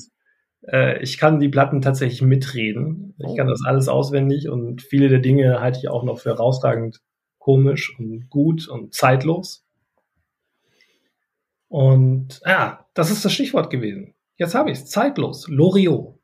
Äh, 0.67 1.03
ich 1.03 1.19
kann 1.19 1.41
die 1.41 1.49
Platten 1.49 1.81
tatsächlich 1.81 2.23
mitreden. 2.23 3.15
Ich 3.19 3.37
kann 3.37 3.49
oh. 3.49 3.51
das 3.51 3.63
alles 3.65 3.89
auswendig 3.89 4.49
und 4.49 4.83
viele 4.83 5.09
der 5.09 5.21
Dinge 5.21 5.61
halte 5.61 5.79
ich 5.79 5.89
auch 5.89 6.05
noch 6.05 6.21
für 6.21 6.31
herausragend 6.31 7.01
komisch 7.39 7.95
und 7.99 8.29
gut 8.29 8.69
und 8.69 8.95
zeitlos. 8.95 9.65
Und 11.69 12.41
ja, 12.45 12.87
das 12.95 13.11
ist 13.11 13.25
das 13.25 13.33
Stichwort 13.33 13.71
gewesen. 13.71 14.15
Jetzt 14.37 14.55
habe 14.55 14.71
ich 14.71 14.79
es. 14.79 14.87
Zeitlos. 14.87 15.47
Loriot. 15.49 16.19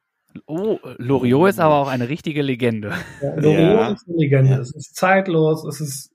Oh, 0.46 0.78
Loriot 0.98 1.50
ist 1.50 1.60
aber 1.60 1.76
auch 1.76 1.88
eine 1.88 2.08
richtige 2.08 2.42
Legende. 2.42 2.92
Ja, 3.22 3.34
Loriot 3.34 3.58
ja. 3.58 3.92
ist 3.92 4.08
eine 4.08 4.16
Legende. 4.16 4.52
Ja. 4.52 4.58
Es 4.58 4.74
ist 4.74 4.96
zeitlos, 4.96 5.64
es 5.64 5.80
ist 5.80 6.10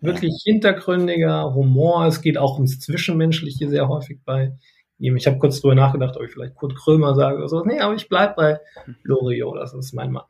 wirklich 0.00 0.42
hintergründiger 0.44 1.54
Humor. 1.54 2.06
Es 2.06 2.22
geht 2.22 2.38
auch 2.38 2.54
ums 2.54 2.80
Zwischenmenschliche 2.80 3.68
sehr 3.68 3.88
häufig 3.88 4.20
bei 4.24 4.52
ihm. 4.98 5.16
Ich 5.16 5.26
habe 5.26 5.38
kurz 5.38 5.60
drüber 5.60 5.74
nachgedacht, 5.74 6.16
ob 6.16 6.22
ich 6.22 6.32
vielleicht 6.32 6.54
Kurt 6.54 6.74
Krömer 6.74 7.14
sage 7.14 7.38
oder 7.38 7.48
so. 7.48 7.64
Nee, 7.64 7.80
aber 7.80 7.94
ich 7.94 8.08
bleib 8.08 8.36
bei 8.36 8.60
Loriot. 9.02 9.56
Das 9.56 9.74
ist 9.74 9.92
mein 9.92 10.12
Mann. 10.12 10.24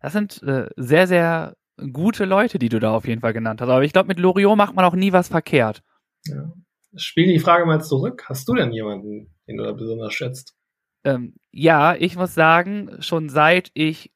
Das 0.00 0.12
sind 0.12 0.42
äh, 0.42 0.68
sehr, 0.76 1.06
sehr 1.06 1.56
gute 1.92 2.24
Leute, 2.24 2.58
die 2.58 2.68
du 2.68 2.78
da 2.78 2.92
auf 2.92 3.06
jeden 3.06 3.20
Fall 3.20 3.32
genannt 3.32 3.60
hast. 3.60 3.68
Aber 3.68 3.82
ich 3.82 3.92
glaube, 3.92 4.08
mit 4.08 4.18
Loriot 4.18 4.56
macht 4.56 4.74
man 4.74 4.84
auch 4.84 4.94
nie 4.94 5.12
was 5.12 5.28
verkehrt. 5.28 5.82
Ja. 6.26 6.52
Spiel 6.96 7.26
die 7.26 7.40
Frage 7.40 7.66
mal 7.66 7.82
zurück. 7.82 8.24
Hast 8.28 8.48
du 8.48 8.54
denn 8.54 8.72
jemanden, 8.72 9.34
den 9.48 9.56
du 9.56 9.64
da 9.64 9.72
besonders 9.72 10.12
schätzt? 10.12 10.54
Ähm, 11.04 11.34
ja, 11.50 11.94
ich 11.96 12.16
muss 12.16 12.34
sagen, 12.34 12.90
schon 13.00 13.28
seit 13.28 13.70
ich 13.74 14.12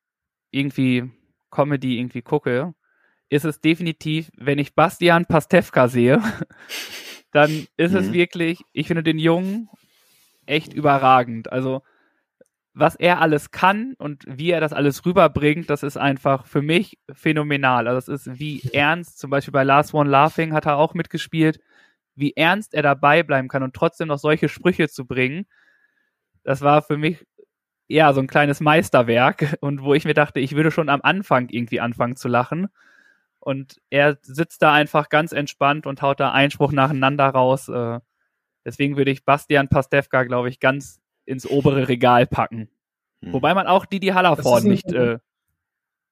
irgendwie 0.51 1.11
Comedy 1.51 1.99
irgendwie 1.99 2.23
gucke, 2.23 2.75
ist 3.29 3.45
es 3.45 3.61
definitiv, 3.61 4.31
wenn 4.37 4.59
ich 4.59 4.75
Bastian 4.75 5.27
Pastewka 5.27 5.89
sehe, 5.89 6.23
dann 7.33 7.67
ist 7.77 7.93
mhm. 7.93 7.99
es 7.99 8.13
wirklich, 8.13 8.61
ich 8.73 8.87
finde 8.87 9.03
den 9.03 9.19
Jungen 9.19 9.69
echt 10.49 10.73
überragend. 10.75 11.53
Also, 11.53 11.83
was 12.75 12.95
er 12.97 13.21
alles 13.21 13.51
kann 13.51 13.95
und 13.99 14.25
wie 14.29 14.51
er 14.51 14.61
das 14.61 14.73
alles 14.73 15.05
rüberbringt, 15.05 15.69
das 15.71 15.83
ist 15.83 15.97
einfach 15.97 16.47
für 16.47 16.63
mich 16.63 16.99
phänomenal. 17.13 17.89
Also, 17.89 18.13
es 18.13 18.27
ist 18.27 18.39
wie 18.39 18.63
ernst, 18.73 19.19
zum 19.19 19.31
Beispiel 19.31 19.53
bei 19.53 19.65
Last 19.65 19.95
One 19.95 20.11
Laughing 20.11 20.53
hat 20.53 20.67
er 20.67 20.77
auch 20.77 20.95
mitgespielt, 20.95 21.61
wie 22.15 22.35
ernst 22.37 22.75
er 22.75 22.83
dabei 22.83 23.23
bleiben 23.23 23.49
kann 23.49 23.63
und 23.63 23.75
trotzdem 23.75 24.09
noch 24.09 24.19
solche 24.19 24.49
Sprüche 24.49 24.89
zu 24.89 25.07
bringen. 25.07 25.47
Das 26.45 26.63
war 26.63 26.83
für 26.83 26.97
mich 26.97 27.25
ja 27.89 28.13
so 28.13 28.21
ein 28.21 28.27
kleines 28.27 28.61
Meisterwerk 28.61 29.57
und 29.61 29.83
wo 29.83 29.95
ich 29.95 30.05
mir 30.05 30.15
dachte, 30.15 30.41
ich 30.41 30.55
würde 30.55 30.71
schon 30.71 30.89
am 30.89 31.01
Anfang 31.03 31.49
irgendwie 31.51 31.81
anfangen 31.81 32.17
zu 32.17 32.29
lachen. 32.29 32.69
Und 33.41 33.81
er 33.91 34.19
sitzt 34.23 34.63
da 34.63 34.73
einfach 34.75 35.09
ganz 35.09 35.33
entspannt 35.33 35.87
und 35.87 36.03
haut 36.03 36.21
da 36.21 36.33
Einspruch 36.33 36.73
nacheinander 36.73 37.29
raus. 37.29 37.69
Äh, 37.69 38.01
deswegen 38.65 38.97
würde 38.97 39.11
ich 39.11 39.25
Bastian 39.25 39.69
Pastewka, 39.69 40.25
glaube 40.25 40.49
ich, 40.49 40.61
ganz 40.61 41.01
ins 41.25 41.49
obere 41.49 41.89
Regal 41.89 42.27
packen. 42.27 42.69
Hm. 43.23 43.33
Wobei 43.33 43.55
man 43.55 43.67
auch 43.67 43.87
Didi 43.87 44.09
Hallerford 44.09 44.65
nicht. 44.65 44.93
Äh, 44.93 45.19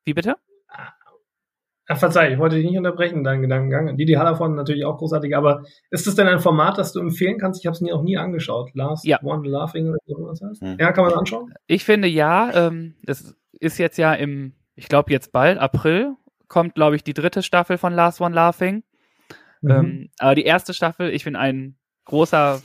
wie 0.05 0.15
bitte? 0.15 0.37
Ach, 1.89 1.99
verzeih, 1.99 2.33
ich 2.33 2.39
wollte 2.39 2.57
dich 2.57 2.67
nicht 2.67 2.77
unterbrechen, 2.77 3.23
deinen 3.23 3.43
Gedankengang. 3.43 3.97
Didi 3.97 4.15
Hallerford 4.15 4.53
natürlich 4.53 4.85
auch 4.85 4.99
großartig, 4.99 5.37
aber 5.37 5.65
ist 5.91 6.07
das 6.07 6.17
denn 6.17 6.27
ein 6.27 6.41
Format, 6.41 6.79
das 6.79 6.93
du 6.93 7.01
empfehlen 7.01 7.39
kannst? 7.39 7.61
Ich 7.61 7.67
habe 7.67 7.75
es 7.75 7.81
nie 7.81 7.93
auch 7.93 8.03
nie 8.03 8.17
angeschaut. 8.17 8.71
Last 8.75 9.05
ja. 9.05 9.23
One 9.23 9.49
Laughing 9.49 9.91
oder 9.91 9.99
so 10.07 10.17
was 10.27 10.43
heißt? 10.43 10.63
Hm. 10.63 10.77
Ja, 10.81 10.91
kann 10.91 11.05
man 11.05 11.15
anschauen? 11.15 11.55
Ich 11.69 11.85
finde 11.85 12.09
ja, 12.09 12.53
ähm, 12.67 12.95
das 13.05 13.37
ist 13.53 13.79
jetzt 13.79 13.99
ja 13.99 14.15
im, 14.15 14.53
ich 14.75 14.89
glaube 14.89 15.13
jetzt 15.13 15.31
bald, 15.33 15.59
April, 15.59 16.17
kommt, 16.49 16.75
glaube 16.75 16.97
ich, 16.97 17.05
die 17.05 17.15
dritte 17.15 17.43
Staffel 17.43 17.79
von 17.79 17.93
Last 17.93 18.21
One 18.21 18.35
Laughing. 18.35 18.83
Mhm. 19.61 19.71
Ähm, 19.71 20.11
aber 20.19 20.35
die 20.35 20.45
erste 20.45 20.75
Staffel, 20.75 21.11
ich 21.11 21.25
bin 21.25 21.37
ein 21.37 21.77
großer, 22.07 22.63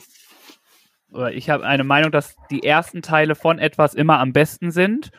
oder 1.12 1.34
ich 1.34 1.50
habe 1.50 1.66
eine 1.66 1.84
Meinung, 1.84 2.12
dass 2.12 2.36
die 2.50 2.64
ersten 2.64 3.02
Teile 3.02 3.36
von 3.36 3.60
etwas 3.60 3.94
immer 3.94 4.20
am 4.20 4.32
besten 4.32 4.72
sind. 4.72 5.12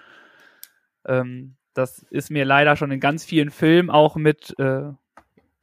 Ähm, 1.06 1.56
das 1.74 2.04
ist 2.10 2.30
mir 2.30 2.44
leider 2.44 2.76
schon 2.76 2.90
in 2.90 3.00
ganz 3.00 3.24
vielen 3.24 3.50
Filmen 3.50 3.90
auch 3.90 4.16
mit, 4.16 4.58
äh, 4.58 4.90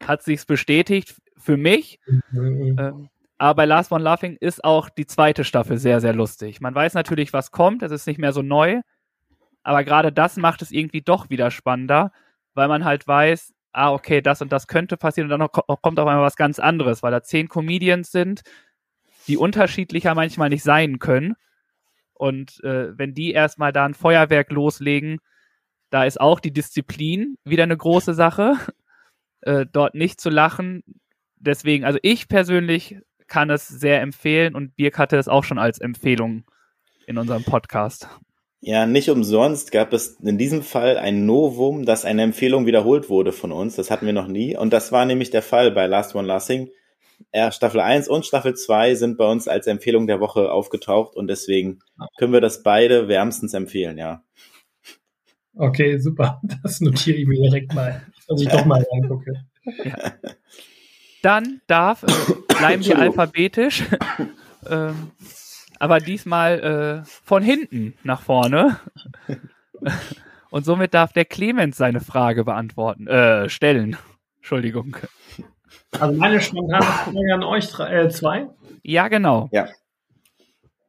hat 0.03 0.23
sich's 0.23 0.45
bestätigt 0.45 1.15
für 1.37 1.57
mich. 1.57 1.99
Mhm. 2.31 2.75
Ähm, 2.79 3.09
aber 3.37 3.55
bei 3.55 3.65
Last 3.65 3.91
One 3.91 4.03
Laughing 4.03 4.37
ist 4.39 4.63
auch 4.63 4.89
die 4.89 5.05
zweite 5.05 5.43
Staffel 5.43 5.77
sehr, 5.77 6.01
sehr 6.01 6.13
lustig. 6.13 6.59
Man 6.61 6.75
weiß 6.75 6.93
natürlich, 6.93 7.31
was 7.31 7.51
kommt, 7.51 7.81
es 7.83 7.91
ist 7.91 8.05
nicht 8.05 8.19
mehr 8.19 8.33
so 8.33 8.41
neu, 8.41 8.81
aber 9.63 9.83
gerade 9.83 10.11
das 10.11 10.35
macht 10.35 10.61
es 10.61 10.71
irgendwie 10.71 11.01
doch 11.01 11.29
wieder 11.29 11.49
spannender, 11.49 12.11
weil 12.53 12.67
man 12.67 12.83
halt 12.83 13.07
weiß, 13.07 13.53
ah, 13.71 13.91
okay, 13.93 14.21
das 14.21 14.41
und 14.41 14.51
das 14.51 14.67
könnte 14.67 14.97
passieren 14.97 15.31
und 15.31 15.39
dann 15.39 15.49
kommt 15.81 15.99
auf 15.99 16.07
einmal 16.07 16.25
was 16.25 16.35
ganz 16.35 16.59
anderes, 16.59 17.03
weil 17.03 17.11
da 17.11 17.23
zehn 17.23 17.47
Comedians 17.49 18.11
sind, 18.11 18.41
die 19.27 19.37
unterschiedlicher 19.37 20.15
manchmal 20.15 20.49
nicht 20.49 20.63
sein 20.63 20.99
können. 20.99 21.35
Und 22.13 22.61
äh, 22.63 22.97
wenn 22.97 23.13
die 23.13 23.31
erstmal 23.31 23.71
da 23.71 23.85
ein 23.85 23.93
Feuerwerk 23.93 24.51
loslegen, 24.51 25.19
da 25.89 26.03
ist 26.03 26.19
auch 26.19 26.39
die 26.39 26.51
Disziplin 26.51 27.37
wieder 27.43 27.63
eine 27.63 27.77
große 27.77 28.13
Sache, 28.13 28.57
äh, 29.41 29.65
dort 29.71 29.95
nicht 29.95 30.19
zu 30.19 30.29
lachen. 30.29 30.83
Deswegen, 31.37 31.85
also 31.85 31.99
ich 32.01 32.27
persönlich 32.27 32.97
kann 33.27 33.49
es 33.49 33.67
sehr 33.67 34.01
empfehlen 34.01 34.55
und 34.55 34.75
Birk 34.75 34.97
hatte 34.97 35.17
es 35.17 35.27
auch 35.27 35.43
schon 35.43 35.59
als 35.59 35.79
Empfehlung 35.79 36.43
in 37.07 37.17
unserem 37.17 37.43
Podcast. 37.43 38.09
Ja, 38.61 38.85
nicht 38.85 39.09
umsonst 39.09 39.71
gab 39.71 39.93
es 39.93 40.17
in 40.21 40.37
diesem 40.37 40.63
Fall 40.63 40.97
ein 40.97 41.25
Novum, 41.25 41.85
dass 41.85 42.03
eine 42.03 42.23
Empfehlung 42.23 42.65
wiederholt 42.65 43.09
wurde 43.09 43.31
von 43.31 43.53
uns. 43.53 43.77
Das 43.77 43.89
hatten 43.89 44.05
wir 44.05 44.13
noch 44.13 44.27
nie. 44.27 44.57
Und 44.57 44.73
das 44.73 44.91
war 44.91 45.05
nämlich 45.05 45.29
der 45.29 45.41
Fall 45.41 45.71
bei 45.71 45.87
Last 45.87 46.13
One 46.13 46.27
Lasting. 46.27 46.69
Ja, 47.33 47.51
Staffel 47.51 47.79
1 47.79 48.07
und 48.07 48.25
Staffel 48.25 48.55
2 48.55 48.95
sind 48.95 49.17
bei 49.17 49.29
uns 49.29 49.47
als 49.47 49.67
Empfehlung 49.67 50.07
der 50.07 50.19
Woche 50.19 50.51
aufgetaucht 50.51 51.15
und 51.15 51.27
deswegen 51.27 51.79
können 52.17 52.33
wir 52.33 52.41
das 52.41 52.63
beide 52.63 53.07
wärmstens 53.07 53.53
empfehlen, 53.53 53.97
ja. 53.97 54.23
Okay, 55.55 55.97
super. 55.97 56.41
Das 56.63 56.79
notiere 56.79 57.17
ich 57.17 57.27
mir 57.27 57.41
direkt 57.41 57.73
mal, 57.73 58.01
dass 58.27 58.41
ich 58.41 58.47
doch 58.47 58.65
mal 58.65 58.85
reingucke. 58.91 59.33
Ja. 59.83 60.13
Dann 61.21 61.61
darf, 61.67 62.03
äh, 62.03 62.07
bleiben 62.57 62.85
wir 62.85 62.97
alphabetisch, 62.97 63.83
ähm, 64.69 65.11
aber 65.79 65.99
diesmal 65.99 67.03
äh, 67.03 67.09
von 67.23 67.41
hinten 67.41 67.95
nach 68.03 68.21
vorne. 68.21 68.79
Und 70.51 70.65
somit 70.65 70.93
darf 70.93 71.13
der 71.13 71.25
Clemens 71.25 71.77
seine 71.77 72.01
Frage 72.01 72.43
beantworten, 72.43 73.07
äh, 73.07 73.49
stellen. 73.49 73.97
Entschuldigung. 74.37 74.97
Also 75.91 76.17
meine 76.19 76.41
spontane 76.41 76.83
Frage 76.83 77.33
an 77.33 77.43
euch 77.43 77.67
drei, 77.67 77.93
äh, 77.93 78.09
zwei? 78.09 78.47
Ja, 78.83 79.07
genau. 79.07 79.49
Ja. 79.51 79.67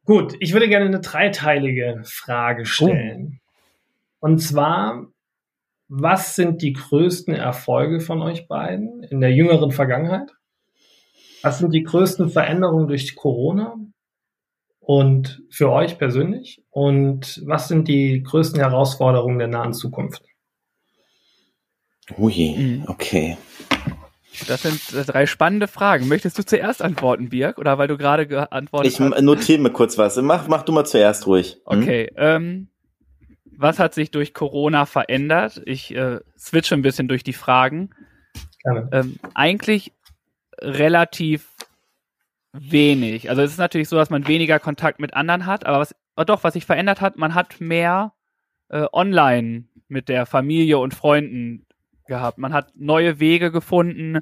Gut, 0.05 0.35
ich 0.39 0.53
würde 0.53 0.67
gerne 0.67 0.85
eine 0.85 0.99
dreiteilige 0.99 2.01
Frage 2.05 2.65
stellen. 2.65 3.39
Oh. 4.19 4.27
Und 4.27 4.39
zwar, 4.39 5.05
was 5.87 6.35
sind 6.35 6.61
die 6.61 6.73
größten 6.73 7.33
Erfolge 7.33 7.99
von 7.99 8.21
euch 8.21 8.47
beiden 8.47 9.03
in 9.03 9.21
der 9.21 9.31
jüngeren 9.31 9.71
Vergangenheit? 9.71 10.31
Was 11.43 11.59
sind 11.59 11.73
die 11.73 11.83
größten 11.83 12.29
Veränderungen 12.29 12.87
durch 12.87 13.15
Corona 13.15 13.75
und 14.91 15.41
für 15.49 15.71
euch 15.71 15.97
persönlich? 15.97 16.61
Und 16.69 17.41
was 17.45 17.69
sind 17.69 17.87
die 17.87 18.23
größten 18.23 18.59
Herausforderungen 18.59 19.39
der 19.39 19.47
nahen 19.47 19.73
Zukunft? 19.73 20.21
Ui, 22.17 22.55
mhm. 22.57 22.83
okay. 22.87 23.37
Das 24.49 24.63
sind 24.63 24.93
äh, 24.93 25.05
drei 25.05 25.27
spannende 25.27 25.69
Fragen. 25.69 26.09
Möchtest 26.09 26.37
du 26.37 26.43
zuerst 26.43 26.81
antworten, 26.81 27.29
Birg? 27.29 27.57
Oder 27.57 27.77
weil 27.77 27.87
du 27.87 27.97
gerade 27.97 28.27
geantwortet 28.27 28.99
hast? 28.99 29.17
Ich 29.17 29.21
notiere 29.21 29.61
mir 29.61 29.69
kurz 29.69 29.97
was. 29.97 30.17
Mach, 30.17 30.49
mach 30.49 30.63
du 30.63 30.73
mal 30.73 30.85
zuerst 30.85 31.25
ruhig. 31.25 31.61
Hm? 31.65 31.83
Okay. 31.83 32.11
Ähm, 32.17 32.67
was 33.45 33.79
hat 33.79 33.93
sich 33.93 34.11
durch 34.11 34.33
Corona 34.33 34.85
verändert? 34.85 35.61
Ich 35.65 35.95
äh, 35.95 36.19
switche 36.37 36.75
ein 36.75 36.81
bisschen 36.81 37.07
durch 37.07 37.23
die 37.23 37.31
Fragen. 37.31 37.91
Ähm, 38.91 39.19
eigentlich 39.35 39.93
relativ 40.59 41.47
wenig. 42.53 43.29
Also 43.29 43.41
es 43.41 43.51
ist 43.51 43.57
natürlich 43.57 43.89
so, 43.89 43.95
dass 43.95 44.09
man 44.09 44.27
weniger 44.27 44.59
Kontakt 44.59 44.99
mit 44.99 45.13
anderen 45.13 45.45
hat, 45.45 45.65
aber 45.65 45.79
was 45.79 45.95
oh 46.15 46.23
doch, 46.23 46.43
was 46.43 46.53
sich 46.53 46.65
verändert 46.65 47.01
hat, 47.01 47.17
man 47.17 47.35
hat 47.35 47.61
mehr 47.61 48.13
äh, 48.69 48.85
online 48.91 49.65
mit 49.87 50.09
der 50.09 50.25
Familie 50.25 50.77
und 50.77 50.93
Freunden 50.93 51.65
gehabt. 52.07 52.37
Man 52.37 52.53
hat 52.53 52.73
neue 52.75 53.19
Wege 53.19 53.51
gefunden, 53.51 54.19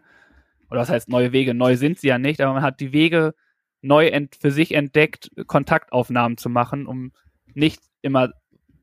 oder 0.69 0.81
was 0.81 0.89
heißt 0.89 1.09
neue 1.09 1.31
Wege? 1.31 1.53
Neu 1.53 1.75
sind 1.75 1.99
sie 1.99 2.07
ja 2.07 2.19
nicht, 2.19 2.41
aber 2.41 2.53
man 2.53 2.63
hat 2.63 2.79
die 2.79 2.93
Wege 2.93 3.33
neu 3.81 4.11
für 4.39 4.51
sich 4.51 4.73
entdeckt, 4.73 5.31
Kontaktaufnahmen 5.47 6.37
zu 6.37 6.49
machen, 6.49 6.85
um 6.85 7.11
nicht 7.53 7.81
immer, 8.01 8.29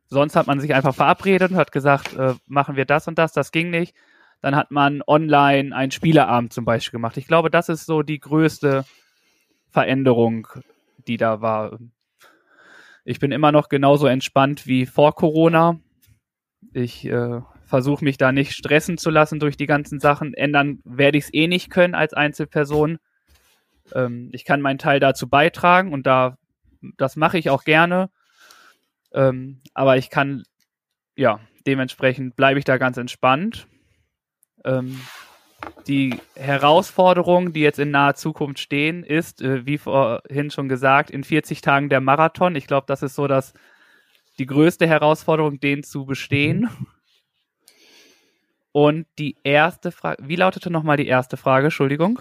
sonst 0.06 0.36
hat 0.36 0.47
man 0.47 0.59
sich 0.60 0.74
einfach 0.74 0.94
verabredet 0.94 1.52
und 1.52 1.56
hat 1.56 1.70
gesagt, 1.70 2.14
äh, 2.14 2.35
machen 2.47 2.77
wir 2.77 2.85
das 2.85 3.06
und 3.06 3.18
das, 3.18 3.32
das 3.32 3.52
ging 3.52 3.70
nicht. 3.70 3.94
Dann 4.40 4.56
hat 4.56 4.70
man 4.70 5.02
online 5.06 5.74
einen 5.74 5.93
Spieleabend 5.93 6.52
zum 6.52 6.64
Beispiel 6.64 6.98
gemacht. 6.98 7.16
Ich 7.16 7.27
glaube, 7.27 7.51
das 7.51 7.68
ist 7.68 7.86
so 7.86 8.02
die 8.02 8.20
größte 8.20 8.85
Veränderung, 9.77 10.48
die 11.07 11.19
da 11.19 11.43
war. 11.43 11.78
Ich 13.05 13.20
bin 13.20 13.31
immer 13.31 13.53
noch 13.53 13.69
genauso 13.69 14.07
entspannt 14.07 14.66
wie 14.66 14.86
vor 14.86 15.15
Corona. 15.15 15.78
Ich 16.73 17.05
äh, 17.05 17.43
versuche 17.66 18.03
mich 18.03 18.16
da 18.16 18.32
nicht 18.32 18.55
stressen 18.55 18.97
zu 18.97 19.11
lassen 19.11 19.39
durch 19.39 19.59
die 19.59 19.66
ganzen 19.66 20.01
Sachen. 20.01 20.32
Ändern 20.32 20.78
werde 20.85 21.19
ich 21.19 21.24
es 21.24 21.35
eh 21.35 21.47
nicht 21.47 21.69
können 21.69 21.94
als 21.94 22.15
Einzelperson. 22.15 22.97
Ähm, 23.93 24.31
ich 24.32 24.47
kann 24.47 24.62
meinen 24.62 24.78
Teil 24.78 24.98
dazu 24.98 25.28
beitragen 25.28 25.93
und 25.93 26.07
da 26.07 26.39
das 26.97 27.16
mache 27.16 27.36
ich 27.36 27.51
auch 27.51 27.65
gerne. 27.65 28.09
Ähm, 29.12 29.61
aber 29.74 29.98
ich 29.98 30.09
kann, 30.09 30.44
ja, 31.16 31.39
dementsprechend 31.66 32.35
bleibe 32.35 32.59
ich 32.59 32.65
da 32.65 32.78
ganz 32.78 32.97
entspannt. 32.97 33.69
Ähm, 34.65 34.98
die 35.86 36.18
Herausforderung, 36.34 37.52
die 37.52 37.60
jetzt 37.60 37.78
in 37.78 37.90
naher 37.90 38.14
Zukunft 38.14 38.59
stehen, 38.59 39.02
ist, 39.02 39.43
äh, 39.43 39.66
wie 39.66 39.78
vorhin 39.78 40.51
schon 40.51 40.68
gesagt, 40.68 41.10
in 41.10 41.24
40 41.24 41.60
Tagen 41.60 41.88
der 41.88 42.01
Marathon. 42.01 42.56
Ich 42.56 42.66
glaube, 42.66 42.86
das 42.86 43.02
ist 43.02 43.14
so 43.14 43.26
das, 43.26 43.55
die 44.38 44.47
größte 44.47 44.86
Herausforderung, 44.86 45.60
den 45.60 45.82
zu 45.82 46.06
bestehen. 46.06 46.68
Und 48.72 49.06
die 49.18 49.36
erste 49.43 49.90
Frage, 49.90 50.22
wie 50.28 50.36
lautete 50.36 50.70
nochmal 50.70 50.98
die 50.98 51.06
erste 51.06 51.36
Frage? 51.36 51.66
Entschuldigung. 51.66 52.20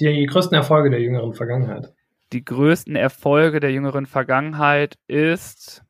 Die 0.00 0.26
größten 0.26 0.54
Erfolge 0.54 0.90
der 0.90 1.00
jüngeren 1.00 1.34
Vergangenheit. 1.34 1.94
Die 2.32 2.44
größten 2.44 2.94
Erfolge 2.94 3.58
der 3.58 3.72
jüngeren 3.72 4.04
Vergangenheit 4.04 4.98
ist, 5.06 5.82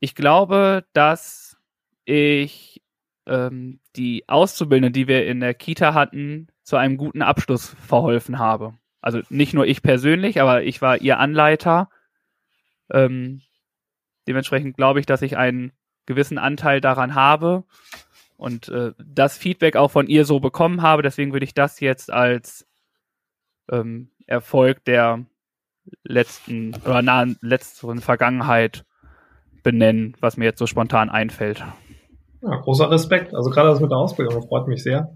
ich 0.00 0.14
glaube, 0.14 0.84
dass 0.94 1.58
ich 2.06 2.73
ähm, 3.26 3.80
die 3.96 4.28
Auszubildenden, 4.28 4.92
die 4.92 5.08
wir 5.08 5.26
in 5.26 5.40
der 5.40 5.54
Kita 5.54 5.94
hatten, 5.94 6.48
zu 6.62 6.76
einem 6.76 6.96
guten 6.96 7.22
Abschluss 7.22 7.74
verholfen 7.86 8.38
habe. 8.38 8.74
Also 9.00 9.20
nicht 9.28 9.54
nur 9.54 9.66
ich 9.66 9.82
persönlich, 9.82 10.40
aber 10.40 10.62
ich 10.62 10.80
war 10.80 11.00
ihr 11.00 11.18
Anleiter. 11.18 11.90
Ähm, 12.90 13.42
dementsprechend 14.26 14.76
glaube 14.76 15.00
ich, 15.00 15.06
dass 15.06 15.22
ich 15.22 15.36
einen 15.36 15.72
gewissen 16.06 16.38
Anteil 16.38 16.80
daran 16.80 17.14
habe 17.14 17.64
und 18.36 18.68
äh, 18.68 18.92
das 18.98 19.36
Feedback 19.36 19.76
auch 19.76 19.90
von 19.90 20.06
ihr 20.06 20.24
so 20.24 20.40
bekommen 20.40 20.82
habe. 20.82 21.02
Deswegen 21.02 21.32
würde 21.32 21.44
ich 21.44 21.54
das 21.54 21.80
jetzt 21.80 22.10
als 22.10 22.66
ähm, 23.70 24.10
Erfolg 24.26 24.84
der 24.84 25.24
letzten 26.02 26.74
oder 26.84 27.02
nahen 27.02 27.36
letzten 27.40 28.00
Vergangenheit 28.00 28.84
benennen, 29.62 30.16
was 30.20 30.36
mir 30.36 30.46
jetzt 30.46 30.58
so 30.58 30.66
spontan 30.66 31.10
einfällt. 31.10 31.62
Ja, 32.44 32.56
großer 32.56 32.90
Respekt. 32.90 33.34
Also 33.34 33.50
gerade 33.50 33.70
das 33.70 33.80
mit 33.80 33.90
der 33.90 33.98
Ausbildung 33.98 34.46
freut 34.46 34.68
mich 34.68 34.82
sehr. 34.82 35.10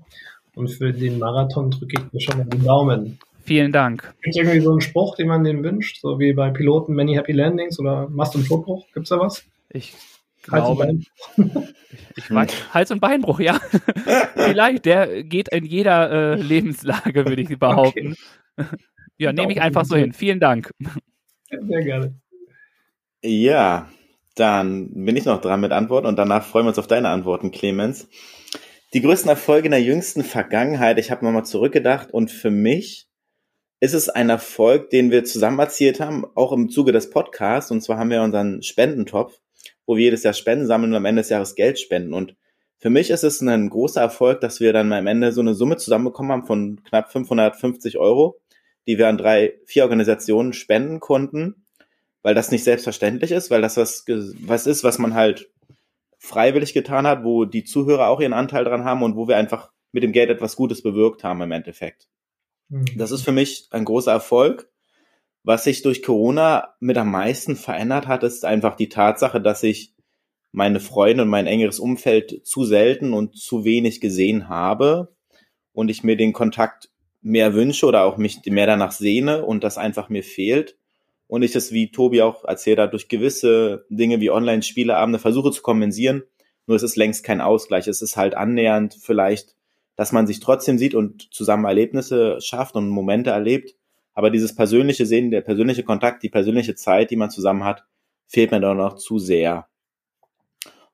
Und 0.54 0.68
für 0.68 0.92
den 0.92 1.18
Marathon 1.18 1.70
drücke 1.70 2.00
ich 2.00 2.12
mir 2.12 2.20
schon 2.20 2.38
mal 2.38 2.44
den 2.44 2.64
Daumen. 2.64 3.18
Vielen 3.44 3.70
Dank. 3.70 4.02
Gibt 4.22 4.34
es 4.34 4.36
irgendwie 4.36 4.60
so 4.60 4.72
einen 4.72 4.80
Spruch, 4.80 5.16
den 5.16 5.28
man 5.28 5.44
denen 5.44 5.62
wünscht? 5.62 6.00
So 6.00 6.18
wie 6.18 6.32
bei 6.32 6.50
Piloten 6.50 6.94
Many 6.94 7.14
Happy 7.14 7.32
Landings 7.32 7.78
oder 7.78 8.08
Mast- 8.08 8.34
und 8.34 8.46
Totbruch? 8.46 8.86
Gibt 8.92 9.04
es 9.04 9.10
da 9.10 9.20
was? 9.20 9.44
Ich 9.70 9.94
glaube. 10.42 10.98
ich 12.16 12.30
weiß, 12.30 12.74
Hals- 12.74 12.90
und 12.90 13.00
Beinbruch, 13.00 13.40
ja. 13.40 13.60
Vielleicht, 14.34 14.86
der 14.86 15.22
geht 15.22 15.48
in 15.48 15.64
jeder 15.64 16.10
äh, 16.10 16.34
Lebenslage, 16.40 17.26
würde 17.26 17.42
ich 17.42 17.58
behaupten. 17.58 18.16
Okay. 18.56 18.68
ja, 19.18 19.32
nehme 19.32 19.52
ich 19.52 19.60
einfach 19.60 19.84
so 19.84 19.96
hin. 19.96 20.12
Vielen 20.12 20.40
Dank. 20.40 20.70
Sehr 21.50 21.82
gerne. 21.82 22.14
Ja, 23.22 23.88
dann 24.38 24.90
bin 24.92 25.16
ich 25.16 25.24
noch 25.24 25.40
dran 25.40 25.60
mit 25.60 25.72
Antworten 25.72 26.06
und 26.06 26.16
danach 26.16 26.44
freuen 26.44 26.66
wir 26.66 26.70
uns 26.70 26.78
auf 26.78 26.86
deine 26.86 27.08
Antworten, 27.08 27.50
Clemens. 27.50 28.08
Die 28.94 29.02
größten 29.02 29.28
Erfolge 29.28 29.66
in 29.66 29.72
der 29.72 29.82
jüngsten 29.82 30.24
Vergangenheit, 30.24 30.98
ich 30.98 31.10
habe 31.10 31.24
nochmal 31.24 31.44
zurückgedacht 31.44 32.12
und 32.12 32.30
für 32.30 32.50
mich 32.50 33.06
ist 33.80 33.94
es 33.94 34.08
ein 34.08 34.30
Erfolg, 34.30 34.90
den 34.90 35.10
wir 35.10 35.24
zusammen 35.24 35.58
erzielt 35.58 36.00
haben, 36.00 36.24
auch 36.34 36.52
im 36.52 36.68
Zuge 36.70 36.92
des 36.92 37.10
Podcasts. 37.10 37.70
Und 37.70 37.80
zwar 37.82 37.98
haben 37.98 38.10
wir 38.10 38.22
unseren 38.22 38.62
Spendentopf, 38.62 39.38
wo 39.86 39.96
wir 39.96 40.04
jedes 40.04 40.22
Jahr 40.22 40.32
Spenden 40.32 40.66
sammeln 40.66 40.92
und 40.92 40.96
am 40.96 41.04
Ende 41.04 41.20
des 41.20 41.28
Jahres 41.28 41.54
Geld 41.54 41.78
spenden. 41.78 42.14
Und 42.14 42.34
für 42.78 42.90
mich 42.90 43.10
ist 43.10 43.24
es 43.24 43.40
ein 43.40 43.70
großer 43.70 44.00
Erfolg, 44.00 44.40
dass 44.40 44.58
wir 44.58 44.72
dann 44.72 44.92
am 44.92 45.06
Ende 45.06 45.32
so 45.32 45.40
eine 45.40 45.54
Summe 45.54 45.76
zusammenbekommen 45.76 46.32
haben 46.32 46.46
von 46.46 46.82
knapp 46.82 47.12
550 47.12 47.98
Euro, 47.98 48.40
die 48.86 48.98
wir 48.98 49.08
an 49.08 49.18
drei, 49.18 49.54
vier 49.66 49.84
Organisationen 49.84 50.52
spenden 50.54 50.98
konnten 50.98 51.66
weil 52.28 52.34
das 52.34 52.50
nicht 52.50 52.62
selbstverständlich 52.62 53.32
ist, 53.32 53.50
weil 53.50 53.62
das 53.62 53.78
was, 53.78 54.04
was 54.06 54.66
ist, 54.66 54.84
was 54.84 54.98
man 54.98 55.14
halt 55.14 55.50
freiwillig 56.18 56.74
getan 56.74 57.06
hat, 57.06 57.24
wo 57.24 57.46
die 57.46 57.64
Zuhörer 57.64 58.08
auch 58.08 58.20
ihren 58.20 58.34
Anteil 58.34 58.64
dran 58.64 58.84
haben 58.84 59.02
und 59.02 59.16
wo 59.16 59.28
wir 59.28 59.38
einfach 59.38 59.72
mit 59.92 60.02
dem 60.02 60.12
Geld 60.12 60.28
etwas 60.28 60.54
Gutes 60.54 60.82
bewirkt 60.82 61.24
haben 61.24 61.40
im 61.40 61.52
Endeffekt. 61.52 62.06
Mhm. 62.68 62.84
Das 62.98 63.12
ist 63.12 63.22
für 63.22 63.32
mich 63.32 63.68
ein 63.70 63.86
großer 63.86 64.12
Erfolg. 64.12 64.70
Was 65.42 65.64
sich 65.64 65.80
durch 65.80 66.02
Corona 66.02 66.74
mit 66.80 66.98
am 66.98 67.10
meisten 67.10 67.56
verändert 67.56 68.06
hat, 68.08 68.24
ist 68.24 68.44
einfach 68.44 68.76
die 68.76 68.90
Tatsache, 68.90 69.40
dass 69.40 69.62
ich 69.62 69.94
meine 70.52 70.80
Freunde 70.80 71.22
und 71.22 71.30
mein 71.30 71.46
engeres 71.46 71.78
Umfeld 71.78 72.46
zu 72.46 72.66
selten 72.66 73.14
und 73.14 73.38
zu 73.38 73.64
wenig 73.64 74.02
gesehen 74.02 74.50
habe 74.50 75.16
und 75.72 75.88
ich 75.88 76.04
mir 76.04 76.18
den 76.18 76.34
Kontakt 76.34 76.90
mehr 77.22 77.54
wünsche 77.54 77.86
oder 77.86 78.02
auch 78.02 78.18
mich 78.18 78.44
mehr 78.44 78.66
danach 78.66 78.92
sehne 78.92 79.46
und 79.46 79.64
das 79.64 79.78
einfach 79.78 80.10
mir 80.10 80.22
fehlt 80.22 80.76
und 81.28 81.42
ich 81.42 81.52
das, 81.52 81.72
wie 81.72 81.90
Tobi 81.90 82.22
auch 82.22 82.44
erzählt 82.44 82.78
hat, 82.78 82.94
durch 82.94 83.08
gewisse 83.08 83.84
Dinge 83.90 84.20
wie 84.20 84.30
Online-Spieleabende 84.30 85.18
versuche 85.18 85.52
zu 85.52 85.62
kompensieren. 85.62 86.24
Nur 86.66 86.76
es 86.76 86.82
ist 86.82 86.96
längst 86.96 87.22
kein 87.22 87.40
Ausgleich. 87.40 87.86
Es 87.86 88.02
ist 88.02 88.16
halt 88.16 88.34
annähernd 88.34 88.96
vielleicht, 89.00 89.54
dass 89.94 90.10
man 90.10 90.26
sich 90.26 90.40
trotzdem 90.40 90.78
sieht 90.78 90.94
und 90.94 91.32
zusammen 91.32 91.66
Erlebnisse 91.66 92.40
schafft 92.40 92.76
und 92.76 92.88
Momente 92.88 93.30
erlebt. 93.30 93.76
Aber 94.14 94.30
dieses 94.30 94.54
persönliche 94.54 95.06
Sehen, 95.06 95.30
der 95.30 95.42
persönliche 95.42 95.84
Kontakt, 95.84 96.22
die 96.22 96.30
persönliche 96.30 96.74
Zeit, 96.74 97.10
die 97.10 97.16
man 97.16 97.30
zusammen 97.30 97.64
hat, 97.64 97.84
fehlt 98.26 98.50
mir 98.50 98.60
doch 98.60 98.74
noch 98.74 98.96
zu 98.96 99.18
sehr. 99.18 99.68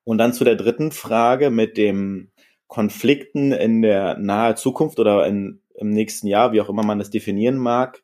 Und 0.02 0.18
dann 0.18 0.34
zu 0.34 0.44
der 0.44 0.56
dritten 0.56 0.90
Frage 0.90 1.50
mit 1.50 1.76
dem 1.76 2.30
Konflikten 2.66 3.52
in 3.52 3.82
der 3.82 4.18
nahe 4.18 4.56
Zukunft 4.56 4.98
oder 4.98 5.26
in, 5.26 5.60
im 5.76 5.90
nächsten 5.90 6.26
Jahr, 6.26 6.52
wie 6.52 6.60
auch 6.60 6.68
immer 6.68 6.84
man 6.84 6.98
das 6.98 7.10
definieren 7.10 7.56
mag 7.56 8.03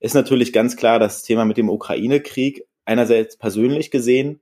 ist 0.00 0.14
natürlich 0.14 0.52
ganz 0.52 0.76
klar 0.76 0.98
das 0.98 1.22
Thema 1.22 1.44
mit 1.44 1.56
dem 1.56 1.68
Ukraine-Krieg. 1.68 2.64
Einerseits 2.84 3.36
persönlich 3.36 3.90
gesehen, 3.90 4.40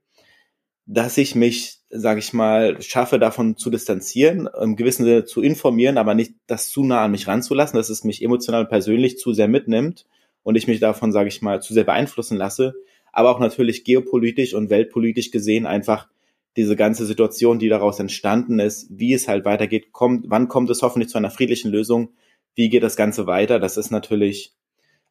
dass 0.85 1.17
ich 1.17 1.35
mich, 1.35 1.79
sage 1.89 2.19
ich 2.19 2.31
mal, 2.31 2.81
schaffe, 2.81 3.19
davon 3.19 3.57
zu 3.57 3.69
distanzieren, 3.69 4.47
im 4.61 4.75
gewissen 4.75 5.03
Sinne 5.03 5.25
zu 5.25 5.41
informieren, 5.41 5.97
aber 5.97 6.15
nicht 6.15 6.33
das 6.47 6.69
zu 6.69 6.83
nah 6.83 7.03
an 7.03 7.11
mich 7.11 7.27
ranzulassen, 7.27 7.77
dass 7.77 7.89
es 7.89 8.05
mich 8.05 8.23
emotional 8.23 8.61
und 8.61 8.69
persönlich 8.69 9.17
zu 9.17 9.33
sehr 9.33 9.49
mitnimmt 9.49 10.05
und 10.43 10.55
ich 10.55 10.67
mich 10.67 10.79
davon, 10.79 11.11
sage 11.11 11.27
ich 11.27 11.41
mal, 11.41 11.61
zu 11.61 11.73
sehr 11.73 11.83
beeinflussen 11.83 12.37
lasse. 12.37 12.75
Aber 13.11 13.31
auch 13.31 13.39
natürlich 13.39 13.83
geopolitisch 13.83 14.53
und 14.53 14.69
weltpolitisch 14.69 15.31
gesehen 15.31 15.65
einfach 15.65 16.07
diese 16.55 16.75
ganze 16.75 17.05
Situation, 17.05 17.59
die 17.59 17.69
daraus 17.69 17.99
entstanden 17.99 18.59
ist, 18.59 18.87
wie 18.89 19.13
es 19.13 19.27
halt 19.27 19.43
weitergeht, 19.43 19.91
kommt, 19.91 20.25
wann 20.29 20.47
kommt 20.47 20.69
es 20.69 20.81
hoffentlich 20.81 21.09
zu 21.09 21.17
einer 21.17 21.29
friedlichen 21.29 21.69
Lösung, 21.69 22.13
wie 22.55 22.69
geht 22.69 22.81
das 22.81 22.95
Ganze 22.95 23.27
weiter, 23.27 23.59
das 23.59 23.77
ist 23.77 23.91
natürlich 23.91 24.53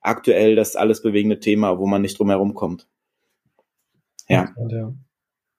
aktuell 0.00 0.56
das 0.56 0.76
alles 0.76 1.02
bewegende 1.02 1.40
Thema, 1.40 1.78
wo 1.78 1.86
man 1.86 2.02
nicht 2.02 2.18
drum 2.18 2.30
herum 2.30 2.54
kommt. 2.54 2.86
Ja. 4.28 4.54
Ja, 4.68 4.92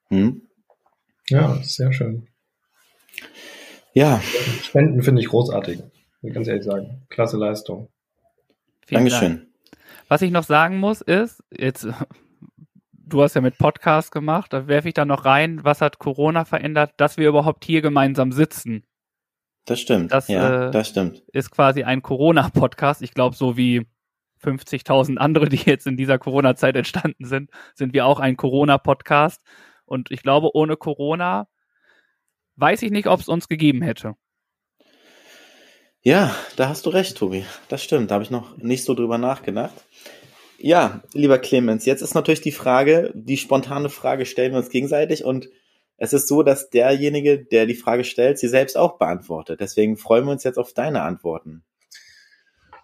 hm? 0.10 0.42
ja 1.30 1.56
sehr 1.64 1.92
schön. 1.94 2.28
Ja. 3.94 4.22
Spenden 4.62 5.02
finde 5.02 5.22
ich 5.22 5.30
großartig, 5.30 5.80
muss 5.80 6.30
ich 6.30 6.34
ganz 6.34 6.48
ehrlich 6.48 6.64
sagen. 6.64 7.06
Klasse 7.10 7.38
Leistung. 7.38 7.90
Vielen 8.86 9.06
Dankeschön. 9.06 9.38
Dank. 9.38 9.48
Was 10.08 10.22
ich 10.22 10.32
noch 10.32 10.44
sagen 10.44 10.78
muss, 10.78 11.02
ist, 11.02 11.44
jetzt, 11.52 11.88
du 12.94 13.22
hast 13.22 13.34
ja 13.34 13.42
mit 13.42 13.58
Podcast 13.58 14.12
gemacht, 14.12 14.54
da 14.54 14.68
werfe 14.68 14.88
ich 14.88 14.94
da 14.94 15.04
noch 15.04 15.26
rein, 15.26 15.64
was 15.64 15.82
hat 15.82 16.00
Corona 16.00 16.46
verändert, 16.46 16.94
dass 16.98 17.18
wir 17.18 17.28
überhaupt 17.28 17.66
hier 17.66 17.82
gemeinsam 17.82 18.32
sitzen. 18.32 18.84
Das 19.66 19.82
stimmt. 19.82 20.14
Das, 20.14 20.30
ja, 20.30 20.68
äh, 20.68 20.72
das 20.72 20.88
stimmt. 20.88 21.24
Ist 21.34 21.52
quasi 21.52 21.84
ein 21.84 22.02
Corona-Podcast. 22.02 23.02
Ich 23.02 23.14
glaube, 23.14 23.36
so 23.36 23.58
wie 23.58 23.86
50.000 24.44 25.18
andere, 25.18 25.50
die 25.50 25.58
jetzt 25.58 25.88
in 25.88 25.98
dieser 25.98 26.20
Corona-Zeit 26.20 26.76
entstanden 26.76 27.26
sind, 27.26 27.50
sind 27.76 27.94
wir 27.94 28.06
auch 28.06 28.20
ein 28.20 28.38
Corona-Podcast. 28.38 29.42
Und 29.86 30.12
ich 30.12 30.22
glaube, 30.22 30.56
ohne 30.56 30.78
Corona 30.78 31.48
weiß 32.56 32.82
ich 32.82 32.92
nicht, 32.92 33.08
ob 33.08 33.20
es 33.20 33.28
uns 33.28 33.48
gegeben 33.48 33.82
hätte. 33.82 34.16
Ja, 36.02 36.36
da 36.56 36.70
hast 36.70 36.86
du 36.86 36.90
recht, 36.90 37.18
Tobi. 37.18 37.46
Das 37.70 37.84
stimmt. 37.84 38.12
Da 38.12 38.16
habe 38.16 38.24
ich 38.24 38.32
noch 38.32 38.58
nicht 38.58 38.84
so 38.84 38.94
drüber 38.94 39.18
nachgedacht. 39.18 39.76
Ja, 40.60 41.04
lieber 41.14 41.38
Clemens, 41.38 41.86
jetzt 41.86 42.02
ist 42.02 42.16
natürlich 42.16 42.42
die 42.42 42.52
Frage, 42.52 43.12
die 43.14 43.38
spontane 43.38 43.90
Frage 43.90 44.26
stellen 44.26 44.54
wir 44.54 44.60
uns 44.60 44.70
gegenseitig 44.70 45.24
und 45.24 45.50
es 45.98 46.14
ist 46.14 46.28
so, 46.28 46.44
dass 46.44 46.70
derjenige, 46.70 47.44
der 47.44 47.66
die 47.66 47.76
Frage 47.76 48.04
stellt, 48.04 48.40
sie 48.40 48.48
selbst 48.48 48.78
auch 48.78 48.98
beantwortet. 48.98 49.60
Deswegen 49.60 49.98
freuen 49.98 50.26
wir 50.26 50.32
uns 50.32 50.44
jetzt 50.44 50.58
auf 50.58 50.74
deine 50.74 51.02
Antworten. 51.02 51.64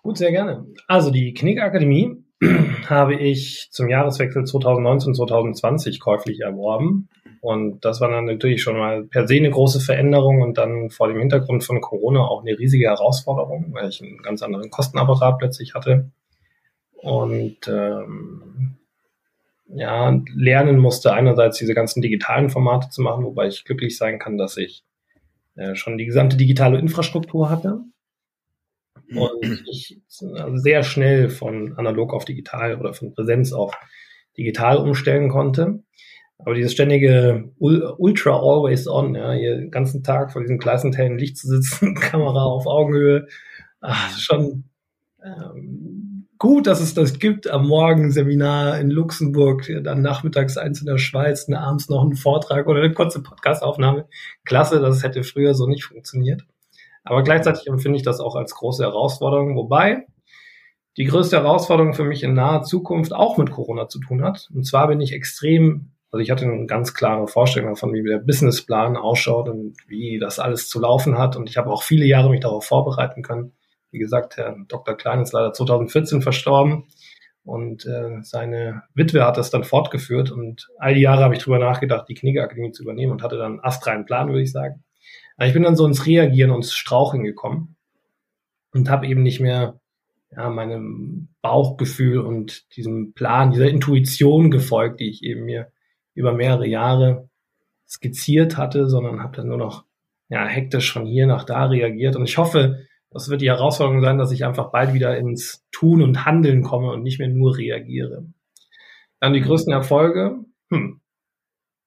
Gut, 0.04 0.18
sehr 0.18 0.32
gerne. 0.32 0.66
Also 0.86 1.12
die 1.12 1.34
Knickakademie 1.34 2.18
habe 2.90 3.16
ich 3.16 3.70
zum 3.72 3.88
Jahreswechsel 3.88 4.44
2019-2020 4.44 6.00
käuflich 6.02 6.42
erworben. 6.42 7.08
Und 7.40 7.86
das 7.86 8.02
war 8.02 8.10
dann 8.10 8.26
natürlich 8.26 8.62
schon 8.62 8.78
mal 8.78 9.06
per 9.06 9.28
se 9.28 9.36
eine 9.36 9.50
große 9.50 9.80
Veränderung 9.80 10.42
und 10.42 10.58
dann 10.58 10.90
vor 10.90 11.08
dem 11.08 11.20
Hintergrund 11.20 11.64
von 11.64 11.80
Corona 11.80 12.20
auch 12.20 12.42
eine 12.42 12.60
riesige 12.60 12.88
Herausforderung, 12.88 13.70
weil 13.72 13.90
ich 13.90 14.02
einen 14.02 14.18
ganz 14.18 14.44
anderen 14.44 14.70
Kostenapparat 14.70 15.40
plötzlich 15.40 15.74
hatte. 15.74 16.12
Und 16.96 17.68
ähm, 17.70 18.76
ja, 19.68 20.22
lernen 20.36 20.80
musste, 20.80 21.14
einerseits 21.14 21.60
diese 21.60 21.74
ganzen 21.74 22.02
digitalen 22.02 22.50
Formate 22.50 22.90
zu 22.90 23.02
machen, 23.02 23.24
wobei 23.24 23.48
ich 23.48 23.64
glücklich 23.64 23.98
sein 23.98 24.20
kann, 24.20 24.38
dass 24.38 24.58
ich 24.58 24.84
äh, 25.56 25.76
schon 25.76 25.98
die 25.98 26.06
gesamte 26.06 26.36
digitale 26.36 26.78
Infrastruktur 26.78 27.50
hatte 27.50 27.84
und 29.12 29.64
ich 29.70 30.02
also 30.20 30.58
sehr 30.58 30.84
schnell 30.84 31.30
von 31.30 31.74
analog 31.78 32.14
auf 32.14 32.26
digital 32.26 32.80
oder 32.80 32.94
von 32.94 33.14
Präsenz 33.14 33.54
auf 33.54 33.76
digital 34.38 34.78
umstellen 34.78 35.30
konnte. 35.30 35.84
Aber 36.40 36.56
dieses 36.56 36.74
ständige 36.74 37.52
Ultra 37.60 38.38
Always 38.38 38.88
On, 38.88 39.16
ja, 39.16 39.32
hier 39.32 39.58
den 39.58 39.72
ganzen 39.72 40.04
Tag 40.04 40.34
vor 40.34 40.42
diesem 40.42 40.58
gleißend 40.58 40.98
Licht 41.18 41.38
zu 41.38 41.48
sitzen, 41.48 41.96
Kamera 42.00 42.44
auf 42.44 42.68
Augenhöhe, 42.68 43.28
ach, 43.80 44.18
schon 44.18 44.66
ähm, 45.24 46.28
gut, 46.38 46.68
dass 46.68 46.82
es 46.82 46.94
das 46.94 47.20
gibt. 47.20 47.50
Am 47.50 47.68
Morgen 47.68 48.12
Seminar 48.12 48.80
in 48.80 48.90
Luxemburg, 48.90 49.72
dann 49.84 50.02
nachmittags 50.02 50.58
eins 50.58 50.82
in 50.82 50.88
der 50.88 50.98
Schweiz, 50.98 51.48
und 51.48 51.54
abends 51.54 51.88
noch 51.88 52.04
ein 52.04 52.16
Vortrag 52.16 52.68
oder 52.68 52.82
eine 52.82 52.94
kurze 52.94 53.24
Podcastaufnahme. 53.24 54.08
Klasse, 54.44 54.82
das 54.82 55.04
hätte 55.04 55.24
früher 55.24 55.54
so 55.54 55.68
nicht 55.68 55.86
funktioniert. 55.86 56.44
Aber 57.04 57.24
gleichzeitig 57.24 57.68
empfinde 57.68 57.98
ich 57.98 58.04
das 58.04 58.20
auch 58.20 58.36
als 58.36 58.56
große 58.56 58.84
Herausforderung, 58.84 59.56
wobei 59.56 60.06
die 60.98 61.06
größte 61.06 61.38
Herausforderung 61.38 61.94
für 61.94 62.04
mich 62.04 62.24
in 62.24 62.34
naher 62.34 62.64
Zukunft 62.64 63.14
auch 63.14 63.38
mit 63.38 63.52
Corona 63.52 63.88
zu 63.88 64.00
tun 64.00 64.24
hat. 64.24 64.50
Und 64.54 64.66
zwar 64.66 64.88
bin 64.88 65.02
ich 65.02 65.14
extrem, 65.14 65.92
also 66.12 66.22
ich 66.22 66.30
hatte 66.30 66.46
eine 66.46 66.68
ganz 66.68 66.94
klare 66.94 67.28
Vorstellung 67.28 67.70
davon, 67.70 67.94
wie 67.94 68.04
der 68.04 68.20
Businessplan 68.20 68.96
ausschaut 68.96 69.50
und 69.50 69.76
wie 69.88 70.20
das 70.20 70.40
alles 70.40 70.70
zu 70.70 70.80
laufen 70.80 71.18
hat. 71.18 71.36
Und 71.36 71.50
ich 71.50 71.58
habe 71.58 71.72
auch 71.72 71.84
viele 71.84 72.06
Jahre 72.06 72.30
mich 72.30 72.42
darauf 72.42 72.66
vorbereiten 72.66 73.24
können. 73.24 73.54
Wie 73.92 74.00
gesagt, 74.00 74.38
Herr 74.38 74.56
Dr. 74.68 74.96
Klein 74.96 75.22
ist 75.22 75.34
leider 75.34 75.54
2014 75.54 76.22
verstorben 76.22 76.86
und 77.44 77.86
äh, 77.86 78.22
seine 78.22 78.84
Witwe 78.94 79.26
hat 79.26 79.38
das 79.38 79.50
dann 79.50 79.64
fortgeführt. 79.64 80.32
Und 80.32 80.70
all 80.78 80.94
die 80.94 81.02
Jahre 81.02 81.24
habe 81.24 81.36
ich 81.36 81.44
drüber 81.44 81.60
nachgedacht, 81.60 82.08
die 82.08 82.16
Knigge-Akademie 82.16 82.72
zu 82.72 82.84
übernehmen 82.84 83.12
und 83.12 83.24
hatte 83.24 83.38
dann 83.38 83.54
einen 83.54 83.64
astreinen 83.64 84.06
Plan, 84.06 84.30
würde 84.30 84.42
ich 84.42 84.52
sagen. 84.52 84.84
Aber 85.44 85.50
ich 85.50 85.54
bin 85.56 85.64
dann 85.64 85.76
so 85.76 85.86
ins 85.86 86.06
Reagieren 86.06 86.52
und 86.52 86.60
ins 86.60 86.72
Straucheln 86.72 87.26
gekommen 87.26 87.76
und 88.72 88.90
habe 88.90 89.08
eben 89.08 89.24
nicht 89.24 89.42
mehr 89.42 89.78
ja, 90.32 90.50
meinem 90.50 91.28
Bauchgefühl 91.42 92.20
und 92.20 92.74
diesem 92.78 93.12
Plan, 93.12 93.52
dieser 93.52 93.68
Intuition 93.68 94.52
gefolgt, 94.52 95.02
die 95.02 95.10
ich 95.10 95.22
eben 95.22 95.44
mir 95.44 95.70
über 96.14 96.32
mehrere 96.32 96.66
Jahre 96.66 97.28
skizziert 97.86 98.56
hatte, 98.56 98.88
sondern 98.88 99.22
habe 99.22 99.36
dann 99.36 99.50
nur 99.50 99.58
noch 99.58 99.84
ja, 100.30 100.46
hektisch 100.46 100.94
von 100.94 101.06
hier 101.06 101.28
nach 101.28 101.44
da 101.44 101.66
reagiert. 101.66 102.16
Und 102.16 102.24
ich 102.24 102.38
hoffe, 102.38 102.88
das 103.12 103.28
wird 103.28 103.42
die 103.42 103.50
Herausforderung 103.50 104.02
sein, 104.02 104.18
dass 104.18 104.32
ich 104.32 104.46
einfach 104.46 104.72
bald 104.72 104.94
wieder 104.94 105.18
ins 105.18 105.68
Tun 105.74 106.02
und 106.02 106.24
Handeln 106.24 106.64
komme 106.64 106.90
und 106.94 107.04
nicht 107.04 107.20
mehr 107.20 107.28
nur 107.28 107.58
reagiere. 107.58 108.28
Dann 109.20 109.34
die 109.34 109.42
größten 109.42 109.74
Erfolge. 109.74 110.38
Hm. 110.72 111.02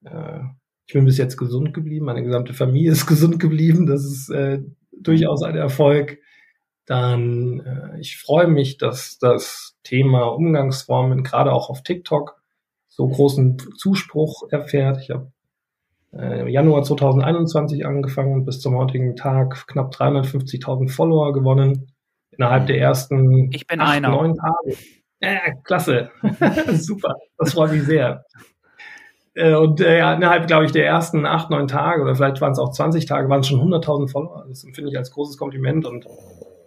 Äh, 0.04 0.40
ich 0.86 0.94
bin 0.94 1.04
bis 1.04 1.18
jetzt 1.18 1.36
gesund 1.36 1.74
geblieben, 1.74 2.06
meine 2.06 2.22
gesamte 2.22 2.54
Familie 2.54 2.92
ist 2.92 3.06
gesund 3.06 3.38
geblieben. 3.40 3.86
Das 3.86 4.04
ist 4.04 4.30
äh, 4.30 4.60
durchaus 4.92 5.42
ein 5.42 5.56
Erfolg. 5.56 6.18
Dann, 6.86 7.60
äh, 7.60 8.00
ich 8.00 8.18
freue 8.18 8.46
mich, 8.46 8.78
dass 8.78 9.18
das 9.18 9.76
Thema 9.82 10.26
Umgangsformen 10.26 11.24
gerade 11.24 11.52
auch 11.52 11.70
auf 11.70 11.82
TikTok 11.82 12.40
so 12.88 13.08
großen 13.08 13.58
Zuspruch 13.76 14.48
erfährt. 14.50 15.02
Ich 15.02 15.10
habe 15.10 15.32
äh, 16.12 16.50
Januar 16.50 16.82
2021 16.82 17.84
angefangen 17.84 18.32
und 18.32 18.44
bis 18.44 18.60
zum 18.60 18.76
heutigen 18.76 19.16
Tag 19.16 19.66
knapp 19.66 19.92
350.000 19.92 20.88
Follower 20.88 21.32
gewonnen. 21.32 21.92
Innerhalb 22.30 22.66
der 22.66 22.78
ersten 22.78 23.50
ich 23.52 23.66
bin 23.66 23.80
acht, 23.80 23.96
einer. 23.96 24.10
neun 24.10 24.34
Tage. 24.36 24.78
Ja, 25.20 25.52
klasse. 25.64 26.10
Super. 26.74 27.16
Das 27.38 27.54
freut 27.54 27.72
mich 27.72 27.82
sehr. 27.82 28.24
Äh, 29.36 29.54
und 29.54 29.80
äh, 29.80 29.98
ja, 29.98 30.14
innerhalb, 30.14 30.46
glaube 30.46 30.64
ich, 30.64 30.72
der 30.72 30.86
ersten 30.86 31.26
acht, 31.26 31.50
neun 31.50 31.68
Tage 31.68 32.02
oder 32.02 32.14
vielleicht 32.14 32.40
waren 32.40 32.52
es 32.52 32.58
auch 32.58 32.72
20 32.72 33.04
Tage, 33.04 33.28
waren 33.28 33.40
es 33.40 33.48
schon 33.48 33.60
100.000 33.60 34.10
Follower. 34.10 34.46
Das 34.48 34.64
empfinde 34.64 34.90
ich 34.90 34.96
als 34.96 35.10
großes 35.10 35.36
Kompliment 35.36 35.84
und 35.84 36.06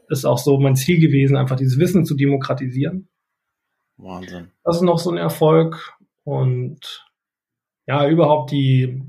ist 0.07 0.25
auch 0.25 0.37
so 0.37 0.59
mein 0.59 0.75
Ziel 0.75 0.99
gewesen, 0.99 1.35
einfach 1.35 1.55
dieses 1.55 1.79
Wissen 1.79 2.05
zu 2.05 2.15
demokratisieren. 2.15 3.09
Wahnsinn. 3.97 4.51
Das 4.63 4.77
ist 4.77 4.83
noch 4.83 4.99
so 4.99 5.09
ein 5.09 5.17
Erfolg 5.17 5.97
und 6.23 7.07
ja, 7.87 8.07
überhaupt 8.07 8.51
die 8.51 9.01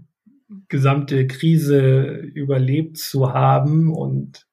gesamte 0.68 1.26
Krise 1.26 2.00
überlebt 2.00 2.96
zu 2.96 3.34
haben 3.34 3.92
und 3.92 4.46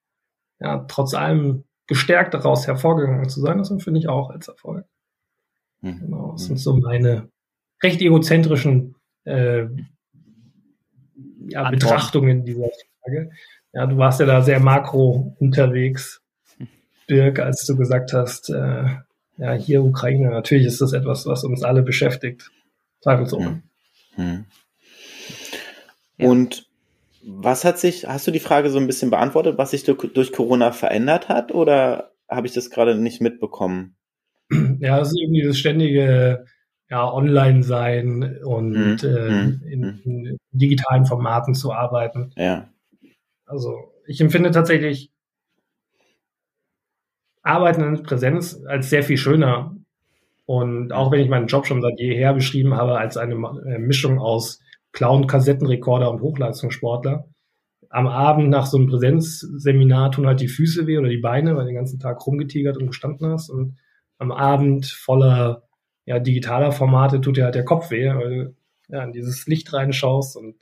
ja, 0.59 0.85
trotz 0.88 1.13
allem 1.13 1.63
gestärkt 1.88 2.34
daraus 2.34 2.67
hervorgegangen 2.67 3.29
zu 3.29 3.39
sein, 3.39 3.57
das 3.57 3.71
empfinde 3.71 3.99
ich 4.01 4.09
auch 4.09 4.29
als 4.29 4.49
Erfolg. 4.49 4.85
Hm. 5.79 5.99
Genau, 6.01 6.34
das 6.34 6.45
sind 6.45 6.59
so 6.59 6.75
meine 6.75 7.29
recht 7.81 8.01
egozentrischen 8.01 8.97
äh, 9.27 9.67
ja, 11.49 11.69
Betrachtungen 11.69 12.45
dieser 12.45 12.69
Frage. 13.01 13.31
Ja, 13.73 13.85
du 13.85 13.97
warst 13.97 14.19
ja 14.19 14.25
da 14.25 14.41
sehr 14.41 14.59
makro 14.59 15.35
unterwegs, 15.39 16.21
Dirk, 17.09 17.39
als 17.39 17.65
du 17.65 17.75
gesagt 17.77 18.13
hast, 18.13 18.49
äh, 18.49 18.85
ja, 19.37 19.53
hier 19.53 19.83
Ukraine, 19.83 20.29
natürlich 20.29 20.65
ist 20.65 20.81
das 20.81 20.93
etwas, 20.93 21.25
was 21.25 21.43
uns 21.43 21.63
alle 21.63 21.83
beschäftigt. 21.83 22.51
Zweifelsohne. 23.01 23.61
Hm. 24.15 24.45
Hm. 26.17 26.27
Und 26.27 26.67
was 27.23 27.65
hat 27.65 27.77
sich, 27.77 28.07
hast 28.07 28.25
du 28.25 28.31
die 28.31 28.39
Frage 28.39 28.69
so 28.69 28.79
ein 28.79 28.87
bisschen 28.87 29.09
beantwortet, 29.09 29.57
was 29.57 29.71
sich 29.71 29.83
durch 29.83 30.31
Corona 30.31 30.71
verändert 30.71 31.29
hat 31.29 31.53
oder 31.53 32.11
habe 32.29 32.47
ich 32.47 32.53
das 32.53 32.69
gerade 32.69 32.95
nicht 32.95 33.21
mitbekommen? 33.21 33.95
Ja, 34.79 34.99
es 34.99 35.09
ist 35.09 35.19
irgendwie 35.19 35.43
das 35.43 35.57
ständige 35.57 36.45
ja, 36.89 37.11
online 37.11 37.64
sein 37.64 38.39
und 38.43 38.72
mhm. 38.72 38.97
äh, 39.03 39.30
mhm. 39.30 39.61
in, 39.65 39.81
mhm. 39.81 40.01
in, 40.03 40.38
digitalen 40.51 41.05
Formaten 41.05 41.53
zu 41.53 41.73
arbeiten. 41.73 42.31
Ja. 42.35 42.69
Also 43.45 43.93
ich 44.05 44.22
empfinde 44.22 44.51
tatsächlich 44.51 45.11
Arbeiten 47.43 47.81
in 47.81 48.03
Präsenz 48.03 48.61
als 48.65 48.89
sehr 48.89 49.03
viel 49.03 49.18
schöner. 49.18 49.76
Und 50.45 50.93
auch 50.93 51.11
wenn 51.11 51.19
ich 51.19 51.30
meinen 51.30 51.47
Job 51.47 51.68
schon 51.68 51.81
seit 51.81 51.99
jeher 51.99 52.34
beschrieben 52.34 52.76
habe 52.76 52.97
als 52.97 53.18
eine 53.18 53.35
äh, 53.35 53.80
Mischung 53.80 54.19
aus 54.19 54.61
Clown, 54.93 55.27
Kassettenrekorder 55.27 56.09
und 56.09 56.22
Hochleistungssportler, 56.22 57.27
am 57.89 58.07
Abend 58.07 58.49
nach 58.49 58.65
so 58.65 58.77
einem 58.77 58.88
Präsenzseminar 58.88 60.11
tun 60.11 60.27
halt 60.27 60.41
die 60.41 60.47
Füße 60.47 60.88
weh 60.88 60.97
oder 60.97 61.09
die 61.09 61.18
Beine, 61.18 61.55
weil 61.55 61.64
du 61.64 61.68
den 61.68 61.76
ganzen 61.76 61.99
Tag 61.99 62.26
rumgetigert 62.26 62.77
und 62.77 62.88
gestanden 62.88 63.31
hast. 63.31 63.49
Und 63.49 63.77
am 64.18 64.31
Abend 64.31 64.85
voller 64.85 65.66
ja, 66.07 66.19
digitaler 66.19 66.71
Formate 66.71 67.21
tut 67.21 67.38
dir 67.38 67.43
halt 67.43 67.55
der 67.55 67.65
Kopf 67.65 67.91
weh, 67.91 68.07
weil 68.07 68.29
du 68.29 68.55
ja, 68.88 69.03
in 69.03 69.11
dieses 69.11 69.45
Licht 69.45 69.73
reinschaust 69.73 70.38
und 70.38 70.55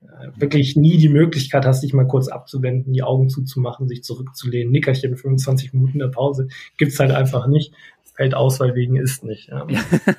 äh, 0.00 0.28
wirklich 0.36 0.76
nie 0.76 0.96
die 0.98 1.08
Möglichkeit 1.08 1.66
hast, 1.66 1.82
dich 1.82 1.92
mal 1.92 2.06
kurz 2.06 2.28
abzuwenden, 2.28 2.92
die 2.92 3.02
Augen 3.02 3.28
zuzumachen, 3.28 3.88
sich 3.88 4.04
zurückzulehnen, 4.04 4.70
Nickerchen, 4.70 5.16
25 5.16 5.72
Minuten 5.72 5.98
der 5.98 6.06
Pause, 6.06 6.46
gibt's 6.78 7.00
halt 7.00 7.10
einfach 7.10 7.48
nicht. 7.48 7.74
Fällt 8.14 8.34
aus, 8.34 8.60
weil 8.60 8.74
wegen 8.76 8.96
ist 8.96 9.24
nicht. 9.24 9.48
Ja. 9.48 9.66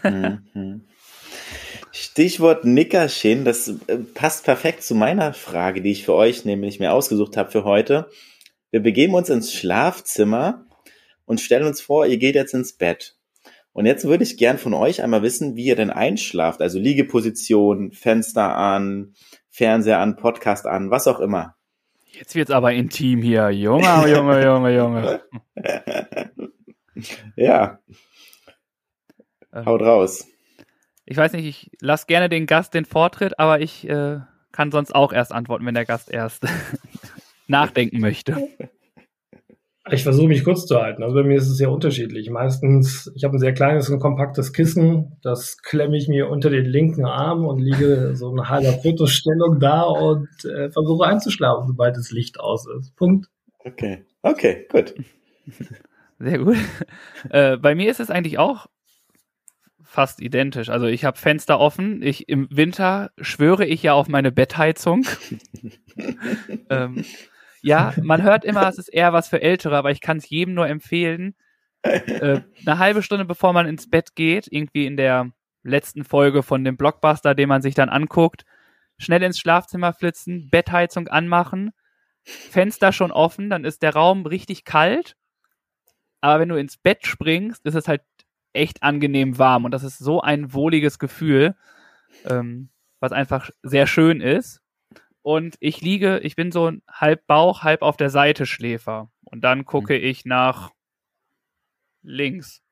Mhm. 0.53 0.81
Stichwort 1.91 2.65
Nickerchen, 2.65 3.45
das 3.45 3.67
äh, 3.87 3.97
passt 4.13 4.43
perfekt 4.43 4.83
zu 4.83 4.93
meiner 4.93 5.33
Frage, 5.33 5.81
die 5.81 5.91
ich 5.91 6.05
für 6.05 6.13
euch 6.13 6.45
nämlich 6.45 6.79
mir 6.79 6.93
ausgesucht 6.93 7.37
habe 7.37 7.49
für 7.49 7.63
heute. 7.63 8.09
Wir 8.71 8.81
begeben 8.81 9.15
uns 9.15 9.29
ins 9.29 9.53
Schlafzimmer 9.53 10.65
und 11.25 11.39
stellen 11.39 11.65
uns 11.65 11.81
vor, 11.81 12.05
ihr 12.05 12.17
geht 12.17 12.35
jetzt 12.35 12.53
ins 12.53 12.73
Bett. 12.73 13.18
Und 13.79 13.85
jetzt 13.85 14.03
würde 14.03 14.25
ich 14.25 14.35
gern 14.35 14.57
von 14.57 14.73
euch 14.73 15.01
einmal 15.03 15.21
wissen, 15.21 15.55
wie 15.55 15.63
ihr 15.63 15.77
denn 15.77 15.89
einschlaft. 15.89 16.61
Also 16.61 16.77
Liegeposition, 16.77 17.93
Fenster 17.93 18.57
an, 18.57 19.13
Fernseher 19.47 19.99
an, 19.99 20.17
Podcast 20.17 20.65
an, 20.65 20.91
was 20.91 21.07
auch 21.07 21.21
immer. 21.21 21.55
Jetzt 22.11 22.35
wird's 22.35 22.51
aber 22.51 22.73
intim 22.73 23.21
hier. 23.21 23.51
Junge, 23.51 23.85
Junge, 24.13 24.43
Junge, 24.43 24.75
Junge. 24.75 25.21
ja. 27.37 27.79
Ähm, 29.53 29.65
Haut 29.65 29.81
raus. 29.81 30.27
Ich 31.05 31.15
weiß 31.15 31.31
nicht, 31.31 31.45
ich 31.45 31.71
lasse 31.79 32.05
gerne 32.05 32.27
den 32.27 32.47
Gast 32.47 32.73
den 32.73 32.83
Vortritt, 32.83 33.39
aber 33.39 33.61
ich 33.61 33.87
äh, 33.87 34.19
kann 34.51 34.71
sonst 34.73 34.93
auch 34.93 35.13
erst 35.13 35.31
antworten, 35.31 35.65
wenn 35.65 35.75
der 35.75 35.85
Gast 35.85 36.11
erst 36.11 36.45
nachdenken 37.47 38.01
möchte. 38.01 38.49
Ich 39.91 40.03
versuche 40.03 40.27
mich 40.27 40.43
kurz 40.43 40.65
zu 40.65 40.79
halten. 40.79 41.03
Also 41.03 41.15
bei 41.15 41.23
mir 41.23 41.37
ist 41.37 41.47
es 41.47 41.57
sehr 41.57 41.71
unterschiedlich. 41.71 42.29
Meistens, 42.29 43.11
ich 43.15 43.23
habe 43.23 43.35
ein 43.35 43.39
sehr 43.39 43.53
kleines 43.53 43.89
und 43.89 43.99
kompaktes 43.99 44.53
Kissen. 44.53 45.17
Das 45.21 45.61
klemme 45.61 45.97
ich 45.97 46.07
mir 46.07 46.29
unter 46.29 46.49
den 46.49 46.65
linken 46.65 47.05
Arm 47.05 47.45
und 47.45 47.59
liege 47.59 48.15
so 48.15 48.31
eine 48.31 48.49
halbe 48.49 48.71
Fotostellung 48.81 49.59
da 49.59 49.81
und 49.83 50.29
äh, 50.45 50.69
versuche 50.71 51.05
einzuschlafen, 51.05 51.67
sobald 51.67 51.97
das 51.97 52.11
Licht 52.11 52.39
aus 52.39 52.67
ist. 52.67 52.95
Punkt. 52.95 53.27
Okay, 53.59 54.05
okay, 54.21 54.67
gut. 54.71 54.93
Sehr 56.19 56.39
gut. 56.39 56.57
Äh, 57.29 57.57
bei 57.57 57.75
mir 57.75 57.89
ist 57.89 57.99
es 57.99 58.09
eigentlich 58.09 58.37
auch 58.37 58.67
fast 59.89 60.21
identisch. 60.21 60.69
Also 60.69 60.85
ich 60.85 61.03
habe 61.03 61.17
Fenster 61.17 61.59
offen. 61.59 62.03
Ich 62.03 62.29
im 62.29 62.47
Winter 62.51 63.11
schwöre 63.19 63.65
ich 63.65 63.81
ja 63.81 63.93
auf 63.93 64.07
meine 64.07 64.31
Bettheizung. 64.31 65.05
ähm, 66.69 67.03
ja, 67.61 67.93
man 68.01 68.23
hört 68.23 68.45
immer, 68.45 68.67
es 68.67 68.77
ist 68.77 68.89
eher 68.89 69.13
was 69.13 69.27
für 69.27 69.41
Ältere, 69.41 69.77
aber 69.77 69.91
ich 69.91 70.01
kann 70.01 70.17
es 70.17 70.29
jedem 70.29 70.53
nur 70.53 70.67
empfehlen. 70.67 71.35
Äh, 71.81 72.41
eine 72.65 72.77
halbe 72.77 73.01
Stunde 73.03 73.25
bevor 73.25 73.53
man 73.53 73.65
ins 73.65 73.89
Bett 73.89 74.15
geht, 74.15 74.47
irgendwie 74.51 74.85
in 74.85 74.97
der 74.97 75.31
letzten 75.63 76.03
Folge 76.03 76.43
von 76.43 76.63
dem 76.63 76.77
Blockbuster, 76.77 77.35
den 77.35 77.49
man 77.49 77.61
sich 77.61 77.75
dann 77.75 77.89
anguckt, 77.89 78.43
schnell 78.97 79.23
ins 79.23 79.39
Schlafzimmer 79.39 79.93
flitzen, 79.93 80.49
Bettheizung 80.51 81.07
anmachen, 81.07 81.71
Fenster 82.23 82.91
schon 82.91 83.11
offen, 83.11 83.49
dann 83.49 83.65
ist 83.65 83.81
der 83.81 83.93
Raum 83.93 84.25
richtig 84.25 84.65
kalt. 84.65 85.15
Aber 86.21 86.41
wenn 86.41 86.49
du 86.49 86.55
ins 86.55 86.77
Bett 86.77 87.05
springst, 87.05 87.65
ist 87.65 87.75
es 87.75 87.87
halt 87.87 88.01
echt 88.51 88.83
angenehm 88.83 89.37
warm 89.37 89.65
und 89.65 89.71
das 89.71 89.83
ist 89.83 89.99
so 89.99 90.21
ein 90.21 90.53
wohliges 90.53 90.99
Gefühl, 90.99 91.55
ähm, 92.25 92.69
was 92.99 93.11
einfach 93.11 93.51
sehr 93.63 93.87
schön 93.87 94.21
ist. 94.21 94.61
Und 95.29 95.57
ich 95.59 95.81
liege, 95.81 96.17
ich 96.23 96.35
bin 96.35 96.51
so 96.51 96.71
halb 96.91 97.27
Bauch, 97.27 97.61
halb 97.61 97.83
auf 97.83 97.97
der 97.97 98.09
Seite 98.09 98.47
Schläfer. 98.47 99.11
Und 99.21 99.43
dann 99.43 99.63
gucke 99.63 99.93
mhm. 99.93 100.03
ich 100.03 100.25
nach 100.25 100.71
links. 102.01 102.63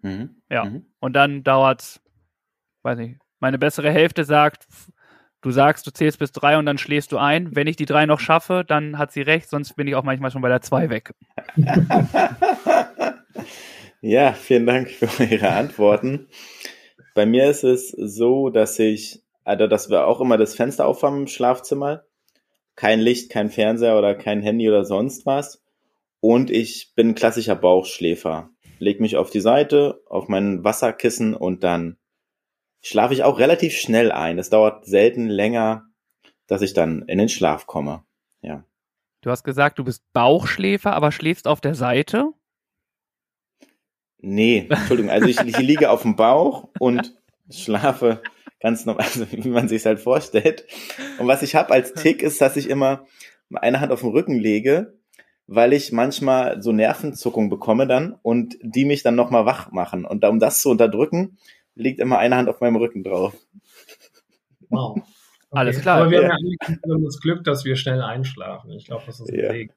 Mhm. 0.00 0.40
Ja. 0.48 0.64
Mhm. 0.64 0.86
Und 0.98 1.12
dann 1.12 1.42
dauert, 1.42 2.00
weiß 2.84 2.96
nicht, 2.96 3.20
meine 3.38 3.58
bessere 3.58 3.90
Hälfte 3.90 4.24
sagt, 4.24 4.66
du 5.42 5.50
sagst, 5.50 5.86
du 5.86 5.90
zählst 5.90 6.18
bis 6.18 6.32
drei 6.32 6.56
und 6.56 6.64
dann 6.64 6.78
schläfst 6.78 7.12
du 7.12 7.18
ein. 7.18 7.54
Wenn 7.54 7.66
ich 7.66 7.76
die 7.76 7.84
drei 7.84 8.06
noch 8.06 8.18
schaffe, 8.18 8.64
dann 8.66 8.96
hat 8.96 9.12
sie 9.12 9.20
recht, 9.20 9.50
sonst 9.50 9.74
bin 9.74 9.86
ich 9.86 9.94
auch 9.94 10.02
manchmal 10.02 10.30
schon 10.30 10.40
bei 10.40 10.48
der 10.48 10.62
zwei 10.62 10.88
weg. 10.88 11.12
ja, 14.00 14.32
vielen 14.32 14.64
Dank 14.64 14.88
für 14.88 15.22
Ihre 15.22 15.50
Antworten. 15.50 16.28
Bei 17.14 17.26
mir 17.26 17.50
ist 17.50 17.62
es 17.62 17.90
so, 17.90 18.48
dass 18.48 18.78
ich, 18.78 19.19
also 19.44 19.66
dass 19.66 19.90
wir 19.90 20.06
auch 20.06 20.20
immer 20.20 20.36
das 20.36 20.54
Fenster 20.54 20.86
aufhaben 20.86 21.20
im 21.20 21.26
Schlafzimmer. 21.26 22.04
Kein 22.76 23.00
Licht, 23.00 23.30
kein 23.30 23.50
Fernseher 23.50 23.98
oder 23.98 24.14
kein 24.14 24.42
Handy 24.42 24.68
oder 24.68 24.84
sonst 24.84 25.26
was. 25.26 25.62
Und 26.20 26.50
ich 26.50 26.92
bin 26.94 27.14
klassischer 27.14 27.56
Bauchschläfer. 27.56 28.50
Leg 28.78 29.00
mich 29.00 29.16
auf 29.16 29.30
die 29.30 29.40
Seite, 29.40 30.02
auf 30.06 30.28
mein 30.28 30.64
Wasserkissen 30.64 31.34
und 31.34 31.64
dann 31.64 31.98
schlafe 32.82 33.14
ich 33.14 33.24
auch 33.24 33.38
relativ 33.38 33.74
schnell 33.74 34.12
ein. 34.12 34.38
Es 34.38 34.50
dauert 34.50 34.86
selten 34.86 35.28
länger, 35.28 35.86
dass 36.46 36.62
ich 36.62 36.72
dann 36.72 37.02
in 37.02 37.18
den 37.18 37.28
Schlaf 37.28 37.66
komme. 37.66 38.04
Ja. 38.42 38.64
Du 39.22 39.30
hast 39.30 39.44
gesagt, 39.44 39.78
du 39.78 39.84
bist 39.84 40.02
Bauchschläfer, 40.12 40.94
aber 40.94 41.12
schläfst 41.12 41.46
auf 41.46 41.60
der 41.60 41.74
Seite? 41.74 42.32
Nee, 44.18 44.66
Entschuldigung. 44.70 45.10
Also 45.10 45.28
ich, 45.28 45.40
ich 45.40 45.58
liege 45.58 45.90
auf 45.90 46.02
dem 46.02 46.16
Bauch 46.16 46.68
und 46.78 47.14
schlafe 47.50 48.22
ganz 48.60 48.86
normal, 48.86 49.04
also 49.14 49.30
wie 49.32 49.48
man 49.48 49.68
sich 49.68 49.86
halt 49.86 50.00
vorstellt. 50.00 50.66
Und 51.18 51.26
was 51.26 51.42
ich 51.42 51.54
habe 51.54 51.72
als 51.72 51.94
Tick 51.94 52.22
ist, 52.22 52.40
dass 52.40 52.56
ich 52.56 52.68
immer 52.68 53.06
eine 53.52 53.80
Hand 53.80 53.92
auf 53.92 54.00
den 54.00 54.10
Rücken 54.10 54.38
lege, 54.38 54.94
weil 55.46 55.72
ich 55.72 55.90
manchmal 55.90 56.62
so 56.62 56.70
Nervenzuckung 56.70 57.50
bekomme 57.50 57.86
dann 57.86 58.16
und 58.22 58.56
die 58.62 58.84
mich 58.84 59.02
dann 59.02 59.16
nochmal 59.16 59.46
wach 59.46 59.72
machen. 59.72 60.04
Und 60.04 60.24
um 60.24 60.38
das 60.38 60.60
zu 60.60 60.70
unterdrücken, 60.70 61.38
liegt 61.74 61.98
immer 61.98 62.18
eine 62.18 62.36
Hand 62.36 62.48
auf 62.48 62.60
meinem 62.60 62.76
Rücken 62.76 63.02
drauf. 63.02 63.34
Wow. 64.68 65.02
Okay. 65.52 65.58
Alles 65.58 65.80
klar. 65.80 66.00
Aber 66.00 66.12
wir 66.12 66.22
ja. 66.22 66.28
haben 66.28 66.58
ja 66.68 66.96
das 67.04 67.18
Glück, 67.20 67.42
dass 67.42 67.64
wir 67.64 67.74
schnell 67.74 68.00
einschlafen. 68.02 68.70
Ich 68.70 68.86
glaube, 68.86 69.02
das 69.06 69.18
ist 69.18 69.32
ein 69.32 69.36
ja. 69.36 69.52
Weg. 69.52 69.72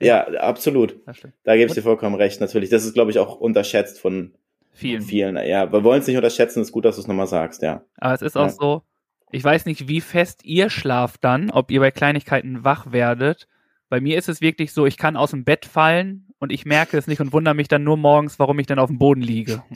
Ja, 0.00 0.26
absolut. 0.26 1.00
Da 1.44 1.56
gebe 1.56 1.68
ich 1.68 1.72
dir 1.72 1.82
vollkommen 1.82 2.14
recht, 2.14 2.42
natürlich. 2.42 2.68
Das 2.68 2.84
ist, 2.84 2.92
glaube 2.92 3.10
ich, 3.10 3.18
auch 3.18 3.36
unterschätzt 3.40 4.00
von 4.00 4.34
vielen. 4.78 5.02
vielen. 5.02 5.36
Ja, 5.36 5.70
wir 5.72 5.84
wollen 5.84 6.00
es 6.00 6.06
nicht 6.06 6.16
unterschätzen, 6.16 6.62
ist 6.62 6.72
gut, 6.72 6.84
dass 6.84 6.96
du 6.96 7.02
es 7.02 7.08
nochmal 7.08 7.26
sagst, 7.26 7.62
ja. 7.62 7.82
Aber 7.96 8.14
es 8.14 8.22
ist 8.22 8.36
ja. 8.36 8.44
auch 8.44 8.50
so, 8.50 8.82
ich 9.30 9.44
weiß 9.44 9.66
nicht, 9.66 9.88
wie 9.88 10.00
fest 10.00 10.44
ihr 10.44 10.70
schlaft 10.70 11.24
dann, 11.24 11.50
ob 11.50 11.70
ihr 11.70 11.80
bei 11.80 11.90
Kleinigkeiten 11.90 12.64
wach 12.64 12.92
werdet. 12.92 13.48
Bei 13.88 14.00
mir 14.00 14.18
ist 14.18 14.28
es 14.28 14.40
wirklich 14.40 14.72
so, 14.72 14.86
ich 14.86 14.96
kann 14.96 15.16
aus 15.16 15.30
dem 15.30 15.44
Bett 15.44 15.64
fallen 15.66 16.28
und 16.38 16.52
ich 16.52 16.64
merke 16.64 16.96
es 16.96 17.06
nicht 17.06 17.20
und 17.20 17.32
wundere 17.32 17.54
mich 17.54 17.68
dann 17.68 17.84
nur 17.84 17.96
morgens, 17.96 18.38
warum 18.38 18.58
ich 18.58 18.66
dann 18.66 18.78
auf 18.78 18.88
dem 18.88 18.98
Boden 18.98 19.22
liege. 19.22 19.62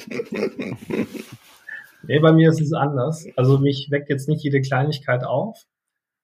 Nee, 2.05 2.19
bei 2.19 2.33
mir 2.33 2.51
ist 2.51 2.61
es 2.61 2.73
anders. 2.73 3.27
Also 3.37 3.59
mich 3.59 3.89
weckt 3.91 4.11
jetzt 4.11 4.29
nicht 4.29 4.43
jede 4.43 4.61
Kleinigkeit 4.61 5.25
auf, 5.25 5.63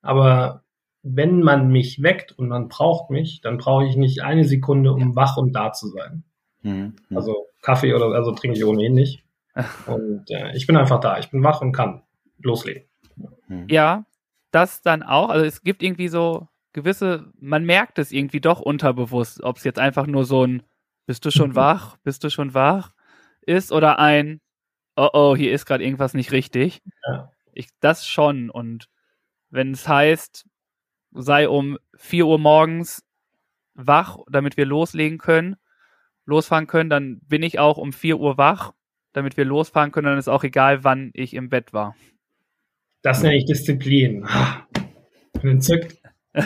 aber 0.03 0.65
wenn 1.03 1.41
man 1.41 1.69
mich 1.69 2.03
weckt 2.03 2.33
und 2.33 2.49
man 2.49 2.69
braucht 2.69 3.11
mich, 3.11 3.41
dann 3.41 3.59
brauche 3.59 3.87
ich 3.87 3.97
nicht 3.97 4.23
eine 4.23 4.45
Sekunde, 4.45 4.93
um 4.93 5.15
wach 5.15 5.37
und 5.37 5.53
da 5.53 5.73
zu 5.73 5.89
sein. 5.89 6.25
Mhm. 6.63 6.97
Also 7.15 7.47
Kaffee 7.63 7.95
oder 7.95 8.07
also 8.07 8.33
trinke 8.33 8.57
ich 8.57 8.65
ohnehin 8.65 8.95
nicht. 8.95 9.25
Und 9.87 10.31
äh, 10.31 10.57
ich 10.57 10.67
bin 10.67 10.77
einfach 10.77 11.01
da. 11.01 11.19
Ich 11.19 11.31
bin 11.31 11.43
wach 11.43 11.61
und 11.61 11.73
kann 11.73 12.03
loslegen. 12.39 12.85
Mhm. 13.49 13.67
Ja, 13.69 14.05
das 14.53 14.83
dann 14.83 15.03
auch. 15.03 15.31
Also 15.31 15.45
es 15.45 15.63
gibt 15.63 15.83
irgendwie 15.83 16.07
so 16.09 16.47
gewisse, 16.73 17.33
man 17.41 17.65
merkt 17.65 17.99
es 17.99 18.13
irgendwie 18.13 18.41
doch 18.41 18.61
unterbewusst, 18.61 19.43
ob 19.43 19.57
es 19.57 19.65
jetzt 19.65 19.81
einfach 19.81 20.07
nur 20.07 20.25
so 20.25 20.47
ein 20.47 20.63
Bist 21.07 21.25
du 21.25 21.33
schon 21.33 21.55
wach? 21.57 21.97
Bist 22.05 22.23
du 22.23 22.31
schon 22.31 22.55
wach? 22.55 22.93
ist 23.49 23.73
oder 23.73 23.99
ein 23.99 24.41
oh 24.97 25.09
oh, 25.13 25.37
hier 25.37 25.53
ist 25.53 25.65
gerade 25.65 25.83
irgendwas 25.83 26.15
nicht 26.15 26.33
richtig. 26.33 26.83
Ja. 27.07 27.33
Ich, 27.53 27.69
das 27.81 28.07
schon. 28.07 28.51
Und 28.51 28.89
wenn 29.49 29.73
es 29.73 29.89
heißt, 29.89 30.47
sei 31.13 31.49
um 31.49 31.79
4 31.97 32.27
Uhr 32.27 32.39
morgens 32.39 33.03
wach, 33.75 34.19
damit 34.29 34.57
wir 34.57 34.67
loslegen 34.67 35.19
können, 35.19 35.57
losfahren 36.29 36.67
können, 36.67 36.91
dann 36.91 37.21
bin 37.27 37.43
ich 37.43 37.59
auch 37.59 37.79
um 37.79 37.93
4 37.93 38.21
Uhr 38.21 38.37
wach, 38.39 38.75
damit 39.13 39.37
wir 39.37 39.45
losfahren 39.45 39.91
können. 39.91 40.07
Dann 40.07 40.19
ist 40.19 40.29
auch 40.29 40.45
egal, 40.45 40.85
wann 40.85 41.11
ich 41.15 41.35
im 41.35 41.49
Bett 41.49 41.73
war. 41.73 41.97
Das 43.03 43.23
nenne 43.23 43.37
ich 43.37 43.47
Disziplin. 43.47 44.27
Bin 45.41 45.51
entzückt. 45.51 45.97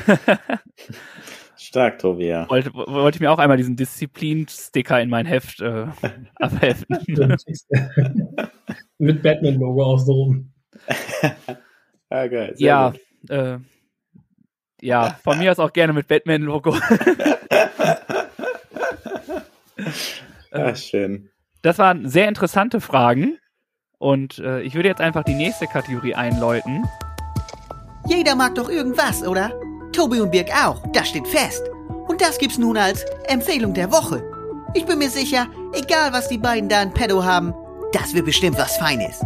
Stark, 1.56 1.98
Tobi, 1.98 2.26
ja. 2.26 2.48
Wollte, 2.48 2.72
wollte 2.74 3.16
ich 3.16 3.20
mir 3.20 3.30
auch 3.32 3.38
einmal 3.38 3.56
diesen 3.56 3.76
Disziplin-Sticker 3.76 5.00
in 5.00 5.08
mein 5.10 5.26
Heft 5.26 5.60
äh, 5.60 5.86
abheften. 6.36 6.98
Mit 8.98 9.22
Batman-Logo 9.22 9.82
auch 9.82 9.98
so 9.98 10.12
rum. 10.12 10.52
ah, 12.08 12.26
geil. 12.26 12.54
ja, 12.58 12.92
äh, 13.28 13.58
ja, 14.80 15.16
von 15.22 15.38
mir 15.38 15.52
aus 15.52 15.58
auch 15.60 15.72
gerne 15.72 15.92
mit 15.92 16.08
Batman-Logo. 16.08 16.76
ah, 20.50 20.74
schön. 20.74 21.30
Das 21.62 21.78
waren 21.78 22.08
sehr 22.08 22.28
interessante 22.28 22.80
Fragen. 22.80 23.38
Und 23.98 24.40
äh, 24.40 24.62
ich 24.62 24.74
würde 24.74 24.88
jetzt 24.88 25.00
einfach 25.00 25.22
die 25.22 25.34
nächste 25.34 25.66
Kategorie 25.66 26.14
einläuten. 26.14 26.84
Jeder 28.08 28.34
mag 28.34 28.56
doch 28.56 28.68
irgendwas, 28.68 29.22
oder? 29.22 29.52
Tobi 29.92 30.20
und 30.20 30.32
Birg 30.32 30.50
auch, 30.50 30.84
das 30.92 31.08
steht 31.08 31.28
fest. 31.28 31.62
Und 32.08 32.20
das 32.20 32.38
gibt's 32.38 32.58
nun 32.58 32.76
als 32.76 33.04
Empfehlung 33.28 33.74
der 33.74 33.92
Woche. 33.92 34.24
Ich 34.74 34.86
bin 34.86 34.98
mir 34.98 35.10
sicher, 35.10 35.46
egal 35.72 36.12
was 36.12 36.28
die 36.28 36.38
beiden 36.38 36.68
da 36.68 36.82
in 36.82 36.92
Pedo 36.92 37.22
haben, 37.22 37.54
das 37.92 38.12
wird 38.14 38.24
bestimmt 38.24 38.58
was 38.58 38.76
Feines. 38.76 39.20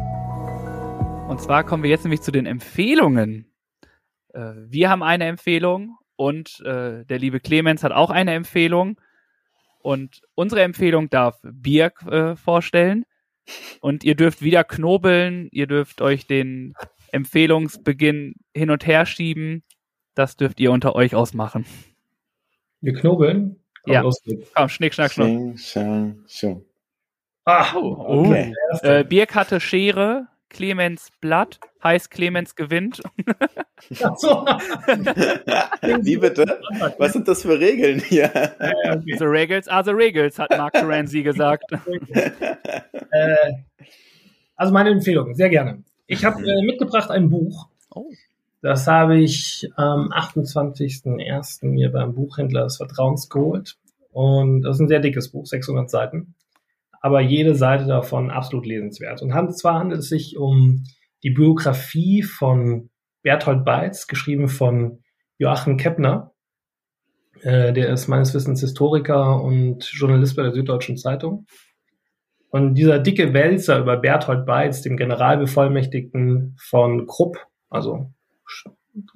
Und 1.29 1.41
zwar 1.41 1.65
kommen 1.65 1.83
wir 1.83 1.91
jetzt 1.91 2.05
nämlich 2.05 2.21
zu 2.21 2.31
den 2.31 2.47
Empfehlungen. 2.47 3.51
Äh, 4.35 4.53
wir 4.69 4.91
haben 4.91 5.03
eine 5.03 5.25
Empfehlung 5.25 5.97
und 6.17 6.61
äh, 6.67 7.05
der 7.05 7.19
liebe 7.19 7.41
Clemens 7.41 7.83
hat 7.83 7.93
auch 7.93 8.11
eine 8.11 8.35
Empfehlung. 8.35 9.01
Und 9.87 10.23
unsere 10.35 10.63
Empfehlung 10.63 11.11
darf 11.11 11.39
Birg 11.45 12.03
äh, 12.11 12.35
vorstellen. 12.35 13.07
Und 13.81 14.03
ihr 14.03 14.17
dürft 14.17 14.43
wieder 14.43 14.65
knobeln, 14.65 15.49
ihr 15.53 15.69
dürft 15.69 16.03
euch 16.03 16.27
den 16.27 16.75
Empfehlungsbeginn 17.13 18.35
hin 18.53 18.71
und 18.71 18.85
her 18.85 19.07
schieben. 19.07 19.63
Das 20.17 20.37
dürft 20.37 20.59
ihr 20.59 20.73
unter 20.73 20.97
euch 20.97 21.15
ausmachen. 21.15 21.65
Wir 22.81 22.95
knobeln? 22.95 23.63
Komm, 23.85 23.93
ja. 23.93 24.01
Los 24.01 24.21
Komm, 24.57 24.69
schnick, 24.69 24.93
schnack, 24.93 25.13
schnuck. 25.13 25.29
Sching, 25.29 25.57
schang, 25.57 26.25
schung. 26.27 26.65
Ah, 27.45 27.77
oh, 27.77 28.25
okay. 28.25 28.53
Oh. 28.73 28.85
Äh, 28.85 29.05
Birk 29.05 29.37
hatte 29.37 29.61
Schere, 29.61 30.27
Clemens 30.49 31.11
Blatt, 31.21 31.59
heißt 31.83 32.11
Clemens 32.11 32.55
gewinnt. 32.55 33.01
Wie 36.03 36.17
bitte? 36.17 36.61
Was 36.99 37.13
sind 37.13 37.29
das 37.29 37.43
für 37.43 37.59
Regeln 37.59 38.01
hier? 38.01 38.31
The 39.19 39.25
Regals 39.25 39.69
are 39.69 39.85
the 39.85 39.91
Regals, 39.91 40.39
hat 40.39 40.51
Mark 40.51 40.73
Terenzi 40.75 41.23
gesagt. 41.23 41.65
äh, 42.13 43.53
also 44.57 44.73
meine 44.73 44.91
Empfehlung, 44.91 45.35
sehr 45.35 45.51
gerne. 45.51 45.83
Ich 46.07 46.25
habe 46.25 46.43
äh, 46.43 46.63
mitgebracht 46.65 47.11
ein 47.11 47.29
Buch. 47.31 47.69
Oh. 47.91 48.11
Das 48.63 48.87
habe 48.87 49.19
ich 49.19 49.69
am 49.77 50.11
28.01. 50.13 51.67
mir 51.67 51.93
beim 51.93 52.15
Buchhändler 52.15 52.65
des 52.65 52.77
Vertrauens 52.79 53.29
geholt. 53.29 53.77
Und 54.13 54.63
das 54.63 54.77
ist 54.77 54.81
ein 54.81 54.89
sehr 54.89 55.01
dickes 55.01 55.29
Buch, 55.29 55.47
600 55.47 55.91
Seiten. 55.91 56.35
Aber 57.07 57.21
jede 57.21 57.55
Seite 57.55 57.87
davon 57.87 58.33
absolut 58.33 58.67
lesenswert. 58.67 59.23
Und 59.23 59.31
zwar 59.57 59.79
handelt 59.79 60.01
es 60.01 60.09
sich 60.09 60.37
um 60.37 60.83
die 61.23 61.31
Biografie 61.31 62.25
von 62.25 62.91
Berthold 63.23 63.65
Beitz, 63.65 64.09
geschrieben 64.09 64.49
von 64.49 65.05
Joachim 65.39 65.77
Keppner. 65.77 66.33
Äh, 67.43 67.73
der 67.73 67.91
ist 67.91 68.09
meines 68.09 68.35
Wissens 68.35 68.61
Historiker 68.61 69.41
und 69.41 69.85
Journalist 69.85 70.35
bei 70.35 70.43
der 70.43 70.53
Süddeutschen 70.53 70.97
Zeitung. 70.97 71.47
Und 72.49 72.75
dieser 72.75 72.99
dicke 72.99 73.33
Wälzer 73.33 73.79
über 73.79 73.99
Berthold 73.99 74.45
Beitz, 74.45 74.83
dem 74.83 74.97
Generalbevollmächtigten 74.97 76.57
von 76.59 77.07
Krupp, 77.07 77.39
also 77.71 78.11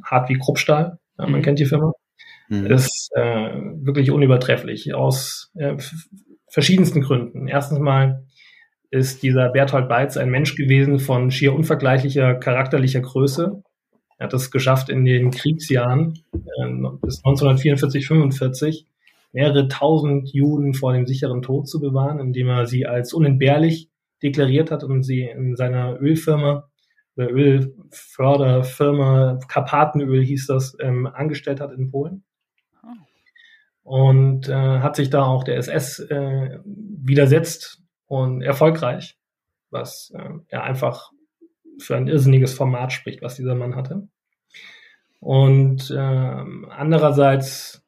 hart 0.05 0.29
wie 0.29 0.39
Kruppstahl, 0.39 1.01
ja, 1.19 1.27
man 1.27 1.41
mhm. 1.41 1.43
kennt 1.43 1.59
die 1.59 1.67
Firma, 1.67 1.93
mhm. 2.51 2.67
ist 2.67 3.11
äh, 3.17 3.51
wirklich 3.83 4.13
unübertrefflich 4.13 4.95
aus 4.95 5.51
äh, 5.57 5.77
verschiedensten 6.51 7.01
Gründen. 7.01 7.49
Erstens 7.49 7.79
mal 7.79 8.25
ist 8.91 9.23
dieser 9.23 9.51
Berthold 9.51 9.89
Beitz 9.89 10.17
ein 10.17 10.31
Mensch 10.31 10.57
gewesen 10.57 10.99
von 10.99 11.31
schier 11.31 11.55
unvergleichlicher 11.55 12.35
charakterlicher 12.35 13.01
Größe. 13.01 13.63
Er 14.19 14.25
hat 14.25 14.35
es 14.35 14.51
geschafft 14.51 14.91
in 14.91 15.05
den 15.05 15.31
Kriegsjahren 15.31 16.19
äh, 16.35 16.67
bis 17.01 17.25
1944, 17.25 18.07
45 18.07 18.87
mehrere 19.33 19.69
tausend 19.69 20.33
Juden 20.33 20.75
vor 20.75 20.93
dem 20.93 21.07
sicheren 21.07 21.43
Tod 21.43 21.69
zu 21.69 21.81
bewahren, 21.81 22.19
indem 22.19 22.49
er 22.49 22.67
sie 22.67 22.85
als 22.87 23.13
unentbehrlich 23.13 23.89
deklariert 24.23 24.73
hat 24.73 24.85
und 24.85 25.03
sie 25.05 25.23
in 25.23 25.57
seiner 25.57 25.99
Ölfirma, 26.01 26.69
der 27.17 27.33
Ölförderfirma 27.33 29.39
Karpatenöl 29.49 30.23
hieß 30.23 30.47
das, 30.47 30.77
ähm, 30.81 31.07
angestellt 31.07 31.61
hat 31.61 31.73
in 31.73 31.91
Polen. 31.91 32.25
Und 33.91 34.49
äh, 34.49 34.79
hat 34.79 34.95
sich 34.95 35.11
da 35.11 35.25
auch 35.25 35.43
der 35.43 35.57
SS 35.57 35.99
äh, 35.99 36.61
widersetzt 36.65 37.83
und 38.07 38.41
erfolgreich, 38.41 39.19
was 39.71 40.13
äh, 40.15 40.31
ja 40.53 40.63
einfach 40.63 41.11
für 41.81 41.97
ein 41.97 42.07
irrsinniges 42.07 42.55
Format 42.55 42.93
spricht, 42.93 43.21
was 43.21 43.35
dieser 43.35 43.57
Mann 43.57 43.75
hatte. 43.75 44.07
Und 45.19 45.91
äh, 45.91 45.99
andererseits 45.99 47.85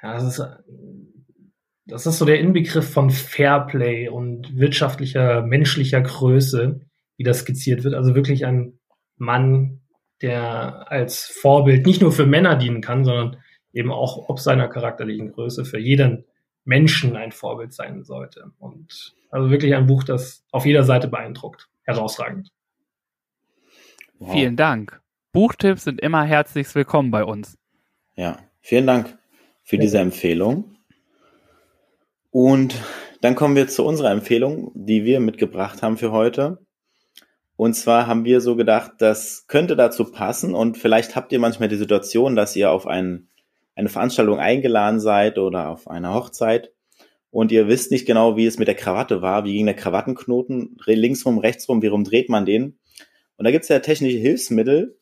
ja, 0.00 0.14
das 0.14 0.38
ist, 0.38 0.46
das 1.86 2.06
ist 2.06 2.18
so 2.18 2.24
der 2.24 2.38
Inbegriff 2.38 2.88
von 2.88 3.10
Fairplay 3.10 4.08
und 4.08 4.56
wirtschaftlicher, 4.56 5.42
menschlicher 5.42 6.02
Größe, 6.02 6.82
wie 7.16 7.24
das 7.24 7.40
skizziert 7.40 7.82
wird. 7.82 7.94
Also 7.94 8.14
wirklich 8.14 8.46
ein 8.46 8.78
Mann, 9.16 9.80
der 10.22 10.92
als 10.92 11.26
Vorbild 11.26 11.84
nicht 11.84 12.00
nur 12.00 12.12
für 12.12 12.26
Männer 12.26 12.54
dienen 12.54 12.80
kann, 12.80 13.04
sondern 13.04 13.38
eben 13.76 13.92
auch 13.92 14.28
ob 14.28 14.40
seiner 14.40 14.68
charakterlichen 14.68 15.32
Größe 15.32 15.64
für 15.64 15.78
jeden 15.78 16.24
Menschen 16.64 17.14
ein 17.14 17.30
Vorbild 17.30 17.72
sein 17.72 18.04
sollte. 18.04 18.52
Und 18.58 19.14
also 19.30 19.50
wirklich 19.50 19.74
ein 19.74 19.86
Buch, 19.86 20.02
das 20.02 20.44
auf 20.50 20.64
jeder 20.64 20.82
Seite 20.84 21.08
beeindruckt. 21.08 21.68
Herausragend. 21.82 22.50
Wow. 24.18 24.32
Vielen 24.32 24.56
Dank. 24.56 25.00
Buchtipps 25.32 25.84
sind 25.84 26.00
immer 26.00 26.24
herzlich 26.24 26.74
willkommen 26.74 27.10
bei 27.10 27.22
uns. 27.22 27.58
Ja, 28.14 28.38
vielen 28.60 28.86
Dank 28.86 29.18
für 29.62 29.76
diese 29.76 29.98
Empfehlung. 29.98 30.76
Und 32.30 32.74
dann 33.20 33.34
kommen 33.34 33.56
wir 33.56 33.68
zu 33.68 33.84
unserer 33.84 34.10
Empfehlung, 34.10 34.72
die 34.74 35.04
wir 35.04 35.20
mitgebracht 35.20 35.82
haben 35.82 35.98
für 35.98 36.12
heute. 36.12 36.64
Und 37.56 37.74
zwar 37.74 38.06
haben 38.06 38.24
wir 38.24 38.40
so 38.40 38.56
gedacht, 38.56 38.92
das 38.98 39.46
könnte 39.48 39.76
dazu 39.76 40.10
passen 40.10 40.54
und 40.54 40.78
vielleicht 40.78 41.16
habt 41.16 41.32
ihr 41.32 41.38
manchmal 41.38 41.68
die 41.68 41.76
Situation, 41.76 42.36
dass 42.36 42.56
ihr 42.56 42.70
auf 42.70 42.86
ein, 42.86 43.28
eine 43.76 43.88
Veranstaltung 43.88 44.40
eingeladen 44.40 44.98
seid 44.98 45.38
oder 45.38 45.68
auf 45.68 45.88
eine 45.88 46.12
Hochzeit 46.12 46.72
und 47.30 47.52
ihr 47.52 47.68
wisst 47.68 47.90
nicht 47.90 48.06
genau, 48.06 48.36
wie 48.36 48.46
es 48.46 48.58
mit 48.58 48.66
der 48.66 48.74
Krawatte 48.74 49.20
war, 49.20 49.44
wie 49.44 49.52
ging 49.52 49.66
der 49.66 49.76
Krawattenknoten, 49.76 50.78
linksrum, 50.86 51.38
rechtsrum, 51.38 51.82
wie 51.82 51.88
rum 51.88 52.02
dreht 52.02 52.30
man 52.30 52.46
den. 52.46 52.78
Und 53.36 53.44
da 53.44 53.50
gibt 53.50 53.64
es 53.64 53.68
ja 53.68 53.78
technische 53.80 54.16
Hilfsmittel 54.16 54.98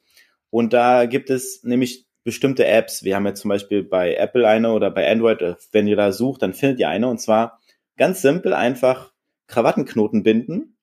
und 0.51 0.73
da 0.73 1.07
gibt 1.07 1.31
es 1.31 1.63
nämlich 1.63 2.07
bestimmte 2.25 2.67
Apps. 2.67 3.05
Wir 3.05 3.15
haben 3.15 3.27
jetzt 3.27 3.43
zum 3.43 3.51
Beispiel 3.51 3.85
bei 3.85 4.17
Apple 4.17 4.49
eine 4.49 4.73
oder 4.73 4.91
bei 4.91 5.09
Android, 5.09 5.43
äh, 5.43 5.55
wenn 5.71 5.87
ihr 5.87 5.97
da 5.97 6.11
sucht, 6.11 6.43
dann 6.43 6.55
findet 6.55 6.81
ihr 6.81 6.89
eine. 6.89 7.09
Und 7.09 7.21
zwar 7.21 7.61
ganz 7.97 8.23
simpel 8.23 8.53
einfach 8.53 9.13
Krawattenknoten 9.47 10.23
binden. 10.25 10.77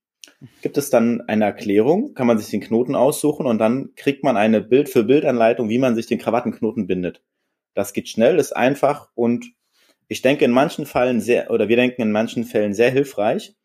Gibt 0.61 0.77
es 0.77 0.89
dann 0.89 1.21
eine 1.21 1.45
Erklärung, 1.45 2.13
kann 2.13 2.27
man 2.27 2.37
sich 2.37 2.49
den 2.49 2.61
Knoten 2.61 2.95
aussuchen 2.95 3.45
und 3.45 3.57
dann 3.57 3.93
kriegt 3.95 4.23
man 4.23 4.37
eine 4.37 4.61
Bild-für-Bild-Anleitung, 4.61 5.67
wie 5.67 5.79
man 5.79 5.95
sich 5.95 6.05
den 6.05 6.19
Krawattenknoten 6.19 6.87
bindet. 6.87 7.23
Das 7.73 7.93
geht 7.93 8.09
schnell, 8.09 8.39
ist 8.39 8.55
einfach 8.55 9.09
und 9.15 9.53
ich 10.07 10.21
denke 10.21 10.43
in 10.43 10.51
manchen 10.51 10.85
Fällen 10.85 11.21
sehr, 11.21 11.51
oder 11.51 11.69
wir 11.69 11.77
denken 11.77 12.01
in 12.01 12.11
manchen 12.11 12.43
Fällen 12.43 12.73
sehr 12.73 12.91
hilfreich. 12.91 13.55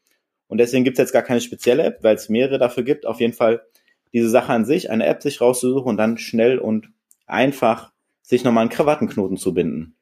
Und 0.47 0.59
deswegen 0.59 0.85
gibt 0.85 0.97
es 0.97 1.03
jetzt 1.03 1.13
gar 1.13 1.23
keine 1.23 1.41
spezielle 1.41 1.83
App, 1.83 1.99
weil 2.03 2.15
es 2.15 2.29
mehrere 2.29 2.59
dafür 2.59 2.85
gibt. 2.85 3.05
Auf 3.05 3.21
jeden 3.21 3.33
Fall 3.33 3.67
diese 4.13 4.29
Sache 4.29 4.53
an 4.53 4.65
sich, 4.65 4.91
eine 4.91 5.07
App 5.07 5.23
sich 5.23 5.41
rauszusuchen 5.41 5.89
und 5.89 5.97
dann 5.97 6.19
schnell 6.19 6.59
und 6.59 6.91
einfach 7.27 7.93
sich 8.23 8.45
nochmal 8.45 8.63
einen 8.63 8.71
Krawattenknoten 8.71 9.37
zu 9.37 9.55
binden. 9.55 9.97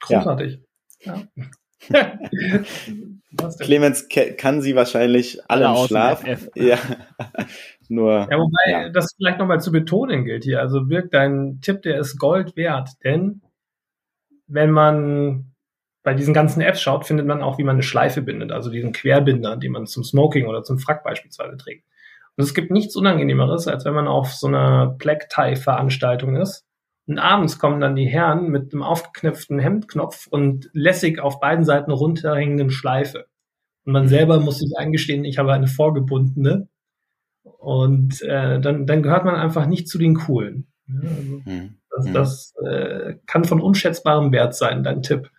Großartig. 0.00 0.60
Ja. 1.00 1.26
Clemens 3.60 4.08
kann 4.36 4.60
sie 4.60 4.74
wahrscheinlich 4.76 5.40
alle, 5.48 5.68
alle 5.68 5.80
im 5.80 5.86
Schlaf. 5.86 6.24
Ja. 6.54 6.78
Nur. 7.88 8.28
Ja, 8.30 8.38
wobei 8.38 8.70
ja. 8.70 8.88
das 8.88 9.14
vielleicht 9.16 9.38
nochmal 9.38 9.60
zu 9.60 9.72
betonen 9.72 10.24
gilt 10.24 10.44
hier. 10.44 10.60
Also 10.60 10.88
wirkt 10.88 11.12
dein 11.14 11.60
Tipp, 11.60 11.82
der 11.82 11.98
ist 11.98 12.18
Gold 12.18 12.56
wert, 12.56 12.90
denn 13.02 13.42
wenn 14.46 14.70
man 14.70 15.52
bei 16.02 16.14
diesen 16.14 16.34
ganzen 16.34 16.60
Apps 16.60 16.80
schaut, 16.80 17.06
findet 17.06 17.26
man 17.26 17.42
auch, 17.42 17.58
wie 17.58 17.64
man 17.64 17.76
eine 17.76 17.82
Schleife 17.82 18.22
bindet, 18.22 18.52
also 18.52 18.70
diesen 18.70 18.92
Querbinder, 18.92 19.56
den 19.56 19.72
man 19.72 19.86
zum 19.86 20.02
Smoking 20.02 20.46
oder 20.46 20.62
zum 20.62 20.78
Frack 20.78 21.04
beispielsweise 21.04 21.56
trägt. 21.56 21.84
Und 22.36 22.44
es 22.44 22.54
gibt 22.54 22.70
nichts 22.70 22.96
Unangenehmeres, 22.96 23.68
als 23.68 23.84
wenn 23.84 23.94
man 23.94 24.08
auf 24.08 24.32
so 24.32 24.46
einer 24.46 24.86
Black 24.86 25.28
Tie 25.28 25.56
Veranstaltung 25.56 26.36
ist. 26.36 26.64
Und 27.10 27.18
abends 27.18 27.58
kommen 27.58 27.80
dann 27.80 27.96
die 27.96 28.06
Herren 28.06 28.50
mit 28.50 28.72
einem 28.72 28.84
aufgeknöpften 28.84 29.58
Hemdknopf 29.58 30.28
und 30.28 30.70
lässig 30.72 31.18
auf 31.18 31.40
beiden 31.40 31.64
Seiten 31.64 31.90
runterhängenden 31.90 32.70
Schleife. 32.70 33.26
Und 33.84 33.94
man 33.94 34.06
selber 34.06 34.38
muss 34.38 34.60
sich 34.60 34.78
eingestehen, 34.78 35.24
ich 35.24 35.36
habe 35.36 35.52
eine 35.52 35.66
vorgebundene. 35.66 36.68
Und 37.42 38.22
äh, 38.22 38.60
dann, 38.60 38.86
dann 38.86 39.02
gehört 39.02 39.24
man 39.24 39.34
einfach 39.34 39.66
nicht 39.66 39.88
zu 39.88 39.98
den 39.98 40.14
Coolen. 40.14 40.68
Ja, 40.86 41.10
also 41.10 41.50
mhm. 41.50 41.74
Das, 41.90 42.06
mhm. 42.06 42.12
das 42.12 42.54
äh, 42.64 43.14
kann 43.26 43.42
von 43.42 43.60
unschätzbarem 43.60 44.30
Wert 44.30 44.54
sein, 44.54 44.84
dein 44.84 45.02
Tipp. 45.02 45.32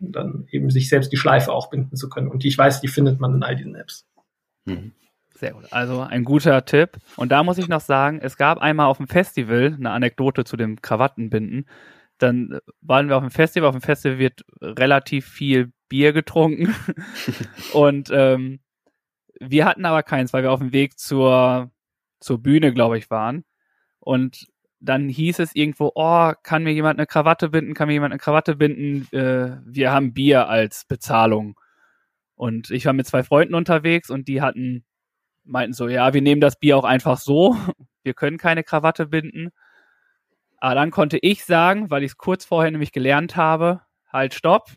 Und 0.00 0.14
dann 0.14 0.46
eben 0.50 0.68
sich 0.68 0.90
selbst 0.90 1.10
die 1.10 1.16
Schleife 1.16 1.54
auch 1.54 1.70
binden 1.70 1.96
zu 1.96 2.10
können. 2.10 2.28
Und 2.28 2.44
ich 2.44 2.58
weiß, 2.58 2.82
die 2.82 2.88
findet 2.88 3.18
man 3.18 3.36
in 3.36 3.42
all 3.42 3.56
diesen 3.56 3.76
Apps. 3.76 4.06
Mhm. 4.66 4.92
Sehr 5.44 5.52
gut. 5.52 5.70
Also 5.72 6.00
ein 6.00 6.24
guter 6.24 6.64
Tipp. 6.64 6.96
Und 7.16 7.30
da 7.30 7.42
muss 7.42 7.58
ich 7.58 7.68
noch 7.68 7.82
sagen, 7.82 8.18
es 8.22 8.38
gab 8.38 8.56
einmal 8.56 8.86
auf 8.86 8.96
dem 8.96 9.08
Festival 9.08 9.74
eine 9.78 9.90
Anekdote 9.90 10.44
zu 10.44 10.56
dem 10.56 10.80
Krawattenbinden. 10.80 11.68
Dann 12.16 12.60
waren 12.80 13.08
wir 13.08 13.16
auf 13.18 13.22
dem 13.22 13.30
Festival. 13.30 13.68
Auf 13.68 13.74
dem 13.74 13.82
Festival 13.82 14.18
wird 14.18 14.46
relativ 14.62 15.26
viel 15.26 15.70
Bier 15.90 16.14
getrunken. 16.14 16.74
und 17.74 18.08
ähm, 18.10 18.60
wir 19.38 19.66
hatten 19.66 19.84
aber 19.84 20.02
keins, 20.02 20.32
weil 20.32 20.44
wir 20.44 20.50
auf 20.50 20.60
dem 20.60 20.72
Weg 20.72 20.98
zur, 20.98 21.70
zur 22.20 22.42
Bühne, 22.42 22.72
glaube 22.72 22.96
ich, 22.96 23.10
waren. 23.10 23.44
Und 24.00 24.46
dann 24.80 25.10
hieß 25.10 25.40
es 25.40 25.54
irgendwo, 25.54 25.92
oh, 25.94 26.32
kann 26.42 26.62
mir 26.62 26.72
jemand 26.72 26.98
eine 26.98 27.06
Krawatte 27.06 27.50
binden? 27.50 27.74
Kann 27.74 27.88
mir 27.88 27.94
jemand 27.94 28.12
eine 28.12 28.18
Krawatte 28.18 28.56
binden? 28.56 29.06
Äh, 29.12 29.58
wir 29.66 29.92
haben 29.92 30.14
Bier 30.14 30.48
als 30.48 30.86
Bezahlung. 30.86 31.60
Und 32.34 32.70
ich 32.70 32.86
war 32.86 32.94
mit 32.94 33.06
zwei 33.06 33.22
Freunden 33.22 33.54
unterwegs 33.54 34.08
und 34.08 34.26
die 34.26 34.40
hatten 34.40 34.86
meinten 35.44 35.72
so, 35.72 35.88
ja, 35.88 36.14
wir 36.14 36.22
nehmen 36.22 36.40
das 36.40 36.58
Bier 36.58 36.76
auch 36.76 36.84
einfach 36.84 37.18
so. 37.18 37.56
Wir 38.02 38.14
können 38.14 38.38
keine 38.38 38.64
Krawatte 38.64 39.06
binden. 39.06 39.50
Aber 40.58 40.74
dann 40.74 40.90
konnte 40.90 41.18
ich 41.18 41.44
sagen, 41.44 41.90
weil 41.90 42.02
ich 42.02 42.12
es 42.12 42.16
kurz 42.16 42.44
vorher 42.44 42.70
nämlich 42.70 42.92
gelernt 42.92 43.36
habe, 43.36 43.80
halt, 44.12 44.34
stopp. 44.34 44.70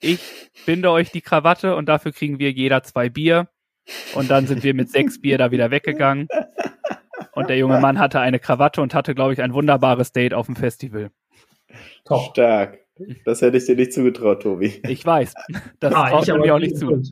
Ich 0.00 0.20
binde 0.66 0.90
euch 0.90 1.10
die 1.10 1.20
Krawatte 1.20 1.76
und 1.76 1.88
dafür 1.88 2.12
kriegen 2.12 2.38
wir 2.38 2.50
jeder 2.50 2.82
zwei 2.82 3.08
Bier. 3.08 3.48
Und 4.14 4.30
dann 4.30 4.46
sind 4.46 4.62
wir 4.62 4.74
mit 4.74 4.90
sechs 4.90 5.20
Bier 5.20 5.38
da 5.38 5.50
wieder 5.50 5.70
weggegangen. 5.70 6.28
Und 7.32 7.48
der 7.48 7.58
junge 7.58 7.80
Mann 7.80 7.98
hatte 7.98 8.20
eine 8.20 8.38
Krawatte 8.38 8.80
und 8.80 8.94
hatte, 8.94 9.14
glaube 9.14 9.32
ich, 9.32 9.42
ein 9.42 9.54
wunderbares 9.54 10.12
Date 10.12 10.34
auf 10.34 10.46
dem 10.46 10.56
Festival. 10.56 11.10
Top. 12.04 12.30
Stark. 12.30 12.78
Das 13.24 13.42
hätte 13.42 13.56
ich 13.56 13.66
dir 13.66 13.76
nicht 13.76 13.92
zugetraut, 13.92 14.42
Tobi. 14.42 14.80
Ich 14.88 15.04
weiß. 15.04 15.34
Das 15.80 15.94
ah, 15.94 16.10
traut 16.10 16.26
mir 16.40 16.54
auch 16.54 16.60
nicht 16.60 16.76
zu. 16.76 17.02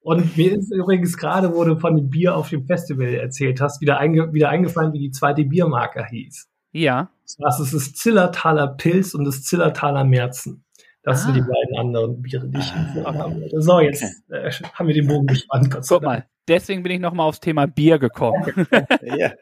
Und 0.00 0.36
mir 0.36 0.52
ist 0.52 0.72
übrigens 0.72 1.16
gerade, 1.16 1.54
wo 1.54 1.64
du 1.64 1.78
von 1.78 1.96
dem 1.96 2.08
Bier 2.08 2.36
auf 2.36 2.48
dem 2.48 2.66
Festival 2.66 3.14
erzählt 3.14 3.60
hast, 3.60 3.80
wieder, 3.80 3.98
einge 3.98 4.32
wieder 4.32 4.48
eingefallen, 4.48 4.92
wie 4.92 5.00
die 5.00 5.10
zweite 5.10 5.44
Biermarke 5.44 6.06
hieß. 6.08 6.48
Ja. 6.72 7.10
Das 7.38 7.60
ist 7.60 7.74
das 7.74 7.92
Zillertaler 7.94 8.68
Pilz 8.68 9.14
und 9.14 9.24
das 9.24 9.42
Zillertaler 9.42 10.04
Merzen. 10.04 10.64
Das 11.02 11.22
ah. 11.22 11.24
sind 11.26 11.36
die 11.36 11.40
beiden 11.40 11.76
anderen 11.78 12.22
Biere, 12.22 12.48
die 12.48 12.58
ich 12.58 12.72
ah. 12.72 13.14
haben 13.14 13.40
wollte. 13.40 13.60
So, 13.60 13.80
jetzt 13.80 14.02
äh, 14.30 14.50
haben 14.50 14.88
wir 14.88 14.94
den 14.94 15.06
Bogen 15.06 15.26
gespannt. 15.26 15.70
Guck 15.88 16.02
mal, 16.02 16.26
deswegen 16.46 16.82
bin 16.82 16.92
ich 16.92 17.00
nochmal 17.00 17.26
aufs 17.26 17.40
Thema 17.40 17.66
Bier 17.66 17.98
gekommen. 17.98 18.66
ja, 19.02 19.32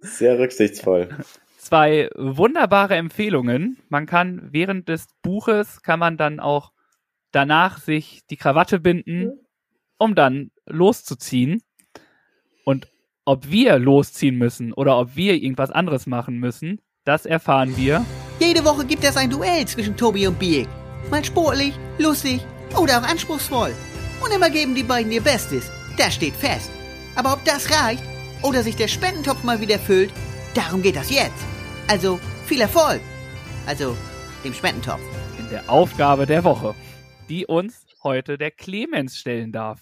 sehr 0.00 0.38
rücksichtsvoll. 0.38 1.08
zwei 1.58 2.10
wunderbare 2.14 2.96
Empfehlungen. 2.96 3.78
Man 3.88 4.06
kann 4.06 4.48
während 4.50 4.88
des 4.88 5.08
Buches 5.22 5.82
kann 5.82 5.98
man 5.98 6.16
dann 6.16 6.40
auch 6.40 6.72
danach 7.32 7.78
sich 7.78 8.22
die 8.30 8.36
Krawatte 8.36 8.78
binden, 8.80 9.43
um 9.98 10.14
dann 10.14 10.50
loszuziehen. 10.66 11.62
Und 12.64 12.88
ob 13.24 13.50
wir 13.50 13.78
losziehen 13.78 14.36
müssen 14.36 14.72
oder 14.72 14.98
ob 14.98 15.16
wir 15.16 15.34
irgendwas 15.34 15.70
anderes 15.70 16.06
machen 16.06 16.38
müssen, 16.38 16.80
das 17.04 17.26
erfahren 17.26 17.76
wir. 17.76 18.04
Jede 18.40 18.64
Woche 18.64 18.84
gibt 18.84 19.04
es 19.04 19.16
ein 19.16 19.30
Duell 19.30 19.66
zwischen 19.66 19.96
Tobi 19.96 20.26
und 20.26 20.38
Birk. 20.38 20.68
Mal 21.10 21.24
sportlich, 21.24 21.74
lustig 21.98 22.40
oder 22.80 22.98
auch 22.98 23.08
anspruchsvoll. 23.08 23.72
Und 24.22 24.32
immer 24.34 24.50
geben 24.50 24.74
die 24.74 24.82
beiden 24.82 25.12
ihr 25.12 25.22
Bestes. 25.22 25.70
Das 25.96 26.14
steht 26.14 26.34
fest. 26.34 26.70
Aber 27.14 27.34
ob 27.34 27.44
das 27.44 27.70
reicht 27.70 28.02
oder 28.42 28.62
sich 28.62 28.76
der 28.76 28.88
Spendentopf 28.88 29.44
mal 29.44 29.60
wieder 29.60 29.78
füllt, 29.78 30.10
darum 30.54 30.82
geht 30.82 30.96
das 30.96 31.10
jetzt. 31.10 31.44
Also 31.88 32.18
viel 32.46 32.60
Erfolg. 32.60 33.00
Also 33.66 33.96
dem 34.44 34.54
Spendentopf. 34.54 35.00
In 35.38 35.48
der 35.50 35.68
Aufgabe 35.70 36.26
der 36.26 36.44
Woche, 36.44 36.74
die 37.28 37.46
uns 37.46 37.83
heute 38.04 38.38
der 38.38 38.50
Clemens 38.50 39.16
stellen 39.16 39.52
darf. 39.52 39.80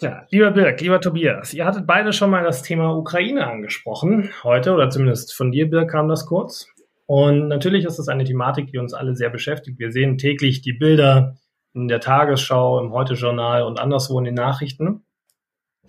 Ja, 0.00 0.26
lieber 0.30 0.50
Birk, 0.50 0.80
lieber 0.80 1.00
Tobias, 1.00 1.54
ihr 1.54 1.64
hattet 1.64 1.86
beide 1.86 2.12
schon 2.12 2.30
mal 2.30 2.42
das 2.44 2.62
Thema 2.62 2.96
Ukraine 2.96 3.46
angesprochen. 3.46 4.30
Heute, 4.42 4.72
oder 4.72 4.90
zumindest 4.90 5.34
von 5.34 5.52
dir, 5.52 5.68
Birk, 5.70 5.90
kam 5.90 6.08
das 6.08 6.26
kurz. 6.26 6.66
Und 7.06 7.48
natürlich 7.48 7.84
ist 7.84 7.98
das 7.98 8.08
eine 8.08 8.24
Thematik, 8.24 8.72
die 8.72 8.78
uns 8.78 8.94
alle 8.94 9.14
sehr 9.14 9.30
beschäftigt. 9.30 9.78
Wir 9.78 9.92
sehen 9.92 10.18
täglich 10.18 10.62
die 10.62 10.72
Bilder 10.72 11.36
in 11.74 11.88
der 11.88 12.00
Tagesschau, 12.00 12.80
im 12.80 12.92
Heute-Journal 12.92 13.62
und 13.62 13.78
anderswo 13.78 14.18
in 14.18 14.24
den 14.24 14.34
Nachrichten. 14.34 15.04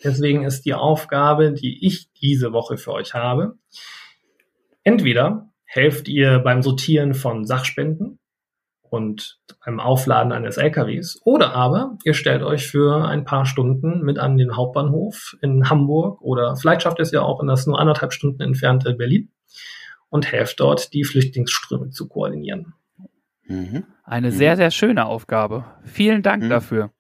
Deswegen 0.04 0.44
ist 0.44 0.64
die 0.66 0.74
Aufgabe, 0.74 1.54
die 1.54 1.86
ich 1.86 2.12
diese 2.14 2.52
Woche 2.52 2.78
für 2.78 2.94
euch 2.94 3.14
habe, 3.14 3.58
entweder 4.84 5.50
helft 5.66 6.08
ihr 6.08 6.40
beim 6.40 6.62
Sortieren 6.62 7.14
von 7.14 7.46
Sachspenden 7.46 8.20
und 8.94 9.40
beim 9.66 9.80
Aufladen 9.80 10.32
eines 10.32 10.58
LKWs 10.58 11.20
oder 11.26 11.54
aber 11.54 11.98
ihr 12.04 12.14
stellt 12.14 12.44
euch 12.44 12.68
für 12.68 13.06
ein 13.08 13.26
paar 13.26 13.48
Stunden 13.48 14.02
mit 14.02 14.20
an 14.20 14.38
den 14.38 14.56
Hauptbahnhof 14.56 15.36
in 15.42 15.68
Hamburg 15.68 16.22
oder 16.22 16.56
vielleicht 16.56 16.84
schafft 16.84 17.00
ihr 17.00 17.02
es 17.04 17.12
ja 17.12 17.24
auch 17.24 17.42
in 17.42 17.48
das 17.48 17.66
nur 17.66 17.80
anderthalb 17.80 18.14
Stunden 18.14 18.44
entfernte 18.44 18.94
Berlin 18.94 19.32
und 20.10 20.32
helft 20.32 20.60
dort, 20.60 20.94
die 20.94 21.06
Flüchtlingsströme 21.06 21.90
zu 21.90 22.08
koordinieren. 22.08 22.76
Mhm. 23.46 23.86
Eine 24.04 24.28
mhm. 24.28 24.34
sehr, 24.34 24.58
sehr 24.58 24.70
schöne 24.70 25.08
Aufgabe. 25.08 25.66
Vielen 25.84 26.22
Dank 26.22 26.44
mhm. 26.44 26.50
dafür. 26.50 26.92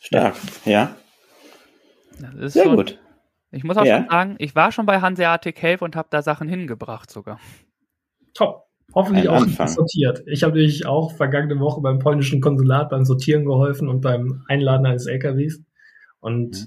Stark, 0.00 0.34
ja. 0.64 0.96
sehr 2.34 2.64
schon, 2.64 2.74
gut. 2.74 2.98
Ich 3.52 3.62
muss 3.62 3.76
auch 3.76 3.84
ja. 3.84 3.98
schon 3.98 4.10
sagen, 4.10 4.34
ich 4.38 4.56
war 4.56 4.72
schon 4.72 4.86
bei 4.86 5.00
Hanseatic 5.00 5.62
Help 5.62 5.82
und 5.82 5.94
habe 5.94 6.08
da 6.10 6.20
Sachen 6.20 6.48
hingebracht 6.48 7.12
sogar. 7.12 7.38
Top. 8.34 8.67
Hoffentlich 8.94 9.28
auch 9.28 9.46
sortiert. 9.66 10.22
Ich 10.26 10.42
habe 10.42 10.56
nämlich 10.56 10.86
auch 10.86 11.12
vergangene 11.12 11.60
Woche 11.60 11.80
beim 11.82 11.98
polnischen 11.98 12.40
Konsulat 12.40 12.88
beim 12.88 13.04
Sortieren 13.04 13.44
geholfen 13.44 13.88
und 13.88 14.00
beim 14.00 14.44
Einladen 14.48 14.86
eines 14.86 15.06
LKWs. 15.06 15.62
Und 16.20 16.62
mhm. 16.62 16.66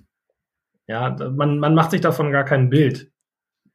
ja, 0.87 1.15
man, 1.35 1.57
man 1.57 1.73
macht 1.73 1.91
sich 1.91 2.01
davon 2.01 2.31
gar 2.31 2.43
kein 2.43 2.69
Bild. 2.69 3.09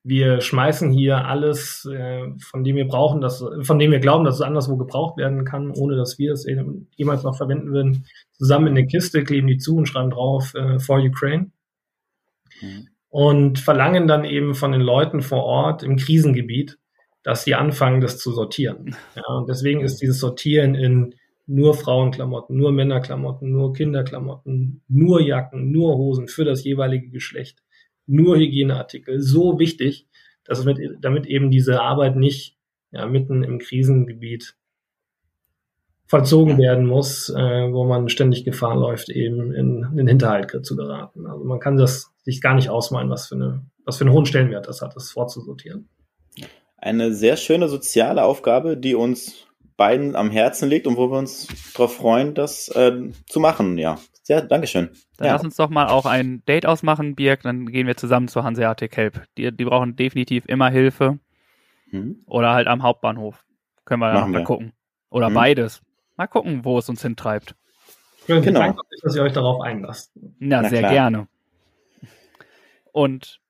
Wir 0.04 0.40
schmeißen 0.40 0.92
hier 0.92 1.26
alles, 1.26 1.84
äh, 1.92 2.22
von 2.40 2.62
dem 2.62 2.76
wir 2.76 2.86
brauchen, 2.86 3.20
dass, 3.20 3.44
von 3.62 3.80
dem 3.80 3.90
wir 3.90 3.98
glauben, 3.98 4.24
dass 4.24 4.36
es 4.36 4.42
anderswo 4.42 4.76
gebraucht 4.76 5.16
werden 5.18 5.44
kann, 5.44 5.72
ohne 5.72 5.96
dass 5.96 6.16
wir 6.16 6.32
es 6.32 6.46
jemals 6.94 7.24
noch 7.24 7.36
verwenden 7.36 7.72
würden, 7.72 8.06
zusammen 8.30 8.68
in 8.68 8.78
eine 8.78 8.86
Kiste, 8.86 9.24
kleben 9.24 9.48
die 9.48 9.58
zu 9.58 9.76
und 9.76 9.86
schreiben 9.86 10.10
drauf 10.10 10.54
äh, 10.54 10.78
for 10.78 11.00
Ukraine. 11.00 11.50
Mhm. 12.62 12.88
Und 13.08 13.58
verlangen 13.58 14.06
dann 14.06 14.24
eben 14.24 14.54
von 14.54 14.70
den 14.70 14.82
Leuten 14.82 15.22
vor 15.22 15.42
Ort 15.42 15.82
im 15.82 15.96
Krisengebiet, 15.96 16.78
dass 17.26 17.42
sie 17.42 17.56
anfangen, 17.56 18.00
das 18.00 18.18
zu 18.18 18.30
sortieren. 18.30 18.94
Ja, 19.16 19.34
und 19.34 19.48
deswegen 19.48 19.80
ist 19.80 20.00
dieses 20.00 20.20
Sortieren 20.20 20.76
in 20.76 21.16
nur 21.48 21.74
Frauenklamotten, 21.74 22.56
nur 22.56 22.70
Männerklamotten, 22.70 23.50
nur 23.50 23.72
Kinderklamotten, 23.72 24.82
nur 24.86 25.20
Jacken, 25.20 25.72
nur 25.72 25.96
Hosen 25.96 26.28
für 26.28 26.44
das 26.44 26.62
jeweilige 26.62 27.08
Geschlecht, 27.08 27.64
nur 28.06 28.36
Hygieneartikel 28.36 29.20
so 29.20 29.58
wichtig, 29.58 30.06
dass 30.44 30.64
mit, 30.64 30.78
damit 31.00 31.26
eben 31.26 31.50
diese 31.50 31.82
Arbeit 31.82 32.14
nicht 32.14 32.58
ja, 32.92 33.06
mitten 33.06 33.42
im 33.42 33.58
Krisengebiet 33.58 34.54
vollzogen 36.06 36.58
werden 36.58 36.86
muss, 36.86 37.28
äh, 37.30 37.72
wo 37.72 37.84
man 37.86 38.08
ständig 38.08 38.44
Gefahr 38.44 38.76
läuft, 38.76 39.08
eben 39.08 39.52
in, 39.52 39.82
in 39.82 39.96
den 39.96 40.06
Hinterhalt 40.06 40.64
zu 40.64 40.76
geraten. 40.76 41.26
Also 41.26 41.44
man 41.44 41.58
kann 41.58 41.76
das 41.76 42.12
sich 42.22 42.40
gar 42.40 42.54
nicht 42.54 42.70
ausmalen, 42.70 43.10
was 43.10 43.26
für 43.26 43.34
eine, 43.34 43.66
was 43.84 43.96
für 43.96 44.04
einen 44.04 44.12
hohen 44.12 44.26
Stellenwert 44.26 44.68
das 44.68 44.80
hat, 44.80 44.94
das 44.94 45.10
vorzusortieren 45.10 45.88
eine 46.76 47.12
sehr 47.12 47.36
schöne 47.36 47.68
soziale 47.68 48.24
Aufgabe, 48.24 48.76
die 48.76 48.94
uns 48.94 49.46
beiden 49.76 50.16
am 50.16 50.30
Herzen 50.30 50.68
liegt 50.68 50.86
und 50.86 50.96
wo 50.96 51.10
wir 51.10 51.18
uns 51.18 51.48
darauf 51.74 51.96
freuen, 51.96 52.34
das 52.34 52.68
äh, 52.68 53.10
zu 53.26 53.40
machen. 53.40 53.78
Ja, 53.78 53.98
sehr, 54.22 54.42
Dankeschön. 54.42 54.90
Dann 55.18 55.26
ja. 55.26 55.32
lass 55.34 55.44
uns 55.44 55.56
doch 55.56 55.70
mal 55.70 55.88
auch 55.88 56.06
ein 56.06 56.42
Date 56.46 56.66
ausmachen, 56.66 57.14
Birk. 57.14 57.42
Dann 57.42 57.66
gehen 57.66 57.86
wir 57.86 57.96
zusammen 57.96 58.28
zur 58.28 58.44
Hanseatic 58.44 58.96
Help. 58.96 59.22
Die, 59.36 59.54
die 59.54 59.64
brauchen 59.64 59.96
definitiv 59.96 60.46
immer 60.46 60.70
Hilfe. 60.70 61.18
Mhm. 61.90 62.22
Oder 62.26 62.52
halt 62.52 62.66
am 62.66 62.82
Hauptbahnhof. 62.82 63.44
Können 63.84 64.00
wir 64.00 64.12
dann 64.12 64.30
mal 64.30 64.44
gucken. 64.44 64.72
Oder 65.10 65.30
mhm. 65.30 65.34
beides. 65.34 65.82
Mal 66.16 66.26
gucken, 66.26 66.64
wo 66.64 66.78
es 66.78 66.88
uns 66.88 67.02
hintreibt. 67.02 67.54
Genau. 68.26 68.40
genau. 68.40 68.60
Danke, 68.60 68.82
dass 69.02 69.14
ihr 69.14 69.22
euch 69.22 69.32
darauf 69.32 69.60
einlasst. 69.60 70.10
Na, 70.38 70.62
Na 70.62 70.68
sehr 70.68 70.80
klar. 70.80 70.92
gerne. 70.92 71.28
Und 72.90 73.40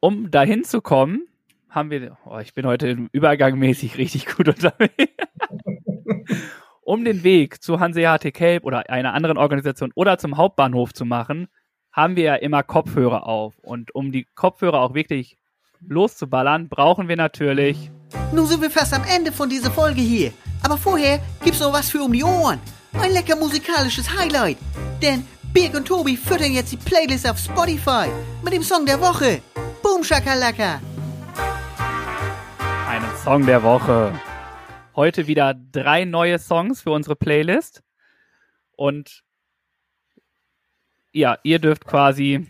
um 0.00 0.30
dahin 0.30 0.64
zu 0.64 0.80
kommen, 0.80 1.27
haben 1.70 1.90
wir, 1.90 2.16
oh, 2.24 2.38
ich 2.38 2.54
bin 2.54 2.66
heute 2.66 2.88
im 2.88 3.08
Übergang 3.12 3.58
mäßig 3.58 3.98
richtig 3.98 4.26
gut 4.26 4.48
unterwegs. 4.48 4.94
um 6.82 7.04
den 7.04 7.22
Weg 7.22 7.62
zu 7.62 7.80
Hanseatic 7.80 8.40
Help 8.40 8.64
oder 8.64 8.88
einer 8.88 9.12
anderen 9.12 9.36
Organisation 9.36 9.92
oder 9.94 10.18
zum 10.18 10.36
Hauptbahnhof 10.36 10.94
zu 10.94 11.04
machen, 11.04 11.48
haben 11.92 12.16
wir 12.16 12.24
ja 12.24 12.34
immer 12.36 12.62
Kopfhörer 12.62 13.26
auf. 13.26 13.58
Und 13.58 13.94
um 13.94 14.12
die 14.12 14.26
Kopfhörer 14.34 14.80
auch 14.80 14.94
wirklich 14.94 15.36
loszuballern, 15.86 16.68
brauchen 16.68 17.08
wir 17.08 17.16
natürlich. 17.16 17.90
Nun 18.32 18.46
sind 18.46 18.62
wir 18.62 18.70
fast 18.70 18.94
am 18.94 19.02
Ende 19.04 19.32
von 19.32 19.50
dieser 19.50 19.70
Folge 19.70 20.00
hier. 20.00 20.32
Aber 20.62 20.78
vorher 20.78 21.20
gibt's 21.44 21.60
noch 21.60 21.72
was 21.72 21.90
für 21.90 22.02
um 22.02 22.12
die 22.12 22.24
Ohren. 22.24 22.58
Ein 22.94 23.12
lecker 23.12 23.36
musikalisches 23.36 24.18
Highlight. 24.18 24.56
Denn 25.02 25.26
Birg 25.52 25.74
und 25.74 25.86
Tobi 25.86 26.16
füttern 26.16 26.52
jetzt 26.52 26.72
die 26.72 26.76
Playlist 26.76 27.28
auf 27.28 27.38
Spotify 27.38 28.08
mit 28.42 28.52
dem 28.52 28.62
Song 28.62 28.86
der 28.86 29.00
Woche. 29.00 29.42
Boom 29.82 30.02
Shakalaka 30.02 30.80
einen 32.88 33.16
Song 33.16 33.44
der 33.44 33.62
Woche. 33.62 34.18
Heute 34.96 35.26
wieder 35.26 35.54
drei 35.54 36.06
neue 36.06 36.38
Songs 36.38 36.80
für 36.80 36.90
unsere 36.90 37.16
Playlist. 37.16 37.82
Und 38.76 39.24
ja, 41.12 41.36
ihr 41.42 41.58
dürft 41.58 41.84
quasi 41.84 42.46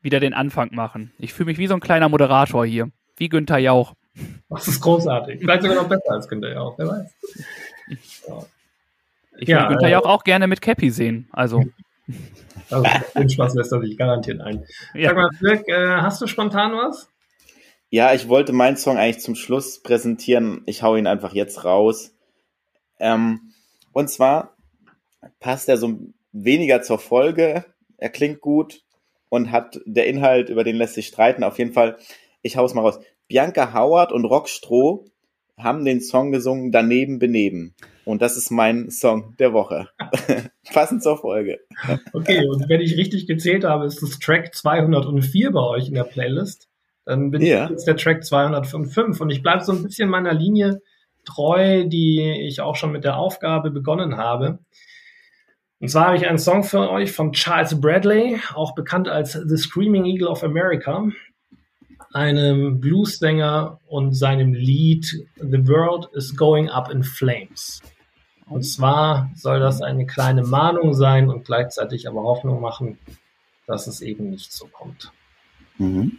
wieder 0.00 0.18
den 0.18 0.34
Anfang 0.34 0.74
machen. 0.74 1.12
Ich 1.18 1.32
fühle 1.32 1.46
mich 1.46 1.58
wie 1.58 1.68
so 1.68 1.74
ein 1.74 1.80
kleiner 1.80 2.08
Moderator 2.08 2.66
hier. 2.66 2.90
Wie 3.16 3.28
Günther 3.28 3.58
Jauch. 3.58 3.94
Das 4.48 4.66
ist 4.66 4.80
großartig. 4.80 5.38
Vielleicht 5.38 5.62
sogar 5.62 5.76
noch 5.76 5.88
besser 5.88 6.10
als 6.10 6.28
Günther 6.28 6.52
Jauch, 6.52 6.76
wer 6.76 6.88
weiß. 6.88 7.14
Ja. 8.26 8.42
Ich 9.38 9.48
ja, 9.48 9.58
würde 9.58 9.68
Günther 9.74 9.88
äh, 9.88 9.92
Jauch 9.92 10.06
auch 10.06 10.24
gerne 10.24 10.48
mit 10.48 10.60
Cappy 10.60 10.90
sehen. 10.90 11.28
Also. 11.30 11.62
also 12.70 12.84
den 13.14 13.28
Spaß 13.30 13.54
lässt 13.54 13.70
er 13.70 13.80
sich 13.80 13.96
garantiert 13.96 14.40
ein. 14.40 14.64
Ja. 14.94 15.10
Sag 15.10 15.16
mal, 15.16 15.30
Dirk, 15.40 15.68
äh, 15.68 16.00
hast 16.00 16.20
du 16.20 16.26
spontan 16.26 16.72
was? 16.72 17.08
Ja, 17.90 18.12
ich 18.14 18.28
wollte 18.28 18.52
meinen 18.52 18.76
Song 18.76 18.96
eigentlich 18.96 19.22
zum 19.22 19.34
Schluss 19.34 19.80
präsentieren. 19.82 20.62
Ich 20.66 20.82
hau 20.82 20.96
ihn 20.96 21.06
einfach 21.06 21.34
jetzt 21.34 21.64
raus. 21.64 22.14
Ähm, 22.98 23.52
und 23.92 24.10
zwar 24.10 24.56
passt 25.40 25.68
er 25.68 25.76
so 25.76 25.98
weniger 26.32 26.82
zur 26.82 26.98
Folge. 26.98 27.64
Er 27.96 28.10
klingt 28.10 28.40
gut 28.40 28.82
und 29.28 29.52
hat 29.52 29.80
der 29.86 30.06
Inhalt, 30.06 30.50
über 30.50 30.64
den 30.64 30.76
lässt 30.76 30.94
sich 30.94 31.06
streiten. 31.06 31.44
Auf 31.44 31.58
jeden 31.58 31.72
Fall, 31.72 31.96
ich 32.42 32.56
hau's 32.56 32.74
mal 32.74 32.82
raus. 32.82 32.98
Bianca 33.28 33.72
Howard 33.72 34.12
und 34.12 34.24
Rock 34.24 34.48
Stroh 34.48 35.04
haben 35.58 35.84
den 35.84 36.00
Song 36.00 36.32
gesungen 36.32 36.72
Daneben 36.72 37.18
Beneben. 37.18 37.74
Und 38.04 38.22
das 38.22 38.36
ist 38.36 38.50
mein 38.50 38.90
Song 38.90 39.34
der 39.38 39.52
Woche. 39.52 39.88
Passend 40.72 41.02
zur 41.02 41.18
Folge. 41.18 41.60
Okay, 42.12 42.46
und 42.46 42.68
wenn 42.68 42.80
ich 42.80 42.96
richtig 42.96 43.26
gezählt 43.26 43.64
habe, 43.64 43.86
ist 43.86 44.02
das 44.02 44.18
Track 44.18 44.54
204 44.54 45.50
bei 45.50 45.60
euch 45.60 45.88
in 45.88 45.94
der 45.94 46.04
Playlist. 46.04 46.68
Dann 47.06 47.30
bin 47.30 47.40
ja. 47.40 47.64
ich 47.64 47.70
jetzt 47.70 47.86
der 47.86 47.96
Track 47.96 48.24
205 48.24 49.20
und 49.20 49.30
ich 49.30 49.42
bleibe 49.42 49.64
so 49.64 49.72
ein 49.72 49.82
bisschen 49.82 50.10
meiner 50.10 50.34
Linie 50.34 50.82
treu, 51.24 51.84
die 51.84 52.20
ich 52.46 52.60
auch 52.60 52.76
schon 52.76 52.92
mit 52.92 53.04
der 53.04 53.16
Aufgabe 53.16 53.70
begonnen 53.70 54.16
habe. 54.16 54.58
Und 55.78 55.88
zwar 55.88 56.06
habe 56.06 56.16
ich 56.16 56.26
einen 56.26 56.38
Song 56.38 56.64
für 56.64 56.90
euch 56.90 57.12
von 57.12 57.32
Charles 57.32 57.80
Bradley, 57.80 58.40
auch 58.54 58.74
bekannt 58.74 59.08
als 59.08 59.32
The 59.32 59.56
Screaming 59.56 60.04
Eagle 60.04 60.28
of 60.28 60.42
America, 60.42 61.08
einem 62.12 62.80
Bluessänger 62.80 63.78
und 63.86 64.14
seinem 64.14 64.52
Lied 64.52 65.06
The 65.36 65.68
World 65.68 66.08
is 66.14 66.36
Going 66.36 66.70
Up 66.70 66.90
in 66.90 67.02
Flames. 67.02 67.82
Und 68.48 68.62
zwar 68.62 69.30
soll 69.34 69.60
das 69.60 69.82
eine 69.82 70.06
kleine 70.06 70.44
Mahnung 70.44 70.94
sein 70.94 71.28
und 71.28 71.44
gleichzeitig 71.44 72.08
aber 72.08 72.22
Hoffnung 72.22 72.60
machen, 72.60 72.98
dass 73.66 73.86
es 73.86 74.00
eben 74.00 74.30
nicht 74.30 74.52
so 74.52 74.66
kommt. 74.66 75.12
Mhm. 75.78 76.18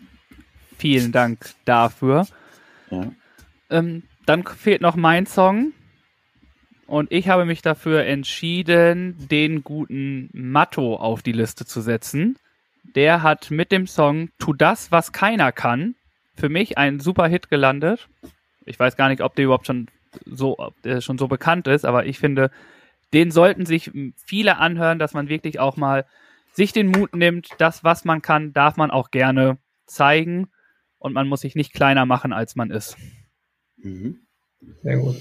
Vielen 0.77 1.11
Dank 1.11 1.53
dafür. 1.65 2.27
Ja. 2.91 3.11
Ähm, 3.69 4.03
dann 4.25 4.43
fehlt 4.43 4.81
noch 4.81 4.95
mein 4.95 5.25
Song. 5.25 5.73
Und 6.85 7.11
ich 7.11 7.27
habe 7.27 7.45
mich 7.45 7.61
dafür 7.61 8.05
entschieden, 8.05 9.27
den 9.27 9.63
guten 9.63 10.29
Matto 10.31 10.95
auf 10.95 11.21
die 11.21 11.33
Liste 11.33 11.65
zu 11.65 11.81
setzen. 11.81 12.37
Der 12.95 13.23
hat 13.23 13.51
mit 13.51 13.71
dem 13.71 13.87
Song 13.87 14.29
Tu 14.39 14.53
das, 14.53 14.91
was 14.91 15.11
keiner 15.11 15.51
kann, 15.51 15.95
für 16.35 16.47
mich 16.47 16.77
ein 16.77 17.01
super 17.01 17.27
Hit 17.27 17.49
gelandet. 17.49 18.07
Ich 18.65 18.79
weiß 18.79 18.95
gar 18.95 19.09
nicht, 19.09 19.21
ob 19.21 19.35
der 19.35 19.45
überhaupt 19.45 19.67
schon 19.67 19.87
so, 20.25 20.57
ob 20.59 20.81
der 20.83 21.01
schon 21.01 21.17
so 21.17 21.27
bekannt 21.27 21.67
ist, 21.67 21.83
aber 21.85 22.05
ich 22.05 22.19
finde, 22.19 22.51
den 23.13 23.31
sollten 23.31 23.65
sich 23.65 23.91
viele 24.15 24.57
anhören, 24.57 24.99
dass 24.99 25.13
man 25.13 25.27
wirklich 25.27 25.59
auch 25.59 25.75
mal 25.75 26.05
sich 26.53 26.71
den 26.71 26.87
Mut 26.87 27.15
nimmt, 27.15 27.49
das, 27.57 27.83
was 27.83 28.05
man 28.05 28.21
kann, 28.21 28.53
darf 28.53 28.77
man 28.77 28.91
auch 28.91 29.11
gerne 29.11 29.57
zeigen 29.85 30.47
und 31.07 31.13
man 31.13 31.27
muss 31.27 31.41
sich 31.41 31.55
nicht 31.55 31.73
kleiner 31.73 32.05
machen, 32.05 32.31
als 32.33 32.55
man 32.55 32.69
ist. 32.69 32.95
Mhm. 33.77 34.19
Sehr 34.83 34.97
gut. 34.97 35.15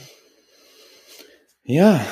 Ja, 1.63 2.05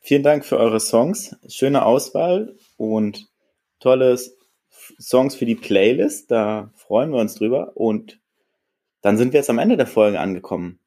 vielen 0.00 0.22
Dank 0.22 0.44
für 0.44 0.58
eure 0.58 0.80
Songs. 0.80 1.36
Schöne 1.48 1.84
Auswahl 1.84 2.56
und 2.76 3.28
tolle 3.80 4.18
Songs 5.00 5.34
für 5.34 5.46
die 5.46 5.54
Playlist. 5.54 6.30
Da 6.30 6.70
freuen 6.76 7.10
wir 7.10 7.18
uns 7.18 7.34
drüber. 7.34 7.72
Und 7.74 8.20
dann 9.02 9.16
sind 9.16 9.32
wir 9.32 9.40
jetzt 9.40 9.50
am 9.50 9.58
Ende 9.58 9.76
der 9.76 9.86
Folge 9.86 10.20
angekommen. 10.20 10.78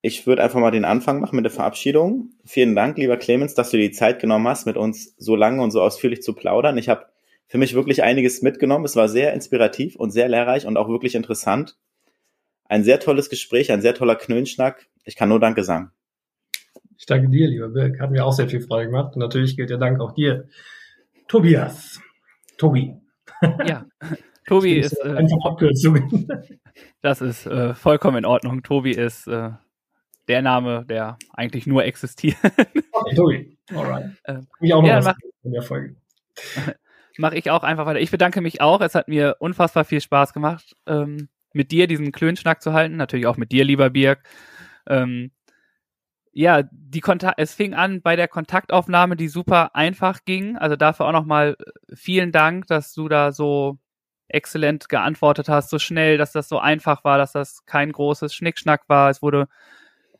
Ich 0.00 0.26
würde 0.26 0.42
einfach 0.42 0.60
mal 0.60 0.70
den 0.70 0.84
Anfang 0.84 1.20
machen 1.20 1.36
mit 1.36 1.44
der 1.44 1.52
Verabschiedung. 1.52 2.30
Vielen 2.44 2.76
Dank, 2.76 2.98
lieber 2.98 3.16
Clemens, 3.16 3.54
dass 3.54 3.70
du 3.70 3.76
dir 3.76 3.88
die 3.88 3.94
Zeit 3.94 4.20
genommen 4.20 4.46
hast, 4.46 4.66
mit 4.66 4.76
uns 4.76 5.14
so 5.16 5.34
lange 5.34 5.62
und 5.62 5.70
so 5.70 5.82
ausführlich 5.82 6.22
zu 6.22 6.34
plaudern. 6.34 6.78
Ich 6.78 6.88
habe 6.88 7.06
für 7.48 7.58
mich 7.58 7.74
wirklich 7.74 8.02
einiges 8.02 8.42
mitgenommen. 8.42 8.84
Es 8.84 8.94
war 8.94 9.08
sehr 9.08 9.32
inspirativ 9.32 9.96
und 9.96 10.10
sehr 10.10 10.28
lehrreich 10.28 10.66
und 10.66 10.76
auch 10.76 10.88
wirklich 10.88 11.14
interessant. 11.14 11.76
Ein 12.64 12.84
sehr 12.84 13.00
tolles 13.00 13.30
Gespräch, 13.30 13.72
ein 13.72 13.80
sehr 13.80 13.94
toller 13.94 14.14
Knöllschnack. 14.14 14.86
Ich 15.04 15.16
kann 15.16 15.30
nur 15.30 15.40
Danke 15.40 15.64
sagen. 15.64 15.90
Ich 16.98 17.06
danke 17.06 17.28
dir, 17.28 17.48
lieber 17.48 17.68
Birk. 17.68 18.00
Hat 18.00 18.10
mir 18.10 18.24
auch 18.24 18.32
sehr 18.32 18.48
viel 18.48 18.60
Freude 18.60 18.86
gemacht. 18.86 19.14
Und 19.14 19.20
natürlich 19.20 19.56
gilt 19.56 19.70
der 19.70 19.78
Dank 19.78 20.00
auch 20.00 20.12
dir, 20.12 20.48
Tobias. 21.26 22.00
Tobi. 22.58 22.94
Ja, 23.64 23.86
Tobi 24.46 24.78
ist. 24.80 24.98
Äh, 25.04 25.10
einfach 25.10 25.38
Abkürzungen. 25.44 26.28
Das 27.00 27.20
ist 27.20 27.46
äh, 27.46 27.74
vollkommen 27.74 28.18
in 28.18 28.24
Ordnung. 28.24 28.62
Tobi 28.62 28.90
ist 28.90 29.26
äh, 29.28 29.50
der 30.26 30.42
Name, 30.42 30.84
der 30.86 31.18
eigentlich 31.32 31.66
nur 31.66 31.84
existiert. 31.84 32.36
Okay, 32.92 33.14
Tobi. 33.14 33.58
Alright. 33.74 34.10
Äh, 34.24 34.40
ich 34.60 34.74
auch 34.74 34.82
noch 34.82 34.88
ja, 34.88 35.04
was 35.04 35.16
in 35.44 35.52
der 35.52 35.62
Folge. 35.62 35.96
Mache 37.18 37.36
ich 37.36 37.50
auch 37.50 37.64
einfach 37.64 37.84
weiter. 37.84 38.00
Ich 38.00 38.12
bedanke 38.12 38.40
mich 38.40 38.60
auch. 38.60 38.80
Es 38.80 38.94
hat 38.94 39.08
mir 39.08 39.36
unfassbar 39.40 39.84
viel 39.84 40.00
Spaß 40.00 40.32
gemacht, 40.32 40.76
ähm, 40.86 41.28
mit 41.52 41.72
dir 41.72 41.88
diesen 41.88 42.12
Klönschnack 42.12 42.62
zu 42.62 42.72
halten. 42.72 42.96
Natürlich 42.96 43.26
auch 43.26 43.36
mit 43.36 43.50
dir, 43.50 43.64
lieber 43.64 43.90
Birg. 43.90 44.22
Ähm, 44.86 45.32
ja, 46.32 46.62
die 46.70 47.00
Kontak 47.00 47.34
es 47.36 47.54
fing 47.54 47.74
an 47.74 48.00
bei 48.00 48.14
der 48.14 48.28
Kontaktaufnahme, 48.28 49.16
die 49.16 49.26
super 49.26 49.74
einfach 49.74 50.24
ging. 50.24 50.56
Also 50.56 50.76
dafür 50.76 51.06
auch 51.06 51.12
nochmal 51.12 51.56
vielen 51.92 52.30
Dank, 52.30 52.68
dass 52.68 52.94
du 52.94 53.08
da 53.08 53.32
so 53.32 53.78
exzellent 54.28 54.88
geantwortet 54.88 55.48
hast, 55.48 55.70
so 55.70 55.80
schnell, 55.80 56.18
dass 56.18 56.30
das 56.30 56.48
so 56.48 56.60
einfach 56.60 57.02
war, 57.02 57.18
dass 57.18 57.32
das 57.32 57.64
kein 57.66 57.90
großes 57.90 58.32
Schnickschnack 58.32 58.88
war. 58.88 59.10
Es 59.10 59.22
wurde 59.22 59.48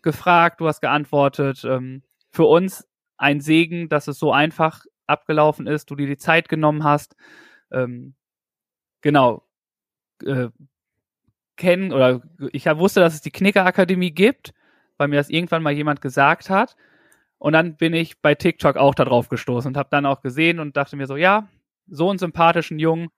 gefragt, 0.03 0.61
du 0.61 0.67
hast 0.67 0.81
geantwortet. 0.81 1.65
Ähm, 1.65 2.03
für 2.33 2.47
uns 2.47 2.89
ein 3.17 3.41
Segen, 3.41 3.89
dass 3.89 4.09
es 4.09 4.19
so 4.19 4.33
einfach 4.33 4.85
abgelaufen 5.09 5.67
ist, 5.67 5.91
du 5.91 5.97
dir 5.97 6.07
die 6.07 6.17
Zeit 6.19 6.49
genommen 6.49 6.85
hast. 6.85 7.17
Ähm, 7.71 8.15
genau. 9.01 9.45
Äh, 10.25 10.49
kennen 11.57 11.93
oder 11.93 12.23
ich 12.53 12.67
wusste, 12.67 13.01
dass 13.01 13.15
es 13.15 13.21
die 13.21 13.33
Knicker-Akademie 13.33 14.13
gibt, 14.13 14.55
weil 14.97 15.09
mir 15.09 15.17
das 15.17 15.29
irgendwann 15.29 15.63
mal 15.63 15.73
jemand 15.73 16.01
gesagt 16.01 16.51
hat. 16.51 16.77
Und 17.39 17.53
dann 17.53 17.77
bin 17.77 17.95
ich 17.95 18.21
bei 18.21 18.35
TikTok 18.35 18.77
auch 18.77 18.95
darauf 18.95 19.29
gestoßen 19.29 19.69
und 19.69 19.77
habe 19.77 19.89
dann 19.91 20.07
auch 20.07 20.23
gesehen 20.23 20.59
und 20.59 20.77
dachte 20.77 20.97
mir 20.97 21.07
so, 21.07 21.17
ja, 21.17 21.49
so 21.87 22.11
einen 22.11 22.19
sympathischen 22.19 22.79
Jungen, 22.79 23.09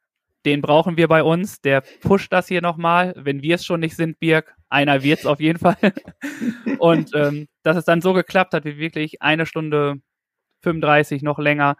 den 0.44 0.62
brauchen 0.62 0.96
wir 0.96 1.08
bei 1.08 1.22
uns. 1.22 1.60
Der 1.60 1.82
pusht 2.00 2.32
das 2.32 2.48
hier 2.48 2.62
nochmal. 2.62 3.14
Wenn 3.16 3.42
wir 3.42 3.56
es 3.56 3.64
schon 3.64 3.80
nicht 3.80 3.96
sind, 3.96 4.18
Birg, 4.18 4.54
einer 4.68 5.02
wird's 5.02 5.26
auf 5.26 5.40
jeden 5.40 5.58
Fall. 5.58 5.76
und 6.78 7.10
ähm, 7.14 7.46
dass 7.62 7.76
es 7.76 7.84
dann 7.84 8.00
so 8.00 8.12
geklappt 8.12 8.54
hat, 8.54 8.64
wie 8.64 8.78
wirklich 8.78 9.22
eine 9.22 9.46
Stunde 9.46 10.00
35 10.60 11.22
noch 11.22 11.38
länger 11.38 11.76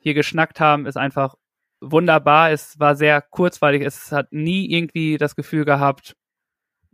hier 0.00 0.14
geschnackt 0.14 0.60
haben, 0.60 0.86
ist 0.86 0.96
einfach 0.96 1.36
wunderbar. 1.80 2.50
Es 2.50 2.78
war 2.78 2.94
sehr 2.96 3.22
kurzweilig. 3.22 3.82
Es 3.82 4.12
hat 4.12 4.32
nie 4.32 4.70
irgendwie 4.70 5.18
das 5.18 5.36
Gefühl 5.36 5.64
gehabt, 5.64 6.16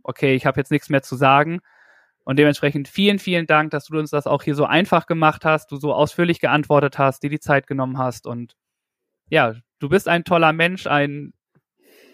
okay, 0.03 0.35
ich 0.35 0.45
habe 0.45 0.59
jetzt 0.59 0.71
nichts 0.71 0.89
mehr 0.89 1.03
zu 1.03 1.15
sagen. 1.15 1.59
Und 2.23 2.37
dementsprechend 2.37 2.89
vielen, 2.89 3.19
vielen 3.19 3.47
Dank, 3.47 3.71
dass 3.71 3.85
du 3.85 3.97
uns 3.97 4.09
das 4.09 4.27
auch 4.27 4.43
hier 4.43 4.55
so 4.55 4.65
einfach 4.65 5.05
gemacht 5.05 5.45
hast, 5.45 5.71
du 5.71 5.77
so 5.77 5.93
ausführlich 5.93 6.39
geantwortet 6.39 6.97
hast, 6.97 7.23
dir 7.23 7.29
die 7.29 7.39
Zeit 7.39 7.67
genommen 7.67 7.97
hast. 7.97 8.27
Und 8.27 8.55
ja, 9.29 9.55
du 9.79 9.89
bist 9.89 10.07
ein 10.09 10.25
toller 10.25 10.51
Mensch, 10.51 10.87
ein, 10.87 11.33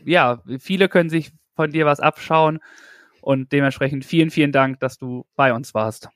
ja, 0.06 0.44
viele 0.60 0.90
können 0.90 1.10
sich 1.10 1.32
von 1.56 1.72
dir 1.72 1.86
was 1.86 2.00
abschauen. 2.00 2.60
Und 3.22 3.52
dementsprechend 3.54 4.06
vielen, 4.06 4.30
vielen 4.30 4.52
Dank, 4.52 4.80
dass 4.82 4.98
du 4.98 5.26
bei 5.36 5.54
uns 5.54 5.74
warst. 5.74 6.10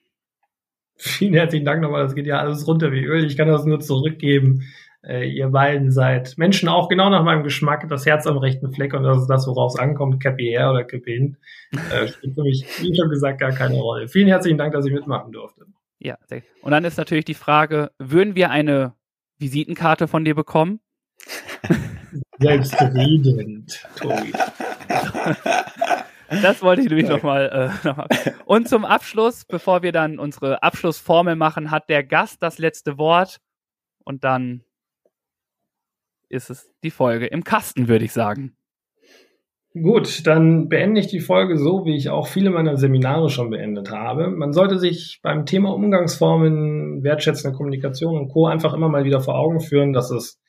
Vielen 0.98 1.34
herzlichen 1.34 1.66
Dank 1.66 1.82
nochmal. 1.82 2.04
Das 2.04 2.16
geht 2.16 2.26
ja 2.26 2.40
alles 2.40 2.68
runter 2.68 2.92
wie 2.92 3.04
Öl. 3.04 3.26
Ich 3.26 3.38
kann 3.38 3.48
das 3.48 3.66
nur 3.66 3.80
zurückgeben. 3.80 4.64
Äh, 5.04 5.30
ihr 5.30 5.50
beiden 5.50 5.92
seid 5.92 6.38
Menschen 6.38 6.68
auch 6.68 6.90
genau 6.90 7.10
nach 7.10 7.24
meinem 7.24 7.44
Geschmack, 7.44 7.88
das 7.88 8.06
Herz 8.06 8.26
am 8.28 8.38
rechten 8.38 8.74
Fleck 8.74 8.94
und 8.94 9.04
das 9.04 9.20
ist 9.20 9.28
das, 9.28 9.48
worauf 9.48 9.74
es 9.74 9.80
ankommt, 9.80 10.22
Cappy 10.22 10.46
her 10.46 10.72
oder 10.72 10.84
Cappy 10.84 11.14
hin. 11.14 11.38
Äh, 11.72 12.08
spielt 12.08 12.36
für 12.36 12.44
mich, 12.44 12.66
wie 12.82 12.96
schon 12.96 13.10
gesagt, 13.10 13.40
gar 13.40 13.52
keine 13.52 13.76
Rolle. 13.76 14.08
Vielen 14.08 14.28
herzlichen 14.28 14.58
Dank, 14.58 14.74
dass 14.74 14.86
ich 14.86 14.92
mitmachen 14.92 15.32
durfte. 15.32 15.66
Ja, 16.00 16.18
sehr- 16.26 16.42
und 16.62 16.72
dann 16.72 16.84
ist 16.84 16.98
natürlich 16.98 17.26
die 17.26 17.36
Frage, 17.36 17.92
würden 18.00 18.36
wir 18.36 18.50
eine 18.50 18.94
Visitenkarte 19.38 20.08
von 20.08 20.26
dir 20.26 20.36
bekommen? 20.36 20.80
Selbstredend, 22.40 23.80
Tobi. 23.96 24.34
Das 26.30 26.62
wollte 26.62 26.82
ich 26.82 26.90
nämlich 26.90 27.08
nochmal. 27.08 27.72
Äh, 27.84 27.88
noch 27.88 27.98
mal. 27.98 28.08
Und 28.46 28.68
zum 28.68 28.86
Abschluss, 28.86 29.46
bevor 29.46 29.84
wir 29.84 29.92
dann 29.92 30.20
unsere 30.20 30.64
Abschlussformel 30.64 31.36
machen, 31.36 31.72
hat 31.72 31.90
der 31.90 32.04
Gast 32.04 32.44
das 32.44 32.58
letzte 32.58 32.98
Wort. 32.98 33.40
Und 34.04 34.24
dann 34.24 34.64
ist 36.30 36.50
es 36.50 36.70
die 36.84 36.92
Folge 36.92 37.28
im 37.28 37.44
Kasten, 37.44 37.88
würde 37.88 38.06
ich 38.06 38.14
sagen. 38.14 38.58
Gut, 39.74 40.26
dann 40.26 40.70
beende 40.70 41.00
ich 41.00 41.08
die 41.08 41.20
Folge 41.20 41.58
so, 41.58 41.86
wie 41.86 41.96
ich 41.96 42.10
auch 42.10 42.28
viele 42.28 42.50
meiner 42.50 42.78
Seminare 42.78 43.30
schon 43.30 43.50
beendet 43.50 43.92
habe. 43.92 44.30
Man 44.30 44.52
sollte 44.52 44.80
sich 44.80 45.20
beim 45.22 45.46
Thema 45.46 45.74
Umgangsformen, 45.74 47.04
wertschätzende 47.04 47.56
Kommunikation 47.56 48.18
und 48.18 48.30
Co. 48.30 48.48
einfach 48.48 48.74
immer 48.74 48.90
mal 48.90 49.04
wieder 49.04 49.20
vor 49.20 49.36
Augen 49.36 49.60
führen, 49.60 49.94
dass 49.94 50.10
es 50.10 50.40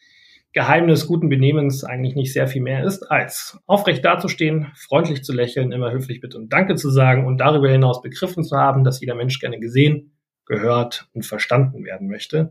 Geheimnis 0.53 1.07
guten 1.07 1.29
Benehmens 1.29 1.85
eigentlich 1.85 2.15
nicht 2.15 2.33
sehr 2.33 2.49
viel 2.49 2.63
mehr 2.63 2.85
ist, 2.85 3.03
als 3.11 3.59
aufrecht 3.67 4.05
dazustehen, 4.05 4.69
freundlich 4.75 5.23
zu 5.23 5.33
lächeln, 5.33 5.73
immer 5.73 5.93
höflich 5.93 6.21
Bitte 6.21 6.39
und 6.39 6.53
Danke 6.53 6.75
zu 6.75 6.91
sagen 6.91 7.27
und 7.27 7.39
darüber 7.39 7.69
hinaus 7.71 8.01
begriffen 8.01 8.45
zu 8.45 8.57
haben, 8.57 8.83
dass 8.83 9.01
jeder 9.01 9.15
Mensch 9.15 9.39
gerne 9.41 9.61
gesehen, 9.61 10.13
gehört 10.47 11.09
und 11.13 11.27
verstanden 11.27 11.85
werden 11.85 12.09
möchte. 12.09 12.51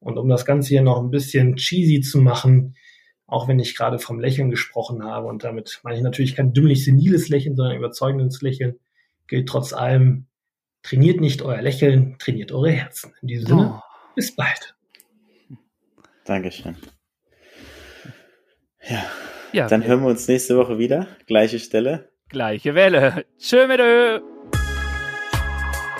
Und 0.00 0.18
um 0.18 0.28
das 0.28 0.44
Ganze 0.44 0.68
hier 0.70 0.82
noch 0.82 1.00
ein 1.00 1.10
bisschen 1.10 1.56
cheesy 1.56 2.00
zu 2.00 2.18
machen, 2.18 2.74
auch 3.26 3.48
wenn 3.48 3.58
ich 3.58 3.76
gerade 3.76 3.98
vom 3.98 4.20
Lächeln 4.20 4.50
gesprochen 4.50 5.04
habe 5.04 5.26
und 5.26 5.44
damit 5.44 5.80
meine 5.82 5.96
ich 5.96 6.02
natürlich 6.02 6.36
kein 6.36 6.52
dümmlich 6.52 6.84
seniles 6.84 7.28
Lächeln, 7.28 7.56
sondern 7.56 7.76
überzeugendes 7.76 8.42
Lächeln, 8.42 8.78
gilt 9.26 9.48
trotz 9.48 9.72
allem, 9.72 10.26
trainiert 10.82 11.20
nicht 11.20 11.42
euer 11.42 11.62
Lächeln, 11.62 12.16
trainiert 12.18 12.52
eure 12.52 12.70
Herzen. 12.70 13.14
In 13.22 13.28
diesem 13.28 13.46
Sinne, 13.46 13.82
bis 14.14 14.34
bald. 14.34 14.76
Dankeschön. 16.24 16.76
Ja, 18.88 19.04
Ja, 19.52 19.66
dann 19.68 19.84
hören 19.84 20.00
wir 20.02 20.08
uns 20.08 20.28
nächste 20.28 20.56
Woche 20.56 20.78
wieder. 20.78 21.06
Gleiche 21.26 21.58
Stelle. 21.58 22.08
gleiche 22.28 22.74
Welle. 22.74 23.24
Tschö 23.38 23.66
mit 23.66 23.80
Ö. 23.80 24.20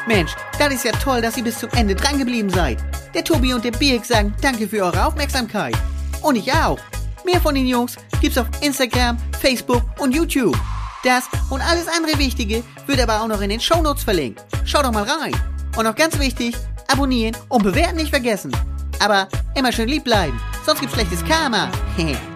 Mensch, 0.06 0.32
das 0.58 0.72
ist 0.72 0.84
ja 0.84 0.92
toll, 0.92 1.20
dass 1.20 1.36
ihr 1.36 1.42
bis 1.44 1.58
zum 1.58 1.70
Ende 1.76 1.94
drangeblieben 1.94 2.50
seid. 2.50 2.78
Der 3.14 3.24
Tobi 3.24 3.54
und 3.54 3.64
der 3.64 3.72
Birk 3.72 4.04
sagen 4.04 4.34
danke 4.40 4.68
für 4.68 4.84
eure 4.84 5.04
Aufmerksamkeit. 5.06 5.74
Und 6.22 6.36
ich 6.36 6.52
auch. 6.52 6.78
Mehr 7.24 7.40
von 7.40 7.54
den 7.56 7.66
Jungs 7.66 7.96
gibt's 8.20 8.38
auf 8.38 8.46
Instagram, 8.60 9.18
Facebook 9.40 9.82
und 9.98 10.14
YouTube. 10.14 10.56
Das 11.02 11.24
und 11.50 11.60
alles 11.60 11.88
andere 11.88 12.18
Wichtige 12.18 12.62
wird 12.86 13.00
aber 13.00 13.20
auch 13.20 13.28
noch 13.28 13.40
in 13.40 13.50
den 13.50 13.60
Shownotes 13.60 14.04
verlinkt. 14.04 14.44
Schaut 14.64 14.84
doch 14.84 14.92
mal 14.92 15.04
rein. 15.04 15.34
Und 15.76 15.84
noch 15.84 15.94
ganz 15.96 16.18
wichtig, 16.20 16.54
abonnieren 16.88 17.36
und 17.48 17.64
bewerten 17.64 17.96
nicht 17.96 18.10
vergessen. 18.10 18.52
Aber 19.00 19.28
immer 19.56 19.72
schön 19.72 19.88
lieb 19.88 20.04
bleiben, 20.04 20.40
sonst 20.64 20.80
gibt's 20.80 20.94
schlechtes 20.94 21.24
Karma. 21.24 21.70